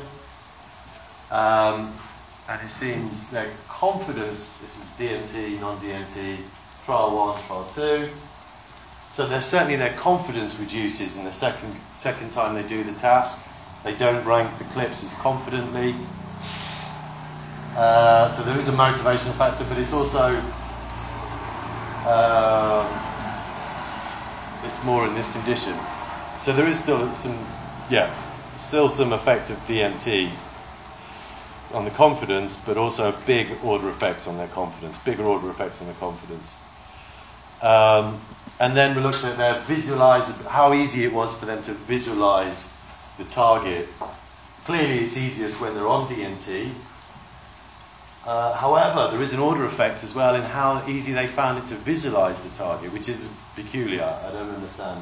Um, 1.31 1.91
and 2.49 2.61
it 2.61 2.69
seems 2.69 3.31
their 3.31 3.49
confidence, 3.67 4.57
this 4.59 4.77
is 4.77 5.09
DMT, 5.09 5.59
non 5.59 5.77
DMT, 5.77 6.37
trial 6.85 7.15
one, 7.15 7.39
trial 7.41 7.67
two. 7.73 8.09
So 9.11 9.27
they're 9.27 9.41
certainly 9.41 9.75
their 9.75 9.93
confidence 9.93 10.59
reduces 10.59 11.17
in 11.17 11.25
the 11.25 11.31
second, 11.31 11.73
second 11.95 12.31
time 12.31 12.55
they 12.55 12.67
do 12.67 12.83
the 12.83 12.93
task. 12.93 13.47
They 13.83 13.95
don't 13.95 14.25
rank 14.25 14.57
the 14.57 14.65
clips 14.65 15.03
as 15.03 15.13
confidently. 15.19 15.95
Uh, 17.75 18.27
so 18.27 18.43
there 18.43 18.57
is 18.57 18.67
a 18.67 18.73
motivational 18.73 19.33
factor, 19.33 19.65
but 19.67 19.77
it's 19.77 19.93
also 19.93 20.35
um, 22.07 22.87
it's 24.65 24.83
more 24.85 25.05
in 25.05 25.13
this 25.15 25.31
condition. 25.31 25.73
So 26.39 26.53
there 26.53 26.67
is 26.67 26.79
still 26.79 27.11
some, 27.13 27.37
yeah, 27.89 28.13
still 28.55 28.89
some 28.89 29.13
effect 29.13 29.49
of 29.49 29.57
DMT 29.67 30.29
on 31.73 31.85
the 31.85 31.91
confidence, 31.91 32.55
but 32.65 32.77
also 32.77 33.13
big 33.25 33.47
order 33.63 33.89
effects 33.89 34.27
on 34.27 34.37
their 34.37 34.47
confidence, 34.47 34.97
bigger 35.03 35.23
order 35.23 35.49
effects 35.49 35.81
on 35.81 35.87
their 35.87 35.95
confidence. 35.97 36.57
Um, 37.61 38.19
and 38.59 38.75
then 38.75 38.95
we 38.95 39.01
looked 39.01 39.23
at 39.23 39.37
their 39.37 39.59
visualize, 39.61 40.45
how 40.47 40.73
easy 40.73 41.05
it 41.05 41.13
was 41.13 41.39
for 41.39 41.45
them 41.45 41.61
to 41.63 41.71
visualize 41.71 42.75
the 43.17 43.23
target. 43.23 43.87
Clearly, 44.65 44.99
it's 44.99 45.17
easiest 45.17 45.61
when 45.61 45.73
they're 45.75 45.87
on 45.87 46.07
DMT. 46.07 46.69
Uh, 48.27 48.53
however, 48.53 49.09
there 49.11 49.21
is 49.21 49.33
an 49.33 49.39
order 49.39 49.63
effect 49.63 50.03
as 50.03 50.13
well 50.13 50.35
in 50.35 50.41
how 50.41 50.83
easy 50.87 51.13
they 51.13 51.25
found 51.25 51.57
it 51.57 51.67
to 51.67 51.75
visualize 51.75 52.43
the 52.43 52.55
target, 52.55 52.91
which 52.91 53.07
is 53.07 53.33
peculiar. 53.55 54.03
I 54.03 54.31
don't 54.31 54.53
understand 54.53 55.01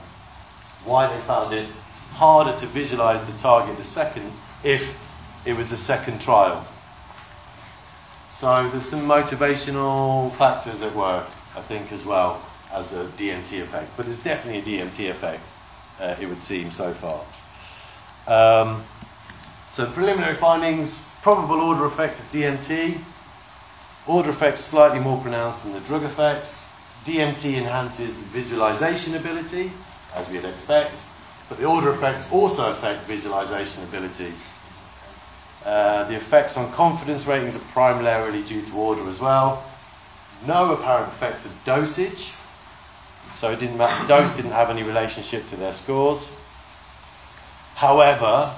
why 0.85 1.11
they 1.11 1.19
found 1.21 1.53
it 1.53 1.67
harder 2.11 2.55
to 2.57 2.65
visualize 2.67 3.29
the 3.29 3.38
target 3.38 3.75
the 3.75 3.84
second 3.84 4.31
if 4.63 5.03
it 5.45 5.57
was 5.57 5.71
the 5.71 5.77
second 5.77 6.21
trial. 6.21 6.63
So 8.29 8.69
there's 8.69 8.85
some 8.85 9.07
motivational 9.07 10.31
factors 10.34 10.84
at 10.84 10.93
work, 10.93 11.25
I 11.55 11.61
think, 11.61 11.91
as 11.91 12.05
well 12.05 12.47
as 12.73 12.94
a 12.94 13.06
DMT 13.06 13.61
effect. 13.61 13.95
But 13.95 14.06
there's 14.06 14.23
definitely 14.23 14.80
a 14.80 14.84
DMT 14.84 15.10
effect, 15.10 15.52
uh, 15.99 16.15
it 16.22 16.27
would 16.27 16.41
seem 16.41 16.72
so 16.72 16.91
far. 16.94 17.23
Um, 18.27 18.84
so 19.69 19.85
preliminary 19.85 20.35
findings, 20.35 21.14
probable 21.22 21.61
order 21.61 21.85
effect 21.85 22.19
of 22.19 22.26
DMT. 22.26 22.99
Order 24.07 24.30
effects 24.30 24.61
slightly 24.61 24.99
more 24.99 25.22
pronounced 25.22 25.64
than 25.64 25.73
the 25.73 25.81
drug 25.81 26.03
effects. 26.03 26.73
DMT 27.03 27.57
enhances 27.57 28.23
visualization 28.23 29.15
ability, 29.15 29.72
as 30.15 30.30
we'd 30.30 30.44
expect, 30.44 31.03
but 31.48 31.57
the 31.57 31.65
order 31.65 31.89
effects 31.91 32.31
also 32.34 32.72
affect 32.72 33.02
visualization 33.03 33.84
ability. 33.84 34.34
Uh, 35.65 36.07
the 36.07 36.15
effects 36.15 36.57
on 36.57 36.72
confidence 36.72 37.27
ratings 37.27 37.56
are 37.56 37.65
primarily 37.72 38.41
due 38.44 38.61
to 38.61 38.76
order 38.76 39.07
as 39.07 39.22
well. 39.22 39.64
No 40.45 40.73
apparent 40.73 41.10
effects 41.10 41.45
of 41.45 41.64
dosage, 41.65 42.36
so 43.38 43.51
it 43.51 43.59
didn't 43.59 43.77
matter, 43.77 44.07
dose 44.07 44.35
didn't 44.35 44.49
have 44.49 44.72
any 44.72 44.81
relationship 44.81 45.45
to 45.45 45.55
their 45.55 45.72
scores. 45.72 46.43
However, 47.77 48.51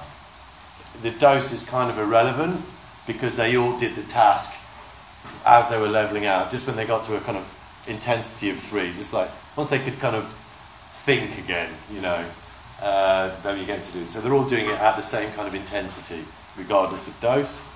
the 1.02 1.10
dose 1.18 1.52
is 1.52 1.68
kind 1.68 1.90
of 1.90 1.98
irrelevant 1.98 2.58
because 3.06 3.36
they 3.36 3.58
all 3.58 3.76
did 3.76 3.94
the 3.94 4.02
task 4.04 4.56
as 5.44 5.68
they 5.68 5.78
were 5.78 5.86
leveling 5.86 6.24
out, 6.24 6.50
just 6.50 6.66
when 6.66 6.76
they 6.76 6.86
got 6.86 7.04
to 7.04 7.16
a 7.18 7.20
kind 7.20 7.36
of 7.36 7.84
intensity 7.88 8.48
of 8.48 8.56
three, 8.58 8.86
just 8.92 9.12
like 9.12 9.28
once 9.54 9.68
they 9.68 9.78
could 9.78 9.98
kind 9.98 10.16
of 10.16 10.26
think 11.04 11.38
again, 11.44 11.70
you 11.92 12.00
know, 12.00 12.24
uh, 12.80 13.28
then 13.42 13.60
you 13.60 13.66
get 13.66 13.82
to 13.82 13.92
do 13.92 14.00
it. 14.00 14.06
So 14.06 14.22
they're 14.22 14.32
all 14.32 14.48
doing 14.48 14.64
it 14.64 14.80
at 14.80 14.96
the 14.96 15.02
same 15.02 15.30
kind 15.32 15.46
of 15.46 15.54
intensity, 15.54 16.24
regardless 16.56 17.06
of 17.06 17.20
dose. 17.20 17.68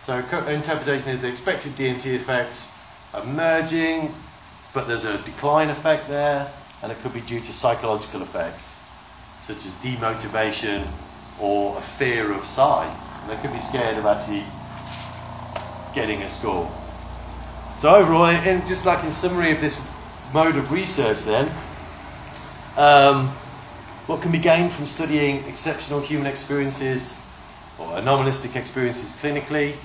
So 0.00 0.16
interpretation 0.48 1.12
is 1.12 1.20
the 1.20 1.28
expected 1.28 1.72
DMT 1.72 2.14
effects 2.14 2.82
are 3.12 3.26
merging, 3.26 4.14
but 4.74 4.86
there's 4.86 5.04
a 5.04 5.18
decline 5.24 5.70
effect 5.70 6.08
there, 6.08 6.50
and 6.82 6.92
it 6.92 6.98
could 6.98 7.14
be 7.14 7.20
due 7.20 7.40
to 7.40 7.52
psychological 7.52 8.22
effects, 8.22 8.84
such 9.40 9.64
as 9.66 9.72
demotivation 9.82 10.86
or 11.40 11.76
a 11.76 11.80
fear 11.80 12.32
of 12.32 12.44
psi. 12.44 12.86
And 13.22 13.30
they 13.30 13.40
could 13.42 13.52
be 13.52 13.58
scared 13.58 13.98
of 13.98 14.06
actually 14.06 14.44
getting 15.94 16.22
a 16.22 16.28
score. 16.28 16.70
So 17.78 17.94
overall, 17.94 18.26
in, 18.26 18.66
just 18.66 18.86
like 18.86 19.04
in 19.04 19.10
summary 19.10 19.52
of 19.52 19.60
this 19.60 19.88
mode 20.32 20.56
of 20.56 20.70
research, 20.70 21.24
then, 21.24 21.46
um, 22.76 23.28
what 24.06 24.22
can 24.22 24.32
be 24.32 24.38
gained 24.38 24.72
from 24.72 24.86
studying 24.86 25.44
exceptional 25.48 26.00
human 26.00 26.26
experiences 26.26 27.24
or 27.78 27.86
anomalistic 27.98 28.56
experiences 28.56 29.20
clinically, 29.22 29.76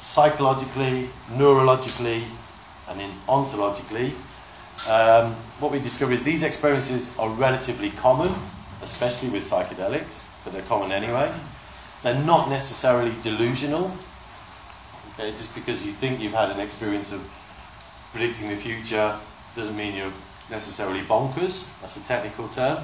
psychologically, 0.00 1.08
neurologically, 1.32 2.22
and 2.90 3.00
in 3.00 3.10
ontologically? 3.28 4.12
Um, 4.88 5.32
what 5.60 5.72
we 5.72 5.78
discover 5.78 6.12
is 6.12 6.24
these 6.24 6.42
experiences 6.42 7.16
are 7.18 7.28
relatively 7.30 7.90
common, 7.90 8.32
especially 8.82 9.28
with 9.28 9.42
psychedelics, 9.42 10.28
but 10.44 10.52
they're 10.52 10.62
common 10.62 10.90
anyway. 10.90 11.30
They're 12.02 12.22
not 12.24 12.48
necessarily 12.48 13.12
delusional. 13.22 13.90
Okay, 15.14 15.30
just 15.32 15.54
because 15.54 15.84
you 15.84 15.92
think 15.92 16.20
you've 16.20 16.32
had 16.32 16.50
an 16.50 16.60
experience 16.60 17.12
of 17.12 17.20
predicting 18.12 18.48
the 18.48 18.56
future 18.56 19.16
doesn't 19.54 19.76
mean 19.76 19.94
you're 19.96 20.12
necessarily 20.50 21.00
bonkers. 21.00 21.78
That's 21.80 21.96
a 21.96 22.04
technical 22.04 22.48
term. 22.48 22.78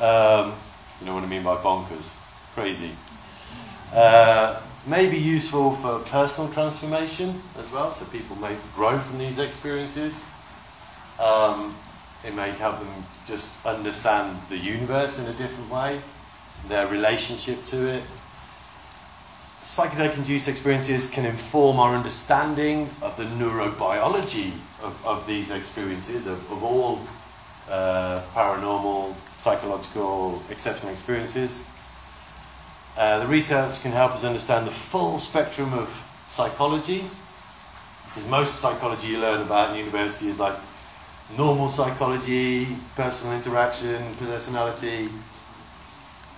Um, 0.00 0.52
you 1.00 1.06
know 1.06 1.14
what 1.14 1.24
I 1.24 1.26
mean 1.26 1.42
by 1.42 1.56
bonkers? 1.56 2.14
Crazy. 2.54 2.90
Uh, 3.94 4.60
may 4.86 5.10
be 5.10 5.18
useful 5.18 5.72
for 5.72 5.98
personal 6.00 6.50
transformation 6.50 7.40
as 7.58 7.72
well, 7.72 7.90
so 7.90 8.04
people 8.06 8.36
may 8.36 8.56
grow 8.74 8.98
from 8.98 9.18
these 9.18 9.38
experiences. 9.38 10.30
Um, 11.20 11.74
it 12.24 12.34
may 12.34 12.50
help 12.50 12.78
them 12.78 13.04
just 13.26 13.64
understand 13.66 14.36
the 14.48 14.56
universe 14.56 15.18
in 15.18 15.32
a 15.32 15.36
different 15.36 15.70
way, 15.70 16.00
their 16.68 16.86
relationship 16.86 17.62
to 17.64 17.96
it. 17.96 18.02
Psychedelic 19.60 20.16
induced 20.16 20.48
experiences 20.48 21.10
can 21.10 21.26
inform 21.26 21.78
our 21.78 21.94
understanding 21.94 22.88
of 23.02 23.16
the 23.16 23.24
neurobiology 23.24 24.50
of, 24.82 25.02
of 25.04 25.26
these 25.26 25.50
experiences, 25.50 26.26
of, 26.26 26.38
of 26.50 26.62
all 26.62 27.00
uh, 27.68 28.22
paranormal, 28.34 29.14
psychological, 29.38 30.42
exceptional 30.50 30.92
experiences. 30.92 31.68
Uh, 32.98 33.20
the 33.20 33.26
research 33.28 33.80
can 33.80 33.92
help 33.92 34.10
us 34.10 34.24
understand 34.24 34.66
the 34.66 34.72
full 34.72 35.20
spectrum 35.20 35.72
of 35.72 35.86
psychology, 36.26 37.04
because 38.06 38.28
most 38.28 38.56
psychology 38.56 39.12
you 39.12 39.20
learn 39.20 39.40
about 39.40 39.70
in 39.70 39.78
university 39.78 40.26
is 40.26 40.40
like 40.40 40.56
normal 41.36 41.68
psychology, 41.68 42.66
personal 42.96 43.36
interaction, 43.36 44.02
personality, 44.18 45.08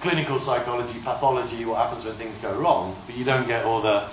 clinical 0.03 0.39
psychology, 0.39 0.99
pathology, 1.03 1.65
what 1.65 1.79
happens 1.79 2.05
when 2.05 2.13
things 2.17 2.37
go 2.37 2.53
wrong, 2.61 2.95
but 3.07 3.17
you 3.17 3.25
don't 3.25 3.47
get 3.47 3.65
all 3.65 3.81
the 3.81 4.07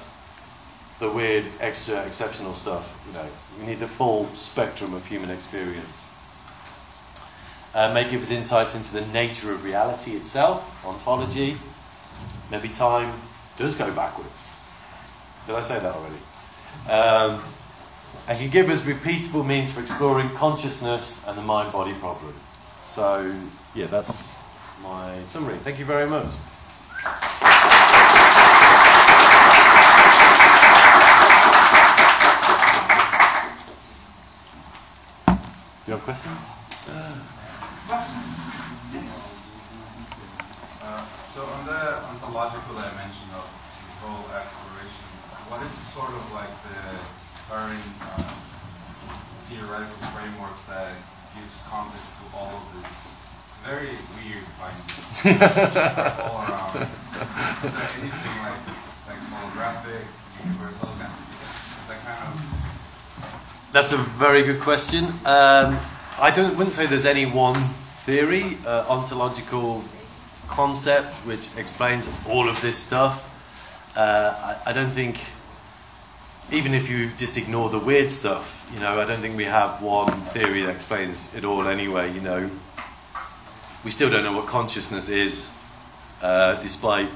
the 0.99 1.11
weird, 1.11 1.43
extra, 1.59 2.01
exceptional 2.05 2.53
stuff. 2.53 3.05
You 3.07 3.13
know, 3.19 3.27
we 3.59 3.67
need 3.67 3.79
the 3.79 3.87
full 3.87 4.25
spectrum 4.27 4.93
of 4.93 5.05
human 5.05 5.29
experience. 5.29 6.13
Uh, 7.75 7.93
may 7.93 8.09
give 8.09 8.21
us 8.21 8.31
insights 8.31 8.73
into 8.73 9.03
the 9.03 9.05
nature 9.11 9.51
of 9.51 9.65
reality 9.65 10.11
itself, 10.11 10.83
ontology. 10.87 11.57
Maybe 12.49 12.69
time 12.69 13.13
does 13.57 13.75
go 13.75 13.93
backwards. 13.93 14.53
Did 15.45 15.55
I 15.55 15.61
say 15.61 15.79
that 15.79 15.93
already? 15.95 16.15
Um, 16.89 17.43
and 18.27 18.37
can 18.37 18.49
give 18.49 18.69
us 18.69 18.83
repeatable 18.83 19.45
means 19.45 19.73
for 19.73 19.81
exploring 19.81 20.29
consciousness 20.29 21.27
and 21.27 21.37
the 21.37 21.41
mind-body 21.41 21.93
problem. 21.93 22.33
So, 22.83 23.35
yeah, 23.75 23.87
that's 23.87 24.37
my 24.81 25.19
summary. 25.25 25.55
Thank 25.55 25.79
you 25.79 25.85
very 25.85 26.07
much. 26.07 26.27
Do 35.85 35.91
You 35.91 35.97
have 35.97 36.03
questions? 36.03 36.51
Questions? 37.87 38.93
Yes. 38.93 39.26
So 41.37 41.45
on 41.45 41.69
the 41.69 42.01
ontological 42.01 42.73
dimension 42.81 43.29
of 43.37 43.45
this 43.45 43.93
whole 44.01 44.25
exploration, 44.33 45.05
what 45.53 45.61
is 45.61 45.77
sort 45.77 46.09
of 46.09 46.25
like 46.33 46.49
the 46.65 46.81
current 47.45 47.85
uh, 48.01 48.25
theoretical 49.45 50.01
framework 50.17 50.57
that 50.65 50.97
gives 51.37 51.61
context 51.69 52.09
to 52.17 52.41
all 52.41 52.49
of 52.57 52.65
this 52.81 53.21
very 53.61 53.93
weird 54.17 54.49
findings 54.57 55.13
all 56.25 56.41
around? 56.41 56.89
Is 57.61 57.69
there 57.69 57.85
anything 58.01 58.35
like 58.41 58.57
like 59.05 59.21
holographic, 59.29 60.09
universal, 60.41 60.89
that 60.89 62.01
kind 62.01 62.33
of 62.33 63.69
That's 63.77 63.93
a 63.93 64.01
very 64.17 64.41
good 64.41 64.59
question. 64.59 65.05
Um, 65.21 65.77
I 66.17 66.33
don't, 66.35 66.57
wouldn't 66.57 66.73
say 66.73 66.87
there's 66.87 67.05
any 67.05 67.29
one 67.29 67.61
theory, 68.09 68.57
uh, 68.65 68.89
ontological 68.89 69.85
concept, 70.47 71.15
which 71.25 71.57
explains 71.57 72.09
all 72.29 72.47
of 72.49 72.61
this 72.61 72.77
stuff. 72.77 73.33
Uh, 73.95 74.57
I, 74.65 74.71
I 74.71 74.73
don't 74.73 74.89
think, 74.89 75.17
even 76.51 76.73
if 76.73 76.89
you 76.89 77.09
just 77.17 77.37
ignore 77.37 77.69
the 77.69 77.79
weird 77.79 78.11
stuff, 78.11 78.69
you 78.73 78.79
know, 78.79 78.99
I 78.99 79.05
don't 79.05 79.19
think 79.19 79.37
we 79.37 79.45
have 79.45 79.81
one 79.81 80.11
theory 80.11 80.61
that 80.63 80.75
explains 80.75 81.35
it 81.35 81.45
all 81.45 81.67
anyway, 81.67 82.11
you 82.13 82.21
know. 82.21 82.49
We 83.83 83.91
still 83.91 84.09
don't 84.09 84.23
know 84.23 84.35
what 84.35 84.47
consciousness 84.47 85.09
is, 85.09 85.53
uh, 86.21 86.59
despite 86.61 87.09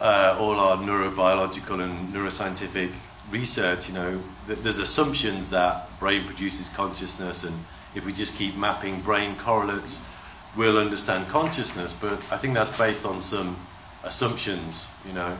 uh, 0.00 0.36
all 0.38 0.56
our 0.56 0.76
neurobiological 0.76 1.82
and 1.82 2.08
neuroscientific 2.08 2.92
research, 3.30 3.88
you 3.88 3.94
know, 3.94 4.20
th- 4.46 4.58
there's 4.60 4.78
assumptions 4.78 5.50
that 5.50 5.88
brain 5.98 6.24
produces 6.24 6.68
consciousness, 6.68 7.44
and 7.44 7.54
if 7.94 8.04
we 8.04 8.12
just 8.12 8.36
keep 8.36 8.56
mapping 8.56 9.00
brain 9.00 9.34
correlates, 9.36 10.10
we'll 10.56 10.78
understand 10.78 11.28
consciousness. 11.28 11.92
But 11.92 12.18
I 12.32 12.36
think 12.36 12.54
that's 12.54 12.76
based 12.76 13.04
on 13.04 13.20
some 13.20 13.56
assumptions, 14.04 14.92
you 15.06 15.14
know, 15.14 15.36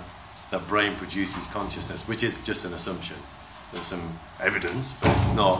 that 0.50 0.66
brain 0.68 0.94
produces 0.94 1.46
consciousness, 1.48 2.08
which 2.08 2.22
is 2.22 2.44
just 2.44 2.64
an 2.64 2.72
assumption. 2.72 3.16
There's 3.72 3.84
some 3.84 4.02
evidence, 4.40 4.98
but 5.00 5.16
it's 5.16 5.34
not 5.34 5.58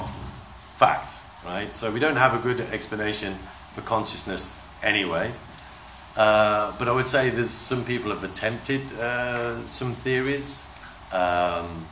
fact, 0.76 1.18
right? 1.44 1.74
So 1.74 1.90
we 1.90 2.00
don't 2.00 2.16
have 2.16 2.34
a 2.34 2.42
good 2.42 2.60
explanation 2.72 3.34
for 3.74 3.80
consciousness 3.82 4.62
anyway. 4.82 5.32
Uh, 6.16 6.72
but 6.78 6.86
I 6.86 6.92
would 6.92 7.06
say 7.06 7.30
there's 7.30 7.50
some 7.50 7.84
people 7.84 8.10
have 8.10 8.22
attempted 8.22 8.92
uh, 8.98 9.58
some 9.66 9.92
theories. 9.92 10.66
Um, 11.12 11.86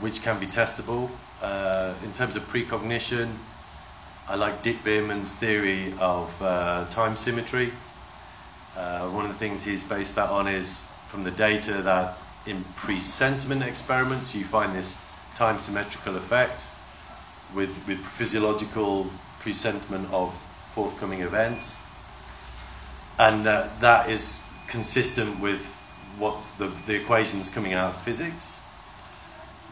which 0.00 0.22
can 0.22 0.38
be 0.38 0.46
testable. 0.46 1.10
Uh, 1.42 1.94
in 2.04 2.12
terms 2.12 2.36
of 2.36 2.46
precognition, 2.48 3.28
I 4.28 4.34
like 4.34 4.64
Dick 4.64 4.82
Bierman's 4.82 5.36
theory 5.36 5.92
of 6.00 6.42
uh, 6.42 6.86
time 6.90 7.14
symmetry. 7.14 7.70
Uh, 8.76 9.08
one 9.10 9.24
of 9.24 9.30
the 9.30 9.38
things 9.38 9.64
he's 9.64 9.88
based 9.88 10.16
that 10.16 10.30
on 10.30 10.48
is 10.48 10.92
from 11.06 11.22
the 11.22 11.30
data 11.30 11.80
that 11.82 12.18
in 12.44 12.64
presentiment 12.74 13.62
experiments 13.62 14.34
you 14.34 14.42
find 14.42 14.74
this 14.74 15.00
time 15.36 15.60
symmetrical 15.60 16.16
effect 16.16 16.68
with, 17.54 17.86
with 17.86 17.98
physiological 17.98 19.06
presentiment 19.38 20.08
of 20.12 20.34
forthcoming 20.34 21.20
events. 21.20 21.80
And 23.20 23.46
uh, 23.46 23.68
that 23.78 24.10
is 24.10 24.44
consistent 24.66 25.38
with 25.40 25.72
what 26.18 26.34
the, 26.58 26.66
the 26.86 27.00
equations 27.00 27.54
coming 27.54 27.74
out 27.74 27.90
of 27.90 28.02
physics. 28.02 28.60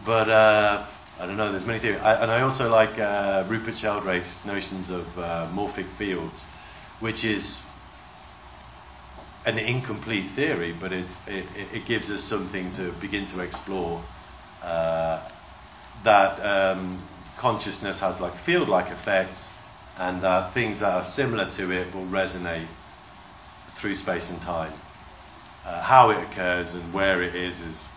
But 0.07 0.29
uh, 0.29 0.85
I 1.21 1.27
don't 1.27 1.37
know. 1.37 1.51
There's 1.51 1.67
many 1.67 1.79
theories, 1.79 2.01
I, 2.01 2.23
and 2.23 2.31
I 2.31 2.41
also 2.41 2.71
like 2.71 2.99
uh, 2.99 3.45
Rupert 3.47 3.75
Sheldrake's 3.75 4.45
notions 4.45 4.91
of 4.91 5.19
uh, 5.19 5.47
morphic 5.53 5.85
fields, 5.85 6.45
which 6.99 7.25
is 7.25 7.71
an 9.47 9.59
incomplete 9.59 10.25
theory, 10.25 10.75
but 10.79 10.93
it's, 10.93 11.27
it, 11.29 11.47
it 11.73 11.87
gives 11.87 12.11
us 12.11 12.21
something 12.21 12.71
to 12.73 12.91
begin 13.01 13.27
to 13.27 13.43
explore. 13.43 14.03
Uh, 14.63 15.21
that 16.03 16.39
um, 16.45 16.99
consciousness 17.37 18.01
has 18.01 18.21
like 18.21 18.33
field-like 18.33 18.87
effects, 18.87 19.59
and 20.01 20.21
that 20.21 20.53
things 20.53 20.81
that 20.81 20.93
are 20.93 21.05
similar 21.05 21.45
to 21.47 21.71
it 21.71 21.95
will 21.95 22.07
resonate 22.07 22.67
through 23.75 23.95
space 23.95 24.31
and 24.31 24.41
time. 24.43 24.73
Uh, 25.67 25.83
how 25.83 26.11
it 26.11 26.23
occurs 26.23 26.75
and 26.75 26.93
where 26.93 27.23
it 27.23 27.35
is 27.35 27.61
is 27.61 27.89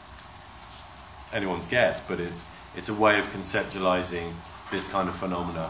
anyone's 1.34 1.68
guess, 1.68 2.06
but 2.08 2.20
it's 2.20 2.46
it's 2.78 2.90
a 2.90 2.94
way 2.94 3.20
of 3.20 3.26
conceptualizing 3.34 4.32
this 4.72 4.92
kind 4.92 5.10
of 5.10 5.16
phenomena, 5.16 5.70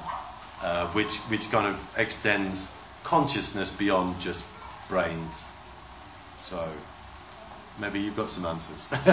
uh, 0.63 0.88
which 0.93 1.17
which 1.31 1.49
kind 1.49 1.65
of 1.67 1.77
extends 1.97 2.75
consciousness 3.03 3.71
beyond 3.75 4.19
just 4.19 4.45
brains. 4.89 5.47
So 6.39 6.59
maybe 7.79 7.99
you've 8.01 8.15
got 8.17 8.29
some 8.29 8.45
answers. 8.45 8.91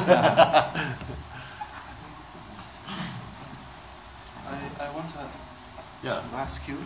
I, 4.46 4.58
I 4.80 4.90
want 4.94 5.08
to, 5.14 5.24
Yeah. 6.02 6.20
ask 6.34 6.68
you 6.68 6.76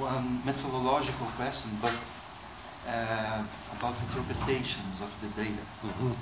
one 0.00 0.42
methodological 0.44 1.26
question, 1.36 1.70
but 1.80 1.94
uh, 2.88 3.42
about 3.78 3.94
interpretations 4.02 5.00
of 5.00 5.10
the 5.20 5.28
data. 5.42 5.62
Mhm. 5.84 6.16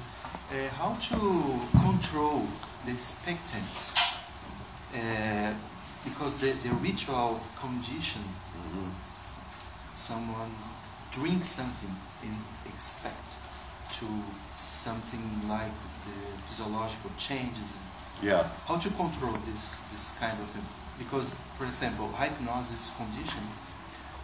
Uh, 0.50 0.68
how 0.78 0.94
to 1.10 1.18
control 1.80 2.46
the 2.84 2.92
expectance? 2.92 4.15
Uh, 4.96 5.52
because 6.04 6.38
the, 6.38 6.52
the 6.66 6.72
ritual 6.80 7.38
condition, 7.60 8.22
Mhm. 8.56 8.90
someone 9.94 10.52
drinks 11.12 11.48
something 11.48 11.94
and 12.22 12.36
expect 12.64 13.28
to 13.98 14.06
something 14.54 15.24
like 15.48 15.72
the 16.06 16.16
physiological 16.48 17.10
changes. 17.18 17.74
Yeah. 18.22 18.42
How 18.66 18.76
to 18.78 18.88
control 18.90 19.36
this 19.48 19.80
this 19.92 20.12
kind 20.18 20.38
of 20.40 20.48
thing? 20.48 20.64
Because, 20.98 21.32
for 21.58 21.66
example, 21.66 22.08
hypnosis 22.18 22.90
condition 22.96 23.44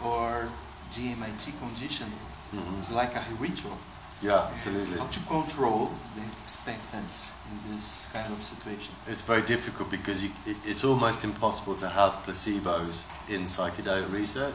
or 0.00 0.48
GMIT 0.90 1.52
condition 1.60 2.08
Mhm. 2.54 2.80
is 2.80 2.90
like 2.90 3.14
a 3.14 3.22
ritual. 3.38 3.76
Yeah, 4.22 4.48
absolutely. 4.52 4.98
How 4.98 5.06
to 5.06 5.20
control 5.20 5.90
the 6.14 6.22
expectance 6.22 7.36
in 7.50 7.74
this 7.74 8.08
kind 8.12 8.32
of 8.32 8.40
situation? 8.40 8.94
It's 9.08 9.22
very 9.22 9.42
difficult 9.42 9.90
because 9.90 10.22
you, 10.22 10.30
it, 10.46 10.56
it's 10.64 10.84
almost 10.84 11.24
impossible 11.24 11.74
to 11.76 11.88
have 11.88 12.12
placebos 12.24 13.04
in 13.28 13.42
psychedelic 13.42 14.12
research. 14.12 14.54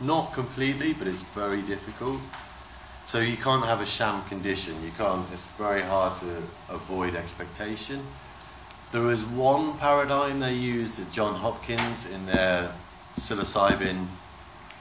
Not 0.00 0.32
completely, 0.32 0.94
but 0.94 1.06
it's 1.06 1.22
very 1.22 1.62
difficult. 1.62 2.18
So 3.04 3.20
you 3.20 3.36
can't 3.36 3.64
have 3.64 3.80
a 3.80 3.86
sham 3.86 4.24
condition. 4.24 4.74
You 4.82 4.90
can't. 4.98 5.24
It's 5.32 5.46
very 5.52 5.82
hard 5.82 6.16
to 6.18 6.36
avoid 6.68 7.14
expectation. 7.14 8.00
There 8.90 9.10
is 9.12 9.24
one 9.24 9.78
paradigm 9.78 10.40
they 10.40 10.54
used 10.54 11.00
at 11.00 11.12
John 11.12 11.36
Hopkins 11.36 12.12
in 12.12 12.26
their 12.26 12.72
psilocybin 13.16 14.06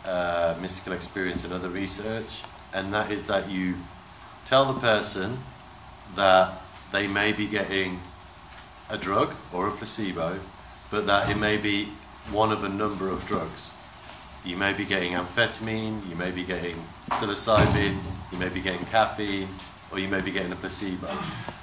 uh, 0.05 0.55
mystical 0.59 0.93
experience 0.93 1.43
and 1.43 1.53
other 1.53 1.69
research, 1.69 2.43
and 2.73 2.91
that 2.93 3.11
is 3.11 3.27
that 3.27 3.49
you 3.49 3.75
tell 4.45 4.71
the 4.71 4.79
person 4.79 5.37
that 6.15 6.61
they 6.91 7.07
may 7.07 7.31
be 7.31 7.47
getting 7.47 7.99
a 8.89 8.97
drug 8.97 9.33
or 9.51 9.67
a 9.67 9.71
placebo, 9.71 10.39
but 10.91 11.05
that 11.07 11.29
it 11.29 11.37
may 11.37 11.57
be 11.57 11.85
one 12.31 12.51
of 12.51 12.63
a 12.63 12.69
number 12.69 13.09
of 13.09 13.25
drugs. 13.25 13.73
you 14.45 14.57
may 14.57 14.73
be 14.73 14.83
getting 14.83 15.13
amphetamine, 15.13 16.07
you 16.09 16.15
may 16.17 16.29
be 16.29 16.43
getting 16.43 16.75
psilocybin, 17.09 17.95
you 18.31 18.37
may 18.37 18.49
be 18.49 18.59
getting 18.59 18.85
caffeine, 18.87 19.47
or 19.91 19.99
you 19.99 20.07
may 20.09 20.19
be 20.19 20.31
getting 20.31 20.51
a 20.51 20.55
placebo. 20.55 21.07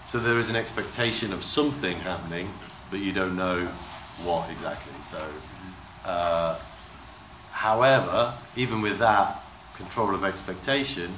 So 0.07 0.19
there 0.19 0.39
is 0.39 0.51
an 0.51 0.57
expectation 0.57 1.33
of 1.33 1.45
something 1.45 1.97
happening, 1.99 2.49
but 2.91 3.01
you 3.01 3.13
don't 3.13 3.37
know 3.37 3.67
what 4.25 4.51
exactly. 4.51 4.95
So, 5.03 5.23
uh, 6.07 6.59
however, 7.53 8.33
even 8.57 8.81
with 8.81 8.99
that 8.99 9.37
control 9.77 10.15
of 10.15 10.25
expectation, 10.25 11.11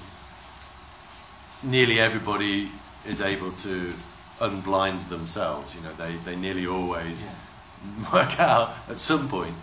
nearly 1.64 2.01
everybody 2.01 2.68
is 3.06 3.20
able 3.20 3.52
to 3.52 3.93
unblind 4.40 5.09
themselves. 5.09 5.74
You 5.74 5.82
know, 5.82 5.93
they, 5.93 6.12
they 6.24 6.36
nearly 6.36 6.66
always 6.66 7.26
work 8.12 8.39
out 8.40 8.74
at 8.89 8.98
some 8.98 9.28
point 9.28 9.55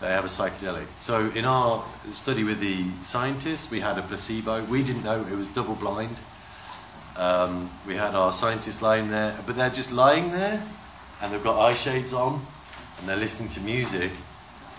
they 0.00 0.08
have 0.08 0.24
a 0.24 0.28
psychedelic. 0.28 0.86
So 0.96 1.30
in 1.34 1.44
our 1.44 1.84
study 2.10 2.44
with 2.44 2.60
the 2.60 2.84
scientists, 3.02 3.70
we 3.70 3.80
had 3.80 3.98
a 3.98 4.02
placebo. 4.02 4.64
We 4.64 4.82
didn't 4.82 5.02
know 5.02 5.20
it 5.20 5.34
was 5.34 5.48
double 5.48 5.74
blind. 5.74 6.20
Um, 7.16 7.68
we 7.86 7.96
had 7.96 8.14
our 8.14 8.32
scientists 8.32 8.80
lying 8.80 9.10
there, 9.10 9.36
but 9.44 9.56
they're 9.56 9.70
just 9.70 9.92
lying 9.92 10.30
there, 10.30 10.62
and 11.20 11.32
they've 11.32 11.42
got 11.42 11.58
eye 11.58 11.74
shades 11.74 12.12
on, 12.12 12.40
and 12.98 13.08
they're 13.08 13.16
listening 13.16 13.48
to 13.50 13.60
music, 13.60 14.12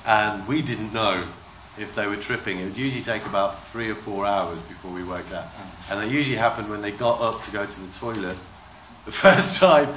and 0.08 0.48
we 0.48 0.62
didn't 0.62 0.94
know 0.94 1.22
if 1.80 1.96
they 1.96 2.08
were 2.08 2.18
tripping. 2.18 2.60
It 2.60 2.66
would 2.66 2.78
usually 2.78 3.02
take 3.04 3.26
about 3.26 3.58
three 3.58 3.90
or 3.90 3.96
four 3.96 4.26
hours 4.26 4.62
before 4.62 4.92
we 4.92 5.04
worked 5.04 5.34
out, 5.34 5.46
and 5.90 6.04
it 6.04 6.12
usually 6.12 6.38
happened 6.38 6.70
when 6.70 6.82
they 6.82 6.92
got 6.92 7.22
up 7.22 7.42
to 7.44 7.52
go 7.52 7.66
to 7.66 7.82
the 7.82 7.92
toilet 7.94 8.38
the 9.06 9.12
first 9.12 9.60
time, 9.60 9.88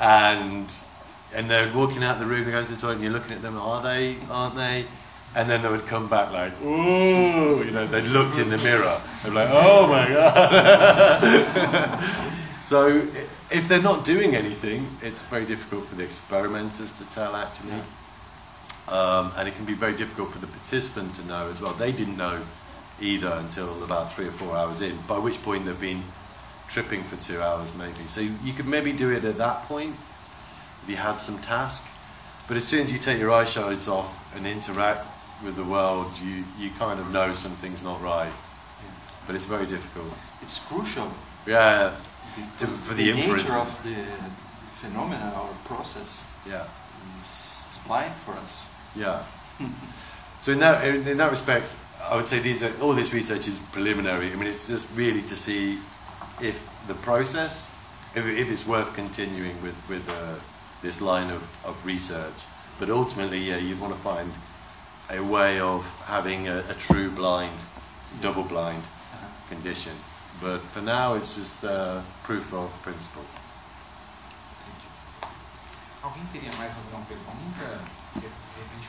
and 0.00 0.74
and 1.34 1.48
they're 1.48 1.72
walking 1.74 2.02
out 2.02 2.14
of 2.14 2.20
the 2.20 2.26
room, 2.26 2.44
they 2.44 2.50
go 2.50 2.62
to 2.62 2.70
the 2.72 2.80
toilet, 2.80 2.94
and 2.94 3.04
you're 3.04 3.12
looking 3.12 3.32
at 3.32 3.42
them, 3.42 3.56
are 3.56 3.82
they, 3.82 4.16
aren't 4.30 4.56
they? 4.56 4.84
And 5.36 5.48
then 5.48 5.62
they 5.62 5.68
would 5.68 5.86
come 5.86 6.08
back 6.08 6.32
like, 6.32 6.60
ooh, 6.60 7.62
you 7.64 7.70
know, 7.70 7.86
they 7.86 8.02
looked 8.02 8.40
in 8.40 8.50
the 8.50 8.58
mirror. 8.58 9.00
They're 9.22 9.32
like, 9.32 9.48
oh 9.52 9.86
my 9.86 10.08
God. 10.08 12.00
so 12.58 12.88
if 13.52 13.68
they're 13.68 13.80
not 13.80 14.04
doing 14.04 14.34
anything, 14.34 14.86
it's 15.02 15.28
very 15.28 15.44
difficult 15.44 15.84
for 15.84 15.94
the 15.94 16.02
experimenters 16.02 16.98
to 16.98 17.08
tell 17.10 17.36
actually. 17.36 17.80
Um, 18.90 19.30
and 19.36 19.46
it 19.48 19.54
can 19.54 19.64
be 19.64 19.74
very 19.74 19.94
difficult 19.96 20.30
for 20.32 20.38
the 20.38 20.48
participant 20.48 21.14
to 21.14 21.26
know 21.26 21.48
as 21.48 21.60
well. 21.62 21.72
They 21.72 21.92
didn't 21.92 22.16
know 22.16 22.40
either 23.00 23.30
until 23.34 23.84
about 23.84 24.12
three 24.12 24.26
or 24.26 24.32
four 24.32 24.56
hours 24.56 24.80
in, 24.82 24.96
by 25.08 25.18
which 25.18 25.42
point 25.42 25.64
they've 25.64 25.80
been 25.80 26.02
tripping 26.68 27.02
for 27.02 27.16
two 27.22 27.40
hours 27.40 27.74
maybe. 27.76 28.06
So 28.06 28.20
you, 28.20 28.32
you 28.44 28.52
could 28.52 28.66
maybe 28.66 28.92
do 28.92 29.10
it 29.10 29.24
at 29.24 29.38
that 29.38 29.62
point 29.64 29.90
if 30.82 30.84
you 30.88 30.96
had 30.96 31.16
some 31.16 31.38
task. 31.38 31.86
But 32.48 32.56
as 32.56 32.66
soon 32.66 32.82
as 32.82 32.92
you 32.92 32.98
take 32.98 33.18
your 33.20 33.30
eye 33.30 33.44
shades 33.44 33.86
off 33.88 34.34
and 34.36 34.46
interact 34.46 35.06
with 35.44 35.56
the 35.56 35.64
world, 35.64 36.10
you, 36.22 36.42
you 36.58 36.70
kind 36.78 36.98
of 36.98 37.12
know 37.12 37.32
something's 37.32 37.82
not 37.82 38.02
right. 38.02 38.32
But 39.26 39.34
it's 39.36 39.44
very 39.44 39.66
difficult. 39.66 40.12
It's 40.42 40.58
crucial 40.66 41.10
Yeah, 41.46 41.94
because 42.36 42.84
for 42.84 42.94
the 42.94 43.12
nature 43.12 43.22
inferences. 43.22 43.54
of 43.54 43.84
the 43.84 44.02
phenomena 44.82 45.32
or 45.36 45.48
process 45.64 46.26
yeah, 46.48 46.64
is 47.22 47.78
blind 47.86 48.12
for 48.12 48.32
us. 48.34 48.66
Yeah. 48.96 49.22
so 50.40 50.52
in 50.52 50.58
that 50.60 50.86
in, 50.86 51.06
in 51.06 51.16
that 51.18 51.30
respect, 51.30 51.76
I 52.10 52.16
would 52.16 52.26
say 52.26 52.40
these 52.40 52.62
are 52.62 52.72
all 52.82 52.92
this 52.92 53.12
research 53.12 53.46
is 53.48 53.58
preliminary. 53.72 54.32
I 54.32 54.36
mean, 54.36 54.48
it's 54.48 54.68
just 54.68 54.96
really 54.96 55.22
to 55.22 55.36
see 55.36 55.78
if 56.40 56.68
the 56.86 56.94
process, 56.94 57.76
if, 58.14 58.26
if 58.26 58.50
it's 58.50 58.66
worth 58.66 58.94
continuing 58.94 59.60
with 59.62 59.76
with 59.88 60.08
uh, 60.08 60.38
this 60.82 61.00
line 61.00 61.30
of, 61.30 61.42
of 61.64 61.76
research. 61.84 62.46
But 62.78 62.90
ultimately, 62.90 63.38
yeah, 63.38 63.58
you 63.58 63.76
want 63.76 63.92
to 63.92 64.00
find 64.00 64.30
a 65.10 65.22
way 65.22 65.60
of 65.60 65.84
having 66.06 66.48
a, 66.48 66.64
a 66.70 66.74
true 66.74 67.10
blind, 67.10 67.64
double 68.22 68.44
blind 68.44 68.82
condition. 69.50 69.92
But 70.40 70.60
for 70.60 70.80
now, 70.80 71.14
it's 71.14 71.36
just 71.36 71.64
uh, 71.64 72.00
proof 72.22 72.54
of 72.54 72.70
principle. 72.82 73.24
Alguém 76.02 76.24
teria 76.32 76.50
mais 76.56 76.76
alguma 76.76 77.04
pergunta? 77.04 77.78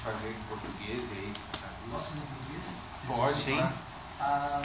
Fazer 0.03 0.29
em 0.29 0.43
português 0.49 1.03
e 1.11 1.13
aí. 1.13 1.33
Posso 1.91 2.13
ler 2.13 2.21
em 2.21 2.29
português? 2.33 2.65
Pode, 3.05 3.37
sim. 3.37 3.61
Ah, 4.19 4.61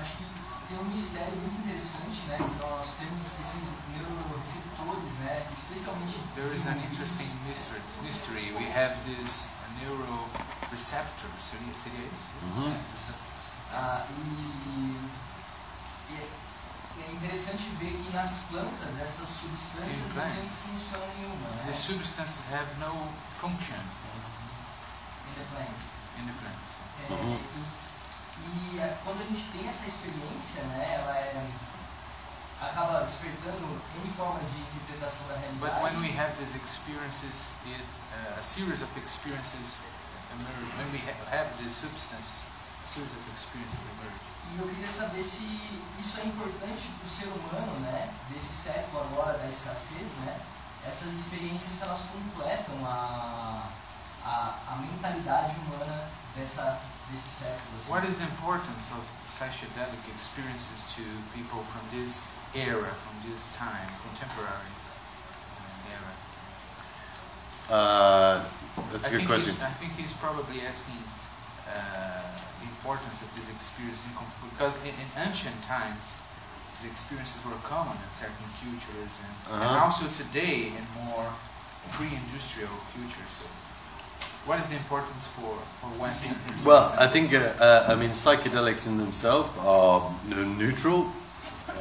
acho 0.00 0.16
que 0.18 0.24
tem 0.68 0.78
um 0.78 0.84
mistério 0.90 1.34
muito 1.34 1.62
interessante, 1.62 2.26
né? 2.26 2.38
que 2.38 2.58
Nós 2.58 2.94
temos 2.98 3.26
esses 3.38 3.68
neuroreceptores, 3.94 5.14
né? 5.22 5.46
Especialmente 5.52 6.18
There 6.34 6.46
is 6.46 6.66
an 6.66 6.78
interesting 6.78 7.30
mystery. 7.46 7.82
mystery. 8.02 8.52
We 8.58 8.66
have 8.70 8.94
this 9.06 9.50
neuroreceptor. 9.78 11.30
Seria, 11.38 11.74
seria 11.74 12.06
isso? 12.06 13.14
Ah, 13.72 14.06
e, 14.10 14.20
e 16.10 16.16
é, 16.18 16.26
é 17.06 17.12
interessante 17.12 17.62
ver 17.78 17.92
que 17.94 18.10
nas 18.12 18.50
plantas 18.50 18.98
essas 19.00 19.28
substâncias 19.28 20.14
não 20.14 20.34
têm 20.34 20.48
função 20.50 21.00
nenhuma, 21.14 21.48
né? 21.50 21.64
The 21.66 21.72
substances 21.72 22.46
have 22.52 22.74
no 22.78 23.08
function 23.34 23.78
In 25.40 25.46
the 25.46 25.56
plants. 25.56 25.82
in 26.20 26.24
the 26.28 26.36
plants. 26.36 26.70
É, 27.00 27.12
e 27.16 27.80
e, 28.40 28.78
é, 28.78 28.96
quando 29.04 29.20
a 29.20 29.26
gente 29.26 29.44
tem 29.52 29.68
essa 29.68 29.86
experiência, 29.86 30.62
né, 30.64 31.00
ela 31.00 31.16
é, 31.16 31.44
acaba 32.60 33.00
despertando 33.04 33.80
N 34.04 34.12
formas 34.16 34.44
de 34.52 34.60
interpretação 34.60 35.26
da 35.28 35.34
But 35.34 35.70
realidade. 35.72 35.84
when 35.84 35.96
we 36.02 36.10
have 36.18 36.32
these 36.36 36.56
experiences, 36.56 37.50
it, 37.66 37.80
uh, 37.80 38.38
a 38.38 38.42
series 38.42 38.82
of 38.82 38.90
experiences 38.98 39.80
emerge. 40.32 40.72
When 40.76 40.92
we 40.92 41.00
ha- 41.08 41.36
have 41.36 41.48
this 41.56 41.72
substance, 41.72 42.48
a 42.84 42.86
series 42.86 43.12
of 43.12 43.22
experiences 43.32 43.80
emerge. 43.96 44.20
E 44.52 44.58
eu 44.60 44.66
queria 44.68 44.88
saber 44.88 45.22
se 45.24 45.46
isso 46.00 46.20
é 46.20 46.24
importante 46.26 46.90
para 46.98 47.06
o 47.06 47.08
ser 47.08 47.28
humano, 47.28 47.80
né, 47.80 48.12
desse 48.30 48.52
século 48.52 49.00
agora 49.04 49.38
da 49.38 49.46
escassez, 49.48 50.10
né, 50.24 50.36
essas 50.86 51.12
experiências 51.14 51.80
elas 51.82 52.00
completam 52.12 52.74
a, 52.84 53.68
a, 54.24 54.54
a 54.72 54.74
mentalidade 54.82 55.54
humana 55.56 56.08
dessa, 56.36 56.78
desse 57.10 57.44
século. 57.44 57.76
assim. 57.78 57.88
What 57.90 58.04
is 58.04 58.16
the 58.18 58.24
importance 58.24 58.92
of 58.92 59.02
psychedelic 59.26 60.00
experiences 60.12 60.94
to 60.96 61.02
people 61.34 61.62
from 61.72 61.82
this 61.90 62.26
era, 62.54 62.90
from 62.94 63.14
this 63.30 63.54
time, 63.56 63.88
contemporary 64.02 64.72
uh, 65.56 65.92
era? 65.96 66.12
Uh, 67.70 68.44
that's 68.90 69.06
a 69.06 69.14
I 69.14 69.18
good 69.18 69.26
question. 69.26 69.56
I 69.62 69.70
think 69.78 69.94
he's 69.96 70.12
probably 70.14 70.60
asking 70.66 70.98
uh, 71.70 72.22
the 72.60 72.66
importance 72.66 73.22
of 73.22 73.30
this 73.34 73.48
experience 73.50 74.06
in 74.06 74.12
com- 74.18 74.32
because 74.50 74.82
in, 74.82 74.90
in 74.98 75.08
ancient 75.22 75.54
times, 75.62 76.18
these 76.74 76.90
experiences 76.90 77.44
were 77.46 77.56
common 77.62 77.94
in 77.94 78.10
certain 78.10 78.48
cultures, 78.58 79.22
and, 79.22 79.34
and 79.54 79.70
Uh-huh. 79.70 79.84
also 79.86 80.06
today 80.16 80.72
in 80.74 80.84
more 81.06 81.30
pre-industrial 81.94 82.74
cultures. 82.92 83.30
So, 83.38 83.46
what 84.46 84.58
is 84.58 84.68
the 84.68 84.76
importance 84.76 85.26
for 85.26 85.54
for 85.80 85.88
Western? 86.00 86.36
Well, 86.64 86.92
I 86.98 87.06
think, 87.06 87.34
uh, 87.34 87.52
uh, 87.58 87.86
I 87.88 87.94
mean, 87.94 88.10
psychedelics 88.10 88.86
in 88.86 88.98
themselves 88.98 89.50
are 89.58 90.12
neutral 90.58 91.06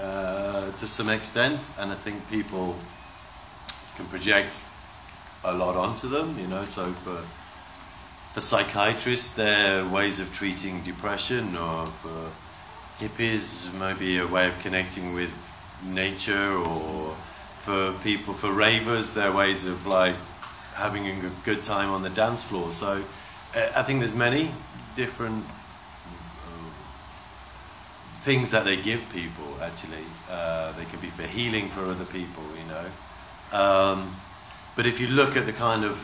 uh, 0.02 0.72
to 0.72 0.86
some 0.86 1.10
extent, 1.10 1.72
and 1.80 1.92
I 1.92 1.96
think 1.96 2.30
people 2.30 2.76
can 3.96 4.06
project 4.06 4.64
a 5.44 5.54
lot 5.54 5.76
onto 5.76 6.08
them, 6.08 6.38
you 6.40 6.48
know. 6.48 6.64
So 6.64 6.86
for, 6.88 7.18
for 8.34 8.42
psychiatrists, 8.42 9.36
they're 9.36 9.86
ways 9.86 10.20
of 10.20 10.34
treating 10.34 10.82
depression, 10.84 11.56
or 11.56 11.88
for 11.88 12.32
hippies, 13.04 13.74
maybe 13.80 14.20
a 14.20 14.28
way 14.28 14.48
of 14.48 14.60
connecting 14.62 15.14
with 15.14 15.34
nature, 15.86 16.54
or 16.54 17.16
for 17.64 17.94
people, 18.04 18.34
for 18.34 18.52
ravers, 18.52 19.14
they're 19.14 19.32
ways 19.32 19.68
of 19.68 19.88
like 19.88 20.16
having 20.80 21.08
a 21.08 21.14
good- 21.46 21.64
time 21.64 21.90
on 21.90 22.02
the 22.02 22.10
dance 22.10 22.44
floor. 22.44 22.72
So 22.72 23.04
uh, 23.56 23.70
I 23.76 23.84
think 23.84 24.00
there's 24.00 24.16
many 24.16 24.52
different 24.96 25.44
uh, 26.48 26.72
things 28.22 28.52
that 28.52 28.66
they 28.66 28.78
give 28.78 29.02
people. 29.12 29.46
Actually, 29.62 30.06
uh, 30.32 30.72
they 30.74 30.86
can 30.86 31.00
be 31.00 31.08
for 31.08 31.24
healing 31.24 31.68
for 31.68 31.82
other 31.82 32.06
people. 32.06 32.44
You 32.60 32.68
know, 32.74 32.88
um, 33.52 34.16
but 34.76 34.86
if 34.86 35.00
you 35.00 35.08
look 35.08 35.36
at 35.36 35.46
the 35.46 35.54
kind 35.54 35.84
of 35.84 35.98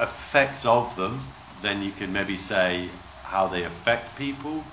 effects 0.00 0.64
of 0.64 0.94
them, 0.96 1.20
then 1.62 1.82
you 1.82 1.90
can 1.90 2.12
maybe 2.12 2.36
say 2.36 2.88
how 3.24 3.46
they 3.46 3.64
affect 3.64 4.16
people. 4.16 4.64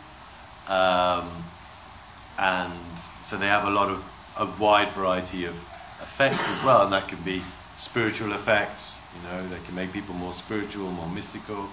Um, 0.69 1.29
and 2.37 2.99
so 3.21 3.37
they 3.37 3.47
have 3.47 3.65
a 3.65 3.71
lot 3.71 3.89
of 3.89 4.03
a 4.37 4.45
wide 4.61 4.89
variety 4.89 5.45
of 5.45 5.55
effects 6.01 6.49
as 6.49 6.63
well, 6.63 6.83
and 6.83 6.93
that 6.93 7.07
can 7.07 7.21
be 7.23 7.41
spiritual 7.75 8.31
effects. 8.33 9.01
You 9.15 9.29
know, 9.29 9.47
they 9.47 9.59
can 9.65 9.75
make 9.75 9.93
people 9.93 10.15
more 10.15 10.33
spiritual, 10.33 10.91
more 10.91 11.09
mystical. 11.09 11.69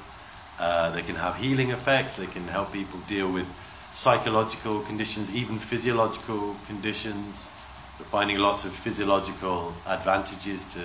Uh, 0.58 0.90
they 0.90 1.02
can 1.02 1.16
have 1.16 1.36
healing 1.36 1.70
effects. 1.70 2.16
They 2.16 2.26
can 2.26 2.46
help 2.48 2.72
people 2.72 3.00
deal 3.06 3.30
with 3.30 3.46
psychological 3.92 4.80
conditions, 4.80 5.34
even 5.34 5.58
physiological 5.58 6.56
conditions. 6.66 7.50
We're 7.98 8.06
finding 8.06 8.38
lots 8.38 8.64
of 8.64 8.72
physiological 8.72 9.74
advantages 9.86 10.64
to 10.74 10.80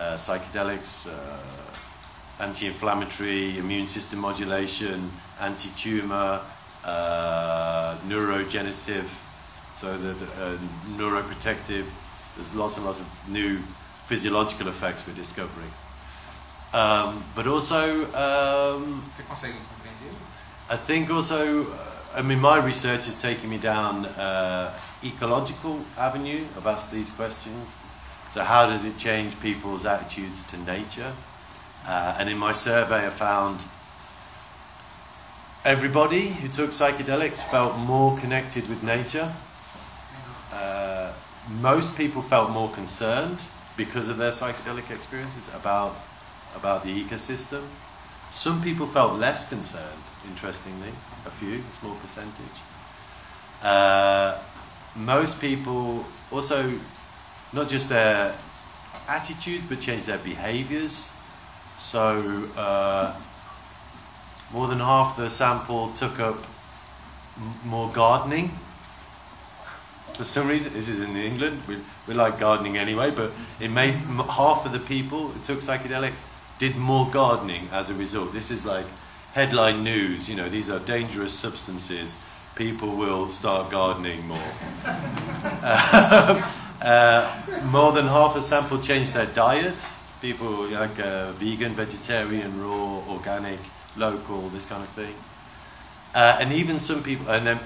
uh, 0.00 0.14
psychedelics, 0.16 1.08
uh, 1.08 2.42
anti-inflammatory, 2.42 3.58
immune 3.58 3.86
system 3.86 4.18
modulation, 4.18 5.10
anti-tumor, 5.40 6.40
uh, 6.84 7.96
neurogenerative, 8.08 9.08
so 9.74 9.96
the, 9.96 10.12
the 10.12 10.44
uh, 10.44 10.56
neuroprotective. 10.98 11.86
There's 12.36 12.54
lots 12.54 12.76
and 12.76 12.86
lots 12.86 13.00
of 13.00 13.28
new 13.28 13.58
physiological 14.06 14.68
effects 14.68 15.06
we're 15.06 15.14
discovering. 15.14 15.70
Um, 16.74 17.22
but 17.36 17.46
also, 17.46 18.04
um? 18.14 19.02
I 20.68 20.76
think 20.76 21.10
also, 21.10 21.70
uh, 21.70 21.76
I 22.16 22.22
mean, 22.22 22.40
my 22.40 22.58
research 22.64 23.06
is 23.06 23.20
taking 23.20 23.48
me 23.48 23.58
down 23.58 24.06
uh, 24.06 24.72
ecological 25.04 25.80
avenue 25.96 26.40
of 26.56 26.66
asking 26.66 26.98
these 26.98 27.10
questions. 27.10 27.78
So, 28.30 28.42
how 28.42 28.66
does 28.66 28.84
it 28.84 28.98
change 28.98 29.40
people's 29.40 29.86
attitudes 29.86 30.44
to 30.48 30.58
nature? 30.64 31.12
Uh, 31.86 32.16
and 32.18 32.28
in 32.28 32.38
my 32.38 32.52
survey, 32.52 33.06
I 33.06 33.10
found 33.10 33.64
everybody 35.64 36.28
who 36.28 36.48
took 36.48 36.70
psychedelics 36.70 37.40
felt 37.40 37.78
more 37.78 38.18
connected 38.18 38.68
with 38.68 38.82
nature. 38.82 39.32
Uh, 40.52 41.12
most 41.60 41.96
people 41.96 42.20
felt 42.20 42.50
more 42.50 42.70
concerned 42.70 43.44
because 43.76 44.08
of 44.08 44.16
their 44.18 44.30
psychedelic 44.30 44.90
experiences 44.90 45.54
about 45.54 45.96
about 46.56 46.84
the 46.84 47.04
ecosystem. 47.04 47.62
Some 48.30 48.62
people 48.62 48.86
felt 48.86 49.18
less 49.18 49.48
concerned, 49.48 50.02
interestingly, 50.26 50.90
a 51.26 51.30
few, 51.30 51.54
a 51.54 51.72
small 51.72 51.94
percentage. 51.96 52.62
Uh, 53.62 54.38
most 54.96 55.40
people 55.40 56.06
also, 56.30 56.72
not 57.52 57.68
just 57.68 57.88
their 57.88 58.34
attitudes, 59.08 59.66
but 59.68 59.80
changed 59.80 60.06
their 60.06 60.18
behaviors. 60.18 61.10
So, 61.76 62.48
uh, 62.56 63.14
more 64.52 64.68
than 64.68 64.78
half 64.78 65.16
the 65.16 65.28
sample 65.28 65.92
took 65.92 66.20
up 66.20 66.36
m- 67.36 67.68
more 67.68 67.90
gardening. 67.92 68.48
For 70.14 70.24
some 70.24 70.46
reason, 70.46 70.72
this 70.72 70.88
is 70.88 71.00
in 71.00 71.16
England, 71.16 71.60
we, 71.66 71.78
we 72.06 72.14
like 72.14 72.38
gardening 72.38 72.76
anyway, 72.76 73.10
but 73.10 73.32
it 73.60 73.70
made 73.70 73.94
half 73.94 74.66
of 74.66 74.72
the 74.72 74.78
people 74.80 75.28
who 75.28 75.40
took 75.42 75.58
psychedelics 75.58 76.30
did 76.58 76.76
more 76.76 77.08
gardening 77.10 77.68
as 77.72 77.90
a 77.90 77.94
result. 77.94 78.32
This 78.32 78.50
is 78.50 78.64
like 78.66 78.86
headline 79.32 79.82
news, 79.82 80.28
you 80.28 80.36
know, 80.36 80.48
these 80.48 80.70
are 80.70 80.78
dangerous 80.80 81.32
substances. 81.32 82.16
People 82.54 82.96
will 82.96 83.30
start 83.30 83.70
gardening 83.70 84.26
more. 84.28 84.38
uh, 86.82 87.60
more 87.72 87.92
than 87.92 88.06
half 88.06 88.34
the 88.34 88.42
sample 88.42 88.78
changed 88.80 89.14
their 89.14 89.26
diet. 89.26 89.92
People 90.20 90.68
like 90.68 91.00
uh, 91.00 91.32
vegan, 91.32 91.72
vegetarian, 91.72 92.62
raw, 92.62 93.02
organic, 93.10 93.58
local, 93.96 94.48
this 94.50 94.66
kind 94.66 94.82
of 94.82 94.88
thing. 94.88 95.14
Uh, 96.14 96.38
and 96.40 96.52
even 96.52 96.78
some 96.78 97.02
people, 97.02 97.28
and 97.28 97.44
then 97.44 97.58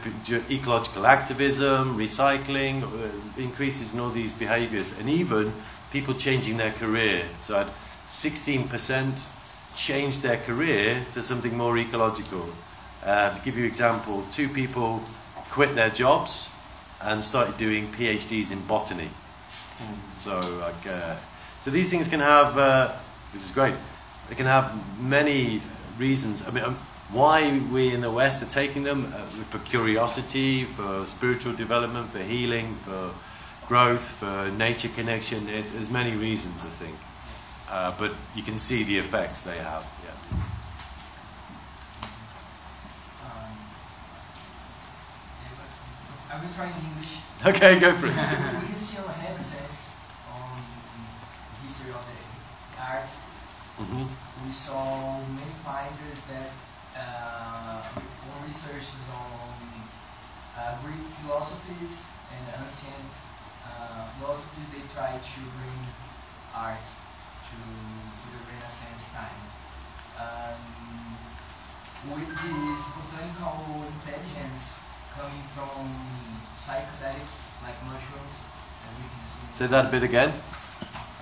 ecological 0.51 1.07
activism, 1.07 1.95
recycling, 1.99 2.83
uh, 2.83 3.43
increases 3.43 3.93
in 3.93 4.01
all 4.01 4.09
these 4.09 4.33
behaviours, 4.33 4.99
and 4.99 5.09
even 5.09 5.53
people 5.93 6.15
changing 6.15 6.57
their 6.57 6.73
career. 6.73 7.23
So 7.43 7.57
I 7.57 7.59
had 7.65 7.67
16% 8.07 9.77
changed 9.77 10.23
their 10.23 10.39
career 10.39 11.05
to 11.13 11.21
something 11.21 11.57
more 11.57 11.77
ecological. 11.77 12.49
Uh, 13.05 13.35
to 13.35 13.45
give 13.45 13.57
you 13.57 13.65
an 13.65 13.69
example, 13.69 14.25
two 14.31 14.49
people 14.49 15.03
quit 15.51 15.75
their 15.75 15.91
jobs 15.91 16.55
and 17.03 17.23
started 17.23 17.57
doing 17.59 17.87
PhDs 17.89 18.51
in 18.51 18.61
botany. 18.67 19.09
So, 20.17 20.41
like, 20.61 20.87
uh, 20.89 21.17
so 21.61 21.71
these 21.71 21.91
things 21.91 22.09
can 22.09 22.21
have, 22.21 22.57
uh, 22.59 22.89
which 23.33 23.43
is 23.43 23.51
great. 23.51 23.75
They 24.29 24.35
can 24.35 24.47
have 24.47 24.73
many 25.01 25.61
reasons. 25.99 26.49
I 26.49 26.51
mean, 26.51 26.65
um, 26.65 26.77
why 27.11 27.61
we 27.73 27.95
in 27.95 28.01
the 28.03 28.11
West 28.11 28.43
are 28.43 28.51
taking 28.51 28.83
them 28.83 29.07
uh, 29.07 29.19
for 29.49 29.59
curiosity, 29.61 30.65
for 30.65 31.07
spiritual 31.07 31.55
development, 31.55 32.07
for 32.09 32.19
healing, 32.19 32.75
for 32.85 33.11
growth, 33.67 34.13
for 34.21 34.51
nature 34.59 34.89
connection. 34.89 35.49
It, 35.49 35.67
there's 35.73 35.91
many 35.91 36.13
reasons, 36.17 36.65
I 36.65 36.69
think. 36.69 36.97
Uh, 37.71 37.95
but 37.99 38.13
you 38.35 38.43
can 38.43 38.59
see 38.59 38.83
the 38.85 38.99
effects 38.99 39.45
they 39.45 39.57
have. 39.57 39.85
Yeah. 40.05 40.13
Um, 43.25 43.57
I 46.33 46.41
will 46.41 46.53
try 46.55 46.67
in 46.67 46.85
English. 46.93 47.21
Okay, 47.47 47.79
go 47.79 47.93
for 47.93 48.07
it. 48.07 48.13
we 48.61 48.67
can 48.67 48.81
see 48.83 48.99
on 48.99 49.15
Renaissance, 49.23 49.95
on 50.35 50.59
the 50.59 51.69
history 51.69 51.93
of 51.95 52.03
the 52.03 52.83
art, 52.83 53.09
hmm 53.79 54.11
we 54.45 54.53
saw 54.53 55.19
many 55.35 55.51
finders 55.67 56.27
that 56.31 56.51
uh, 56.99 57.81
on 57.87 58.37
researches 58.45 59.07
on 59.15 59.55
uh, 60.59 60.75
Greek 60.83 61.07
philosophies 61.23 62.11
and 62.35 62.43
ancient 62.59 63.09
uh, 63.63 64.05
philosophies, 64.19 64.69
they 64.75 64.85
try 64.91 65.15
to 65.15 65.41
bring 65.55 65.79
art 66.55 66.83
to, 66.83 67.57
to 67.57 68.27
the 68.35 68.41
Renaissance 68.51 69.15
time. 69.15 69.41
Um, 70.19 70.59
with 72.11 72.31
this 72.31 72.83
botanical 72.95 73.87
intelligence 73.87 74.83
coming 75.15 75.43
from 75.55 75.87
psychedelics 76.59 77.51
like 77.63 77.79
mushrooms, 77.87 78.37
as 78.87 78.93
we 78.99 79.07
can 79.07 79.25
see. 79.27 79.47
Say 79.55 79.67
that 79.67 79.87
a 79.87 79.91
bit 79.91 80.03
again. 80.03 80.31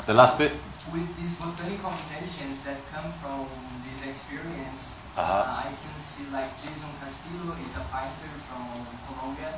The 0.07 0.15
last 0.15 0.39
bit. 0.39 0.53
with 0.93 1.09
this 1.19 1.41
botanical 1.41 1.91
intelligence 1.91 2.63
that 2.63 2.79
come 2.93 3.11
from 3.11 3.49
this 3.83 4.07
experience, 4.07 5.01
Uh-huh. 5.17 5.33
uh, 5.33 5.65
I 5.65 5.73
can 5.73 5.97
see 5.97 6.29
like 6.29 6.53
Jason 6.61 6.93
Castillo 7.01 7.57
is 7.65 7.73
a 7.73 7.85
painter 7.89 8.37
from 8.37 8.69
Colombia, 9.09 9.49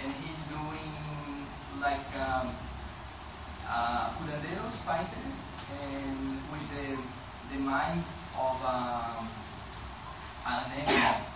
and 0.00 0.08
he's 0.24 0.48
doing 0.48 0.96
like 1.84 2.08
um, 2.16 2.48
uh, 3.68 4.08
curanderos 4.16 4.80
painter, 4.88 5.28
and 5.84 6.40
with 6.48 6.64
the 6.72 6.96
the 7.52 7.60
mind 7.60 8.00
of 8.40 8.56
um, 8.64 9.28
an 10.48 10.64
animal, 10.80 11.28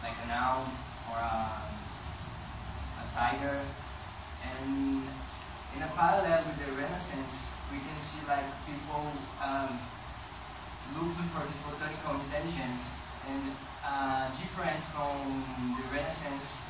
like 0.00 0.16
an 0.24 0.32
owl 0.32 0.64
or 1.12 1.20
a, 1.20 1.36
a 1.68 3.04
tiger, 3.12 3.68
and 4.48 5.04
in 5.76 5.80
a 5.84 5.90
parallel 5.92 6.40
with 6.40 6.56
the 6.56 6.72
Renaissance, 6.72 7.52
we 7.68 7.84
can 7.84 8.00
see 8.00 8.24
like 8.24 8.48
people 8.64 9.12
um, 9.44 9.76
looking 10.96 11.28
for 11.28 11.44
this 11.44 11.60
botanical 11.66 12.16
intelligence 12.16 13.04
and 13.28 13.42
uh, 13.84 14.28
different 14.36 14.80
from 14.94 15.44
the 15.76 15.84
Renaissance. 15.92 16.64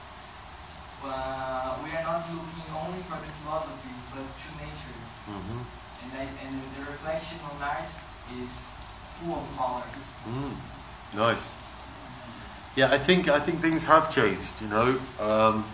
Uh, 1.04 1.78
we 1.84 1.94
are 1.94 2.02
not 2.02 2.26
looking 2.34 2.66
only 2.74 2.98
for 3.06 3.18
the 3.22 3.30
philosophies, 3.42 4.02
but 4.10 4.26
to 4.26 4.48
nature, 4.58 4.98
hmm 5.30 5.62
and, 6.02 6.10
I, 6.14 6.26
and 6.42 6.52
the 6.74 6.82
reflection 6.90 7.38
on 7.46 7.62
art 7.62 7.86
is 8.42 8.66
full 9.18 9.38
of 9.38 9.46
color. 9.56 9.86
Mm, 10.26 10.54
nice. 11.14 11.54
Yeah, 12.76 12.92
I 12.92 12.98
think 12.98 13.28
I 13.28 13.40
think 13.40 13.60
things 13.60 13.86
have 13.86 14.10
changed. 14.10 14.60
You 14.60 14.68
know, 14.68 14.98
um, 15.20 15.64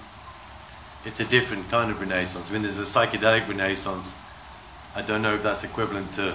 it's 1.05 1.21
a 1.21 1.25
different 1.25 1.71
kind 1.71 1.91
of 1.91 2.01
renaissance. 2.01 2.51
I 2.51 2.55
mean, 2.55 2.63
there's 2.63 2.81
a 2.81 2.83
psychedelic 2.89 3.49
renaissance. 3.49 4.15
I 4.97 5.03
don't 5.03 5.23
know 5.23 5.35
if 5.35 5.43
that's 5.43 5.65
equivalent 5.65 6.13
to 6.13 6.35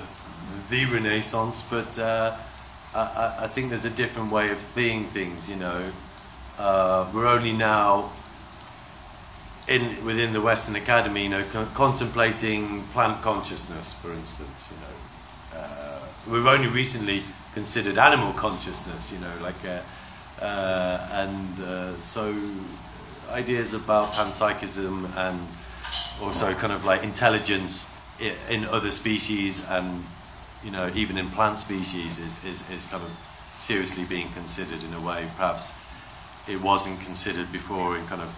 the 0.70 0.86
renaissance, 0.86 1.62
but 1.70 1.98
uh, 2.00 2.36
I, 2.96 3.36
I- 3.42 3.48
think 3.48 3.70
there's 3.70 3.86
a 3.86 3.90
different 3.90 4.32
way 4.32 4.50
of 4.52 4.60
seeing 4.60 5.06
things. 5.06 5.50
You 5.50 5.58
know, 5.58 5.92
uh, 6.58 7.10
we're 7.14 7.28
only 7.28 7.54
now 7.54 8.12
in 9.68 10.04
within 10.06 10.34
the 10.34 10.42
Western 10.42 10.76
Academy, 10.76 11.24
you 11.24 11.30
know, 11.30 11.44
con- 11.52 11.68
contemplating 11.74 12.82
plant 12.94 13.22
consciousness, 13.22 13.94
for 13.94 14.12
instance. 14.12 14.72
You 14.72 14.78
know, 14.82 15.62
uh, 15.62 16.00
we've 16.32 16.48
only 16.48 16.68
recently 16.68 17.24
considered 17.54 17.98
animal 17.98 18.34
consciousness. 18.34 19.12
You 19.14 19.20
know, 19.20 19.34
like, 19.44 19.64
uh, 19.66 19.82
uh, 20.44 21.08
and 21.12 21.60
uh, 21.64 21.94
so 22.02 22.34
ideas 23.32 23.74
about 23.74 24.08
panpsychism 24.14 25.06
and 25.16 25.40
also 26.22 26.52
kind 26.54 26.74
of 26.74 26.86
like 26.86 27.04
intelligence 27.04 27.96
in 28.50 28.66
other 28.66 28.92
species 28.92 29.66
and 29.70 30.04
you 30.64 30.72
know 30.72 30.90
even 30.96 31.18
in 31.18 31.28
plant 31.30 31.58
species 31.58 32.20
is, 32.20 32.44
is, 32.46 32.70
is 32.72 32.86
kind 32.88 33.04
of 33.04 33.12
seriously 33.58 34.06
being 34.06 34.30
considered 34.30 34.82
in 34.84 34.94
a 34.94 35.02
way 35.02 35.28
perhaps 35.36 35.78
it 36.48 36.62
wasn't 36.62 37.00
considered 37.02 37.52
before 37.52 37.98
in 37.98 38.06
kind 38.08 38.22
of 38.22 38.30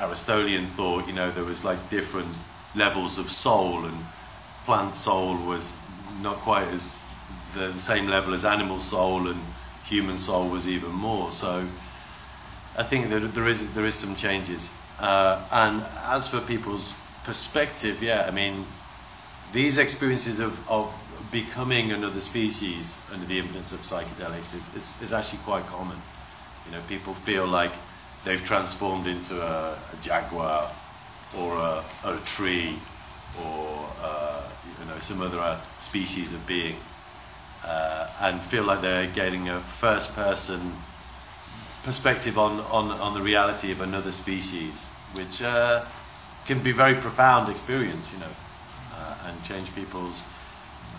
Aristotelian 0.00 0.66
thought, 0.66 1.06
you 1.06 1.14
know, 1.14 1.30
there 1.30 1.44
was 1.44 1.64
like 1.64 1.78
different 1.90 2.28
levels 2.74 3.18
of 3.18 3.30
soul, 3.30 3.84
and 3.84 3.96
plant 4.64 4.94
soul 4.94 5.36
was 5.46 5.78
not 6.20 6.36
quite 6.36 6.68
as 6.68 7.02
the 7.54 7.72
same 7.72 8.08
level 8.08 8.34
as 8.34 8.44
animal 8.44 8.78
soul, 8.78 9.28
and 9.28 9.40
human 9.84 10.18
soul 10.18 10.48
was 10.48 10.68
even 10.68 10.92
more. 10.92 11.32
So 11.32 11.60
I 12.78 12.82
think 12.82 13.08
that 13.08 13.20
there 13.34 13.48
is 13.48 13.74
there 13.74 13.86
is 13.86 13.94
some 13.94 14.14
changes. 14.16 14.78
Uh, 15.00 15.42
and 15.52 15.82
as 16.06 16.28
for 16.28 16.40
people's 16.40 16.94
perspective, 17.24 18.02
yeah, 18.02 18.26
I 18.28 18.30
mean, 18.30 18.64
these 19.52 19.78
experiences 19.78 20.40
of, 20.40 20.68
of 20.70 21.02
becoming 21.30 21.92
another 21.92 22.20
species 22.20 23.02
under 23.12 23.26
the 23.26 23.38
influence 23.38 23.72
of 23.72 23.80
psychedelics 23.80 24.54
is, 24.54 24.74
is, 24.74 25.02
is 25.02 25.12
actually 25.12 25.40
quite 25.40 25.64
common. 25.66 25.96
You 26.66 26.72
know, 26.72 26.80
people 26.88 27.14
feel 27.14 27.46
like 27.46 27.72
they've 28.24 28.44
transformed 28.44 29.06
into 29.06 29.40
a, 29.40 29.72
a 29.72 30.02
jaguar 30.02 30.70
or 31.36 31.56
a, 31.56 31.84
a 32.04 32.16
tree 32.24 32.74
or 33.40 33.88
uh, 34.02 34.42
you 34.80 34.86
know 34.86 34.98
some 34.98 35.20
other 35.20 35.38
uh, 35.38 35.58
species 35.78 36.32
of 36.32 36.46
being, 36.46 36.76
uh, 37.64 38.08
and 38.22 38.40
feel 38.40 38.64
like 38.64 38.80
they're 38.80 39.08
getting 39.08 39.48
a 39.48 39.58
first-person 39.58 40.60
perspective 41.84 42.36
on, 42.38 42.58
on, 42.72 42.90
on 43.00 43.14
the 43.14 43.22
reality 43.22 43.70
of 43.70 43.80
another 43.80 44.10
species, 44.10 44.88
which 45.12 45.42
uh, 45.42 45.84
can 46.46 46.60
be 46.60 46.70
a 46.70 46.74
very 46.74 46.94
profound 46.94 47.48
experience, 47.48 48.12
you 48.12 48.18
know, 48.18 48.32
and 49.26 49.44
change 49.44 49.74
people's 49.74 50.26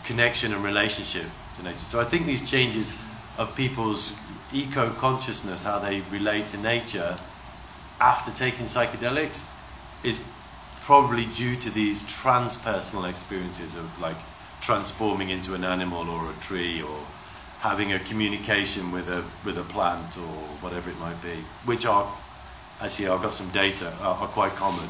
connection 0.03 0.53
and 0.53 0.63
relationship 0.63 1.25
to 1.57 1.63
nature. 1.63 1.77
So 1.79 1.99
I 1.99 2.05
think 2.05 2.25
these 2.25 2.49
changes 2.49 2.99
of 3.37 3.53
people's 3.55 4.17
eco 4.53 4.89
consciousness, 4.91 5.63
how 5.63 5.79
they 5.79 6.01
relate 6.11 6.47
to 6.49 6.57
nature 6.61 7.17
after 7.99 8.31
taking 8.31 8.65
psychedelics, 8.65 9.53
is 10.05 10.23
probably 10.81 11.25
due 11.25 11.55
to 11.57 11.69
these 11.69 12.03
transpersonal 12.03 13.09
experiences 13.09 13.75
of 13.75 14.01
like 14.01 14.15
transforming 14.61 15.29
into 15.29 15.53
an 15.53 15.63
animal 15.63 16.09
or 16.09 16.31
a 16.31 16.33
tree 16.35 16.81
or 16.81 16.99
having 17.59 17.91
a 17.91 17.99
communication 17.99 18.91
with 18.91 19.09
a 19.09 19.23
with 19.45 19.57
a 19.57 19.63
plant 19.73 20.17
or 20.17 20.31
whatever 20.63 20.89
it 20.89 20.99
might 20.99 21.21
be, 21.21 21.35
which 21.65 21.85
are 21.85 22.07
actually 22.81 23.09
I've 23.09 23.21
got 23.21 23.33
some 23.33 23.49
data 23.49 23.91
are, 24.01 24.15
are 24.15 24.27
quite 24.27 24.53
common. 24.53 24.87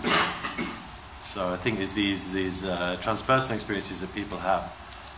So 1.22 1.53
I 1.53 1.57
think 1.57 1.80
it's 1.80 1.94
these 1.94 2.31
these 2.34 2.65
uh, 2.65 2.98
transpersonal 3.02 3.53
experiences 3.56 4.02
that 4.02 4.14
people 4.14 4.38
have, 4.39 4.64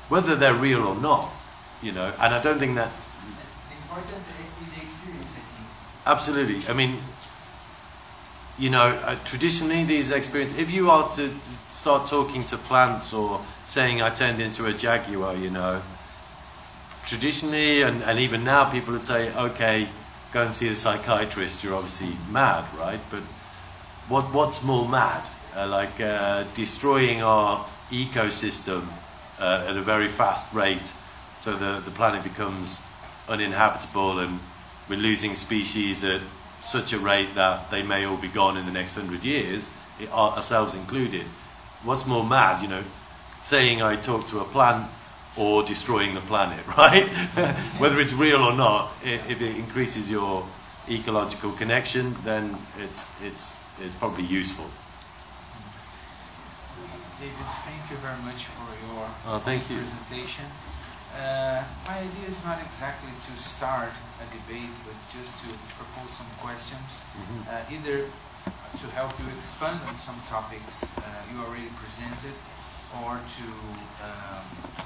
whether 0.09 0.35
they're 0.35 0.53
real 0.53 0.84
or 0.84 0.95
not, 0.95 1.31
you 1.81 1.91
know. 1.91 2.11
And 2.21 2.34
I 2.34 2.41
don't 2.41 2.59
think 2.59 2.76
that 2.76 2.89
The 2.89 3.76
important 3.76 4.23
is 4.61 4.69
the 4.73 4.81
experience, 4.81 5.38
I 5.38 5.41
think. 5.41 5.67
Absolutely. 6.07 6.61
I 6.67 6.73
mean, 6.73 6.97
you 8.59 8.69
know, 8.69 8.99
uh, 9.05 9.15
traditionally 9.23 9.85
these 9.85 10.11
experiences, 10.11 10.59
if 10.59 10.71
you 10.73 10.89
are 10.91 11.07
to, 11.09 11.27
to 11.27 11.30
start 11.30 12.07
talking 12.09 12.43
to 12.45 12.57
plants 12.57 13.13
or 13.13 13.39
saying 13.65 14.01
I 14.01 14.09
turned 14.09 14.41
into 14.41 14.65
a 14.65 14.73
jaguar, 14.73 15.35
you 15.35 15.49
know, 15.49 15.81
traditionally 17.05 17.84
and, 17.84 18.03
and 18.03 18.19
even 18.19 18.43
now 18.43 18.69
people 18.69 18.93
would 18.93 19.05
say, 19.05 19.34
okay, 19.35 19.88
go 20.34 20.43
and 20.43 20.53
see 20.53 20.67
a 20.67 20.76
psychiatrist, 20.76 21.63
you're 21.63 21.73
obviously 21.73 22.15
mad, 22.31 22.65
right? 22.77 22.99
But 23.09 23.21
what, 24.09 24.26
what's 24.34 24.65
more 24.65 24.88
mad? 24.88 25.23
Uh, 25.55 25.67
like 25.67 25.99
uh, 25.99 26.43
destroying 26.53 27.21
our 27.21 27.65
ecosystem 27.91 28.84
uh, 29.39 29.65
at 29.67 29.76
a 29.76 29.81
very 29.81 30.07
fast 30.07 30.53
rate 30.53 30.93
so 31.39 31.55
the, 31.55 31.81
the 31.85 31.91
planet 31.91 32.21
becomes 32.21 32.85
uninhabitable 33.30 34.19
and 34.19 34.39
we're 34.89 34.99
losing 34.99 35.34
species 35.35 36.03
at 36.03 36.19
such 36.61 36.91
a 36.91 36.99
rate 36.99 37.34
that 37.35 37.71
they 37.71 37.81
may 37.81 38.05
all 38.05 38.17
be 38.17 38.27
gone 38.27 38.57
in 38.57 38.65
the 38.65 38.71
next 38.71 38.97
hundred 38.97 39.23
years, 39.23 39.73
ourselves 40.11 40.76
included. 40.76 41.21
What's 41.84 42.05
more 42.05 42.26
mad, 42.26 42.61
you 42.61 42.67
know, 42.67 42.84
saying 43.39 43.81
I 43.81 43.95
talk 43.95 44.27
to 44.27 44.39
a 44.39 44.43
plant 44.43 44.89
or 45.38 45.63
destroying 45.63 46.13
the 46.13 46.21
planet, 46.21 46.65
right? 46.77 47.07
Whether 47.77 48.01
it's 48.01 48.13
real 48.13 48.41
or 48.41 48.53
not, 48.53 48.91
if 49.03 49.41
it 49.41 49.55
increases 49.55 50.11
your 50.11 50.43
ecological 50.89 51.51
connection, 51.51 52.15
then 52.23 52.57
it's, 52.80 53.09
it's, 53.23 53.57
it's 53.81 53.93
probably 53.93 54.26
useful. 54.26 54.65
David, 57.19 57.47
thank 57.67 57.83
you 57.91 57.97
very 57.99 58.21
much 58.23 58.47
for 58.47 58.67
your 58.87 59.03
Oh, 59.27 59.39
thank 59.43 59.67
you. 59.69 59.75
presentation. 59.75 60.47
Uh, 61.19 61.59
my 61.89 61.99
idea 61.99 62.25
is 62.31 62.39
not 62.47 62.61
exactly 62.63 63.11
to 63.11 63.33
start 63.35 63.91
a 64.23 64.25
debate, 64.31 64.71
but 64.87 64.95
just 65.11 65.43
to 65.43 65.49
propose 65.75 66.11
some 66.23 66.29
questions, 66.39 67.03
Mm-hmm. 67.19 67.41
uh, 67.51 67.75
either 67.75 67.97
to 68.79 68.85
help 68.95 69.11
you 69.19 69.27
expand 69.35 69.81
on 69.89 69.95
some 69.99 70.15
topics 70.31 70.87
uh, 70.95 71.03
you 71.27 71.35
already 71.43 71.67
presented, 71.75 72.31
or 73.03 73.19
to 73.19 73.45
um, 74.07 74.43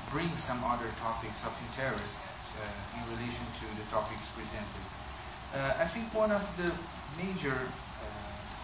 bring 0.09 0.31
some 0.39 0.57
other 0.65 0.89
topics 0.97 1.45
of 1.45 1.53
interest 1.69 2.33
uh, 2.57 2.97
in 2.97 3.01
relation 3.13 3.45
to 3.61 3.65
the 3.77 3.85
topics 3.93 4.33
presented. 4.33 4.83
Uh, 5.53 5.83
I 5.83 5.85
think 5.85 6.09
one 6.17 6.31
of 6.33 6.41
the 6.57 6.73
major 7.21 7.53
uh, 7.53 7.92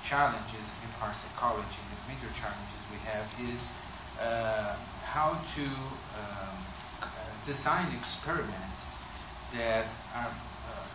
challenges 0.09 0.81
in 0.81 0.89
parapsychology, 0.97 1.85
the 1.93 1.99
major 2.09 2.31
challenges 2.33 2.81
we 2.89 2.97
have 3.05 3.29
is 3.53 3.77
uh, 4.17 4.73
how 5.05 5.37
to 5.45 5.65
um, 6.17 6.57
design 7.45 7.85
experiments 7.93 8.97
that 9.53 9.85
are, 10.17 10.33
uh, 10.33 10.87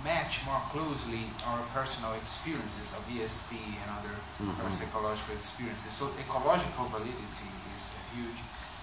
match 0.00 0.40
more 0.48 0.60
closely 0.72 1.28
our 1.44 1.60
personal 1.76 2.12
experiences 2.16 2.96
of 2.96 3.04
ESP 3.12 3.52
and 3.84 3.88
other 4.00 4.16
Mhm. 4.40 4.56
parapsychological 4.56 5.36
experiences. 5.36 5.92
So 5.92 6.08
ecological 6.24 6.88
validity 6.88 7.52
is 7.76 7.82
a 8.00 8.02
huge 8.16 8.40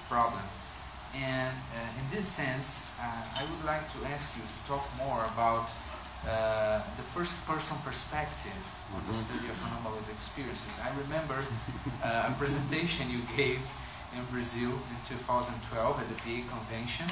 problem. 0.10 0.46
And 1.14 1.58
uh, 1.76 2.00
in 2.00 2.06
this 2.14 2.28
sense, 2.30 2.94
uh, 3.02 3.40
I 3.40 3.44
would 3.50 3.66
like 3.66 3.86
to 3.98 4.00
ask 4.14 4.38
you 4.38 4.44
to 4.46 4.58
talk 4.72 4.86
more 4.98 5.26
about 5.34 5.68
uh, 6.28 6.78
the 6.98 7.06
first 7.16 7.42
person 7.50 7.78
perspective 7.84 8.62
on 8.94 9.02
the 9.10 9.14
Mhm. 9.14 9.24
study 9.26 9.48
of 9.50 9.58
anomalous 9.68 10.10
experiences. 10.10 10.78
I 10.80 10.90
remember 11.04 11.40
uh, 12.04 12.30
a 12.30 12.34
presentation 12.38 13.10
you 13.10 13.22
gave 13.36 13.62
in 14.16 14.22
Brazil 14.30 14.70
in 14.92 14.98
2012 15.08 16.00
at 16.02 16.08
the 16.12 16.18
PA 16.22 16.38
convention 16.56 17.08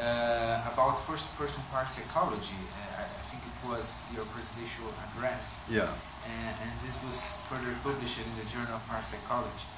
uh, 0.00 0.70
about 0.72 0.96
first 0.98 1.36
person 1.36 1.60
parapsychology. 1.70 2.56
Uh, 2.72 3.02
I, 3.02 3.04
I 3.04 3.22
think 3.28 3.42
it 3.44 3.56
was 3.68 4.06
your 4.14 4.24
presidential 4.32 4.88
address 5.04 5.60
Yeah. 5.68 5.90
and, 6.24 6.54
and 6.64 6.72
this 6.86 6.96
was 7.04 7.36
further 7.50 7.74
published 7.82 8.18
in 8.24 8.30
the 8.40 8.46
Journal 8.48 8.76
of 8.80 8.82
Parapsychology. 8.88 9.68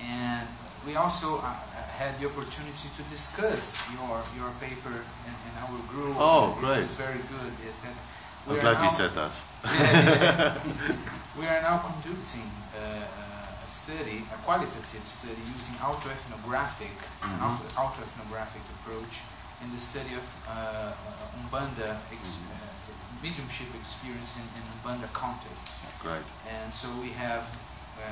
And 0.00 0.48
we 0.86 0.96
also 0.96 1.38
uh, 1.38 1.52
had 2.00 2.18
the 2.18 2.26
opportunity 2.26 2.88
to 2.96 3.02
discuss 3.10 3.78
your 3.94 4.18
your 4.38 4.50
paper 4.60 4.94
in, 5.26 5.34
our 5.62 5.78
group. 5.86 6.16
Oh, 6.18 6.56
great. 6.58 6.82
was 6.82 6.94
very 6.98 7.22
good. 7.30 7.52
Yes, 7.64 7.86
and 7.86 7.94
I'm 7.94 8.52
we 8.52 8.58
are 8.58 8.62
glad 8.66 8.78
you 8.82 8.90
now- 8.90 8.98
said 9.00 9.12
that. 9.14 9.32
yeah, 9.62 10.58
yeah. 10.58 10.98
we 11.38 11.44
are 11.46 11.62
now 11.62 11.78
conducting 11.78 12.50
uh, 12.74 12.82
uh, 12.82 13.62
a 13.62 13.66
study, 13.66 14.26
a 14.34 14.38
qualitative 14.42 15.06
study 15.06 15.38
using 15.54 15.78
autoethnographic, 15.78 16.96
an 17.22 17.30
Mhm. 17.38 17.46
auto- 17.46 17.70
autoethnographic 17.78 18.64
approach 18.74 19.22
in 19.62 19.70
the 19.70 19.78
study 19.78 20.14
of 20.18 20.26
uh, 20.50 20.50
uh, 20.90 21.38
Umbanda 21.38 21.94
ex- 22.10 22.42
Mhm. 22.42 22.50
uh, 22.50 23.22
mediumship 23.22 23.70
experience 23.78 24.34
in, 24.42 24.46
in 24.58 24.62
Umbanda 24.74 25.06
contests. 25.14 25.86
Great. 26.02 26.26
And 26.50 26.72
so 26.74 26.88
we 26.98 27.10
have 27.14 27.46
uh, 28.02 28.10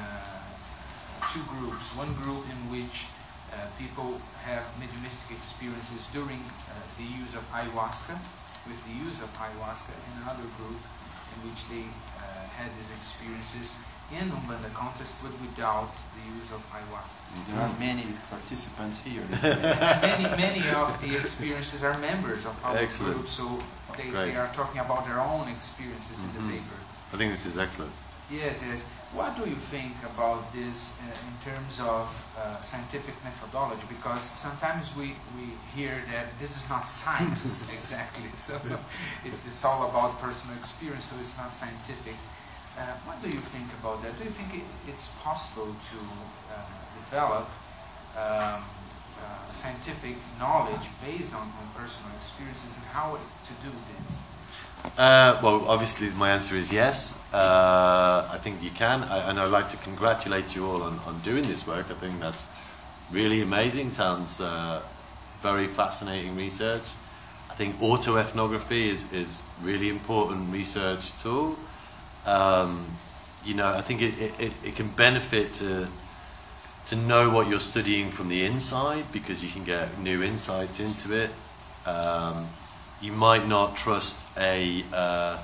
two 1.29 1.45
groups. 1.49 1.93
One 1.97 2.13
group 2.17 2.45
in 2.49 2.59
which 2.73 3.09
uh, 3.53 3.67
people 3.79 4.21
have 4.47 4.65
mediumistic 4.81 5.37
experiences 5.37 6.09
during 6.15 6.41
uh, 6.41 6.73
the 6.97 7.05
use 7.07 7.35
of 7.37 7.45
ayahuasca, 7.53 8.17
with 8.69 8.81
the 8.87 8.95
use 8.95 9.21
of 9.25 9.29
ayahuasca, 9.37 9.93
and 9.97 10.13
another 10.25 10.47
group 10.57 10.81
in 11.35 11.39
which 11.49 11.67
they 11.69 11.85
uh, 11.85 12.45
had 12.59 12.69
these 12.79 12.91
experiences 12.95 13.79
in 14.11 14.27
Umbanda 14.35 14.67
contest, 14.75 15.23
but 15.23 15.31
without 15.39 15.87
the 16.19 16.25
use 16.35 16.51
of 16.51 16.59
ayahuasca. 16.75 17.21
There 17.47 17.61
are 17.63 17.71
many 17.79 18.03
participants 18.29 19.03
here. 19.07 19.23
Many, 20.03 20.27
many 20.35 20.63
of 20.75 20.91
the 21.01 21.15
experiences 21.15 21.85
are 21.85 21.97
members 21.99 22.45
of 22.47 22.55
our 22.65 22.77
Excellent. 22.77 23.15
group, 23.23 23.27
so 23.27 23.63
they, 23.97 24.11
they 24.11 24.35
are 24.35 24.51
talking 24.53 24.81
about 24.81 25.07
their 25.07 25.21
own 25.21 25.47
experiences 25.49 26.25
in 26.25 26.31
Mhm. 26.31 26.35
the 26.39 26.45
paper. 26.59 26.79
I 27.13 27.17
think 27.19 27.31
this 27.31 27.47
is 27.47 27.59
excellent. 27.59 27.93
Yes, 28.31 28.63
yes. 28.67 28.85
What 29.11 29.35
do 29.35 29.43
you 29.43 29.59
think 29.59 29.99
about 30.07 30.55
this 30.55 31.03
uh, 31.03 31.11
in 31.27 31.35
terms 31.43 31.82
of 31.82 32.07
uh, 32.39 32.62
scientific 32.62 33.19
methodology? 33.27 33.82
Because 33.91 34.23
sometimes 34.23 34.95
we, 34.95 35.19
we 35.35 35.51
hear 35.74 35.91
that 36.15 36.31
this 36.39 36.55
is 36.55 36.70
not 36.70 36.87
science 36.89 37.66
exactly. 37.78 38.31
So 38.39 38.55
it's, 39.27 39.43
it's 39.51 39.65
all 39.65 39.91
about 39.91 40.15
personal 40.23 40.57
experience, 40.57 41.11
so 41.11 41.19
it's 41.19 41.35
not 41.35 41.51
scientific. 41.51 42.15
Uh, 42.78 42.95
what 43.03 43.19
do 43.19 43.27
you 43.27 43.43
think 43.43 43.66
about 43.82 43.99
that? 44.07 44.15
Do 44.15 44.23
you 44.23 44.31
think 44.31 44.62
it, 44.62 44.66
it's 44.87 45.19
possible 45.27 45.74
to 45.74 45.99
uh, 46.55 46.70
develop 47.03 47.51
um, 48.15 48.62
uh, 48.62 49.51
scientific 49.51 50.23
knowledge 50.39 50.87
based 51.03 51.35
on, 51.35 51.51
on 51.51 51.66
personal 51.74 52.15
experiences 52.15 52.78
and 52.78 52.87
how 52.95 53.19
to 53.19 53.53
do 53.66 53.74
this? 53.91 54.30
Uh, 54.97 55.39
well, 55.43 55.65
obviously, 55.69 56.11
my 56.19 56.31
answer 56.31 56.57
is 56.57 56.73
yes. 56.73 57.23
Uh, 57.32 58.28
I 58.31 58.39
think 58.39 58.62
you 58.62 58.70
can, 58.70 59.02
I, 59.05 59.31
and 59.31 59.39
I'd 59.39 59.51
like 59.51 59.69
to 59.69 59.77
congratulate 59.78 60.55
you 60.55 60.66
all 60.66 60.82
on, 60.82 60.98
on 61.07 61.19
doing 61.20 61.43
this 61.44 61.66
work. 61.66 61.86
I 61.90 61.94
think 61.94 62.20
that's 62.20 62.47
really 63.12 63.43
amazing. 63.43 63.90
Sounds 63.90 64.40
uh, 64.40 64.82
very 65.40 65.66
fascinating 65.66 66.36
research. 66.36 66.82
I 67.51 67.55
think 67.55 67.77
autoethnography 67.77 68.89
is, 68.89 69.12
is 69.12 69.43
really 69.62 69.89
important 69.89 70.52
research 70.52 71.19
tool. 71.23 71.57
Um, 72.27 72.85
you 73.44 73.55
know, 73.55 73.66
I 73.66 73.81
think 73.81 74.02
it, 74.02 74.15
it, 74.40 74.55
it- 74.65 74.77
can 74.77 74.89
benefit 74.89 75.52
to 75.55 75.89
to 76.86 76.97
know 76.97 77.31
what 77.31 77.47
you're 77.47 77.61
studying 77.61 78.11
from 78.11 78.28
the 78.28 78.44
inside 78.44 79.05
because 79.12 79.44
you 79.44 79.51
can 79.52 79.62
get 79.65 79.98
new 80.01 80.23
insights 80.24 80.81
into 80.81 81.16
it. 81.16 81.31
Um, 81.86 82.47
you 83.01 83.12
might 83.12 83.48
not 83.48 83.77
trust 83.77 84.36
a 84.39 84.85
uh, 84.93 85.39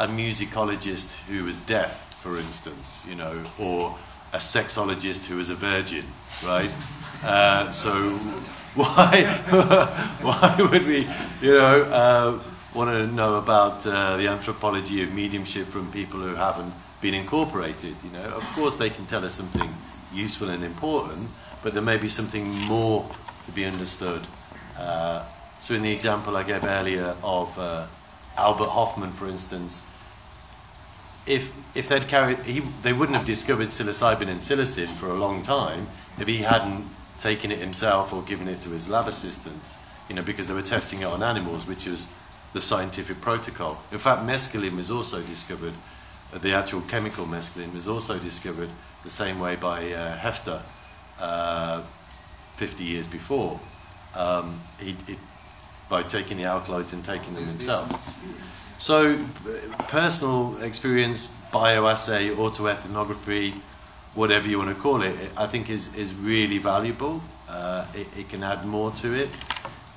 a 0.00 0.06
musicologist 0.06 1.24
who 1.28 1.46
is 1.46 1.64
deaf, 1.66 2.14
for 2.22 2.36
instance, 2.36 3.04
you 3.08 3.16
know, 3.16 3.42
or 3.58 3.96
a 4.32 4.36
sexologist 4.36 5.26
who 5.26 5.38
is 5.40 5.50
a 5.50 5.54
virgin, 5.54 6.04
right? 6.46 6.70
Uh, 7.24 7.70
so 7.70 7.90
why 8.74 9.24
why 10.22 10.56
would 10.70 10.86
we, 10.86 10.98
you 11.40 11.54
know, 11.58 11.82
uh, 11.90 12.38
want 12.74 12.90
to 12.90 13.06
know 13.08 13.36
about 13.36 13.86
uh, 13.86 14.16
the 14.16 14.28
anthropology 14.28 15.02
of 15.02 15.12
mediumship 15.14 15.66
from 15.66 15.90
people 15.90 16.20
who 16.20 16.34
haven't 16.34 16.72
been 17.00 17.14
incorporated? 17.14 17.94
You 18.04 18.10
know, 18.10 18.24
of 18.36 18.44
course 18.54 18.76
they 18.76 18.90
can 18.90 19.06
tell 19.06 19.24
us 19.24 19.34
something 19.34 19.70
useful 20.12 20.50
and 20.50 20.62
important, 20.62 21.28
but 21.62 21.72
there 21.72 21.82
may 21.82 21.96
be 21.96 22.08
something 22.08 22.54
more 22.68 23.04
to 23.46 23.52
be 23.52 23.64
understood. 23.64 24.22
So 25.60 25.74
in 25.74 25.82
the 25.82 25.92
example 25.92 26.36
I 26.36 26.42
gave 26.44 26.64
earlier 26.64 27.14
of 27.22 27.58
uh, 27.58 27.86
Albert 28.36 28.68
Hofmann, 28.68 29.10
for 29.10 29.26
instance, 29.26 29.86
if 31.26 31.76
if 31.76 31.88
they'd 31.88 32.08
carried, 32.08 32.38
he, 32.38 32.60
they 32.82 32.92
wouldn't 32.92 33.16
have 33.16 33.26
discovered 33.26 33.68
psilocybin 33.68 34.28
and 34.28 34.40
psilocin 34.40 34.88
for 34.88 35.08
a 35.08 35.14
long 35.14 35.42
time 35.42 35.88
if 36.18 36.26
he 36.26 36.38
hadn't 36.38 36.84
taken 37.20 37.50
it 37.52 37.58
himself 37.58 38.12
or 38.12 38.22
given 38.22 38.48
it 38.48 38.60
to 38.62 38.70
his 38.70 38.88
lab 38.88 39.06
assistants. 39.06 39.84
You 40.08 40.14
know, 40.14 40.22
because 40.22 40.48
they 40.48 40.54
were 40.54 40.62
testing 40.62 41.02
it 41.02 41.04
on 41.04 41.22
animals, 41.22 41.66
which 41.66 41.86
is 41.86 42.16
the 42.54 42.60
scientific 42.60 43.20
protocol. 43.20 43.82
In 43.92 43.98
fact, 43.98 44.22
mescaline 44.22 44.76
was 44.76 44.90
also 44.90 45.20
discovered. 45.20 45.74
Uh, 46.32 46.38
the 46.38 46.52
actual 46.52 46.80
chemical 46.82 47.26
mescaline 47.26 47.74
was 47.74 47.88
also 47.88 48.18
discovered 48.18 48.70
the 49.04 49.10
same 49.10 49.38
way 49.38 49.56
by 49.56 49.92
uh, 49.92 50.16
Heffter 50.16 50.60
uh, 51.20 51.80
50 52.56 52.84
years 52.84 53.06
before. 53.06 53.60
Um, 54.16 54.60
he, 54.80 54.96
he, 55.06 55.16
by 55.88 56.02
taking 56.02 56.36
the 56.36 56.44
alkaloids 56.44 56.92
and 56.92 57.04
taking 57.04 57.34
them 57.34 57.44
Always 57.44 57.52
based 57.52 57.60
himself. 57.60 57.92
on 57.92 57.98
experience, 57.98 58.64
yeah. 58.70 58.78
So, 58.78 59.14
uh, 59.80 59.84
personal 59.88 60.62
experience, 60.62 61.34
bioassay, 61.50 62.34
autoethnography, 62.34 63.52
whatever 64.14 64.48
you 64.48 64.58
want 64.58 64.74
to 64.74 64.80
call 64.80 65.02
it, 65.02 65.14
I 65.36 65.46
think 65.46 65.70
is, 65.70 65.96
is 65.96 66.14
really 66.14 66.58
valuable. 66.58 67.22
Uh, 67.48 67.86
it, 67.94 68.06
it 68.18 68.28
can 68.28 68.42
add 68.42 68.64
more 68.66 68.90
to 68.92 69.14
it. 69.14 69.28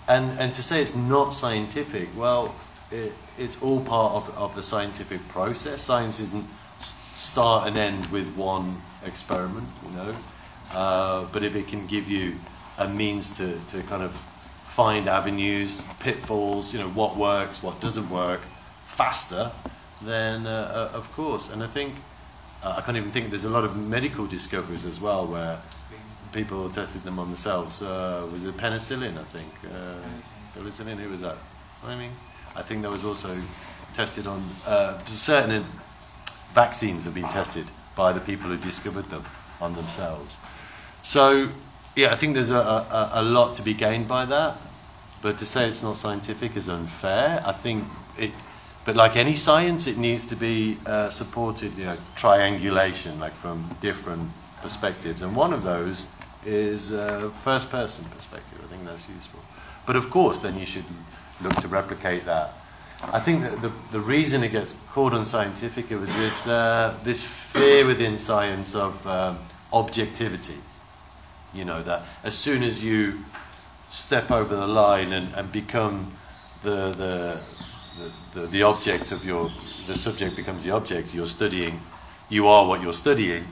And, 0.08 0.38
and 0.40 0.54
to 0.54 0.64
say 0.64 0.82
it's 0.82 0.96
not 0.96 1.34
scientific, 1.34 2.10
well, 2.18 2.56
it, 2.92 3.14
it's 3.38 3.62
all 3.62 3.84
part 3.84 4.14
of, 4.14 4.38
of 4.38 4.56
the 4.56 4.64
scientific 4.64 5.28
process. 5.30 5.82
Science 5.82 6.20
isn't 6.20 6.46
start 6.80 7.68
and 7.68 7.78
end 7.78 8.08
with 8.08 8.36
one 8.36 8.76
experiment, 9.06 9.68
you 9.86 9.96
know. 9.96 10.16
Uh, 10.74 11.26
but 11.32 11.44
if 11.44 11.56
it 11.56 11.68
can 11.68 11.86
give 11.88 12.10
you 12.10 12.36
a 12.80 12.88
means 12.88 13.38
to, 13.38 13.60
to 13.68 13.86
kind 13.88 14.02
of 14.02 14.12
find 14.76 15.10
avenues, 15.10 15.82
pitfalls, 16.00 16.74
you 16.74 16.80
know, 16.80 16.88
what 16.90 17.18
works, 17.18 17.62
what 17.62 17.82
doesn't 17.82 18.10
work 18.10 18.40
faster, 18.86 19.52
then 20.02 20.48
uh, 20.48 20.90
uh, 20.94 20.98
of 20.98 21.12
course. 21.14 21.52
And 21.52 21.62
I 21.62 21.68
think, 21.68 21.94
uh, 22.64 22.76
I 22.78 22.82
can't 22.82 22.96
even 22.96 23.10
think, 23.10 23.30
there's 23.30 23.44
a 23.46 23.50
lot 23.50 23.66
of 23.66 23.76
medical 23.76 24.26
discoveries 24.26 24.86
as 24.86 25.02
well 25.02 25.28
where 25.28 25.60
people 26.32 26.70
tested 26.70 27.02
them 27.02 27.20
on 27.20 27.28
themselves. 27.28 27.82
Uh, 27.82 28.26
was 28.32 28.46
it 28.46 28.56
penicillin, 28.56 29.18
I 29.18 29.24
think? 29.24 29.52
Uh, 29.66 30.00
penicillin, 30.58 30.98
who 30.98 31.10
was 31.10 31.22
that? 31.22 31.36
Fleming? 31.82 32.12
I 32.56 32.62
think 32.62 32.82
that 32.84 32.92
was 32.92 33.04
also 33.04 33.36
tested 33.94 34.26
on, 34.26 34.42
uh, 34.66 34.98
certain 35.04 35.66
vaccines 36.54 37.04
have 37.04 37.14
been 37.14 37.28
tested 37.28 37.66
by 37.98 38.14
the 38.14 38.22
people 38.22 38.48
who 38.50 38.58
discovered 38.58 39.06
them 39.10 39.24
on 39.60 39.76
themselves. 39.76 40.40
So, 41.04 41.50
yeah, 41.96 42.12
I 42.12 42.16
think 42.16 42.34
there's 42.36 42.52
a, 42.52 42.58
a, 42.58 43.10
a 43.16 43.22
lot 43.24 43.56
to 43.56 43.64
be 43.64 43.74
gained 43.74 44.08
by 44.08 44.26
that. 44.26 44.58
But 45.22 45.38
to 45.38 45.46
say 45.46 45.68
it's 45.68 45.84
not 45.84 45.98
scientific 45.98 46.56
is 46.58 46.68
unfair. 46.68 47.44
I 47.46 47.52
think 47.52 47.84
it, 48.18 48.32
but 48.86 48.96
like 48.96 49.16
any 49.16 49.36
science, 49.36 49.86
it 49.86 49.98
needs 49.98 50.26
to 50.28 50.36
be 50.36 50.78
uh, 50.86 51.10
supported, 51.10 51.78
you 51.78 51.86
know, 51.86 51.98
triangulation, 52.16 53.20
like 53.20 53.34
from 53.34 53.70
different 53.82 54.30
perspectives. 54.62 55.22
And 55.22 55.36
one 55.36 55.54
of 55.54 55.64
those 55.64 56.08
is 56.44 56.94
uh, 56.94 57.30
first 57.44 57.70
person 57.70 58.06
perspective. 58.06 58.60
I 58.64 58.68
think 58.68 58.86
that's 58.86 59.08
useful. 59.10 59.42
But 59.86 59.96
of 59.96 60.10
course, 60.10 60.40
then 60.40 60.58
you 60.58 60.66
should 60.66 60.86
look 61.44 61.54
to 61.58 61.68
replicate 61.68 62.26
that. 62.26 62.54
I 63.14 63.20
think 63.20 63.42
that 63.42 63.62
the, 63.62 63.72
the 63.92 64.00
reason 64.00 64.44
it 64.44 64.52
gets 64.52 64.80
called 64.92 65.14
unscientific 65.14 65.92
it 65.92 65.98
was 65.98 66.16
this, 66.18 66.48
uh, 66.48 66.96
this 67.04 67.24
fear 67.24 67.86
within 67.86 68.18
science 68.18 68.76
of 68.76 69.06
um, 69.06 69.38
objectivity. 69.74 70.58
You 71.54 71.66
know, 71.66 71.82
that 71.84 72.04
as 72.24 72.38
soon 72.38 72.64
as 72.64 72.84
you 72.84 73.20
step 73.88 74.32
over 74.32 74.56
the 74.56 74.68
line 74.68 75.12
and, 75.12 75.34
and 75.36 75.52
become 75.52 76.12
the, 76.64 76.92
the, 76.92 77.40
the, 78.00 78.40
the, 78.40 78.48
the 78.48 78.64
object 78.64 79.12
of 79.12 79.26
your, 79.26 79.52
the 79.88 79.96
subject 79.96 80.36
becomes 80.36 80.64
the 80.64 80.72
object 80.72 81.14
you're 81.14 81.28
studying, 81.28 81.82
you 82.30 82.48
are 82.48 82.66
what 82.68 82.82
you're 82.82 82.94
studying, 82.94 83.46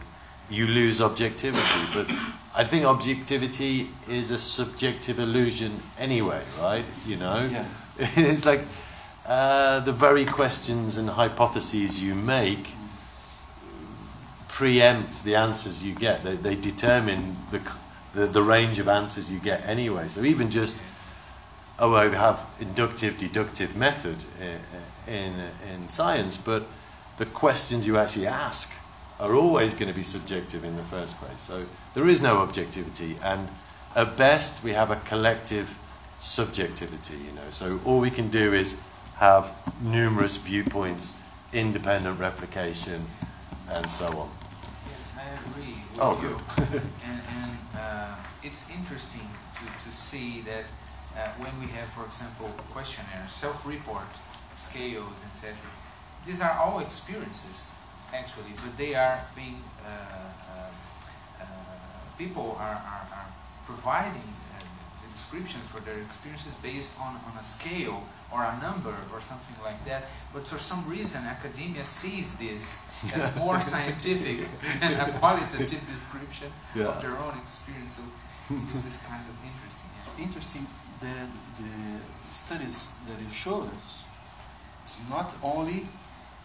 you 0.49 0.65
lose 0.65 1.01
objectivity. 1.01 1.85
But 1.93 2.09
I 2.55 2.63
think 2.63 2.85
objectivity 2.85 3.89
is 4.09 4.31
a 4.31 4.39
subjective 4.39 5.19
illusion 5.19 5.81
anyway, 5.99 6.41
right? 6.59 6.85
You 7.05 7.17
know? 7.17 7.47
Yeah. 7.51 7.65
it's 7.99 8.45
like 8.45 8.61
uh, 9.27 9.81
the 9.81 9.91
very 9.91 10.26
questions 10.26 10.97
and 10.97 11.09
hypotheses 11.09 12.01
you 12.01 12.15
make 12.15 12.73
preempt 14.47 15.23
the 15.23 15.35
answers 15.35 15.85
you 15.85 15.93
get. 15.93 16.23
They, 16.23 16.35
they 16.35 16.55
determine 16.55 17.38
the, 17.51 17.61
the, 18.19 18.27
the 18.27 18.43
range 18.43 18.79
of 18.79 18.87
answers 18.89 19.31
you 19.31 19.39
get 19.39 19.65
anyway. 19.65 20.07
So 20.09 20.21
even 20.23 20.51
just, 20.51 20.83
oh, 21.79 21.95
I 21.95 22.09
have 22.09 22.45
inductive, 22.59 23.17
deductive 23.17 23.77
method 23.77 24.17
uh, 24.41 24.45
uh, 24.45 25.11
in, 25.11 25.33
in, 25.33 25.81
in 25.83 25.87
science, 25.87 26.35
but 26.35 26.63
the 27.17 27.25
questions 27.25 27.87
you 27.87 27.97
actually 27.97 28.27
ask 28.27 28.75
are 29.19 29.33
always 29.33 29.73
going 29.73 29.87
to 29.89 29.95
be 29.95 30.03
subjective 30.03 30.63
in 30.65 30.75
the 30.75 30.83
first 30.83 31.17
place. 31.19 31.41
So 31.41 31.63
there 31.93 32.07
is 32.07 32.21
no 32.21 32.37
objectivity, 32.39 33.15
and 33.23 33.47
at 33.95 34.17
best 34.17 34.63
we 34.63 34.71
have 34.71 34.91
a 34.91 34.95
collective 34.97 35.77
subjectivity. 36.19 37.17
You 37.17 37.31
know, 37.35 37.49
so 37.51 37.79
all 37.85 37.99
we 37.99 38.11
can 38.11 38.29
do 38.29 38.53
is 38.53 38.81
have 39.17 39.55
numerous 39.81 40.37
viewpoints, 40.37 41.17
independent 41.53 42.19
replication, 42.19 43.01
and 43.71 43.89
so 43.89 44.07
on. 44.07 44.29
Yes, 44.87 45.13
I 45.17 45.49
agree 45.49 45.75
with 45.91 45.99
Oh, 46.01 46.19
you. 46.21 46.75
good. 46.77 46.81
and 48.49 48.69
and 48.69 48.73
uh, 48.73 48.77
it's 48.77 48.77
interesting 48.77 49.27
to, 49.55 49.65
to 49.65 49.91
see 49.95 50.41
that 50.41 50.65
uh, 51.15 51.30
when 51.38 51.51
we 51.59 51.67
have, 51.73 51.88
for 51.89 52.05
example, 52.05 52.47
questionnaires, 52.71 53.31
self-report, 53.31 54.09
scales, 54.55 55.23
etc. 55.26 55.55
These 56.26 56.41
are 56.41 56.53
all 56.59 56.80
experiences, 56.80 57.76
actually, 58.13 58.53
but 58.55 58.77
they 58.77 58.95
are 58.95 59.21
being 59.35 59.61
uh, 59.85 59.89
um, 59.89 60.73
uh, 61.41 61.45
people 62.17 62.55
are, 62.59 62.81
are, 62.81 63.07
are 63.13 63.27
providing 63.65 64.34
uh, 64.57 64.59
the 65.01 65.07
descriptions 65.13 65.67
for 65.67 65.80
their 65.81 65.99
experiences 66.01 66.55
based 66.55 66.99
on, 66.99 67.15
on 67.15 67.38
a 67.39 67.43
scale 67.43 68.03
or 68.31 68.43
a 68.43 68.59
number 68.61 68.93
or 69.13 69.21
something 69.21 69.55
like 69.63 69.85
that. 69.85 70.03
But 70.34 70.47
for 70.47 70.57
some 70.57 70.88
reason, 70.88 71.23
academia 71.26 71.85
sees 71.85 72.38
this 72.38 72.85
as 73.15 73.38
more 73.38 73.61
scientific 73.73 74.47
than 74.80 74.93
a 74.99 75.11
qualitative 75.19 75.88
description 75.88 76.51
Yeah. 76.76 76.88
of 76.89 77.01
their 77.01 77.17
own 77.17 77.38
experience. 77.38 77.91
So 77.91 78.03
this 78.49 78.85
is 78.85 79.05
kind 79.07 79.21
of 79.21 79.35
interesting. 79.45 79.89
yeah. 79.93 80.23
interesting 80.26 80.65
the 81.01 81.15
the 81.61 81.73
studies 82.31 82.95
that 83.07 83.17
you 83.21 83.30
showed 83.31 83.67
us 83.77 84.05
it's 84.84 84.97
not 85.09 85.30
only 85.43 85.85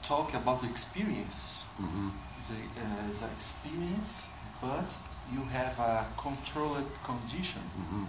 talk 0.02 0.34
about 0.34 0.60
the 0.60 0.68
experience 0.68 1.64
hmm 1.80 2.10
it's 2.38 2.50
a, 2.50 2.60
uh, 2.82 3.08
it's 3.08 3.22
an 3.22 3.30
experience 3.40 4.32
but 4.60 4.88
you 5.32 5.40
have 5.52 5.74
a 5.80 6.04
controlled 6.20 6.90
condition 7.02 7.62
hmm 7.78 8.04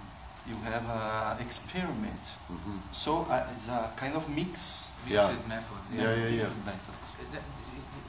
you 0.49 0.55
have 0.71 0.85
a 0.89 1.37
experiment 1.41 2.23
hmm 2.51 2.77
so 2.91 3.25
uh, 3.29 3.47
it's 3.55 3.69
a 3.69 3.89
kind 3.95 4.15
of 4.15 4.23
mix 4.29 4.91
Yeah. 5.07 5.21
Mixed 5.21 5.47
methods. 5.47 5.87
Yeah, 5.93 6.01
yeah, 6.01 6.25
yeah. 6.25 6.31
mixed 6.31 6.65
methods 6.65 7.07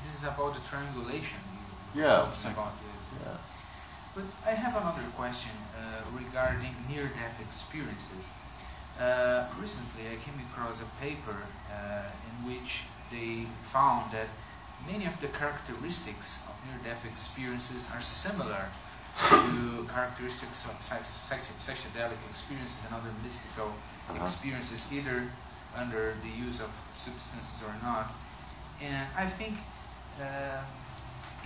This 0.00 0.12
is 0.18 0.24
about 0.24 0.54
the 0.56 0.62
triangulation. 0.70 1.40
you 1.94 2.02
Yeah. 2.02 2.24
about, 2.24 2.72
yes. 2.80 3.00
Yeah. 3.20 3.36
But 4.16 4.24
I 4.48 4.52
have 4.56 4.72
another 4.80 5.05
question 5.14 5.52
uh, 5.76 6.01
regarding 6.16 6.72
near-death 6.88 7.36
experiences. 7.44 8.32
Uh, 8.98 9.44
recently, 9.60 10.09
I 10.09 10.16
came 10.16 10.40
across 10.48 10.80
a 10.80 10.88
paper 11.05 11.36
uh, 11.68 12.09
in 12.24 12.34
which 12.48 12.88
they 13.12 13.44
found 13.60 14.10
that 14.16 14.28
many 14.88 15.05
of 15.05 15.20
the 15.20 15.28
characteristics 15.28 16.48
of 16.48 16.56
near-death 16.64 17.05
experiences 17.05 17.93
are 17.93 18.01
similar 18.01 18.64
to 19.20 19.84
characteristics 19.93 20.64
of 20.64 20.76
psychedelic 20.80 22.20
experiences 22.28 22.86
and 22.88 22.94
other 22.97 23.12
mystical 23.22 23.70
Uh-huh. 24.06 24.22
experiences, 24.22 24.86
either 24.94 25.26
under 25.74 26.14
the 26.22 26.30
use 26.47 26.62
of 26.62 26.70
substances 26.94 27.59
or 27.66 27.74
not. 27.82 28.06
And 28.78 29.02
I 29.18 29.26
think 29.26 29.59
uh, 30.22 30.62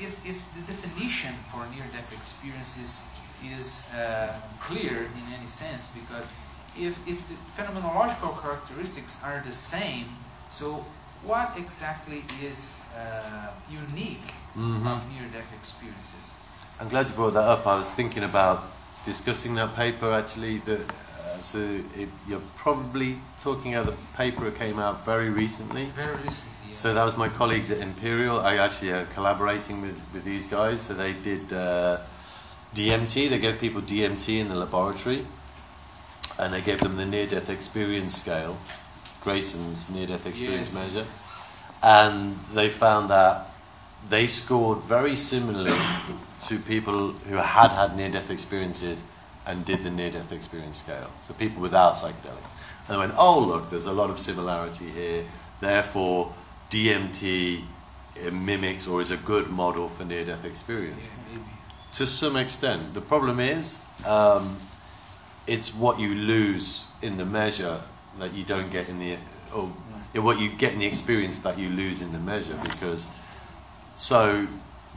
if, 0.01 0.25
if 0.27 0.39
the 0.57 0.63
definition 0.73 1.35
for 1.53 1.61
near-death 1.75 2.11
experiences 2.17 3.05
is, 3.45 3.93
uh, 3.95 4.33
clear 4.61 4.97
in 5.19 5.25
any 5.37 5.47
sense, 5.47 5.89
because 5.95 6.29
if, 6.77 7.01
if 7.09 7.19
the 7.29 7.37
phenomenological 7.57 8.41
characteristics 8.43 9.23
are 9.25 9.43
the 9.47 9.53
same, 9.53 10.07
so 10.51 10.85
what 11.25 11.53
exactly 11.57 12.23
is 12.43 12.89
uh, 12.97 13.51
unique 13.71 14.29
Mhm. 14.57 14.87
of 14.93 14.99
near-death 15.13 15.53
experiences? 15.61 16.33
I'm 16.81 16.89
glad 16.89 17.07
you 17.09 17.15
brought 17.15 17.35
that 17.35 17.45
up. 17.55 17.67
I 17.67 17.77
was 17.77 17.89
thinking 17.91 18.25
about 18.25 18.65
discussing 19.05 19.55
that 19.57 19.77
paper 19.77 20.13
actually. 20.13 20.59
That 20.59 20.81
so 21.41 21.59
it, 21.97 22.09
you're 22.29 22.41
probably 22.57 23.17
talking 23.41 23.75
about 23.75 23.87
the 23.93 23.97
paper 24.17 24.45
that 24.45 24.57
came 24.57 24.79
out 24.79 25.05
very 25.05 25.31
recently. 25.31 25.87
Very 25.87 26.17
recently. 26.17 26.69
yeah. 26.69 26.75
So 26.75 26.95
that 26.95 27.05
was 27.05 27.17
my 27.17 27.29
colleagues 27.29 27.71
at 27.71 27.81
Imperial. 27.81 28.41
I 28.41 28.57
actually 28.57 28.93
uh, 28.93 29.05
collaborating 29.15 29.81
with, 29.83 29.99
with 30.13 30.25
these 30.25 30.47
guys. 30.47 30.81
So 30.83 30.95
they 30.95 31.13
did 31.13 31.53
uh, 31.53 31.99
DMT. 32.75 33.29
They 33.31 33.39
gave 33.39 33.59
people 33.61 33.81
DMT 33.81 34.41
in 34.41 34.49
the 34.49 34.55
laboratory, 34.57 35.27
and 36.39 36.53
they 36.53 36.61
gave 36.61 36.81
them 36.81 36.97
the 36.97 37.07
near-death 37.07 37.51
experience 37.51 38.17
scale, 38.23 38.57
Greyson's 39.23 39.91
near-death 39.91 40.27
experience 40.27 40.75
Yes. 40.75 40.95
measure, 40.95 41.07
and 41.83 42.37
they 42.55 42.69
found 42.69 43.11
that 43.11 43.47
they 44.09 44.27
scored 44.27 44.79
very 44.79 45.15
similarly 45.17 45.77
to 46.49 46.59
people 46.59 47.13
who 47.29 47.37
had 47.37 47.71
had 47.73 47.97
near-death 47.97 48.31
experiences 48.31 49.05
and 49.51 49.65
did 49.65 49.83
the 49.83 49.91
near-death 49.91 50.33
experience 50.33 50.79
scale. 50.79 51.11
So 51.23 51.35
people 51.35 51.61
without 51.61 51.97
psychedelics. 51.97 52.53
And 52.87 52.95
they 52.95 52.97
went, 52.97 53.15
oh 53.19 53.41
look, 53.41 53.69
there's 53.71 53.87
a 53.87 53.93
lot 53.93 54.09
of 54.09 54.19
similarity 54.19 54.89
here. 54.91 55.25
Therefore, 55.61 56.33
DMT 56.71 57.63
mimics 58.33 58.87
or 58.87 59.01
is 59.01 59.11
a 59.11 59.17
good 59.17 59.49
model 59.49 59.89
for 59.89 60.05
near-death 60.05 60.45
experience. 60.45 61.09
Yeah. 61.33 61.39
To 61.95 62.07
some 62.07 62.37
extent, 62.37 62.95
the 62.95 63.01
problem 63.01 63.41
is 63.41 63.85
um, 64.07 64.57
it's 65.49 65.75
what 65.75 65.99
you 65.99 66.15
lose 66.15 66.89
in 67.03 67.17
the 67.17 67.25
measure 67.25 67.81
that 68.21 68.33
you 68.33 68.45
don't 68.45 68.71
get 68.71 68.89
in 68.89 68.99
the 69.01 69.17
or 69.55 69.67
what 70.23 70.41
you 70.41 70.49
get 70.51 70.73
in 70.75 70.79
the 70.79 70.87
experience 70.87 71.43
that 71.43 71.59
you 71.59 71.69
lose 71.69 72.03
in 72.03 72.13
the 72.13 72.19
measure 72.19 72.57
because 72.63 73.09
so 73.97 74.47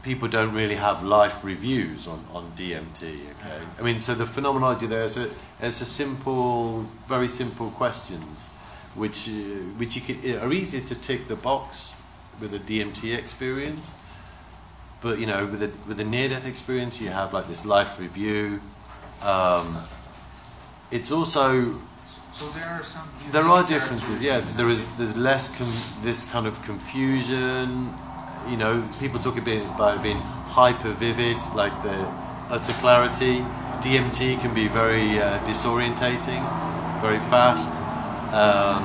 people 0.04 0.28
don't 0.28 0.54
really 0.54 0.76
have 0.76 1.02
life 1.04 1.44
reviews 1.44 2.08
on, 2.08 2.24
on 2.34 2.52
DMT. 2.56 3.02
Okay, 3.04 3.60
I 3.80 3.82
mean, 3.82 4.00
so 4.00 4.14
the 4.14 4.26
phenomenology 4.26 4.86
there 4.86 5.04
is 5.04 5.18
a 5.18 5.30
it's 5.62 5.82
a 5.82 5.86
simple, 5.86 6.82
very 7.08 7.28
simple 7.30 7.70
questions, 7.72 8.50
which 8.96 9.30
uh, 9.30 9.32
which 9.80 9.96
you 9.96 10.02
can 10.02 10.40
are 10.40 10.52
easy 10.54 10.82
to 10.82 10.96
tick 11.00 11.28
the 11.28 11.36
box 11.36 11.96
with 12.42 12.54
a 12.54 12.60
DMT 12.60 13.18
experience, 13.18 13.98
but 15.02 15.20
you 15.20 15.26
know, 15.26 15.46
with 15.46 15.64
a 15.64 15.72
with 15.88 16.00
a 16.00 16.04
near 16.06 16.30
death 16.30 16.48
experience, 16.48 17.02
you 17.02 17.10
have 17.10 17.34
like 17.34 17.48
this 17.48 17.66
life 17.66 18.00
review. 18.00 18.60
Um, 19.24 19.78
it's 20.92 21.12
also 21.12 21.80
So 22.34 22.46
there 22.60 22.68
are 22.68 22.84
some. 22.84 23.08
there 23.32 23.46
are 23.46 23.64
differences. 23.64 24.22
Yeah, 24.24 24.42
there 24.58 24.70
is 24.70 24.98
there's 24.98 25.16
less 25.16 25.56
com- 25.58 26.04
this 26.04 26.30
kind 26.32 26.46
of 26.46 26.62
confusion. 26.64 27.94
You 28.48 28.58
know, 28.58 28.84
people 29.00 29.20
talk 29.20 29.38
about 29.38 30.04
being 30.04 30.18
hyper 30.46 30.92
vivid, 30.92 31.38
like 31.56 31.74
the 31.82 32.08
utter 32.50 32.72
clarity. 32.74 33.46
DMT 33.82 34.40
can 34.42 34.54
be 34.54 34.68
very 34.68 35.20
uh, 35.20 35.40
disorientating, 35.40 36.42
very 37.02 37.20
fast. 37.20 37.82
Um, 38.34 38.84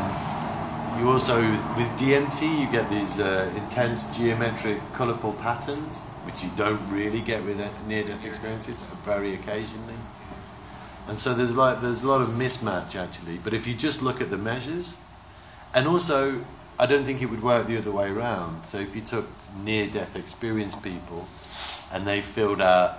you 0.98 1.08
also 1.10 1.40
with 1.40 1.96
DMT 1.98 2.60
you 2.60 2.66
get 2.66 2.90
these 2.90 3.20
uh, 3.20 3.50
intense 3.56 4.16
geometric, 4.16 4.80
colourful 4.94 5.34
patterns, 5.34 6.04
which 6.24 6.42
you 6.42 6.50
don't 6.56 6.80
really 6.90 7.20
get 7.20 7.44
with 7.44 7.58
near-death 7.86 8.24
experiences, 8.24 8.86
very 9.04 9.34
occasionally. 9.34 9.94
And 11.06 11.18
so 11.18 11.34
there's 11.34 11.56
like 11.56 11.80
there's 11.80 12.02
a 12.02 12.08
lot 12.08 12.20
of 12.20 12.28
mismatch 12.28 12.96
actually. 12.96 13.38
But 13.38 13.54
if 13.54 13.66
you 13.66 13.74
just 13.74 14.02
look 14.02 14.20
at 14.20 14.30
the 14.30 14.36
measures, 14.36 15.00
and 15.74 15.86
also 15.86 16.40
I 16.80 16.86
don't 16.86 17.02
think 17.02 17.20
it 17.22 17.26
would 17.26 17.42
work 17.42 17.66
the 17.66 17.76
other 17.76 17.90
way 17.90 18.08
around. 18.08 18.62
So 18.64 18.78
if 18.78 18.94
you 18.94 19.02
took 19.02 19.26
near-death 19.64 20.16
experience 20.16 20.76
people, 20.76 21.26
and 21.92 22.06
they 22.06 22.20
filled 22.20 22.60
out, 22.60 22.98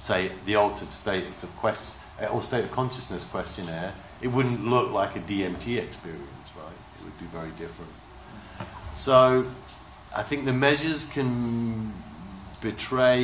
say, 0.00 0.30
the 0.44 0.56
altered 0.56 0.90
status 0.90 1.44
of 1.44 1.54
quest 1.56 2.00
uh, 2.20 2.26
or 2.26 2.42
state 2.42 2.64
of 2.64 2.72
consciousness 2.72 3.30
questionnaire, 3.30 3.92
it 4.20 4.28
wouldn't 4.28 4.64
look 4.64 4.90
like 4.90 5.14
a 5.16 5.20
DMT 5.20 5.78
experience, 5.78 6.52
right? 6.56 6.72
It 6.98 7.04
would 7.04 7.18
be 7.18 7.26
very 7.26 7.50
different. 7.50 7.92
So 8.94 9.46
I 10.16 10.22
think 10.22 10.44
the 10.44 10.52
measures 10.52 11.08
can 11.12 11.92
betray, 12.60 13.22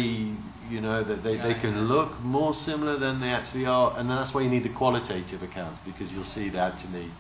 you 0.71 0.81
know, 0.81 1.03
that 1.03 1.25
they, 1.25 1.37
they 1.37 1.55
can 1.55 1.89
look 1.89 2.23
more 2.23 2.55
similar 2.55 2.97
than 2.97 3.21
they 3.21 3.31
actually 3.31 3.67
are, 3.67 3.93
and 3.99 4.09
that's 4.09 4.33
why 4.33 4.43
you 4.43 4.51
need 4.51 4.63
the 4.63 4.71
qualitative 4.71 5.43
accounts 5.43 5.79
because 5.81 6.15
you'll 6.15 6.25
see 6.25 6.51
that 6.51 6.75
actually 6.75 7.11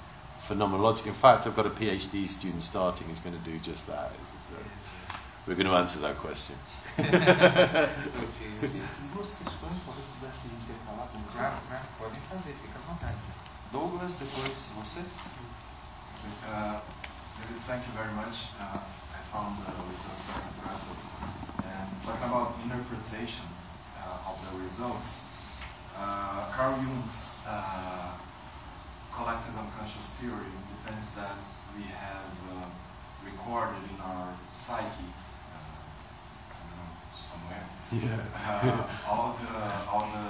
phenomenological. 0.46 1.08
In 1.08 1.14
fact, 1.14 1.46
I've 1.46 1.56
got 1.56 1.66
a 1.66 1.70
PhD 1.70 2.26
student 2.28 2.62
starting 2.62 3.08
who's 3.08 3.20
going 3.20 3.36
to 3.36 3.42
do 3.42 3.58
just 3.58 3.86
that. 3.88 4.12
is 4.22 4.30
it? 4.30 4.36
We're 5.46 5.54
going 5.54 5.66
to 5.66 5.74
answer 5.74 6.00
that 6.00 6.16
question. 6.16 6.56
Duas 6.96 7.06
questões, 9.36 9.84
talvez 9.84 10.06
pudesse 10.18 10.48
intercalar 10.48 11.06
com 11.12 11.20
você. 11.20 11.38
Claro, 11.38 11.56
claro, 11.68 11.84
podem 11.98 12.22
fazer, 12.30 12.54
fica 12.54 12.78
à 12.78 12.82
vontade. 12.88 13.16
Douglas, 13.70 14.14
depois 14.16 14.72
você. 14.76 15.00
Uh, 16.48 16.80
thank 17.66 17.86
you 17.86 17.92
very 17.92 18.12
much. 18.14 18.54
Uh, 18.58 18.80
I 19.14 19.20
found 19.30 19.58
the 19.66 19.72
results 19.90 20.22
very 20.30 20.46
impressive. 20.56 20.96
And 21.62 21.88
talking 22.02 22.28
about 22.30 22.56
interpretation 22.64 23.46
uh, 24.00 24.30
of 24.30 24.40
the 24.50 24.58
results, 24.58 25.28
uh, 25.98 26.48
Carl 26.50 26.78
Jung's 26.80 27.44
uh, 27.46 28.25
collective 29.16 29.56
unconscious 29.56 30.12
theory 30.20 30.52
defends 30.68 31.16
that 31.16 31.32
we 31.72 31.84
have 31.88 32.28
uh, 32.52 32.68
recorded 33.24 33.80
in 33.88 33.96
our 34.04 34.28
psyche, 34.54 35.08
uh, 35.56 35.80
I 36.52 36.56
don't 36.60 36.76
know, 36.76 36.92
somewhere, 37.16 37.64
Yeah. 37.92 38.20
uh, 38.20 38.84
all 39.08 39.32
the 39.40 39.56
all 39.88 40.06
the 40.12 40.28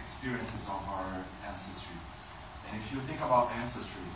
experiences 0.00 0.64
of 0.72 0.80
our 0.88 1.24
ancestry. 1.46 1.96
And 2.66 2.80
if 2.80 2.92
you 2.92 3.00
think 3.04 3.20
about 3.20 3.52
ancestry, 3.60 4.08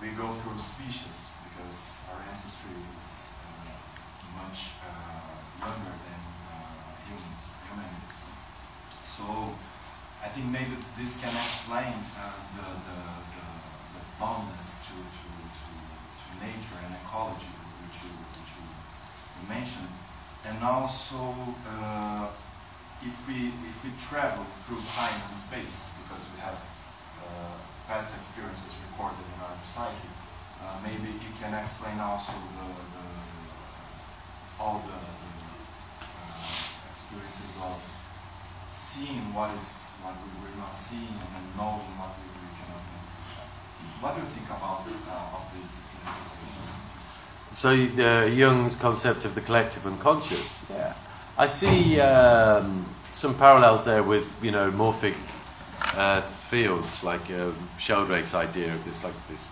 we 0.00 0.14
go 0.14 0.28
through 0.30 0.58
species 0.58 1.34
because 1.46 2.06
our 2.14 2.20
ancestry 2.30 2.78
is 2.98 3.38
uh, 3.42 3.74
much 4.38 4.78
uh, 4.86 5.34
younger 5.62 5.94
than 6.06 6.20
uh, 6.46 6.94
human 7.06 7.32
humanities. 7.66 8.22
So 9.02 9.24
I 10.22 10.28
think 10.30 10.46
maybe 10.52 10.74
this 10.98 11.20
can 11.22 11.34
explain 11.34 11.94
uh, 12.18 12.38
the, 12.56 12.66
the, 12.86 12.96
the, 12.96 12.98
the 13.31 13.31
boundness 14.22 14.86
to, 14.86 14.94
to, 15.02 15.26
to, 15.26 15.66
to 16.22 16.28
nature 16.46 16.78
and 16.86 16.94
ecology 17.02 17.50
which 17.82 18.06
you, 18.06 18.10
which 18.38 18.54
you, 18.54 18.62
you 18.62 19.44
mentioned. 19.50 19.90
And 20.46 20.62
also, 20.62 21.34
uh, 21.66 22.30
if 23.02 23.26
we 23.26 23.50
if 23.66 23.82
we 23.82 23.90
travel 23.98 24.46
through 24.62 24.78
time 24.94 25.18
and 25.26 25.34
space, 25.34 25.90
because 25.98 26.30
we 26.34 26.38
have 26.38 26.54
uh, 26.54 27.58
past 27.90 28.14
experiences 28.14 28.78
recorded 28.86 29.26
in 29.26 29.38
our 29.42 29.58
psyche, 29.66 30.10
uh, 30.62 30.78
maybe 30.86 31.18
it 31.18 31.34
can 31.42 31.50
explain 31.58 31.98
also 31.98 32.38
the, 32.58 32.68
the 32.94 33.06
all 34.62 34.78
the, 34.86 34.98
the 35.02 35.34
uh, 36.06 36.90
experiences 36.94 37.58
of 37.58 37.78
seeing 38.70 39.34
what 39.34 39.50
is 39.58 39.98
what 40.02 40.14
we 40.14 40.46
are 40.46 40.58
not 40.62 40.74
seeing 40.78 41.10
and 41.10 41.44
knowing 41.58 41.90
what 41.98 42.14
we. 42.22 42.31
What 44.02 44.16
do 44.16 44.20
you 44.20 44.26
think 44.26 44.48
about 44.48 44.82
uh, 44.82 45.36
of 45.36 45.46
this? 45.54 45.78
So 47.56 47.70
uh, 47.70 48.26
Jung's 48.26 48.74
concept 48.74 49.24
of 49.24 49.36
the 49.36 49.40
collective 49.40 49.86
unconscious. 49.86 50.66
Yeah, 50.68 50.92
I 51.38 51.46
see 51.46 52.00
um, 52.00 52.84
some 53.12 53.36
parallels 53.36 53.84
there 53.84 54.02
with 54.02 54.26
you 54.42 54.50
know 54.50 54.72
morphic 54.72 55.14
uh, 55.96 56.20
fields, 56.20 57.04
like 57.04 57.30
uh, 57.30 57.52
Sheldrake's 57.78 58.34
idea 58.34 58.74
of 58.74 58.84
this, 58.84 59.04
like 59.04 59.14
this 59.28 59.48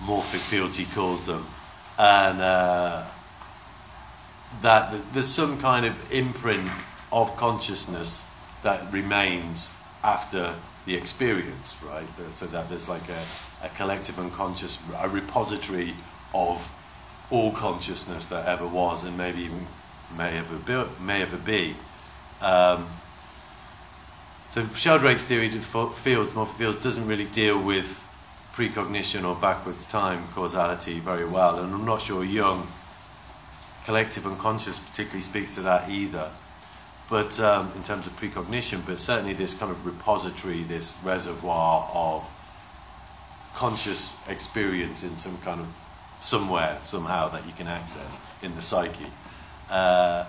morphic 0.00 0.40
fields 0.50 0.76
he 0.76 0.84
calls 0.92 1.26
them, 1.26 1.46
and 1.96 2.40
uh, 2.40 3.04
that 4.62 4.90
th- 4.90 5.02
there's 5.12 5.32
some 5.32 5.60
kind 5.60 5.86
of 5.86 6.12
imprint 6.12 6.68
of 7.12 7.36
consciousness 7.36 8.28
that 8.64 8.92
remains 8.92 9.80
after 10.06 10.54
the 10.86 10.94
experience, 10.94 11.82
right? 11.84 12.06
So 12.30 12.46
that 12.46 12.68
there's 12.68 12.88
like 12.88 13.08
a, 13.08 13.66
a 13.66 13.68
collective 13.76 14.18
unconscious, 14.18 14.82
a 15.02 15.08
repository 15.08 15.94
of 16.32 16.72
all 17.30 17.50
consciousness 17.50 18.26
that 18.26 18.46
ever 18.46 18.66
was 18.66 19.04
and 19.04 19.18
maybe 19.18 19.40
even 19.40 19.66
may 20.16 20.38
ever 20.38 20.56
be. 20.56 21.04
May 21.04 21.22
ever 21.22 21.36
be. 21.36 21.74
Um, 22.40 22.86
so 24.48 24.64
Sheldrake's 24.74 25.26
theory 25.26 25.48
of 25.48 25.98
fields, 25.98 26.32
morphic 26.34 26.56
fields, 26.56 26.82
doesn't 26.82 27.08
really 27.08 27.26
deal 27.26 27.60
with 27.60 28.02
precognition 28.52 29.24
or 29.24 29.34
backwards 29.34 29.86
time 29.86 30.22
causality 30.34 31.00
very 31.00 31.26
well, 31.26 31.58
and 31.58 31.74
I'm 31.74 31.84
not 31.84 32.00
sure 32.00 32.24
Jung 32.24 32.66
collective 33.84 34.26
unconscious 34.26 34.78
particularly 34.78 35.20
speaks 35.20 35.56
to 35.56 35.62
that 35.62 35.90
either. 35.90 36.30
But 37.08 37.38
um, 37.40 37.70
in 37.76 37.82
terms 37.82 38.06
of 38.06 38.16
precognition, 38.16 38.82
but 38.84 38.98
certainly 38.98 39.32
this 39.32 39.56
kind 39.58 39.70
of 39.70 39.86
repository, 39.86 40.62
this 40.62 41.00
reservoir 41.04 41.88
of 41.94 42.28
conscious 43.54 44.28
experience 44.28 45.04
in 45.04 45.16
some 45.16 45.38
kind 45.38 45.60
of 45.60 45.66
somewhere, 46.20 46.78
somehow 46.80 47.28
that 47.28 47.46
you 47.46 47.52
can 47.52 47.68
access 47.68 48.20
in 48.42 48.54
the 48.54 48.60
psyche. 48.60 49.06
Uh, 49.70 50.24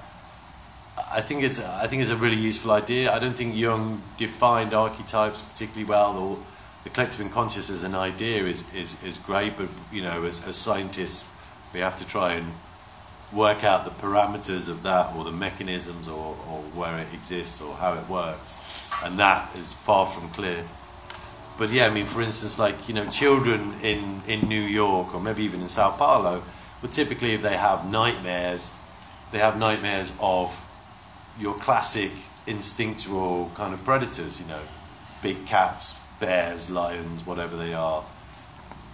I 1.11 1.21
think 1.21 1.43
it's 1.43 1.63
I 1.63 1.87
think 1.87 2.01
it's 2.01 2.11
a 2.11 2.15
really 2.15 2.37
useful 2.37 2.71
idea. 2.71 3.11
I 3.11 3.19
don't 3.19 3.33
think 3.33 3.55
Jung 3.55 4.01
defined 4.17 4.73
archetypes 4.73 5.41
particularly 5.41 5.87
well. 5.87 6.17
Or 6.17 6.37
the 6.83 6.93
collective 6.93 7.21
unconscious 7.21 7.69
as 7.69 7.83
an 7.83 7.95
idea 7.95 8.43
is, 8.43 8.73
is, 8.73 9.03
is 9.03 9.17
great, 9.17 9.57
but 9.57 9.67
you 9.91 10.01
know, 10.01 10.23
as, 10.23 10.47
as 10.47 10.55
scientists, 10.55 11.29
we 11.73 11.81
have 11.81 11.97
to 11.97 12.07
try 12.07 12.35
and 12.35 12.47
work 13.33 13.63
out 13.63 13.83
the 13.83 13.91
parameters 13.91 14.69
of 14.69 14.83
that 14.83 15.13
or 15.15 15.23
the 15.23 15.31
mechanisms 15.31 16.07
or, 16.07 16.37
or 16.49 16.61
where 16.73 16.97
it 16.99 17.13
exists 17.13 17.61
or 17.61 17.75
how 17.75 17.93
it 17.93 18.07
works. 18.07 18.89
And 19.03 19.19
that 19.19 19.55
is 19.57 19.73
far 19.73 20.05
from 20.07 20.29
clear. 20.29 20.63
But 21.57 21.71
yeah, 21.71 21.87
I 21.87 21.89
mean, 21.89 22.05
for 22.05 22.21
instance, 22.21 22.59
like, 22.59 22.87
you 22.87 22.93
know, 22.93 23.09
children 23.09 23.73
in, 23.81 24.21
in 24.27 24.47
New 24.47 24.61
York 24.61 25.13
or 25.13 25.19
maybe 25.19 25.43
even 25.43 25.61
in 25.61 25.67
Sao 25.67 25.91
Paulo, 25.91 26.43
but 26.81 26.91
typically 26.91 27.33
if 27.33 27.41
they 27.41 27.57
have 27.57 27.91
nightmares, 27.91 28.73
they 29.31 29.39
have 29.39 29.57
nightmares 29.57 30.17
of 30.21 30.63
your 31.39 31.55
classic 31.55 32.11
instinctual 32.45 33.51
kind 33.55 33.73
of 33.73 33.83
predators, 33.83 34.39
you 34.39 34.47
know, 34.47 34.61
big 35.21 35.45
cats, 35.45 36.01
bears, 36.19 36.69
lions, 36.69 37.25
whatever 37.25 37.57
they 37.57 37.73
are, 37.73 38.03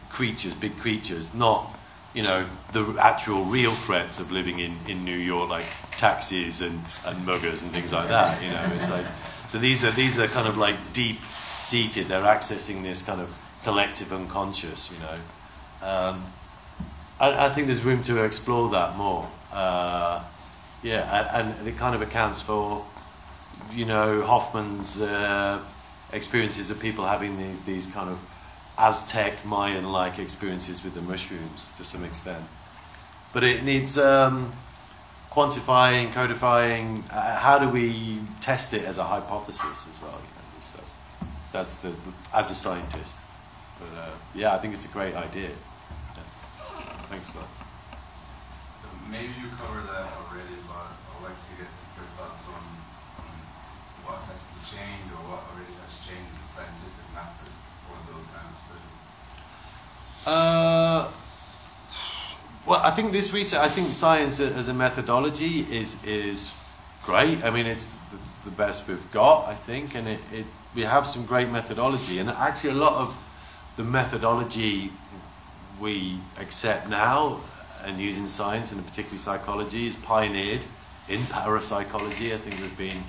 creatures, 0.09 0.55
big 0.55 0.75
creatures, 0.77 1.33
not 1.33 1.77
you 2.13 2.21
know, 2.21 2.45
the 2.71 2.95
actual 2.99 3.43
real 3.45 3.71
threats 3.71 4.19
of 4.19 4.31
living 4.31 4.59
in, 4.59 4.75
in 4.87 5.03
New 5.03 5.17
York, 5.17 5.49
like 5.49 5.65
taxis 5.91 6.61
and, 6.61 6.79
and 7.05 7.25
muggers 7.25 7.63
and 7.63 7.71
things 7.71 7.91
like 7.91 8.07
that. 8.09 8.41
You 8.43 8.49
know, 8.49 8.75
it's 8.75 8.91
like 8.91 9.05
so 9.47 9.57
these 9.57 9.83
are 9.83 9.91
these 9.91 10.19
are 10.19 10.27
kind 10.27 10.47
of 10.47 10.57
like 10.57 10.75
deep 10.93 11.17
seated. 11.17 12.07
They're 12.07 12.21
accessing 12.21 12.83
this 12.83 13.03
kind 13.03 13.19
of 13.19 13.35
collective 13.63 14.13
unconscious. 14.13 14.91
You 14.93 14.99
know, 15.05 15.87
um, 15.87 16.23
I, 17.19 17.45
I 17.45 17.49
think 17.49 17.67
there's 17.67 17.83
room 17.83 18.01
to 18.03 18.23
explore 18.23 18.69
that 18.71 18.95
more. 18.95 19.27
Uh, 19.51 20.23
yeah, 20.83 21.39
and, 21.39 21.67
it 21.67 21.77
kind 21.77 21.95
of 21.95 22.01
accounts 22.01 22.41
for 22.41 22.85
you 23.71 23.85
know 23.85 24.21
Hofmann's 24.21 25.01
uh, 25.01 25.59
experiences 26.11 26.69
of 26.69 26.79
people 26.79 27.05
having 27.05 27.37
these 27.37 27.65
these 27.65 27.87
kind 27.87 28.09
of 28.09 28.19
Aztec 28.77 29.45
Mayan 29.45 29.91
like 29.91 30.17
experiences 30.17 30.83
with 30.83 30.95
the 30.95 31.01
mushrooms 31.01 31.73
to 31.77 31.83
some 31.83 32.03
extent. 32.03 32.43
But 33.31 33.43
it 33.43 33.63
needs 33.63 33.97
um, 33.97 34.51
quantifying, 35.29 36.11
codifying. 36.11 37.03
Uh, 37.11 37.37
how 37.37 37.59
do 37.59 37.69
we 37.69 38.19
test 38.41 38.73
it 38.73 38.83
as 38.85 38.97
a 38.97 39.03
hypothesis 39.03 39.89
as 39.89 40.01
well? 40.01 40.17
You 40.17 40.33
know, 40.33 40.59
so 40.59 40.81
that's 41.51 41.77
the, 41.81 41.89
the, 41.89 42.13
as 42.33 42.49
a 42.49 42.55
scientist. 42.55 43.19
But 43.79 43.93
uh, 43.97 44.09
yeah, 44.33 44.53
I 44.53 44.57
think 44.57 44.73
it's 44.73 44.89
a 44.89 44.93
great 44.93 45.13
idea. 45.15 45.49
Yeah. 45.49 46.25
Thanks, 47.09 47.29
Scott. 47.29 47.49
So 48.81 48.89
maybe 49.09 49.33
you 49.37 49.53
covered 49.53 49.85
that 49.85 50.09
already, 50.17 50.57
but 50.65 50.93
I'd 50.93 51.29
like 51.29 51.37
to 51.37 51.53
get 51.61 51.69
your 51.93 52.09
thoughts 52.17 52.49
on, 52.49 52.63
on 53.21 53.33
what 54.05 54.17
has 54.33 54.41
to 54.49 54.59
change 54.65 55.05
or 55.13 55.21
what 55.29 55.45
already 55.53 55.73
has 55.77 55.93
changed 56.01 56.25
in 56.25 56.41
the 56.41 56.49
scientific 56.49 57.05
method 57.13 57.53
those 58.13 58.27
kind 58.29 58.45
of 58.45 58.57
studies? 58.61 59.03
Uh, 60.25 61.11
well, 62.65 62.79
I 62.81 62.91
think 62.91 63.11
this 63.11 63.33
research, 63.33 63.59
I 63.59 63.67
think 63.67 63.91
science 63.91 64.39
as 64.39 64.69
a 64.69 64.73
methodology 64.73 65.65
is 65.69 66.03
is 66.05 66.57
great. 67.03 67.43
I 67.43 67.49
mean, 67.49 67.65
it's 67.65 67.97
the, 68.09 68.49
the 68.49 68.55
best 68.55 68.87
we've 68.87 69.11
got, 69.11 69.49
I 69.49 69.53
think, 69.53 69.95
and 69.95 70.07
it, 70.07 70.19
it 70.31 70.45
we 70.73 70.83
have 70.83 71.05
some 71.05 71.25
great 71.25 71.49
methodology, 71.49 72.19
and 72.19 72.29
actually 72.29 72.71
a 72.71 72.75
lot 72.75 72.93
of 72.93 73.73
the 73.75 73.83
methodology 73.83 74.91
we 75.81 76.17
accept 76.39 76.87
now 76.87 77.41
and 77.83 77.99
use 77.99 78.17
in 78.17 78.29
science 78.29 78.71
and 78.71 78.85
particularly 78.85 79.17
psychology 79.17 79.87
is 79.87 79.97
pioneered 79.97 80.65
in 81.09 81.19
parapsychology. 81.25 82.33
I 82.33 82.37
think 82.37 82.55
we've 82.61 82.77
been 82.77 83.03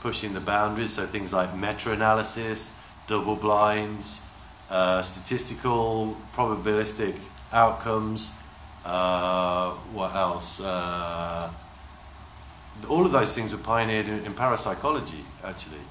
pushing 0.00 0.32
the 0.32 0.40
boundaries, 0.40 0.92
so 0.92 1.06
things 1.06 1.32
like 1.32 1.56
meta-analysis, 1.56 2.78
double 3.08 3.34
blinds, 3.34 4.31
uh, 4.72 5.02
statistical, 5.02 6.16
probabilistic 6.34 7.14
outcomes. 7.52 8.42
Uh, 8.86 9.70
what 9.92 10.14
else? 10.14 10.62
Uh, 10.62 11.50
all 12.88 13.04
of 13.04 13.12
those 13.12 13.34
things 13.34 13.52
were 13.52 13.62
pioneered 13.62 14.08
in, 14.08 14.24
in, 14.24 14.32
parapsychology, 14.32 15.24
actually, 15.44 15.84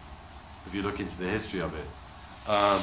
if 0.65 0.73
you 0.73 0.81
look 0.81 0.99
into 0.99 1.15
the 1.19 1.27
history 1.27 1.61
of 1.61 1.75
it. 1.75 2.49
Um, 2.49 2.81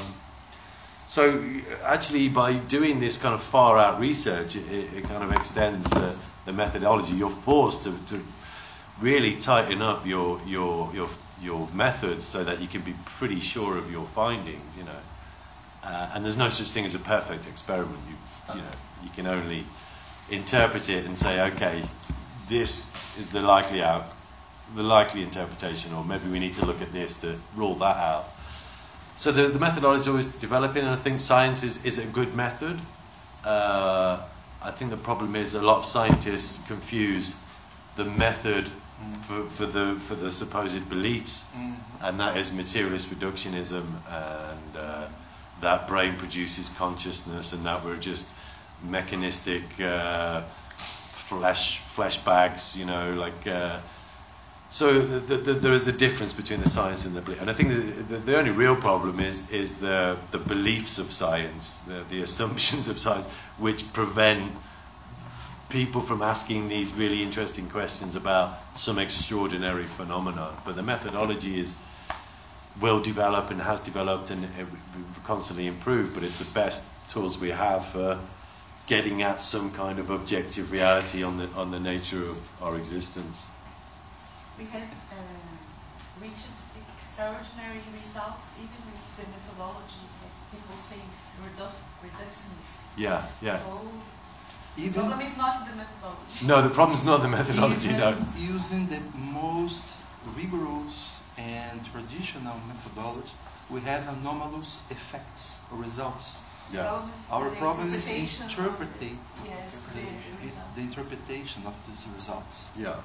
so, 1.09 1.45
actually, 1.83 2.29
by 2.29 2.53
doing 2.53 3.01
this 3.01 3.21
kind 3.21 3.35
of 3.35 3.43
far 3.43 3.77
out 3.77 3.99
research, 3.99 4.55
it, 4.55 4.71
it 4.71 5.03
kind 5.05 5.25
of 5.25 5.33
extends 5.33 5.91
the, 5.91 6.15
the 6.47 6.53
methodology. 6.53 7.15
You're 7.17 7.29
forced 7.29 7.83
to, 7.85 8.07
to 8.15 8.23
really 9.01 9.35
tighten 9.35 9.83
up 9.83 10.07
your, 10.07 10.41
your, 10.47 10.93
your, 10.95 11.09
your 11.43 11.69
methods 11.75 12.25
so 12.25 12.45
that 12.45 12.61
you 12.61 12.69
can 12.69 12.83
be 12.83 12.95
pretty 13.05 13.41
sure 13.41 13.77
of 13.77 13.91
your 13.91 14.05
findings, 14.05 14.79
you 14.79 14.85
know. 14.85 15.01
Uh, 15.85 16.11
and 16.15 16.25
there's 16.25 16.37
no 16.37 16.49
such 16.49 16.69
thing 16.69 16.85
as 16.85 16.95
a 16.95 16.99
perfect 16.99 17.47
experiment. 17.47 17.99
You, 18.09 18.55
you 18.55 18.61
know, 18.61 18.69
you 19.05 19.11
can 19.11 19.27
only 19.27 19.65
interpret 20.31 20.89
it 20.89 21.07
and 21.07 21.17
say, 21.17 21.41
okay, 21.53 21.83
this 22.49 23.19
is 23.19 23.31
the 23.31 23.43
likely 23.43 23.83
out, 23.83 24.05
the 24.75 24.83
likely 24.83 25.23
interpretation, 25.23 25.95
or 25.95 26.05
maybe 26.05 26.29
we 26.29 26.39
need 26.39 26.55
to 26.55 26.67
look 26.67 26.83
at 26.83 26.93
this 26.93 27.21
to 27.23 27.37
rule 27.55 27.75
that 27.77 27.97
out. 27.97 28.27
So 29.15 29.33
the, 29.33 29.49
the 29.49 29.59
methodology 29.59 30.01
is 30.03 30.09
always 30.09 30.27
developing, 30.27 30.83
and 30.83 30.91
I 30.91 30.97
think 30.97 31.21
science 31.21 31.63
is, 31.63 31.85
is 31.85 31.99
a 31.99 32.07
good 32.07 32.35
method. 32.35 32.79
Uh, 33.45 34.23
I 34.63 34.71
think 34.71 34.91
the 34.91 34.97
problem 34.97 35.37
is 35.37 35.55
a 35.55 35.63
lot 35.63 35.79
of 35.79 35.85
scientists 35.85 36.67
confuse 36.67 37.41
the 37.97 38.05
method 38.05 38.69
for, 39.23 39.43
for 39.45 39.67
the 39.67 39.95
for 39.95 40.17
the 40.17 40.31
supposed 40.33 40.89
beliefs, 40.89 41.53
mm-hmm. 41.57 42.05
and 42.05 42.19
that 42.19 42.37
is 42.37 42.55
materialist 42.55 43.11
reductionism 43.11 43.85
and. 44.11 44.77
Uh, 44.77 45.09
that 45.61 45.89
brain 45.89 46.15
produces 46.15 46.75
consciousness 46.77 47.53
and 47.53 47.65
that 47.65 47.85
we're 47.85 47.97
just 47.97 48.35
mechanistic 48.85 49.63
uh, 49.81 50.41
flesh 50.41 51.81
flesh 51.81 52.19
bags, 52.25 52.79
you 52.79 52.87
know, 52.87 53.15
like. 53.15 53.47
Uh, 53.47 53.79
so 54.71 55.01
the, 55.01 55.37
the, 55.37 55.53
there 55.55 55.73
is 55.73 55.89
a 55.89 55.93
difference 55.93 56.35
between 56.35 56.61
the 56.61 56.69
science 56.69 57.07
and 57.07 57.17
the 57.17 57.23
belief, 57.23 57.41
and 57.41 57.49
I 57.49 57.55
think 57.55 57.71
the, 57.71 58.17
the, 58.19 58.37
only 58.37 58.51
real 58.51 58.77
problem 58.77 59.19
is 59.19 59.51
is 59.51 59.79
the 59.79 60.19
the 60.31 60.39
beliefs 60.39 60.99
of 60.99 61.07
science, 61.07 61.81
the, 61.85 62.05
the 62.11 62.23
assumptions 62.29 62.89
of 62.89 62.99
science, 62.99 63.33
which 63.57 63.93
prevent 63.93 64.53
people 65.71 66.01
from 66.01 66.23
asking 66.23 66.69
these 66.69 66.95
really 66.95 67.23
interesting 67.23 67.69
questions 67.69 68.17
about 68.17 68.59
some 68.77 68.99
extraordinary 68.99 69.85
phenomenon. 69.85 70.55
But 70.65 70.77
the 70.77 70.83
methodology 70.83 71.61
is 71.61 71.83
will 72.81 73.01
develop 73.01 73.51
and 73.51 73.61
has 73.61 73.81
developed 73.81 74.31
and 74.31 74.45
it 74.45 74.67
constantly 75.25 75.67
improve, 75.67 76.15
but 76.15 76.23
it's 76.23 76.39
the 76.39 76.55
best 76.55 76.87
tools 77.11 77.41
we 77.41 77.51
have 77.51 77.85
for 77.85 78.19
getting 78.87 79.23
at 79.23 79.41
some 79.41 79.71
kind 79.73 79.99
of 79.99 80.11
objective 80.11 80.73
reality 80.73 81.23
on 81.23 81.37
the 81.39 81.49
on 81.57 81.71
the 81.71 81.81
nature 81.81 82.23
of 82.23 82.39
our 82.63 82.77
existence. 82.77 83.51
We 84.59 84.65
have 84.67 84.91
uh, 85.13 86.23
reached 86.23 86.49
extraordinary 86.97 87.83
results 87.95 88.59
even 88.59 88.81
with 88.89 89.05
the 89.19 89.27
methodology 89.31 90.07
that 90.21 90.33
people 90.51 90.75
say 90.75 90.99
is 91.13 91.39
reductionist. 92.03 92.97
Yeah, 92.97 93.23
yeah. 93.43 93.57
So 93.57 93.79
even 94.79 94.93
the 94.93 94.99
problem 94.99 95.21
is 95.21 95.39
not 95.39 95.55
the 95.69 95.77
methodology. 95.77 96.47
No, 96.47 96.63
the 96.63 96.75
problem 96.75 96.95
is 96.97 97.05
not 97.05 97.23
the 97.23 97.29
methodology. 97.29 97.89
Even 97.89 98.01
no. 98.01 98.17
Using 98.37 98.87
the 98.87 99.01
most 99.15 100.03
rigorous 100.37 101.28
and 101.39 101.85
traditional 101.85 102.57
methodology, 102.67 103.33
we 103.71 103.81
have 103.83 104.03
anomalous 104.19 104.83
effects 104.91 105.61
or 105.71 105.79
results. 105.79 106.43
Yeah. 106.73 107.01
Our 107.33 107.49
problem 107.57 107.95
is 107.95 108.11
interpreting 108.11 109.19
yes, 109.47 109.89
the, 109.89 110.05
the, 110.45 110.53
the, 110.77 110.81
interpretation 110.83 111.63
of 111.65 111.75
these 111.87 112.07
results. 112.15 112.69
Yeah. 112.77 112.97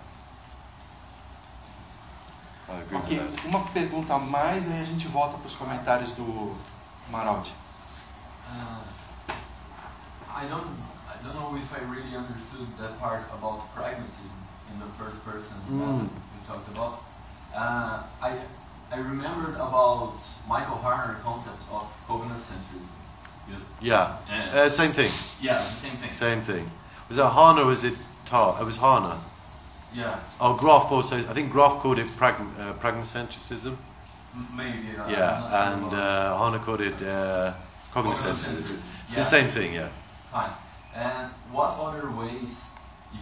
Ok, 2.91 3.19
uma 3.45 3.59
pergunta 3.71 4.15
a 4.15 4.19
mais 4.19 4.67
e 4.67 4.73
a 4.73 4.83
gente 4.83 5.07
volta 5.07 5.37
para 5.37 5.47
os 5.47 5.55
comentários 5.55 6.15
do 6.15 6.55
Maraldi. 7.09 7.53
Uh, 8.49 8.81
I 10.29 10.45
don't, 10.47 10.67
I 11.07 11.23
don't 11.23 11.35
know 11.35 11.55
if 11.55 11.71
I 11.73 11.83
really 11.85 12.15
understood 12.15 12.67
that 12.79 12.99
part 12.99 13.23
about 13.33 13.73
pragmatism 13.73 14.35
in 14.73 14.79
the 14.79 14.87
first 14.87 15.23
person 15.23 15.55
mm. 15.69 16.09
we 16.09 16.47
talked 16.47 16.67
about. 16.75 17.12
Uh, 17.55 18.03
I, 18.21 18.37
I 18.91 18.97
remembered 18.97 19.55
about 19.55 20.13
Michael 20.47 20.77
Harner 20.77 21.19
concept 21.21 21.61
of 21.71 21.83
cognoscentrism. 22.07 22.89
Yeah, 23.81 24.15
uh, 24.53 24.69
same 24.69 24.91
thing. 24.91 25.11
Yeah, 25.41 25.61
same 25.61 25.91
thing. 25.97 26.09
Same 26.09 26.41
thing. 26.41 26.69
Was 27.09 27.17
that 27.17 27.31
Harner? 27.33 27.65
Was 27.65 27.83
it 27.83 27.93
Tar. 28.25 28.57
It 28.61 28.65
was 28.65 28.77
Harner. 28.77 29.17
Yeah, 29.93 30.17
Oh, 30.41 30.55
Grof 30.55 30.91
also. 30.91 31.17
I 31.17 31.33
think 31.33 31.51
Grof 31.51 31.79
called 31.81 31.99
it 31.99 32.07
pragm- 32.07 32.49
uh, 32.59 32.73
pragmacentricism. 32.73 33.75
maybe. 34.55 34.97
uh, 34.97 35.07
Yeah, 35.09 35.49
sure 35.49 35.59
and 35.59 35.93
uh, 35.93 36.37
Harner 36.39 36.59
called 36.63 36.81
it 36.81 36.99
uh, 37.03 37.53
cognoscentrism. 37.93 38.57
Cognoscentrism, 38.63 38.79
It's 39.07 39.09
yeah. 39.09 39.15
the 39.17 39.23
same 39.23 39.47
thing, 39.49 39.73
yeah. 39.73 39.89
Fine. 40.31 40.49
And 40.95 41.27
what 41.51 41.75
other 41.79 42.09
ways 42.11 42.71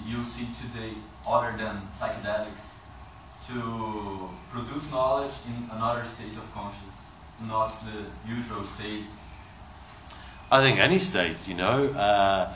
you 0.06 0.24
see 0.24 0.48
today, 0.54 0.94
other 1.28 1.58
than 1.58 1.76
psychedelics, 1.92 2.76
to 3.48 4.30
produce 4.50 4.92
knowledge 4.92 5.34
in 5.48 5.70
another 5.76 6.04
state 6.04 6.36
of 6.38 6.52
consciousness, 6.54 6.94
not 7.48 7.72
the 7.86 8.32
usual 8.32 8.62
state? 8.62 9.04
I 10.52 10.62
think 10.62 10.80
any 10.80 11.00
state, 11.00 11.38
you 11.48 11.56
know, 11.56 11.88
uh, 11.96 12.54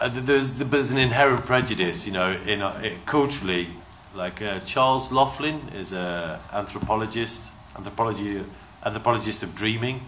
uh, 0.00 0.08
there's 0.12 0.54
there's 0.54 0.92
an 0.92 0.98
inherent 0.98 1.44
prejudice, 1.44 2.06
you 2.06 2.12
know, 2.12 2.32
in 2.46 2.62
uh, 2.62 2.90
culturally. 3.04 3.68
Like 4.14 4.42
uh, 4.42 4.58
Charles 4.60 5.12
Laughlin 5.12 5.60
is 5.76 5.92
a 5.92 6.40
anthropologist, 6.52 7.52
anthropology 7.76 8.42
anthropologist 8.84 9.42
of 9.42 9.54
dreaming, 9.54 10.00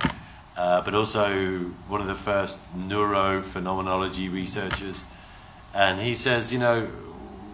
uh, 0.56 0.82
but 0.82 0.94
also 0.94 1.58
one 1.88 2.00
of 2.00 2.06
the 2.06 2.14
first 2.14 2.60
neurophenomenology 2.74 4.32
researchers. 4.32 5.04
And 5.74 6.00
he 6.00 6.14
says, 6.14 6.52
you 6.52 6.58
know, 6.58 6.86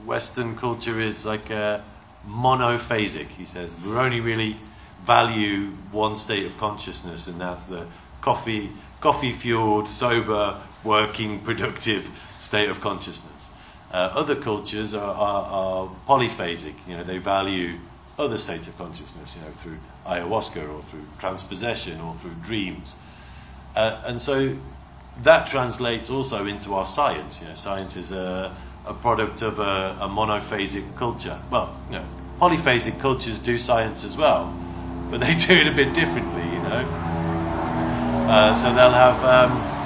Western 0.06 0.56
culture 0.56 1.00
is 1.00 1.26
like 1.26 1.50
uh, 1.50 1.80
monophasic. 2.28 3.28
He 3.28 3.44
says 3.44 3.76
we 3.84 3.92
only 3.96 4.20
really 4.20 4.56
value 5.02 5.68
one 5.90 6.16
state 6.16 6.44
of 6.44 6.58
consciousness, 6.58 7.26
and 7.26 7.40
that's 7.40 7.66
the 7.66 7.86
coffee, 8.20 8.70
coffee-fueled, 9.00 9.88
sober, 9.88 10.60
working, 10.84 11.40
productive 11.48 12.08
state 12.38 12.68
of 12.68 12.80
consciousness. 12.80 13.50
Uh, 13.90 14.10
other 14.14 14.36
cultures 14.36 14.94
are, 14.94 15.14
are, 15.14 15.46
are 15.50 15.88
polyphasic. 16.06 16.74
You 16.86 16.98
know, 16.98 17.04
they 17.04 17.18
value 17.18 17.78
other 18.18 18.36
states 18.36 18.68
of 18.68 18.76
consciousness. 18.76 19.36
You 19.36 19.42
know, 19.42 19.52
through 19.52 19.78
ayahuasca 20.06 20.62
or 20.68 20.82
through 20.82 21.04
trance 21.18 21.42
possession 21.42 22.00
or 22.00 22.12
through 22.12 22.34
dreams. 22.42 22.98
Uh, 23.74 24.02
and 24.06 24.20
so 24.20 24.56
that 25.22 25.46
translates 25.46 26.10
also 26.10 26.46
into 26.46 26.74
our 26.74 26.84
science. 26.84 27.42
You 27.42 27.48
know, 27.48 27.54
science 27.54 27.96
is 27.96 28.12
a, 28.12 28.54
a 28.86 28.94
product 28.94 29.42
of 29.42 29.58
a, 29.58 29.96
a 30.00 30.08
monophasic 30.08 30.96
culture. 30.96 31.38
Well, 31.50 31.74
you 31.88 31.96
know, 31.96 32.04
polyphasic 32.38 33.00
cultures 33.00 33.38
do 33.38 33.58
science 33.58 34.04
as 34.04 34.16
well, 34.16 34.54
but 35.10 35.20
they 35.20 35.34
do 35.46 35.54
it 35.54 35.66
a 35.66 35.72
bit 35.74 35.94
differently. 35.94 36.44
You 36.44 36.60
know, 36.62 36.86
uh, 38.28 38.54
so 38.54 38.72
they'll 38.72 38.90
have 38.90 39.24
um, 39.24 39.78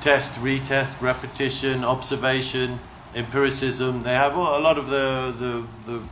test, 0.00 0.38
retest, 0.40 1.02
repetition, 1.02 1.84
observation, 1.84 2.78
empiricism. 3.14 4.02
They 4.04 4.14
have 4.14 4.36
a 4.36 4.58
lot 4.58 4.78
of 4.78 4.88
the 4.88 5.34
the, 5.36 5.92
the 5.92 6.02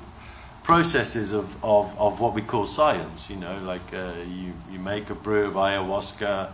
processes 0.64 1.32
of, 1.32 1.62
of, 1.62 1.96
of 1.98 2.18
what 2.18 2.34
we 2.34 2.42
call 2.42 2.66
science. 2.66 3.30
You 3.30 3.36
know, 3.36 3.56
like 3.62 3.92
uh, 3.94 4.14
you 4.26 4.54
you 4.70 4.78
make 4.80 5.10
a 5.10 5.14
brew 5.14 5.46
of 5.46 5.54
ayahuasca, 5.54 6.50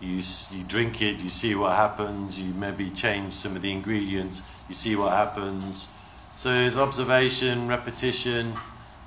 you 0.00 0.20
you 0.56 0.64
drink 0.64 1.02
it, 1.02 1.20
you 1.20 1.30
see 1.30 1.54
what 1.56 1.72
happens. 1.74 2.38
You 2.38 2.54
maybe 2.54 2.90
change 2.90 3.32
some 3.32 3.56
of 3.56 3.62
the 3.62 3.72
ingredients, 3.72 4.48
you 4.68 4.74
see 4.74 4.94
what 4.94 5.12
happens. 5.12 5.92
So 6.38 6.54
it's 6.54 6.76
observation, 6.76 7.66
repetition, 7.66 8.52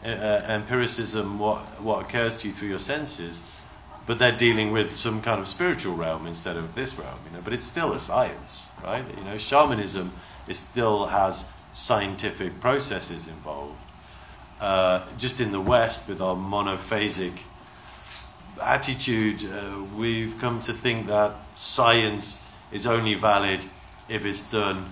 uh, 0.04 0.10
uh, 0.10 0.46
empiricism, 0.50 1.40
what 1.40 1.60
what 1.82 2.02
occurs 2.02 2.36
to 2.42 2.50
you 2.50 2.54
through 2.54 2.68
your 2.68 2.80
senses. 2.80 3.64
But 4.06 4.20
they're 4.20 4.36
dealing 4.36 4.74
with 4.74 4.92
some 4.92 5.22
kind 5.22 5.40
of 5.40 5.48
spiritual 5.48 5.96
realm 5.96 6.28
instead 6.28 6.58
of 6.58 6.76
this 6.76 7.00
realm, 7.00 7.20
you 7.26 7.32
know. 7.38 7.42
But 7.42 7.54
it's 7.54 7.66
still 7.66 7.94
a 7.94 8.00
science, 8.00 8.74
right? 8.84 9.06
You 9.18 9.24
know, 9.24 9.38
shamanism 9.38 10.12
still 10.52 11.06
has 11.06 11.50
scientific 11.72 12.60
processes 12.60 13.30
involved 13.30 13.80
uh, 14.62 15.04
just 15.18 15.42
in 15.42 15.52
the 15.52 15.60
West 15.60 16.08
with 16.08 16.22
our 16.22 16.36
monophasic 16.36 17.34
attitude, 18.62 19.44
uh, 19.52 19.84
we've 19.98 20.38
come 20.40 20.62
to 20.62 20.72
think 20.72 21.08
that 21.08 21.34
science 21.56 22.48
is 22.72 22.86
only 22.86 23.16
valid 23.16 23.66
if 24.08 24.24
it's 24.24 24.52
done 24.52 24.84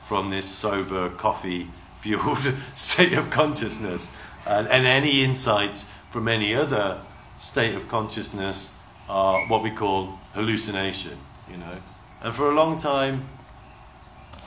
from 0.00 0.30
this 0.30 0.46
sober, 0.46 1.08
coffee 1.10 1.68
fueled 2.02 2.38
state 2.74 3.12
of 3.12 3.30
consciousness. 3.30 4.14
And, 4.46 4.66
and 4.68 4.86
any 4.86 5.22
insights 5.24 5.92
from 6.10 6.26
any 6.28 6.54
other 6.54 6.98
state 7.38 7.74
of 7.74 7.88
consciousness 7.88 8.78
are 9.08 9.38
what 9.46 9.62
we 9.62 9.70
call 9.70 10.18
hallucination, 10.34 11.16
you 11.50 11.56
know. 11.58 11.76
And 12.22 12.34
for 12.34 12.50
a 12.50 12.54
long 12.54 12.78
time, 12.78 13.24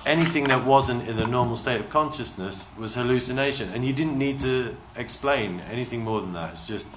anything 0.05 0.45
that 0.45 0.65
wasn't 0.65 1.07
in 1.07 1.15
the 1.15 1.25
normal 1.25 1.55
state 1.55 1.79
of 1.79 1.89
consciousness 1.89 2.71
was 2.77 2.95
hallucination. 2.95 3.69
And 3.73 3.85
you 3.85 3.93
didn't 3.93 4.17
need 4.17 4.39
to 4.41 4.75
explain 4.97 5.61
anything 5.71 6.03
more 6.03 6.21
than 6.21 6.33
that. 6.33 6.51
It's 6.51 6.67
just, 6.67 6.87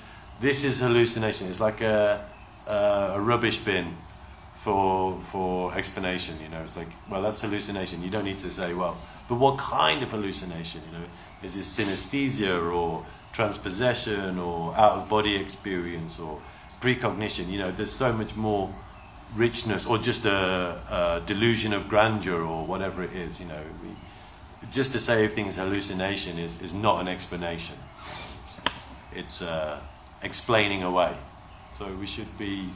this 0.41 0.65
is 0.65 0.81
hallucination. 0.81 1.49
It's 1.49 1.61
like 1.61 1.81
a, 1.81 2.25
a, 2.67 3.13
a 3.15 3.21
rubbish 3.21 3.59
bin 3.59 3.97
for, 4.61 5.19
for 5.21 5.75
explanation, 5.77 6.37
you 6.43 6.49
know. 6.49 6.61
It's 6.63 6.77
like, 6.77 6.89
well, 7.11 7.23
that's 7.23 7.41
hallucination. 7.41 8.03
You 8.03 8.11
don't 8.11 8.25
need 8.25 8.39
to 8.39 8.51
say, 8.51 8.75
well, 8.75 8.97
but 9.29 9.39
what 9.39 9.59
kind 9.59 10.03
of 10.03 10.11
hallucination, 10.11 10.83
you 10.91 10.99
know? 10.99 11.05
Is 11.43 11.57
it 11.57 11.61
synesthesia 11.61 12.75
or 12.75 13.07
trance 13.33 13.59
possession 13.59 14.39
or 14.39 14.75
out 14.77 14.99
of 14.99 15.09
body 15.09 15.37
experience 15.37 16.19
or 16.19 16.41
precognition? 16.81 17.49
You 17.49 17.59
know, 17.59 17.71
there's 17.71 17.93
so 17.93 18.13
much 18.13 18.35
more 18.35 18.69
richness 19.35 19.87
or 19.87 19.99
just 19.99 20.25
a, 20.25 20.31
a 20.91 21.23
delusion 21.27 21.73
of 21.73 21.89
grandeur 21.89 22.43
or 22.43 22.67
whatever 22.67 23.05
it 23.05 23.13
is, 23.13 23.41
you 23.41 23.47
know. 23.47 23.63
We, 23.83 23.91
just 24.71 24.93
to 24.93 24.99
say 24.99 25.25
everything's 25.25 25.57
hallucination 25.57 26.39
is, 26.39 26.61
is 26.61 26.75
not 26.75 27.01
an 27.01 27.09
explanation. 27.09 27.77
It's, 28.43 28.61
it's 29.15 29.43
uh, 29.43 29.79
explaining 30.23 30.83
away. 30.83 31.15
So 31.75 31.87
we 32.01 32.07
should 32.07 32.37
be, 32.39 32.69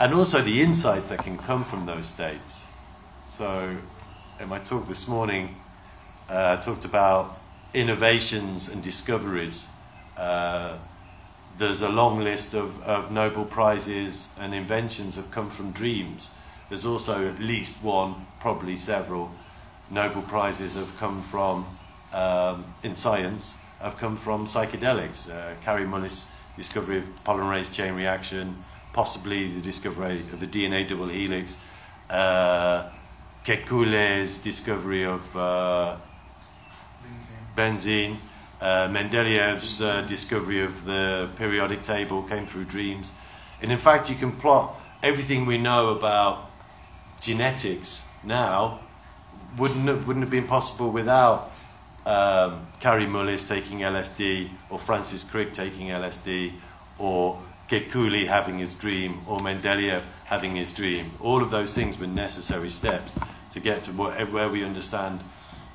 and 0.00 0.14
also 0.14 0.40
the 0.40 0.62
insights 0.62 1.08
that 1.08 1.18
can 1.20 1.36
come 1.38 1.64
from 1.64 1.86
those 1.86 2.06
states. 2.06 2.72
So 3.26 3.76
in 4.40 4.48
my 4.48 4.58
talk 4.58 4.86
this 4.86 5.08
morning, 5.08 5.56
uh, 6.30 6.56
I 6.58 6.62
talked 6.62 6.84
about 6.84 7.38
innovations 7.74 8.72
and 8.72 8.82
discoveries. 8.82 9.70
Uh, 10.16 10.78
there's 11.58 11.82
a 11.82 11.88
long 11.88 12.20
list 12.20 12.54
of, 12.54 12.80
of 12.84 13.12
Nobel 13.12 13.44
Prizes 13.44 14.36
and 14.40 14.54
inventions 14.54 15.16
have 15.16 15.30
come 15.30 15.50
from 15.50 15.72
dreams. 15.72 16.34
There's 16.68 16.86
also 16.86 17.26
at 17.28 17.40
least 17.40 17.82
one, 17.82 18.26
probably 18.40 18.76
several, 18.76 19.32
Nobel 19.90 20.22
Prizes 20.22 20.76
have 20.76 20.96
come 20.98 21.22
from, 21.22 21.66
um, 22.12 22.64
in 22.82 22.94
science, 22.94 23.58
have 23.80 23.96
come 23.96 24.16
from 24.16 24.44
psychedelics. 24.44 25.30
Uh, 25.30 25.54
Kary 25.62 25.84
Mullis' 25.84 26.34
discovery 26.56 26.98
of 26.98 27.04
polymerase 27.24 27.74
chain 27.74 27.94
reaction, 27.94 28.62
possibly 28.92 29.48
the 29.48 29.60
discovery 29.60 30.20
of 30.32 30.40
the 30.40 30.46
DNA 30.46 30.86
double 30.86 31.08
helix, 31.08 31.64
uh, 32.10 32.90
Kekule's 33.44 34.42
discovery 34.42 35.04
of 35.04 35.36
uh, 35.36 35.96
benzene. 37.56 38.16
Uh, 38.60 38.88
Mendeleev's 38.88 39.80
uh, 39.80 40.02
discovery 40.02 40.62
of 40.62 40.84
the 40.84 41.28
periodic 41.36 41.80
table 41.80 42.24
came 42.24 42.44
through 42.44 42.64
dreams. 42.64 43.12
And 43.62 43.70
in 43.70 43.78
fact, 43.78 44.10
you 44.10 44.16
can 44.16 44.32
plot 44.32 44.74
everything 45.02 45.46
we 45.46 45.58
know 45.58 45.90
about 45.90 46.50
genetics 47.20 48.12
now 48.24 48.80
wouldn't 49.56 49.86
have, 49.86 50.06
wouldn't 50.06 50.24
have 50.24 50.30
been 50.30 50.46
possible 50.46 50.90
without 50.90 51.50
um, 52.04 52.66
Kary 52.80 53.06
Mullis 53.06 53.48
taking 53.48 53.78
LSD 53.78 54.48
or 54.70 54.78
Francis 54.78 55.28
Crick 55.28 55.52
taking 55.52 55.88
LSD 55.88 56.52
or 56.98 57.38
Kekule 57.68 58.26
having 58.26 58.58
his 58.58 58.74
dream 58.74 59.20
or 59.26 59.38
Mendeleev 59.38 60.02
having 60.24 60.56
his 60.56 60.72
dream. 60.72 61.10
All 61.20 61.42
of 61.42 61.50
those 61.50 61.74
things 61.74 61.98
were 61.98 62.06
necessary 62.06 62.70
steps 62.70 63.14
to 63.52 63.60
get 63.60 63.82
to 63.84 63.92
where, 63.92 64.48
we 64.48 64.64
understand 64.64 65.20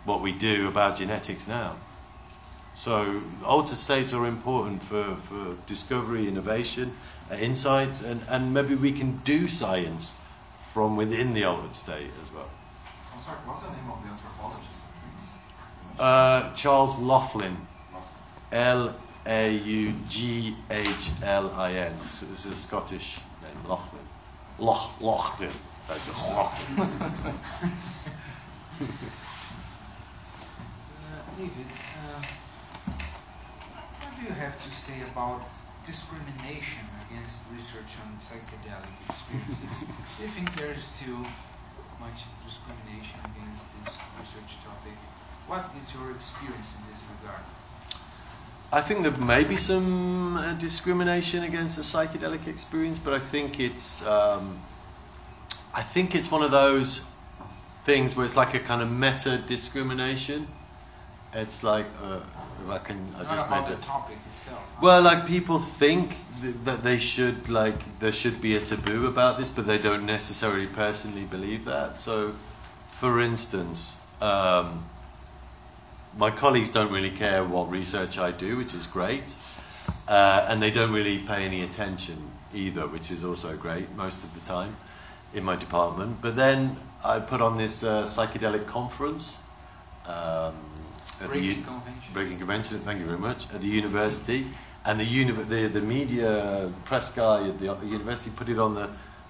what 0.05 0.21
we 0.21 0.31
do 0.31 0.67
about 0.67 0.97
genetics 0.97 1.47
now. 1.47 1.75
So 2.75 3.21
altered 3.45 3.77
states 3.77 4.13
are 4.13 4.25
important 4.25 4.81
for, 4.81 5.03
for 5.03 5.55
discovery, 5.67 6.27
innovation, 6.27 6.93
uh, 7.31 7.35
insights, 7.35 8.03
and, 8.03 8.21
and 8.27 8.53
maybe 8.53 8.75
we 8.75 8.91
can 8.91 9.17
do 9.17 9.47
science 9.47 10.19
from 10.73 10.97
within 10.97 11.33
the 11.33 11.43
altered 11.43 11.75
state 11.75 12.09
as 12.21 12.33
well. 12.33 12.49
I'm 13.13 13.19
sorry, 13.19 13.37
what's 13.45 13.61
the 13.61 13.71
name 13.71 13.89
of 13.91 14.03
the 14.03 14.09
anthropologist 14.09 14.85
dreams? 14.99 15.51
Uh, 15.99 16.53
Charles 16.55 16.99
Laughlin, 16.99 17.57
L 18.51 18.95
A 19.25 19.53
U 19.53 19.93
G 20.09 20.55
H 20.69 21.11
L 21.23 21.51
I 21.51 21.73
N. 21.73 21.97
This 21.97 22.23
is 22.23 22.45
a 22.45 22.55
Scottish 22.55 23.19
name, 23.41 23.69
Laughlin. 23.69 24.01
Loch, 24.59 25.01
Laughlin. 25.01 25.51
Uh, 30.93 31.21
David, 31.37 31.71
uh, 31.71 32.21
what 34.01 34.11
do 34.17 34.23
you 34.23 34.33
have 34.33 34.59
to 34.59 34.69
say 34.69 35.01
about 35.11 35.41
discrimination 35.85 36.83
against 37.05 37.39
research 37.53 37.97
on 38.03 38.17
psychedelic 38.19 38.95
experiences? 39.07 39.81
do 40.17 40.23
you 40.23 40.29
think 40.29 40.53
there 40.55 40.71
is 40.71 40.83
still 40.83 41.25
much 42.03 42.27
discrimination 42.43 43.19
against 43.31 43.71
this 43.79 43.95
research 44.19 44.59
topic. 44.59 44.97
What 45.47 45.71
is 45.79 45.95
your 45.95 46.11
experience 46.11 46.75
in 46.75 46.91
this 46.91 46.99
regard? 47.15 47.43
I 48.73 48.81
think 48.81 49.03
there 49.03 49.25
may 49.25 49.43
be 49.43 49.55
some 49.55 50.35
uh, 50.35 50.55
discrimination 50.55 51.43
against 51.43 51.77
the 51.77 51.83
psychedelic 51.83 52.47
experience, 52.47 52.97
but 52.97 53.13
I 53.13 53.19
think 53.19 53.59
it's 53.59 54.03
um, 54.07 54.59
I 55.75 55.83
think 55.83 56.15
it's 56.15 56.31
one 56.31 56.41
of 56.41 56.49
those 56.49 57.07
things 57.83 58.15
where 58.15 58.25
it's 58.25 58.35
like 58.35 58.55
a 58.55 58.59
kind 58.59 58.81
of 58.81 58.91
meta 58.91 59.37
discrimination. 59.47 60.47
It's 61.33 61.63
like 61.63 61.85
uh, 62.01 62.21
I 62.67 62.79
can, 62.79 63.13
I 63.19 63.23
just 63.25 63.47
made 63.51 63.67
the 63.67 63.73
it. 63.73 63.81
topic 63.83 64.17
itself. 64.31 64.81
Well, 64.81 65.03
like 65.03 65.27
people 65.27 65.59
think 65.59 66.15
th- 66.41 66.55
that 66.65 66.81
they 66.81 66.97
should 66.97 67.49
like 67.49 67.99
there 67.99 68.11
should 68.11 68.41
be 68.41 68.55
a 68.55 68.59
taboo 68.59 69.05
about 69.05 69.37
this, 69.37 69.49
but 69.49 69.67
they 69.67 69.77
don't 69.77 70.07
necessarily 70.07 70.65
personally 70.65 71.25
believe 71.25 71.65
that. 71.65 71.99
So, 71.99 72.31
for 72.87 73.21
instance, 73.21 74.07
um, 74.19 74.85
my 76.17 76.29
colleagues 76.31 76.69
don't 76.69 76.91
really 76.91 77.09
care 77.09 77.43
what 77.43 77.69
research 77.69 78.17
I 78.17 78.31
do, 78.31 78.57
which 78.57 78.73
is 78.73 78.85
great, 78.87 79.35
uh, 80.07 80.47
and 80.49 80.61
they 80.61 80.71
don't 80.71 80.91
really 80.93 81.19
pay 81.19 81.43
any 81.45 81.61
attention 81.63 82.29
either, 82.53 82.87
which 82.87 83.11
is 83.11 83.23
also 83.23 83.55
great 83.57 83.91
most 83.95 84.23
of 84.23 84.33
the 84.33 84.45
time 84.45 84.75
in 85.33 85.43
my 85.43 85.55
department. 85.55 86.21
But 86.21 86.35
then 86.35 86.75
I 87.03 87.19
put 87.19 87.41
on 87.41 87.57
this 87.57 87.83
uh, 87.83 88.03
psychedelic 88.03 88.67
conference. 88.67 89.41
Um, 90.05 90.53
at 91.19 91.19
the 91.19 91.27
Breaking 91.27 91.57
u- 91.57 91.63
convention. 91.63 92.13
Breaking 92.13 92.37
Convention, 92.37 92.79
thank 92.79 92.99
you 92.99 93.05
very 93.05 93.17
much, 93.19 93.53
at 93.53 93.61
the 93.61 93.67
university. 93.67 94.45
And 94.85 94.99
the, 94.99 95.05
uni- 95.05 95.31
the, 95.31 95.67
the 95.67 95.81
media 95.81 96.69
press 96.83 97.15
guy 97.15 97.47
at 97.47 97.59
the, 97.59 97.73
the 97.73 97.85
university 97.85 98.35
put 98.35 98.49
it 98.49 98.59
on 98.59 98.75
the, 98.75 98.89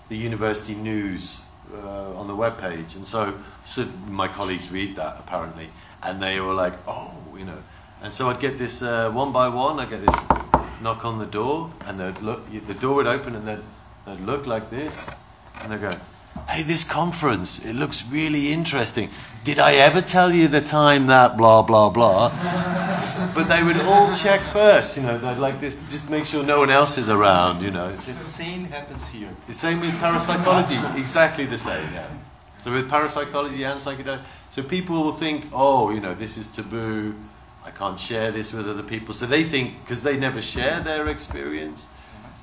the 0.10 0.18
university 0.18 0.74
news 0.76 1.46
uh, 1.74 2.18
on 2.18 2.28
the 2.28 2.34
webpage. 2.34 2.96
And 2.96 3.06
so, 3.06 3.38
so 3.66 3.86
my 4.10 4.28
colleagues 4.28 4.72
read 4.72 4.96
that 4.96 5.18
apparently. 5.20 5.70
And 6.06 6.22
they 6.22 6.40
were 6.40 6.54
like, 6.54 6.74
oh, 6.88 7.18
you 7.38 7.46
know. 7.46 7.58
And 8.02 8.14
so 8.14 8.30
I'd 8.30 8.40
get 8.40 8.58
this 8.58 8.82
uh, 8.84 9.12
one 9.12 9.32
by 9.32 9.48
one, 9.48 9.80
I'd 9.80 9.90
get 9.90 10.06
this 10.06 10.16
knock 10.82 11.06
on 11.06 11.20
the 11.20 11.26
door, 11.26 11.72
and 11.86 11.98
they'd 11.98 12.22
look, 12.22 12.50
the 12.52 12.74
door 12.74 12.96
would 12.96 13.08
open 13.08 13.36
and 13.36 13.48
they'd, 13.48 13.64
they'd 14.06 14.20
look 14.20 14.46
like 14.46 14.70
this. 14.70 15.10
And 15.62 15.72
they'd 15.72 15.82
go, 15.82 15.92
hey, 16.50 16.64
this 16.64 16.84
conference, 16.84 17.66
it 17.66 17.74
looks 17.74 18.12
really 18.12 18.52
interesting. 18.52 19.10
Did 19.44 19.60
I 19.60 19.76
ever 19.76 20.02
tell 20.02 20.32
you 20.32 20.48
the 20.48 20.62
time 20.62 21.08
that 21.08 21.38
blah, 21.38 21.62
blah, 21.62 21.90
blah? 21.90 22.30
but 23.34 23.46
they 23.46 23.64
would 23.64 23.78
all 23.82 24.14
check 24.14 24.42
first, 24.42 24.98
you 24.98 25.04
know, 25.04 25.18
they'd 25.18 25.38
like 25.38 25.60
this, 25.60 25.76
just 25.90 26.12
make 26.12 26.26
sure 26.26 26.44
no 26.44 26.60
one 26.60 26.70
else 26.70 26.98
is 26.98 27.10
around, 27.10 27.62
you 27.62 27.72
know. 27.72 27.92
The 27.96 28.12
same 28.12 28.66
happens 28.66 29.08
here. 29.08 29.30
the 29.48 29.54
same 29.54 29.80
with 29.80 29.98
parapsychology, 30.00 30.76
exactly 31.00 31.46
the 31.46 31.58
same, 31.58 31.88
yeah. 31.94 32.08
So 32.64 32.72
with 32.72 32.90
parapsychology 32.90 33.64
and 33.64 33.78
psychedelic, 33.78 34.22
so 34.50 34.64
people 34.64 35.04
will 35.04 35.12
think, 35.12 35.48
oh, 35.52 35.90
you 35.90 36.00
know, 36.00 36.14
this 36.14 36.38
is 36.38 36.50
taboo, 36.50 37.14
I 37.66 37.72
can't 37.72 38.00
share 38.00 38.32
this 38.32 38.54
with 38.54 38.70
other 38.70 38.84
people. 38.84 39.14
So 39.14 39.26
they 39.26 39.44
think, 39.44 39.82
because 39.82 40.04
they 40.04 40.16
never 40.16 40.42
share 40.42 40.80
their 40.80 41.10
experience, 41.10 41.90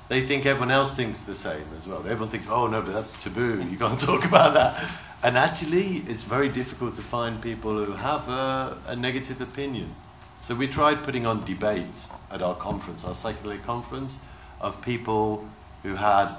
they 0.09 0.21
think 0.21 0.45
everyone 0.45 0.69
else 0.69 0.95
thinks 0.95 1.23
the 1.23 1.33
same 1.33 1.65
as 1.75 1.87
well. 1.87 1.99
Everyone 1.99 2.27
thinks, 2.27 2.47
oh 2.47 2.67
no, 2.67 2.83
but 2.83 2.93
that's 2.93 3.13
taboo, 3.23 3.65
you 3.71 3.77
can't 3.77 3.99
talk 3.99 4.23
about 4.23 4.53
that. 4.53 4.91
And 5.23 5.37
actually, 5.39 6.03
it's 6.05 6.23
very 6.23 6.49
difficult 6.49 6.93
to 6.95 7.01
find 7.01 7.41
people 7.41 7.83
who 7.83 7.93
have 7.93 8.29
a, 8.29 8.77
a 8.87 8.95
negative 8.95 9.41
opinion. 9.41 9.95
So 10.41 10.53
we 10.53 10.67
tried 10.67 11.03
putting 11.03 11.25
on 11.25 11.43
debates 11.45 12.15
at 12.29 12.43
our 12.43 12.55
conference, 12.55 13.05
our 13.05 13.13
psychedelic 13.13 13.63
conference, 13.63 14.21
of 14.59 14.83
people 14.83 15.47
who 15.81 15.95
had, 15.95 16.35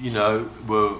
you 0.00 0.10
know, 0.10 0.48
were 0.66 0.96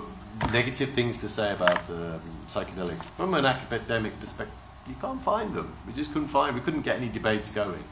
negative 0.52 0.90
things 0.90 1.18
to 1.18 1.28
say 1.28 1.52
about 1.52 1.88
um, 1.90 2.20
psychedelics. 2.46 3.04
From 3.04 3.34
an 3.34 3.44
academic 3.44 4.18
perspective, 4.20 4.56
you 4.88 4.94
can't 5.00 5.20
find 5.20 5.54
them. 5.54 5.72
We 5.86 5.92
just 5.92 6.12
couldn't 6.12 6.28
find. 6.28 6.54
We 6.54 6.60
couldn't 6.60 6.82
get 6.82 6.96
any 6.96 7.08
debates 7.08 7.52
going. 7.52 7.84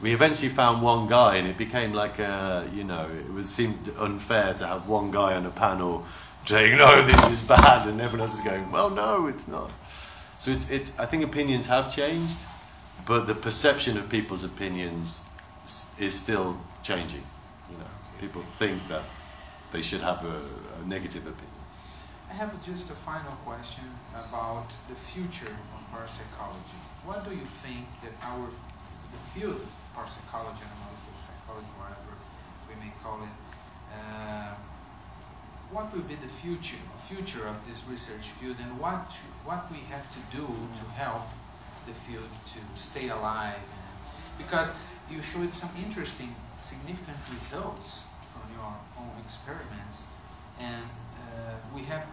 We 0.00 0.12
eventually 0.12 0.48
found 0.48 0.82
one 0.82 1.06
guy, 1.06 1.36
and 1.36 1.46
it 1.46 1.56
became 1.56 1.92
like 1.92 2.18
a, 2.18 2.68
you 2.74 2.82
know, 2.82 3.08
it 3.08 3.32
was 3.32 3.48
seemed 3.48 3.90
unfair 3.98 4.52
to 4.54 4.66
have 4.66 4.88
one 4.88 5.12
guy 5.12 5.34
on 5.34 5.46
a 5.46 5.50
panel 5.50 6.04
saying, 6.44 6.76
"No, 6.76 7.06
this 7.06 7.30
is 7.30 7.46
bad," 7.46 7.86
and 7.86 8.00
everyone 8.00 8.28
else 8.28 8.34
is 8.34 8.44
going, 8.44 8.72
"Well, 8.72 8.90
no, 8.90 9.26
it's 9.26 9.46
not." 9.46 9.70
So 10.38 10.50
it's, 10.50 10.70
it's. 10.70 10.98
I 10.98 11.06
think 11.06 11.22
opinions 11.22 11.68
have 11.68 11.94
changed, 11.94 12.46
but 13.06 13.26
the 13.26 13.34
perception 13.34 13.96
of 13.96 14.08
people's 14.08 14.42
opinions 14.42 15.28
is 16.00 16.18
still 16.18 16.56
changing. 16.82 17.22
You 17.70 17.78
know, 17.78 17.90
people 18.18 18.42
think 18.42 18.88
that 18.88 19.04
they 19.72 19.82
should 19.82 20.00
have 20.00 20.24
a, 20.24 20.40
a 20.82 20.88
negative 20.88 21.26
opinion. 21.26 21.62
I 22.30 22.34
have 22.34 22.50
just 22.64 22.90
a 22.90 22.94
final 22.94 23.32
question 23.44 23.84
about 24.12 24.68
the 24.88 24.94
future 24.94 25.52
of 25.52 25.80
parapsychology. 25.92 26.80
What 27.04 27.24
do 27.28 27.30
you 27.30 27.44
think 27.44 27.86
that 28.02 28.14
our 28.24 28.48
the 29.12 29.22
field 29.36 29.60
parapsychology, 29.92 30.64
anomalistic 30.64 31.16
psychology, 31.20 31.68
whatever 31.76 32.16
we 32.64 32.74
may 32.80 32.90
call 33.04 33.20
it, 33.20 33.36
uh, 33.92 34.56
what 35.70 35.92
will 35.92 36.08
be 36.08 36.16
the 36.16 36.32
future 36.40 36.80
future 36.96 37.44
of 37.46 37.60
this 37.68 37.84
research 37.84 38.32
field, 38.40 38.56
and 38.64 38.80
what 38.80 39.12
what 39.44 39.70
we 39.70 39.84
have 39.92 40.06
to 40.16 40.22
do 40.32 40.46
to 40.48 40.84
help 40.96 41.28
the 41.86 41.92
field 41.92 42.32
to 42.48 42.60
stay 42.74 43.08
alive? 43.08 43.60
Because 44.38 44.74
you 45.10 45.20
showed 45.20 45.52
some 45.52 45.70
interesting, 45.76 46.32
significant 46.56 47.20
results 47.28 48.08
from 48.32 48.48
your 48.56 48.72
own 48.96 49.12
experiments, 49.20 50.08
and 50.62 50.84
uh, 51.18 51.54
we 51.74 51.82
have 51.82 52.06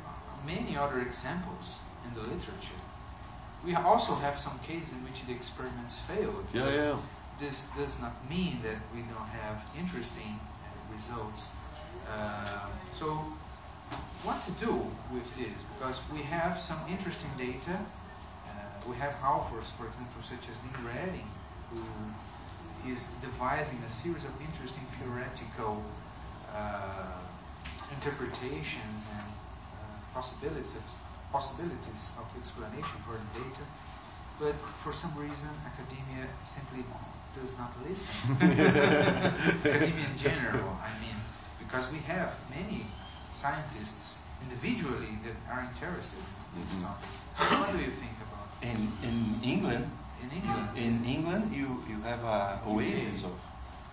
many 0.45 0.77
other 0.77 0.99
examples 1.01 1.83
in 2.05 2.13
the 2.17 2.21
literature. 2.21 2.81
We 3.65 3.75
also 3.75 4.15
have 4.15 4.37
some 4.37 4.57
cases 4.59 4.97
in 4.97 5.03
which 5.03 5.25
the 5.25 5.33
experiments 5.33 6.01
failed. 6.05 6.45
Yeah, 6.53 6.65
but 6.65 6.73
yeah. 6.73 6.95
This 7.39 7.71
does 7.75 8.01
not 8.01 8.13
mean 8.29 8.59
that 8.63 8.79
we 8.93 9.01
don't 9.01 9.31
have 9.43 9.63
interesting 9.77 10.39
uh, 10.39 10.95
results. 10.95 11.55
Uh, 12.07 12.67
so, 12.91 13.07
what 14.27 14.41
to 14.43 14.51
do 14.59 14.73
with 15.13 15.27
this? 15.39 15.63
Because 15.75 16.03
we 16.11 16.21
have 16.23 16.59
some 16.59 16.79
interesting 16.89 17.31
data. 17.37 17.79
Uh, 17.79 18.51
we 18.89 18.95
have 18.97 19.15
authors, 19.23 19.71
for 19.71 19.87
example, 19.87 20.21
such 20.21 20.49
as 20.49 20.59
Dean 20.59 20.75
Radin, 20.83 21.29
who 21.71 22.91
is 22.91 23.15
devising 23.21 23.79
a 23.85 23.89
series 23.89 24.25
of 24.25 24.33
interesting 24.41 24.83
theoretical 24.99 25.83
uh, 26.55 27.28
interpretations 27.95 29.09
and 29.13 29.27
uh, 29.73 29.77
possibilities 30.13 30.75
of 30.77 30.85
possibilities 31.31 32.11
of 32.17 32.25
explanation 32.37 32.97
for 33.05 33.13
the 33.13 33.29
data, 33.37 33.61
but 34.41 34.55
for 34.81 34.91
some 34.93 35.13
reason 35.17 35.49
academia 35.65 36.25
simply 36.41 36.81
does 37.37 37.53
not 37.57 37.69
listen. 37.85 38.33
academia 38.41 40.05
in 40.09 40.17
general, 40.17 40.73
I 40.81 40.89
mean, 41.01 41.17
because 41.61 41.91
we 41.91 41.99
have 42.09 42.33
many 42.49 42.87
scientists 43.29 44.25
individually 44.41 45.19
that 45.25 45.37
are 45.53 45.61
interested 45.61 46.17
in 46.17 46.61
these 46.61 46.75
Mhm. 46.81 46.89
topics. 46.89 47.19
What 47.37 47.71
do 47.77 47.83
you 47.83 47.93
think 47.93 48.15
about 48.25 48.47
it? 48.49 48.73
In 48.73 48.79
in 49.05 49.17
England, 49.43 49.85
in 50.23 50.29
England? 50.33 50.67
in 50.85 50.93
England, 51.05 51.43
you 51.53 51.67
you 51.85 51.97
have 52.01 52.23
a 52.25 52.57
oasis 52.65 53.23
of 53.29 53.35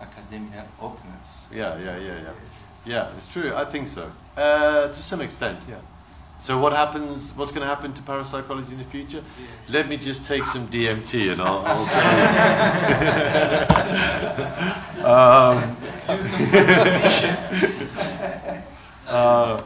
academia 0.00 0.64
openness. 0.80 1.46
Yeah, 1.52 1.76
yeah, 1.76 1.96
yeah, 2.00 2.18
yeah. 2.26 2.36
Yeah, 2.86 3.08
it's 3.16 3.28
true. 3.32 3.52
I 3.54 3.64
think 3.64 3.88
so. 3.88 4.10
Uh, 4.36 4.88
to 4.88 4.94
some 4.94 5.20
extent, 5.20 5.58
yeah. 5.68 5.76
So 6.38 6.58
what 6.58 6.72
happens? 6.72 7.32
What's 7.36 7.50
going 7.50 7.62
to 7.62 7.66
happen 7.74 7.92
to 7.94 8.02
parapsychology 8.02 8.72
in 8.72 8.78
the 8.78 8.84
future? 8.84 9.22
Yeah. 9.40 9.46
Let 9.70 9.88
me 9.88 9.96
just 9.96 10.26
take 10.26 10.44
some 10.46 10.66
DMT 10.68 11.32
and 11.32 11.40
I'll, 11.40 11.62
I'll 11.66 11.86
tell 11.86 12.12
you. 14.98 15.06
um, 15.06 15.76
Use 16.16 16.30
some 16.30 16.46
uh, 19.08 19.62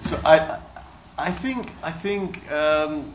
so 0.00 0.16
I, 0.24 0.58
I 1.18 1.30
think, 1.30 1.72
I 1.82 1.90
think, 1.90 2.50
um, 2.52 3.12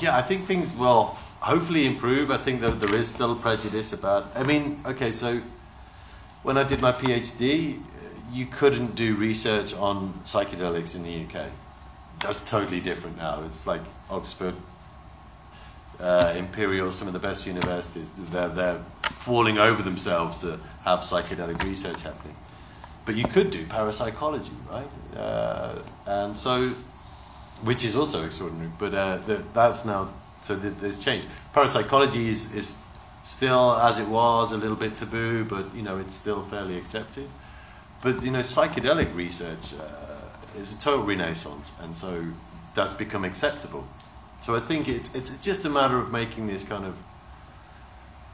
yeah, 0.00 0.16
I 0.16 0.22
think 0.22 0.42
things 0.44 0.72
will 0.76 1.04
hopefully 1.40 1.86
improve. 1.86 2.30
I 2.30 2.36
think 2.38 2.60
that 2.60 2.78
there 2.80 2.94
is 2.94 3.08
still 3.12 3.34
prejudice 3.34 3.92
about. 3.92 4.26
I 4.36 4.44
mean, 4.44 4.80
okay, 4.86 5.10
so 5.10 5.40
when 6.44 6.56
I 6.56 6.62
did 6.64 6.80
my 6.80 6.92
PhD, 6.92 7.80
you 8.34 8.46
couldn't 8.46 8.96
do 8.96 9.14
research 9.14 9.74
on 9.74 10.12
psychedelics 10.24 10.96
in 10.96 11.04
the 11.04 11.24
UK. 11.24 11.46
That's 12.20 12.48
totally 12.50 12.80
different 12.80 13.16
now. 13.16 13.42
It's 13.44 13.66
like 13.66 13.82
Oxford, 14.10 14.54
uh, 16.00 16.34
Imperial, 16.36 16.90
some 16.90 17.06
of 17.06 17.14
the 17.14 17.20
best 17.20 17.46
universities. 17.46 18.10
They're 18.30 18.48
they're 18.48 18.82
falling 19.02 19.58
over 19.58 19.82
themselves 19.82 20.40
to 20.40 20.58
have 20.84 21.00
psychedelic 21.00 21.62
research 21.62 22.02
happening. 22.02 22.36
But 23.04 23.14
you 23.14 23.24
could 23.24 23.50
do 23.50 23.64
parapsychology, 23.66 24.54
right? 24.70 24.88
Uh, 25.16 25.78
and 26.06 26.36
so, 26.36 26.70
which 27.62 27.84
is 27.84 27.94
also 27.94 28.24
extraordinary. 28.24 28.70
But 28.78 28.94
uh, 28.94 29.18
th- 29.26 29.44
that's 29.52 29.84
now 29.84 30.08
so 30.40 30.58
th- 30.58 30.74
there's 30.80 31.04
change. 31.04 31.24
Parapsychology 31.52 32.28
is 32.28 32.54
is 32.56 32.82
still 33.22 33.76
as 33.76 33.98
it 33.98 34.08
was 34.08 34.52
a 34.52 34.56
little 34.56 34.76
bit 34.76 34.96
taboo, 34.96 35.44
but 35.44 35.72
you 35.74 35.82
know 35.82 35.98
it's 35.98 36.16
still 36.16 36.42
fairly 36.42 36.76
accepted. 36.76 37.28
But 38.04 38.22
you 38.22 38.30
know 38.30 38.40
psychedelic 38.40 39.14
research 39.16 39.72
uh, 39.80 40.60
is 40.60 40.76
a 40.76 40.80
total 40.80 41.06
renaissance, 41.06 41.76
and 41.82 41.96
so 41.96 42.22
that's 42.74 42.92
become 42.92 43.24
acceptable. 43.24 43.88
So 44.42 44.54
I 44.54 44.60
think 44.60 44.88
it's 44.88 45.14
it's 45.14 45.38
just 45.42 45.64
a 45.64 45.70
matter 45.70 45.98
of 45.98 46.12
making 46.12 46.46
this 46.46 46.68
kind 46.68 46.84
of 46.84 46.94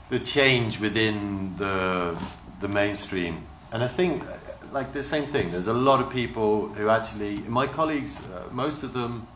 the 0.09 0.19
change 0.19 0.81
within 0.81 1.57
the 1.57 2.21
the 2.59 2.67
mainstream. 2.67 3.47
And 3.73 3.85
I 3.85 3.87
think 3.87 4.25
like 4.73 4.93
the 4.93 5.05
same 5.05 5.25
thing. 5.25 5.53
There's 5.53 5.69
a 5.69 5.81
lot 5.89 6.01
of 6.01 6.11
people 6.11 6.69
who 6.71 6.89
actually 6.89 7.39
my 7.47 7.69
colleagues, 7.69 8.29
uh, 8.29 8.49
most 8.51 8.83
of 8.83 8.93
them 8.93 9.29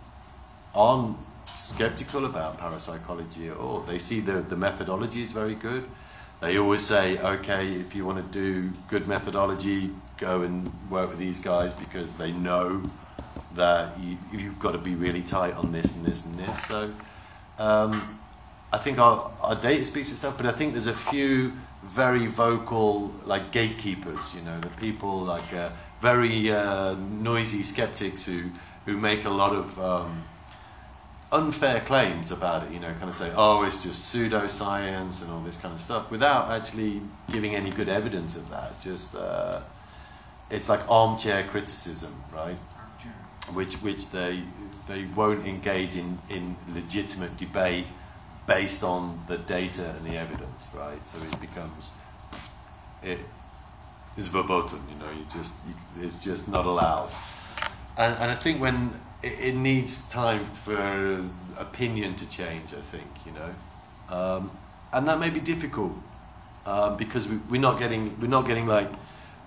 aren't 0.74 1.16
skeptical 1.46 2.24
about 2.24 2.58
parapsychology 2.58 3.50
at 3.50 3.56
all. 3.56 3.80
They 3.86 3.98
see 3.98 4.18
the 4.18 4.40
the 4.40 4.56
methodology 4.56 5.22
is 5.22 5.30
very 5.30 5.54
good. 5.54 5.84
They 6.40 6.58
always 6.58 6.82
say, 6.82 7.18
okay, 7.18 7.72
if 7.74 7.94
you 7.94 8.04
want 8.04 8.18
to 8.18 8.28
do 8.32 8.72
good 8.88 9.06
methodology, 9.06 9.90
go 10.18 10.42
and 10.42 10.70
work 10.90 11.10
with 11.10 11.18
these 11.18 11.40
guys 11.40 11.72
because 11.74 12.18
they 12.18 12.32
know 12.32 12.82
that 13.54 13.98
you, 14.00 14.16
you've 14.32 14.58
got 14.58 14.72
to 14.72 14.78
be 14.78 14.94
really 14.94 15.22
tight 15.22 15.54
on 15.54 15.72
this 15.72 15.96
and 15.96 16.04
this 16.04 16.26
and 16.26 16.38
this. 16.38 16.64
So 16.64 16.90
um, 17.58 18.18
I 18.72 18.78
think 18.78 18.98
our, 18.98 19.30
our 19.40 19.54
data 19.54 19.84
speaks 19.84 20.08
for 20.08 20.14
itself, 20.14 20.36
but 20.36 20.46
I 20.46 20.52
think 20.52 20.72
there's 20.72 20.86
a 20.86 20.92
few 20.92 21.52
very 21.82 22.26
vocal, 22.26 23.12
like 23.26 23.52
gatekeepers, 23.52 24.34
you 24.34 24.42
know, 24.42 24.58
the 24.60 24.68
people 24.80 25.18
like 25.18 25.52
uh, 25.54 25.68
very 26.00 26.50
uh, 26.50 26.94
noisy 26.94 27.62
skeptics 27.62 28.26
who, 28.26 28.50
who 28.86 28.96
make 28.96 29.24
a 29.24 29.30
lot 29.30 29.54
of 29.54 29.78
um, 29.78 30.24
unfair 31.30 31.80
claims 31.80 32.30
about 32.30 32.64
it, 32.64 32.72
you 32.72 32.80
know, 32.80 32.92
kind 32.94 33.08
of 33.08 33.14
say, 33.14 33.30
oh, 33.36 33.64
it's 33.64 33.82
just 33.82 34.14
pseudoscience 34.14 35.22
and 35.22 35.30
all 35.32 35.40
this 35.40 35.60
kind 35.60 35.74
of 35.74 35.80
stuff, 35.80 36.10
without 36.10 36.50
actually 36.50 37.00
giving 37.30 37.54
any 37.54 37.70
good 37.70 37.88
evidence 37.88 38.36
of 38.36 38.48
that. 38.50 38.80
Just 38.80 39.14
uh, 39.14 39.60
it's 40.50 40.68
like 40.68 40.88
armchair 40.90 41.44
criticism, 41.44 42.14
right? 42.32 42.58
Which 43.54 43.74
which 43.76 44.10
they 44.10 44.42
they 44.86 45.04
won't 45.16 45.46
engage 45.46 45.96
in, 45.96 46.18
in 46.30 46.56
legitimate 46.72 47.36
debate 47.36 47.86
based 48.46 48.84
on 48.84 49.20
the 49.28 49.38
data 49.38 49.94
and 49.96 50.06
the 50.06 50.16
evidence, 50.16 50.70
right? 50.74 51.06
So 51.06 51.22
it 51.22 51.40
becomes 51.40 51.92
it 53.02 53.18
is 54.16 54.28
verboten, 54.28 54.80
you 54.90 54.98
know. 54.98 55.10
You 55.10 55.24
just 55.24 55.54
you, 55.66 55.74
it's 56.04 56.22
just 56.22 56.48
not 56.48 56.66
allowed. 56.66 57.10
And 57.98 58.14
and 58.18 58.30
I 58.30 58.34
think 58.34 58.60
when 58.60 58.90
it, 59.22 59.38
it 59.40 59.54
needs 59.54 60.08
time 60.08 60.44
for 60.46 61.24
opinion 61.58 62.14
to 62.16 62.30
change, 62.30 62.74
I 62.74 62.80
think 62.80 63.06
you 63.26 63.32
know, 63.32 64.16
um, 64.16 64.50
and 64.92 65.06
that 65.06 65.18
may 65.18 65.30
be 65.30 65.40
difficult 65.40 65.92
um, 66.66 66.96
because 66.96 67.28
we, 67.28 67.36
we're 67.50 67.60
not 67.60 67.78
getting 67.78 68.18
we're 68.20 68.28
not 68.28 68.46
getting 68.46 68.66
like 68.66 68.90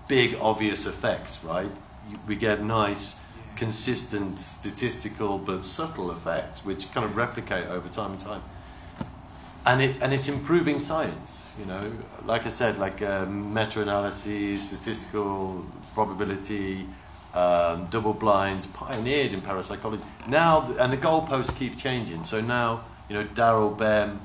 big 0.08 0.38
obvious 0.42 0.86
effects, 0.86 1.44
right? 1.44 1.70
We 2.28 2.36
get 2.36 2.64
nice, 2.64 3.24
consistent, 3.56 4.40
statistical 4.40 5.38
but 5.38 5.66
subtle 5.66 6.12
effects 6.12 6.64
which 6.64 6.92
kind 6.94 7.06
of 7.06 7.16
replicate 7.16 7.68
over 7.68 7.90
time 7.90 8.12
and 8.12 8.20
time. 8.20 8.42
And 9.66 9.82
it 9.82 9.98
and 10.02 10.14
it's 10.14 10.30
improving 10.30 10.80
science, 10.80 11.54
you 11.60 11.66
know. 11.66 11.92
Like 12.26 12.46
I 12.46 12.50
said, 12.50 12.80
like 12.80 13.02
uh, 13.02 13.26
meta-analyses, 13.26 14.70
statistical 14.70 15.66
probability, 15.94 16.86
um, 17.34 17.88
double 17.88 18.14
blinds, 18.14 18.66
pioneered 18.66 19.34
in 19.34 19.42
parapsychology. 19.42 20.04
Now, 20.30 20.74
and 20.80 20.94
the 20.94 20.98
goalposts 20.98 21.58
keep 21.60 21.78
changing. 21.78 22.24
So 22.24 22.40
now, 22.40 22.86
you 23.10 23.16
know, 23.16 23.26
Daryl 23.26 23.78
Bem 23.78 24.22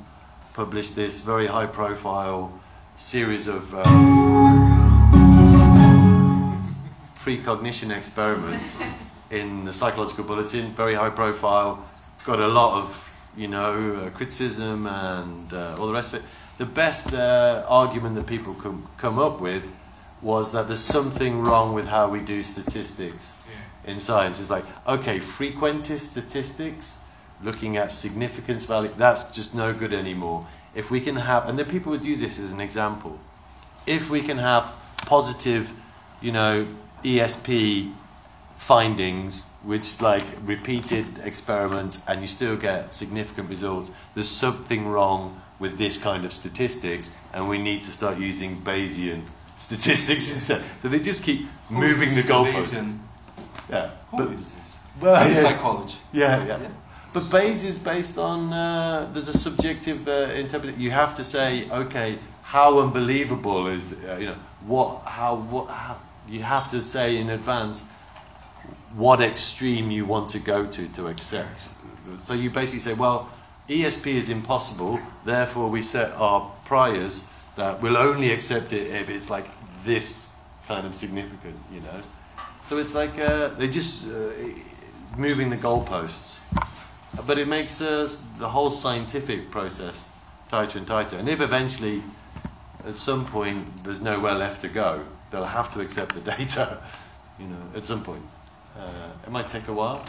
published 0.54 0.94
this 0.94 1.24
very 1.24 1.48
high-profile 1.48 2.60
series 2.94 3.48
of. 3.48 3.74
Um, 3.74 4.71
precognition 7.22 7.90
experiments 7.90 8.82
in 9.30 9.64
the 9.64 9.72
psychological 9.72 10.24
bulletin, 10.24 10.66
very 10.72 10.94
high 10.94 11.10
profile, 11.10 11.84
got 12.26 12.38
a 12.38 12.48
lot 12.48 12.82
of 12.82 13.08
you 13.36 13.48
know 13.48 13.96
uh, 14.06 14.10
criticism 14.10 14.86
and 14.86 15.52
uh, 15.54 15.76
all 15.78 15.86
the 15.86 15.92
rest 15.92 16.14
of 16.14 16.20
it. 16.20 16.28
The 16.58 16.66
best 16.66 17.14
uh, 17.14 17.64
argument 17.68 18.14
that 18.16 18.26
people 18.26 18.54
could 18.54 18.76
come 18.98 19.18
up 19.18 19.40
with 19.40 19.64
was 20.20 20.52
that 20.52 20.66
there's 20.68 20.80
something 20.84 21.40
wrong 21.42 21.74
with 21.74 21.88
how 21.88 22.08
we 22.08 22.20
do 22.20 22.42
statistics 22.42 23.48
Yeah. 23.84 23.92
in 23.92 24.00
science. 24.00 24.38
It's 24.40 24.50
like 24.50 24.64
okay, 24.86 25.18
frequentist 25.18 26.10
statistics, 26.10 27.04
looking 27.42 27.76
at 27.76 27.90
significance 27.90 28.64
value, 28.64 28.90
that's 28.96 29.24
just 29.34 29.54
no 29.54 29.72
good 29.72 29.92
anymore. 29.92 30.46
If 30.74 30.90
we 30.90 31.00
can 31.00 31.16
have, 31.16 31.48
and 31.48 31.58
then 31.58 31.66
people 31.66 31.90
would 31.92 32.04
use 32.06 32.20
this 32.20 32.38
as 32.38 32.52
an 32.52 32.60
example, 32.60 33.18
if 33.86 34.08
we 34.10 34.20
can 34.20 34.38
have 34.38 34.64
positive, 35.06 35.70
you 36.22 36.32
know, 36.32 36.66
ESP 37.02 37.92
findings, 38.56 39.52
which 39.64 40.00
like 40.00 40.24
repeated 40.44 41.06
experiments, 41.24 42.06
and 42.08 42.20
you 42.20 42.26
still 42.26 42.56
get 42.56 42.94
significant 42.94 43.48
results. 43.48 43.90
There's 44.14 44.28
something 44.28 44.86
wrong 44.88 45.40
with 45.58 45.78
this 45.78 46.02
kind 46.02 46.24
of 46.24 46.32
statistics, 46.32 47.20
and 47.34 47.48
we 47.48 47.58
need 47.58 47.82
to 47.82 47.90
start 47.90 48.18
using 48.18 48.56
Bayesian 48.56 49.22
statistics 49.56 50.32
instead. 50.32 50.60
So 50.80 50.88
they 50.88 51.00
just 51.00 51.24
keep 51.24 51.46
moving 51.70 52.08
the 52.10 52.22
goalposts. 52.22 52.98
Yeah, 53.70 53.90
Who 54.10 54.18
but 54.18 54.26
is 54.32 54.52
this? 54.54 54.78
well, 55.00 55.28
yeah. 55.28 55.34
Psychology. 55.34 55.98
Yeah, 56.12 56.44
yeah. 56.46 56.60
Yeah. 56.60 56.68
But 57.12 57.28
Bayes 57.30 57.64
is 57.64 57.78
based 57.78 58.18
on 58.18 58.52
uh, 58.52 59.10
there's 59.12 59.28
a 59.28 59.36
subjective 59.36 60.08
uh, 60.08 60.32
interpretation. 60.34 60.80
You 60.80 60.90
have 60.92 61.14
to 61.16 61.24
say, 61.24 61.68
okay, 61.70 62.18
how 62.42 62.78
unbelievable 62.80 63.66
is 63.66 63.92
uh, 64.04 64.16
you 64.20 64.26
know 64.26 64.34
what 64.66 65.02
how 65.04 65.36
what 65.36 65.68
how, 65.68 65.96
you 66.28 66.42
have 66.42 66.68
to 66.68 66.80
say 66.80 67.16
in 67.16 67.30
advance 67.30 67.90
what 68.94 69.20
extreme 69.20 69.90
you 69.90 70.04
want 70.04 70.28
to 70.30 70.38
go 70.38 70.66
to 70.66 70.92
to 70.92 71.08
accept. 71.08 71.68
So 72.18 72.34
you 72.34 72.50
basically 72.50 72.80
say, 72.80 72.94
well, 72.94 73.30
ESP 73.68 74.06
is 74.06 74.28
impossible, 74.28 75.00
therefore 75.24 75.70
we 75.70 75.82
set 75.82 76.12
our 76.12 76.50
priors 76.64 77.32
that 77.56 77.80
we'll 77.80 77.96
only 77.96 78.32
accept 78.32 78.72
it 78.72 78.88
if 78.88 79.08
it's 79.08 79.30
like 79.30 79.46
this 79.84 80.40
kind 80.66 80.86
of 80.86 80.94
significant, 80.94 81.56
you 81.72 81.80
know. 81.80 82.00
So 82.62 82.78
it's 82.78 82.94
like 82.94 83.18
uh, 83.18 83.48
they're 83.48 83.66
just 83.68 84.08
uh, 84.08 84.30
moving 85.16 85.50
the 85.50 85.56
goalposts. 85.56 86.42
But 87.26 87.38
it 87.38 87.46
makes 87.46 87.80
uh, 87.82 88.08
the 88.38 88.48
whole 88.48 88.70
scientific 88.70 89.50
process 89.50 90.16
tighter 90.48 90.78
and 90.78 90.86
tighter. 90.86 91.18
And 91.18 91.28
if 91.28 91.40
eventually, 91.40 92.02
at 92.86 92.94
some 92.94 93.26
point, 93.26 93.84
there's 93.84 94.02
nowhere 94.02 94.34
left 94.34 94.60
to 94.62 94.68
go, 94.68 95.02
they'll 95.32 95.44
have 95.44 95.72
to 95.72 95.80
accept 95.80 96.14
the 96.14 96.20
data, 96.36 96.78
you 97.40 97.46
know, 97.46 97.62
at 97.74 97.84
some 97.86 98.04
point. 98.04 98.22
Uh, 98.78 99.26
it 99.26 99.30
might 99.30 99.48
take 99.48 99.66
a 99.68 99.72
while. 99.72 100.04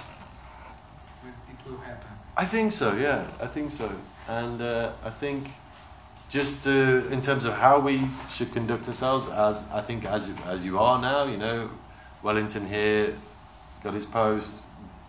It 1.26 1.70
will 1.70 1.78
happen. 1.78 2.10
I 2.38 2.46
think 2.46 2.72
so, 2.72 2.94
yeah, 2.96 3.26
I 3.42 3.48
think 3.48 3.72
so. 3.72 3.92
And 4.30 4.62
uh, 4.62 4.92
I 5.04 5.10
think 5.10 5.50
just 6.30 6.68
uh, 6.68 6.72
in 7.12 7.22
terms 7.22 7.46
of 7.46 7.54
how 7.54 7.80
we 7.80 8.02
should 8.30 8.52
conduct 8.54 8.88
ourselves, 8.88 9.30
as 9.30 9.70
I 9.72 9.82
think 9.82 10.06
as 10.06 10.38
as 10.46 10.66
you 10.66 10.80
are 10.80 11.02
now, 11.02 11.26
you 11.26 11.38
know, 11.38 11.70
Wellington 12.22 12.68
here 12.68 13.14
got 13.84 13.94
his 13.94 14.06
post, 14.06 14.64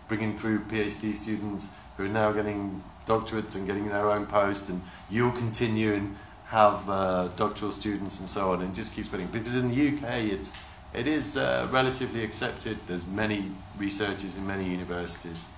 bringing 0.07 0.37
through 0.37 0.59
PhD 0.65 1.13
students 1.13 1.77
who 1.97 2.05
are 2.05 2.09
now 2.09 2.31
getting 2.31 2.83
doctorates 3.07 3.55
and 3.55 3.65
getting 3.65 3.87
their 3.87 4.11
own 4.11 4.25
post, 4.25 4.69
and 4.69 4.81
you'll 5.09 5.31
continue 5.31 5.93
and 5.93 6.15
have 6.55 6.89
uh, 6.89 7.27
doctoral 7.35 7.73
students 7.73 8.21
and 8.21 8.29
so 8.29 8.51
on, 8.51 8.61
and 8.61 8.73
just 8.73 8.95
keep 8.95 9.05
spreading. 9.05 9.27
Because 9.27 9.55
in 9.55 9.69
the 9.71 9.87
UK, 9.89 10.03
it's 10.35 10.55
it 10.93 11.05
is 11.05 11.35
uh, 11.35 11.67
relatively 11.69 12.23
accepted. 12.23 12.77
There's 12.87 13.05
many 13.05 13.51
researchers 13.77 14.37
in 14.37 14.47
many 14.47 14.65
universities. 14.77 15.49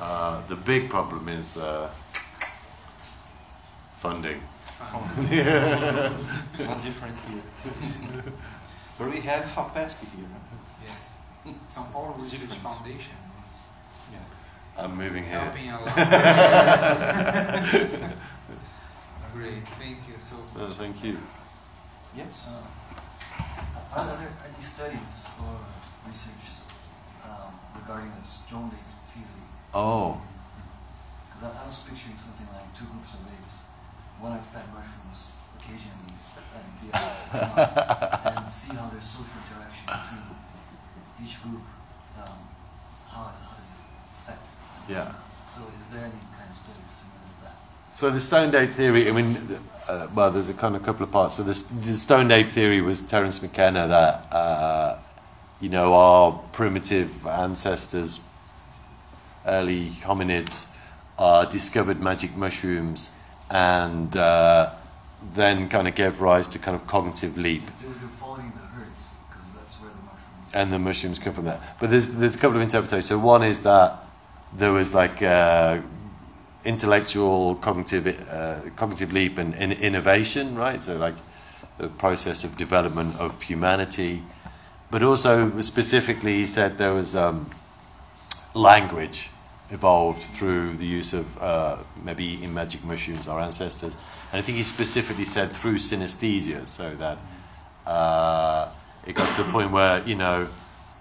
Uh, 0.00 0.44
the 0.48 0.56
big 0.56 0.90
problem 0.90 1.28
is 1.28 1.56
uh, 1.56 1.88
funding. 4.02 4.40
It's 6.52 6.64
not 6.70 6.82
different 6.82 7.16
here. 7.28 7.46
but 8.98 9.06
we 9.14 9.20
have 9.30 9.44
FAPESP 9.56 9.98
here. 10.16 10.30
Yes. 10.86 11.22
São 11.68 11.84
Paulo 11.92 12.14
Research 12.14 12.40
Different. 12.40 12.62
Foundation 12.62 13.16
is 13.44 13.66
I'm 14.78 14.94
moving 14.94 15.24
here. 15.24 15.40
helping 19.36 19.52
a 19.52 19.56
lot. 19.56 19.64
Great, 19.64 19.68
thank 19.68 20.08
you 20.08 20.18
so 20.18 20.36
Oh, 20.56 20.60
much. 20.66 20.72
thank 20.76 21.04
you. 21.04 21.18
Yes. 22.16 22.54
Are 23.96 24.04
there 24.06 24.28
any 24.48 24.60
studies 24.60 25.30
or 25.40 25.56
research 26.08 26.64
um, 27.24 27.52
regarding 27.80 28.10
the 28.18 28.24
Stone 28.24 28.70
Age 28.72 28.94
theory? 29.12 29.44
Oh. 29.74 30.20
Because 31.28 31.42
I, 31.52 31.62
I 31.62 31.66
was 31.66 31.82
picturing 31.88 32.16
something 32.16 32.48
like 32.52 32.72
two 32.76 32.86
groups 32.86 33.14
of 33.14 33.20
apes. 33.28 33.60
One 34.20 34.32
have 34.32 34.44
fed 34.46 34.64
mushrooms 34.72 35.36
occasionally, 35.60 36.16
and 36.56 36.66
the 36.80 36.88
other 36.96 37.12
not, 37.36 38.36
and 38.44 38.52
see 38.52 38.72
how 38.76 38.88
their 38.88 39.00
social 39.04 39.36
interaction 39.44 39.84
between 39.84 40.24
each 41.20 41.36
group. 41.44 41.60
Um, 42.16 42.40
how, 43.12 43.28
how 43.28 43.52
does 43.60 43.76
it 43.76 43.84
affect? 44.24 44.40
Yeah. 44.88 45.12
So 45.44 45.68
is 45.76 45.92
there 45.92 46.08
any 46.08 46.20
kind 46.32 46.48
of 46.48 46.56
study 46.56 46.80
similar 46.88 47.28
to 47.28 47.36
that? 47.44 47.56
So 47.96 48.10
the 48.10 48.20
stoned 48.20 48.54
ape 48.54 48.68
theory, 48.68 49.08
I 49.08 49.12
mean, 49.12 49.38
uh, 49.88 50.08
well, 50.14 50.30
there's 50.30 50.50
a 50.50 50.54
kind 50.54 50.76
of 50.76 50.82
couple 50.82 51.04
of 51.04 51.10
parts. 51.10 51.36
So 51.36 51.42
the, 51.42 51.52
the 51.52 51.96
stoned 51.96 52.30
ape 52.30 52.48
theory 52.48 52.82
was 52.82 53.00
Terence 53.00 53.40
McKenna 53.40 53.86
that, 53.88 54.34
uh, 54.34 55.00
you 55.62 55.70
know, 55.70 55.94
our 55.94 56.32
primitive 56.52 57.26
ancestors 57.26 58.28
early 59.46 59.86
hominids 59.86 60.76
uh, 61.18 61.46
discovered 61.46 61.98
magic 61.98 62.36
mushrooms 62.36 63.16
and 63.50 64.14
uh, 64.14 64.74
then 65.32 65.66
kind 65.70 65.88
of 65.88 65.94
gave 65.94 66.20
rise 66.20 66.48
to 66.48 66.58
kind 66.58 66.74
of 66.74 66.86
cognitive 66.86 67.38
leap. 67.38 67.62
Yes, 67.62 67.80
they 67.80 67.88
were 67.88 67.94
following 67.94 68.50
the 68.50 68.58
herds 68.58 69.14
because 69.30 69.54
that's 69.54 69.80
where 69.80 69.90
the 69.90 70.02
mushrooms. 70.02 70.52
and 70.52 70.70
the 70.70 70.78
mushrooms 70.78 71.18
come 71.18 71.32
from 71.32 71.46
that. 71.46 71.62
But 71.80 71.88
there's 71.88 72.14
there's 72.16 72.36
a 72.36 72.38
couple 72.38 72.56
of 72.56 72.62
interpretations. 72.62 73.06
So 73.06 73.18
one 73.18 73.42
is 73.42 73.62
that 73.62 74.04
there 74.52 74.72
was 74.72 74.94
like 74.94 75.22
uh, 75.22 75.80
intellectual 76.66 77.54
cognitive 77.54 78.06
uh, 78.28 78.60
cognitive 78.74 79.12
leap 79.12 79.38
and, 79.38 79.54
innovation, 79.54 80.56
right? 80.56 80.82
So 80.82 80.96
like 80.96 81.14
the 81.78 81.88
process 81.88 82.44
of 82.44 82.56
development 82.56 83.16
of 83.18 83.40
humanity, 83.40 84.22
but 84.90 85.02
also 85.02 85.60
specifically 85.60 86.34
he 86.34 86.46
said 86.46 86.76
there 86.76 86.94
was 86.94 87.14
um, 87.14 87.48
language 88.54 89.30
evolved 89.70 90.22
through 90.22 90.76
the 90.76 90.86
use 90.86 91.12
of 91.12 91.42
uh, 91.42 91.78
maybe 92.02 92.24
eating 92.24 92.52
magic 92.52 92.84
mushrooms, 92.84 93.28
our 93.28 93.40
ancestors, 93.40 93.96
and 94.32 94.40
I 94.40 94.42
think 94.42 94.58
he 94.58 94.64
specifically 94.64 95.24
said 95.24 95.50
through 95.50 95.76
synesthesia, 95.76 96.66
so 96.66 96.94
that 96.96 97.18
uh, 97.86 98.68
it 99.06 99.14
got 99.14 99.32
to 99.36 99.44
the 99.44 99.50
point 99.50 99.70
where 99.70 100.02
you 100.04 100.16
know 100.16 100.48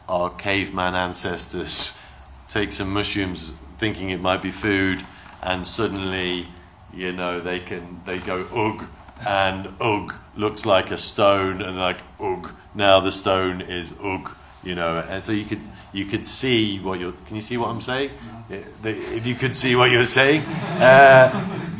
our 0.07 0.29
caveman 0.29 0.93
ancestors 0.93 2.05
take 2.49 2.71
some 2.71 2.93
mushrooms 2.93 3.51
thinking 3.77 4.11
it 4.11 4.21
might 4.21 4.41
be 4.41 4.51
food 4.51 5.03
and 5.41 5.65
suddenly 5.65 6.47
you 6.93 7.11
know 7.11 7.39
they 7.39 7.59
can 7.59 8.01
they 8.05 8.19
go 8.19 8.45
ugh 8.53 8.87
and 9.27 9.67
ugh 9.79 10.13
looks 10.35 10.65
like 10.65 10.91
a 10.91 10.97
stone 10.97 11.61
and 11.61 11.77
like 11.77 11.97
ugh 12.19 12.53
now 12.73 12.99
the 12.99 13.11
stone 13.11 13.61
is 13.61 13.95
ugh 14.03 14.35
you 14.65 14.75
know. 14.75 15.05
And 15.07 15.23
so 15.23 15.31
you 15.31 15.45
could 15.45 15.61
you 15.93 16.05
could 16.05 16.27
see 16.27 16.79
what 16.79 16.99
you're 16.99 17.13
can 17.25 17.35
you 17.35 17.41
see 17.41 17.55
what 17.55 17.69
i'm 17.69 17.81
saying? 17.81 18.09
Yeah, 18.49 18.57
if 18.83 19.25
you 19.25 19.35
could 19.35 19.55
see 19.55 19.75
what 19.75 19.91
you're 19.91 20.03
saying 20.03 20.41
uh, 20.81 21.29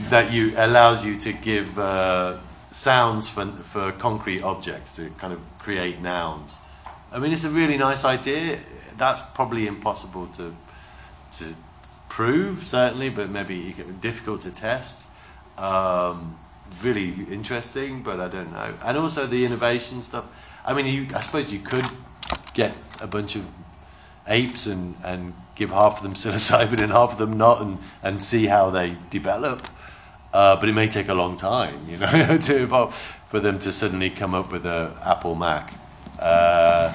that 0.10 0.32
you 0.32 0.54
allows 0.56 1.06
you 1.06 1.18
to 1.20 1.34
give 1.34 1.78
uh, 1.78 2.38
sounds 2.72 3.30
for, 3.30 3.46
for 3.46 3.92
concrete 3.92 4.42
objects 4.42 4.96
to 4.96 5.10
kind 5.18 5.34
of 5.34 5.40
create 5.60 6.02
nouns. 6.02 6.58
I 7.12 7.20
mean, 7.20 7.32
it's 7.32 7.46
a 7.46 7.50
really 7.50 7.78
nice 7.78 8.04
idea. 8.04 8.60
That's 8.98 9.22
probably 9.32 9.68
impossible 9.68 10.28
to 10.28 10.56
to 11.34 11.56
prove, 12.16 12.66
certainly, 12.66 13.10
but 13.10 13.30
maybe 13.30 13.76
difficult 14.00 14.40
to 14.40 14.50
test. 14.50 15.10
Um, 15.58 16.38
really 16.82 17.10
interesting, 17.30 18.04
but 18.04 18.22
I 18.22 18.30
don't 18.30 18.54
know. 18.54 18.74
And 18.86 18.98
also 18.98 19.26
the 19.26 19.44
innovation 19.44 20.02
stuff. 20.02 20.26
I 20.66 20.74
mean, 20.74 20.86
you, 20.86 21.08
I 21.14 21.20
suppose 21.20 21.52
you 21.52 21.60
could 21.60 21.84
get 22.54 22.74
a 23.02 23.08
bunch 23.08 23.36
of 23.36 23.46
apes 24.28 24.66
and, 24.66 24.96
and 25.04 25.34
give 25.56 25.72
half 25.72 25.98
of 25.98 26.04
them 26.04 26.14
psilocybin 26.22 26.82
and 26.82 26.92
half 26.92 27.12
of 27.12 27.18
them 27.18 27.34
not, 27.34 27.62
and, 27.62 27.80
and 28.02 28.22
see 28.22 28.46
how 28.46 28.70
they 28.70 28.96
develop. 29.10 29.68
Uh, 30.34 30.56
but 30.56 30.70
it 30.70 30.74
may 30.74 30.88
take 30.88 31.10
a 31.10 31.14
long 31.14 31.36
time, 31.36 31.82
you 31.90 31.98
know, 31.98 32.38
to 32.42 32.64
evolve, 32.64 32.96
for 32.96 33.42
them 33.42 33.60
to 33.60 33.74
suddenly 33.74 34.10
come 34.10 34.34
up 34.34 34.54
with 34.54 34.66
a 34.66 34.96
Apple 35.04 35.36
Mac. 35.36 35.74
Uh, 36.18 36.94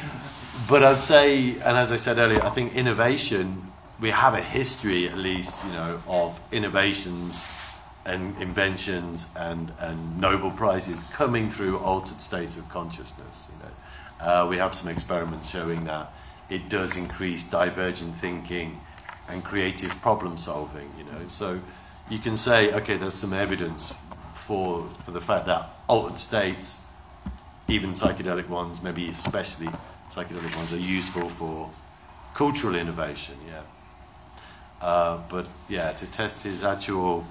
but 0.70 0.84
I'd 0.84 0.96
say, 0.96 1.50
and 1.50 1.76
as 1.76 1.90
I 1.90 1.96
said 1.96 2.18
earlier, 2.18 2.40
I 2.42 2.50
think 2.50 2.76
innovation. 2.76 3.62
We 4.00 4.10
have 4.10 4.34
a 4.34 4.40
history, 4.40 5.08
at 5.08 5.18
least, 5.18 5.66
you 5.66 5.72
know, 5.72 6.00
of 6.08 6.40
innovations 6.52 7.44
and 8.06 8.40
inventions 8.40 9.30
and, 9.36 9.72
and 9.80 10.18
Nobel 10.20 10.52
prizes 10.52 11.10
coming 11.12 11.50
through 11.50 11.78
altered 11.78 12.20
states 12.20 12.56
of 12.56 12.68
consciousness. 12.68 13.48
You 13.50 13.64
know, 13.64 14.24
uh, 14.24 14.46
we 14.48 14.56
have 14.58 14.74
some 14.74 14.90
experiments 14.90 15.50
showing 15.50 15.84
that 15.84 16.12
it 16.48 16.68
does 16.68 16.96
increase 16.96 17.42
divergent 17.50 18.14
thinking 18.14 18.80
and 19.28 19.42
creative 19.44 19.90
problem 20.00 20.38
solving. 20.38 20.88
You 20.96 21.04
know, 21.04 21.26
so 21.26 21.60
you 22.08 22.18
can 22.18 22.36
say, 22.36 22.72
okay, 22.72 22.96
there's 22.96 23.14
some 23.14 23.34
evidence 23.34 24.00
for 24.34 24.84
for 25.04 25.10
the 25.10 25.20
fact 25.20 25.46
that 25.46 25.68
altered 25.88 26.18
states 26.18 26.86
even 27.68 27.90
psychedelic 27.90 28.48
ones, 28.48 28.82
maybe 28.82 29.08
especially 29.08 29.68
psychedelic 30.10 30.56
ones, 30.56 30.72
are 30.72 30.76
useful 30.76 31.28
for 31.28 31.70
cultural 32.34 32.74
innovation. 32.74 33.36
Yeah. 33.48 33.62
Uh, 34.80 35.20
but 35.30 35.48
yeah, 35.68 35.92
to 35.92 36.10
test 36.10 36.42
his 36.42 36.64
actual 36.64 37.24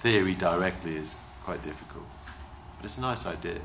theory 0.00 0.34
directly 0.34 0.96
is 0.96 1.22
quite 1.44 1.62
difficult. 1.62 2.04
But 2.76 2.84
it's 2.84 2.98
a 2.98 3.00
nice 3.00 3.26
idea. 3.26 3.60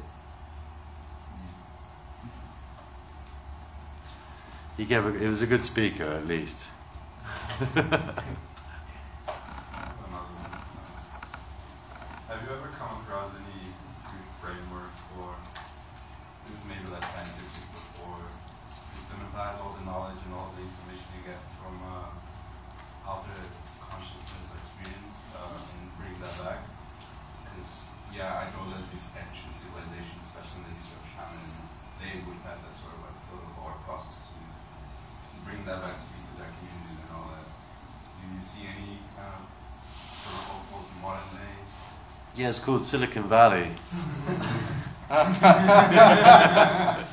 He 4.78 4.86
gave. 4.86 5.06
A, 5.06 5.20
he 5.20 5.28
was 5.28 5.42
a 5.42 5.48
good 5.48 5.64
speaker, 5.64 6.06
at 6.06 6.28
least. 6.28 6.72
Have 7.60 7.76
you 12.42 12.50
ever 12.50 12.70
come 12.80 12.98
across 13.04 13.36
any 13.36 13.68
good 14.10 14.26
framework 14.40 14.90
for 15.12 15.36
this 16.48 16.64
is 16.64 16.66
maybe 16.66 16.88
less 16.90 17.06
scientific, 17.14 17.68
but 17.74 17.86
for 18.00 18.16
systematize 18.74 19.60
all 19.60 19.71
the 19.82 19.90
knowledge 19.90 20.22
and 20.22 20.34
all 20.38 20.54
the 20.54 20.62
information 20.62 21.10
you 21.18 21.26
get 21.26 21.42
from 21.58 21.74
uh, 21.82 22.14
outer 23.10 23.42
consciousness 23.82 24.54
experience 24.54 25.26
uh, 25.34 25.58
and 25.58 25.90
bring 25.98 26.14
that 26.22 26.36
back? 26.46 26.62
Because 27.42 27.98
yeah, 28.14 28.46
I 28.46 28.54
know 28.54 28.70
that 28.70 28.86
this 28.94 29.18
ancient 29.18 29.50
civilization, 29.50 30.22
especially 30.22 30.62
in 30.62 30.70
the 30.70 30.78
history 30.78 31.02
of 31.02 31.10
shamanism, 31.10 31.66
they 31.98 32.14
would 32.30 32.38
have 32.46 32.62
that 32.62 32.76
sort 32.78 32.94
of 32.94 33.10
like 33.10 33.18
political 33.26 33.58
art 33.66 33.82
process 33.82 34.30
to 34.30 34.38
bring 35.50 35.66
that 35.66 35.82
back 35.82 35.98
to, 35.98 36.06
to 36.14 36.34
their 36.38 36.52
communities 36.62 37.02
and 37.02 37.10
all 37.18 37.34
that. 37.34 37.50
Do 37.50 38.38
you 38.38 38.42
see 38.46 38.70
any 38.70 39.02
kind 39.18 39.34
of 39.34 39.50
sort 39.82 40.46
of 40.46 40.62
for 40.70 40.86
modern 41.02 41.26
day? 41.42 41.58
Yeah, 42.38 42.54
it's 42.54 42.62
called 42.62 42.86
Silicon 42.86 43.26
Valley. 43.26 43.74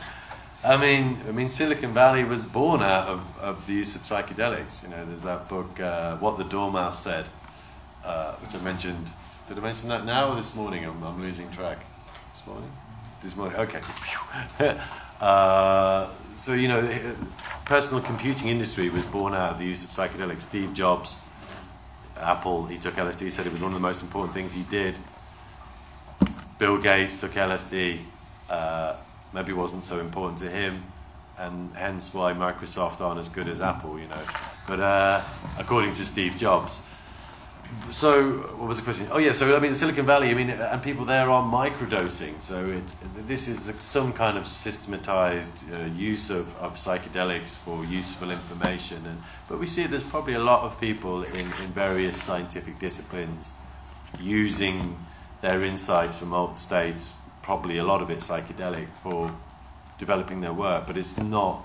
I 0.65 0.77
mean, 0.81 1.17
I 1.29 1.31
mean, 1.31 1.47
Silicon 1.47 1.93
Valley 1.95 2.25
was 2.25 2.45
born 2.45 2.83
out 2.83 3.07
of, 3.07 3.39
of 3.39 3.67
the 3.67 3.75
use 3.75 3.95
of 3.95 4.03
psychedelics. 4.03 4.83
You 4.83 4.91
know, 4.91 5.05
there's 5.05 5.23
that 5.23 5.49
book, 5.49 5.79
uh, 5.79 6.17
What 6.17 6.37
the 6.37 6.45
Dormouse 6.45 6.99
Said, 6.99 7.29
uh, 8.05 8.35
which 8.37 8.61
I 8.61 8.65
mentioned. 8.65 9.07
Did 9.49 9.59
I 9.59 9.61
mention 9.61 9.89
that 9.91 10.05
now 10.05 10.31
or 10.31 10.37
this 10.37 10.57
morning? 10.57 10.85
I'm, 10.85 11.01
I'm 11.03 11.21
losing 11.21 11.49
track. 11.53 11.79
This 12.33 12.47
morning? 12.47 12.71
This 13.23 13.37
morning, 13.37 13.57
okay. 13.57 13.81
uh, 15.21 16.09
so, 16.35 16.55
you 16.55 16.67
know, 16.67 16.83
personal 17.65 18.03
computing 18.03 18.49
industry 18.49 18.91
was 18.91 19.07
born 19.07 19.35
out 19.35 19.53
of 19.53 19.59
the 19.59 19.65
use 19.65 19.85
of 19.85 19.91
psychedelics. 19.91 20.41
Steve 20.41 20.75
Jobs, 20.75 21.25
Apple, 22.21 22.67
he 22.67 22.79
took 22.79 22.95
LSD, 22.95 23.31
said 23.31 23.47
it 23.47 23.53
was 23.53 23.63
one 23.63 23.71
of 23.71 23.81
the 23.81 23.87
most 23.87 24.03
important 24.03 24.35
things 24.35 24.55
he 24.55 24.65
did. 24.65 24.99
Bill 26.59 26.79
Gates 26.79 27.21
took 27.21 27.31
LSD. 27.33 28.01
Uh, 28.51 28.97
maybe 29.39 29.53
wasn't 29.53 29.85
so 29.85 30.01
important 30.01 30.39
to 30.39 30.51
him, 30.51 30.83
and 31.39 31.71
hence 31.77 32.13
why 32.13 32.33
Microsoft 32.33 33.01
aren't 33.01 33.21
as 33.21 33.29
good 33.29 33.47
as 33.47 33.61
Apple, 33.61 33.99
you 33.99 34.09
know. 34.09 34.25
But 34.67 34.81
uh, 34.81 35.23
according 35.59 35.95
to 35.95 36.05
Steve 36.05 36.37
Jobs. 36.37 36.83
So, 37.91 38.33
what 38.57 38.67
was 38.67 38.79
the 38.79 38.85
question? 38.85 39.09
Oh, 39.13 39.19
yeah, 39.19 39.33
so 39.33 39.55
I 39.55 39.61
mean, 39.61 39.75
Silicon 39.75 40.07
Valley, 40.07 40.31
I 40.31 40.35
mean, 40.35 40.49
and 40.49 40.83
people 40.83 41.05
there 41.05 41.29
are 41.29 41.43
microdosing. 41.43 42.41
So, 42.41 42.67
it, 42.67 42.87
this 43.15 43.47
is 43.47 43.59
some 43.81 44.13
kind 44.15 44.39
of 44.39 44.47
systematized 44.47 45.71
uh, 45.73 45.85
use 45.95 46.31
of, 46.31 46.57
of 46.63 46.77
psychedelics 46.77 47.59
for 47.59 47.85
useful 47.85 48.31
information. 48.31 49.05
And, 49.07 49.19
but 49.51 49.59
we 49.61 49.67
see 49.67 49.87
there's 49.87 50.03
probably 50.03 50.33
a 50.33 50.43
lot 50.43 50.63
of 50.63 50.81
people 50.81 51.23
in, 51.23 51.41
in 51.63 51.69
various 51.75 52.21
scientific 52.21 52.79
disciplines 52.79 53.53
using 54.19 54.97
their 55.43 55.61
insights 55.61 56.19
from 56.19 56.33
alt 56.33 56.59
states, 56.59 57.18
probably 57.49 57.79
a 57.79 57.83
lot 57.83 58.03
of 58.03 58.11
it 58.11 58.19
psychedelic, 58.19 58.87
for 59.03 59.35
developing 59.99 60.43
their 60.43 60.53
work. 60.53 60.87
But 60.87 60.99
it's 60.99 61.19
not, 61.19 61.65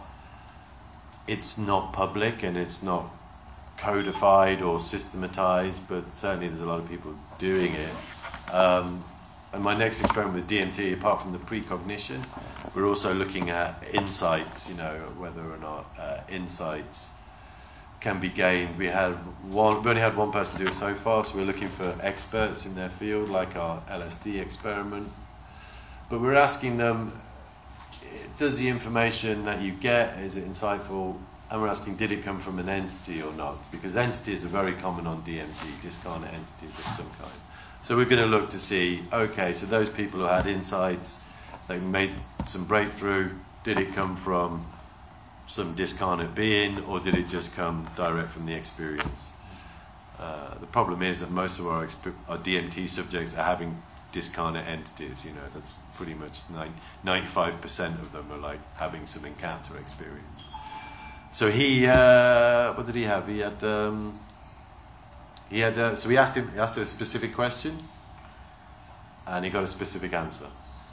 it's 1.28 1.58
not 1.58 1.92
public 1.92 2.42
and 2.42 2.56
it's 2.56 2.82
not 2.82 3.12
codified 3.76 4.62
or 4.62 4.80
systematized, 4.80 5.90
but 5.90 6.10
certainly 6.14 6.48
there's 6.48 6.62
a 6.62 6.66
lot 6.66 6.80
of 6.80 6.90
people 6.90 7.14
doing 7.38 7.74
it. 7.74 8.54
Um, 8.54 9.04
and 9.52 9.62
my 9.62 9.78
next 9.78 10.00
experiment 10.00 10.36
with 10.36 10.48
DMT, 10.48 10.94
apart 10.94 11.22
from 11.22 11.34
the 11.34 11.40
precognition, 11.40 12.22
we're 12.74 12.88
also 12.88 13.14
looking 13.14 13.50
at 13.50 13.84
insights, 13.94 14.70
you 14.70 14.78
know, 14.78 14.94
whether 15.18 15.42
or 15.42 15.58
not 15.58 15.86
uh, 16.00 16.22
insights 16.30 17.18
can 18.00 18.22
be 18.22 18.30
gained. 18.30 18.78
We 18.78 18.86
had 18.86 19.16
one, 19.52 19.84
we 19.84 19.90
only 19.90 20.02
had 20.02 20.16
one 20.16 20.32
person 20.32 20.60
do 20.60 20.64
it 20.64 20.74
so 20.74 20.94
far, 20.94 21.26
so 21.26 21.38
we're 21.38 21.44
looking 21.44 21.68
for 21.68 21.94
experts 22.02 22.66
in 22.66 22.74
their 22.74 22.88
field, 22.88 23.28
like 23.28 23.58
our 23.58 23.82
LSD 23.90 24.42
experiment. 24.42 25.10
But 26.10 26.22
we're 26.22 26.36
asking 26.36 26.78
them, 26.78 27.12
does 28.38 28.60
the 28.60 28.70
information 28.70 29.46
that 29.46 29.62
you 29.62 29.72
get, 29.72 30.18
is 30.20 30.36
it 30.36 30.46
insightful? 30.46 31.16
And 31.50 31.62
we're 31.62 31.68
asking, 31.68 31.98
did 31.98 32.12
it 32.12 32.24
come 32.24 32.40
from 32.40 32.60
an 32.60 32.70
entity 32.70 33.22
or 33.22 33.32
not? 33.34 33.72
Because 33.72 33.96
entities 33.96 34.44
are 34.44 34.48
very 34.48 34.74
common 34.74 35.06
on 35.06 35.22
DMT, 35.22 35.82
discarnate 35.82 36.34
entities 36.34 36.80
of 36.80 36.86
some 36.86 37.10
kind. 37.20 37.40
So 37.84 37.96
we're 37.98 38.06
going 38.06 38.22
to 38.22 38.28
look 38.28 38.50
to 38.52 38.60
see, 38.60 39.02
okay, 39.12 39.54
so 39.54 39.66
those 39.66 39.90
people 39.90 40.22
who 40.22 40.26
had 40.26 40.48
insights, 40.48 41.30
they 41.68 41.80
made 41.80 42.12
some 42.46 42.66
breakthrough, 42.66 43.32
did 43.64 43.78
it 43.78 43.94
come 43.94 44.16
from 44.16 44.66
some 45.48 45.76
discarnate 45.76 46.34
being, 46.34 46.84
or 46.86 47.00
did 47.00 47.16
it 47.16 47.28
just 47.28 47.56
come 47.56 47.88
direct 47.96 48.30
from 48.30 48.46
the 48.46 48.54
experience? 48.54 49.34
Uh, 50.20 50.58
the 50.60 50.66
problem 50.66 51.02
is 51.02 51.20
that 51.20 51.32
most 51.32 51.60
of 51.60 51.68
our, 51.68 51.86
exp- 51.86 52.14
our 52.30 52.38
DMT 52.38 52.88
subjects 52.88 53.38
are 53.38 53.44
having 53.44 53.78
discarnate 54.12 54.66
entities. 54.66 55.26
You 55.26 55.34
know, 55.34 55.48
that's 55.54 55.78
pretty 55.96 56.14
much 56.14 56.42
ninety-five 57.04 57.62
percent 57.62 57.96
of 57.96 58.12
them 58.12 58.32
are 58.32 58.38
like 58.38 58.60
having 58.78 59.06
some 59.06 59.26
encounter 59.26 59.78
experience. 59.78 60.46
So 61.32 61.50
he, 61.50 61.88
uh, 61.88 62.74
what 62.74 62.86
did 62.86 62.96
he 62.96 63.04
have? 63.04 63.28
He 63.28 63.40
had, 63.40 63.64
um, 63.64 64.20
he 65.50 65.60
had. 65.60 65.78
Uh, 65.78 65.96
so 65.96 66.10
we 66.10 66.18
asked 66.18 66.38
him, 66.38 66.52
he 66.54 66.60
asked 66.60 66.78
him 66.78 66.84
a 66.84 66.86
specific 66.86 67.34
question, 67.34 67.78
and 69.28 69.44
he 69.46 69.52
got 69.52 69.64
a 69.64 69.68
specific 69.68 70.14
answer. 70.14 70.48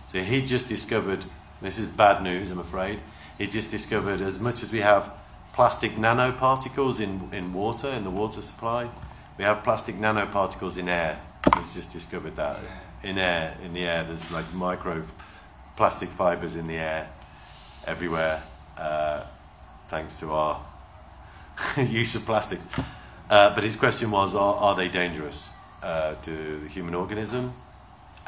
So 0.06 0.18
he 0.20 0.44
just 0.44 0.68
discovered. 0.68 1.24
This 1.62 1.78
is 1.78 1.93
bad 1.93 2.22
news, 2.22 2.51
I'm 2.51 2.59
afraid. 2.59 3.01
He 3.36 3.47
just 3.47 3.70
discovered 3.70 4.22
as 4.22 4.40
much 4.40 4.62
as 4.62 4.72
we 4.72 4.81
have 4.81 5.12
plastic 5.52 5.93
nanoparticles 5.93 7.01
in, 7.02 7.28
in 7.32 7.52
water, 7.52 7.89
in 7.89 8.05
the 8.05 8.10
water 8.10 8.40
supply, 8.40 8.89
we 9.36 9.44
have 9.44 9.62
plastic 9.62 9.97
nanoparticles 9.97 10.78
in 10.78 10.89
air. 10.89 11.20
He's 11.59 11.74
just 11.74 11.93
discovered 11.93 12.36
that 12.36 12.60
in 13.02 13.18
air, 13.18 13.56
in 13.64 13.72
the 13.72 13.85
air, 13.85 14.05
there's 14.05 14.32
like 14.32 14.52
micro 14.55 15.02
plastic 15.77 16.09
fibers 16.09 16.56
in 16.56 16.66
the 16.66 16.77
air 16.77 17.09
everywhere, 17.86 18.43
uh, 18.77 19.24
thanks 19.89 20.20
to 20.20 20.31
our 20.31 20.60
use 21.78 22.14
of 22.14 22.22
plastics. 22.22 22.66
Uh, 23.28 23.55
but 23.55 23.64
his 23.64 23.77
question 23.77 24.10
was, 24.10 24.35
are, 24.35 24.55
are 24.55 24.74
they 24.74 24.89
dangerous 24.89 25.56
uh, 25.82 26.14
to 26.16 26.59
the 26.59 26.68
human 26.68 26.94
organism? 26.94 27.52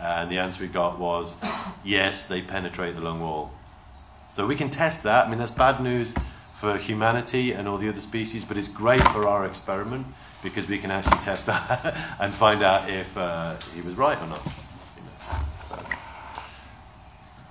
And 0.00 0.30
the 0.30 0.38
answer 0.38 0.64
we 0.64 0.68
got 0.68 0.98
was, 0.98 1.44
yes, 1.84 2.28
they 2.28 2.40
penetrate 2.40 2.94
the 2.94 3.00
lung 3.00 3.20
wall. 3.20 3.52
So 4.30 4.46
we 4.46 4.56
can 4.56 4.70
test 4.70 5.02
that. 5.02 5.26
I 5.26 5.30
mean, 5.30 5.38
that's 5.38 5.50
bad 5.50 5.82
news 5.82 6.14
for 6.54 6.76
humanity 6.76 7.52
and 7.52 7.68
all 7.68 7.76
the 7.76 7.88
other 7.88 8.00
species, 8.00 8.44
but 8.44 8.56
it's 8.56 8.68
great 8.68 9.02
for 9.08 9.28
our 9.28 9.44
experiment 9.44 10.06
because 10.42 10.68
we 10.68 10.78
can 10.78 10.90
actually 10.90 11.18
test 11.18 11.46
that 11.52 11.84
and 12.20 12.32
find 12.32 12.62
out 12.62 12.88
if 12.88 13.16
uh, 13.16 13.54
he 13.74 13.82
was 13.82 13.94
right 13.94 14.18
or 14.18 14.26
not. 14.28 14.61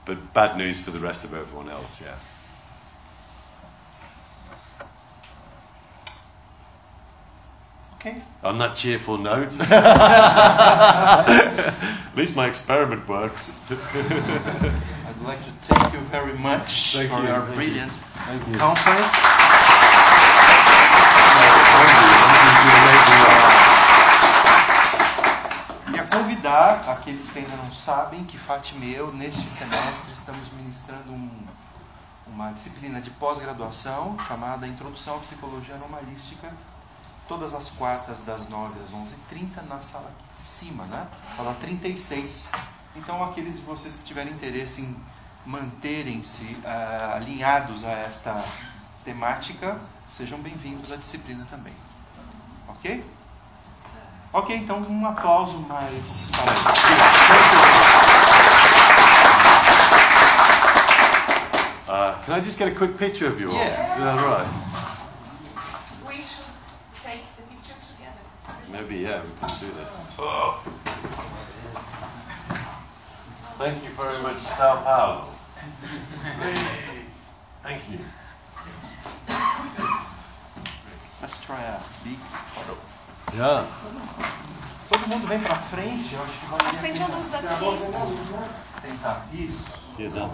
You 0.07 0.15
know, 0.15 0.17
so. 0.17 0.21
But 0.23 0.33
bad 0.33 0.57
news 0.57 0.79
for 0.81 0.91
the 0.91 0.99
rest 0.99 1.25
of 1.25 1.33
everyone 1.33 1.69
else, 1.69 2.01
yeah. 2.01 2.15
Okay. 7.95 8.21
On 8.43 8.57
that 8.57 8.75
cheerful 8.75 9.17
note, 9.19 9.59
at 9.71 11.27
least 12.15 12.35
my 12.35 12.47
experiment 12.47 13.07
works. 13.07 13.69
I'd 13.71 15.21
like 15.23 15.43
to 15.43 15.51
thank 15.51 15.93
you 15.93 15.99
very 15.99 16.33
much 16.33 16.95
Thank 16.95 17.11
for 17.11 17.19
you. 17.21 17.27
your 17.27 17.41
Thank 17.41 17.55
brilliant 17.55 17.91
Thank 17.91 18.47
you. 18.47 18.57
conference. 18.57 19.05
Convidar 26.51 26.91
aqueles 26.91 27.29
que 27.29 27.39
ainda 27.39 27.55
não 27.55 27.71
sabem 27.71 28.25
que 28.25 28.37
Fátima 28.37 28.83
e 28.83 28.93
eu, 28.93 29.13
neste 29.13 29.49
semestre, 29.49 30.11
estamos 30.11 30.51
ministrando 30.51 31.09
um- 31.09 31.47
uma 32.27 32.51
disciplina 32.51 32.99
de 32.99 33.09
pós-graduação 33.11 34.19
chamada 34.19 34.67
Introdução 34.67 35.15
à 35.15 35.19
Psicologia 35.19 35.75
Anomalística, 35.75 36.51
todas 37.25 37.53
as 37.53 37.69
quartas 37.69 38.23
das 38.23 38.49
9 38.49 38.77
às 38.83 38.91
11h30 38.91 39.61
na 39.61 39.81
sala 39.81 40.09
aqui 40.09 40.35
de 40.35 40.41
cima, 40.41 40.83
né? 40.87 41.07
Sala 41.29 41.53
36. 41.53 42.49
Então, 42.97 43.23
aqueles 43.23 43.55
de 43.55 43.61
vocês 43.61 43.95
que 43.95 44.03
tiverem 44.03 44.33
interesse 44.33 44.81
em 44.81 44.95
manterem-se 45.45 46.57
ah, 46.65 47.13
alinhados 47.15 47.85
a 47.85 47.91
esta 47.91 48.43
temática, 49.05 49.79
sejam 50.09 50.37
bem-vindos 50.39 50.91
à 50.91 50.97
disciplina 50.97 51.47
também. 51.49 51.73
Ok? 52.67 53.05
Ok, 54.33 54.55
então 54.55 54.81
um 54.81 55.05
aplauso 55.05 55.59
mais 55.67 56.29
para 56.31 56.71
Uh, 61.91 62.15
can 62.23 62.33
I 62.33 62.39
just 62.39 62.57
get 62.57 62.69
a 62.69 62.71
quick 62.71 62.97
picture 62.97 63.27
of 63.27 63.41
you 63.41 63.49
all? 63.49 63.57
Yeah. 63.57 63.99
Yeah, 63.99 64.15
right. 64.23 64.47
We 66.07 66.23
should 66.23 66.47
take 67.03 67.25
the 67.35 67.43
picture 67.51 67.75
together. 67.75 68.23
Maybe, 68.71 68.99
yeah, 69.03 69.19
we 69.21 69.31
can 69.37 69.49
do 69.59 69.67
this. 69.75 69.99
Thank 73.57 73.83
you 73.83 73.89
very 73.89 74.23
much, 74.23 74.39
Sao 74.39 74.81
Paulo. 74.81 75.27
Thank 77.61 77.89
you. 77.91 77.99
Let's 81.21 81.45
try 81.45 81.61
a 81.61 81.79
big 82.05 82.17
photo. 82.55 82.90
Yeah. 83.35 83.65
Todo 84.89 85.07
mundo 85.07 85.27
vem 85.27 85.39
pra 85.39 85.55
frente, 85.55 86.15
eu 86.15 86.21
acho 86.21 86.39
que 86.39 86.45
vai 86.47 86.69
Acende 86.69 87.01
a 87.01 87.07
luz 87.07 87.27
daqui. 87.27 87.47
tentar 88.81 89.25
isso. 89.33 89.81
That. 89.97 90.31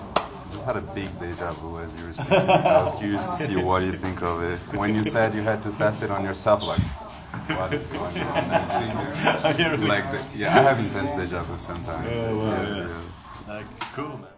I 0.56 0.64
had 0.66 0.78
a 0.78 0.82
big 0.94 1.10
deja 1.20 1.52
vu 1.52 1.78
as 1.80 1.92
you 2.00 2.06
were 2.06 2.14
speaking. 2.14 2.50
I 2.50 2.84
was 2.84 2.96
curious 2.96 3.26
to 3.32 3.38
see 3.38 3.56
what 3.58 3.84
you 3.84 3.92
think 3.92 4.22
of 4.22 4.42
it. 4.42 4.60
When 4.78 4.96
you 4.96 5.04
said 5.04 5.36
you 5.36 5.44
had 5.44 5.62
to 5.64 5.72
test 5.78 6.04
it 6.04 6.12
on 6.12 6.24
yourself, 6.24 6.64
like, 6.66 6.80
what 7.60 7.74
is 7.74 7.88
going 7.88 8.18
on? 8.24 8.52
I've 8.52 8.70
seen 8.70 8.96
it. 8.98 9.80
Like, 9.88 10.06
the, 10.12 10.20
yeah, 10.38 10.58
I 10.58 11.18
deja 11.18 11.44
vu 11.44 11.58
sometimes. 11.58 12.08
Yeah, 12.08 12.32
yeah. 12.32 13.56
Like, 13.56 13.66
cool, 13.94 14.18
man. 14.18 14.38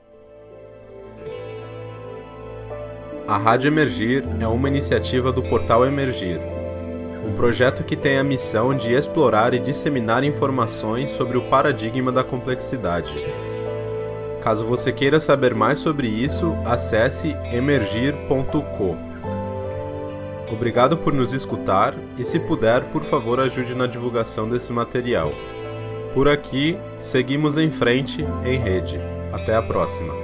A 3.28 3.38
Rádio 3.38 3.68
Emergir 3.68 4.24
é 4.40 4.48
uma 4.48 4.68
iniciativa 4.68 5.32
do 5.32 5.44
Portal 5.44 5.86
Emergir, 5.86 6.42
um 7.24 7.34
projeto 7.34 7.84
que 7.84 7.96
tem 7.96 8.18
a 8.18 8.24
missão 8.24 8.76
de 8.76 8.94
explorar 8.94 9.54
e 9.54 9.60
disseminar 9.60 10.24
informações 10.24 11.12
sobre 11.12 11.38
o 11.38 11.50
paradigma 11.50 12.12
da 12.12 12.24
complexidade. 12.24 13.14
Caso 14.42 14.66
você 14.66 14.92
queira 14.92 15.20
saber 15.20 15.54
mais 15.54 15.80
sobre 15.80 16.08
isso, 16.08 16.56
acesse 16.66 17.36
emergir.co. 17.52 18.98
Obrigado 20.52 20.98
por 20.98 21.14
nos 21.14 21.34
escutar 21.34 21.94
e, 22.18 22.26
se 22.26 22.40
puder, 22.40 22.86
por 22.86 23.04
favor, 23.04 23.40
ajude 23.40 23.76
na 23.76 23.86
divulgação 23.86 24.50
desse 24.50 24.72
material. 24.72 25.32
Por 26.14 26.28
aqui, 26.28 26.78
seguimos 26.98 27.58
em 27.58 27.70
frente 27.70 28.26
em 28.44 28.58
rede. 28.58 29.00
Até 29.32 29.56
a 29.56 29.62
próxima. 29.62 30.19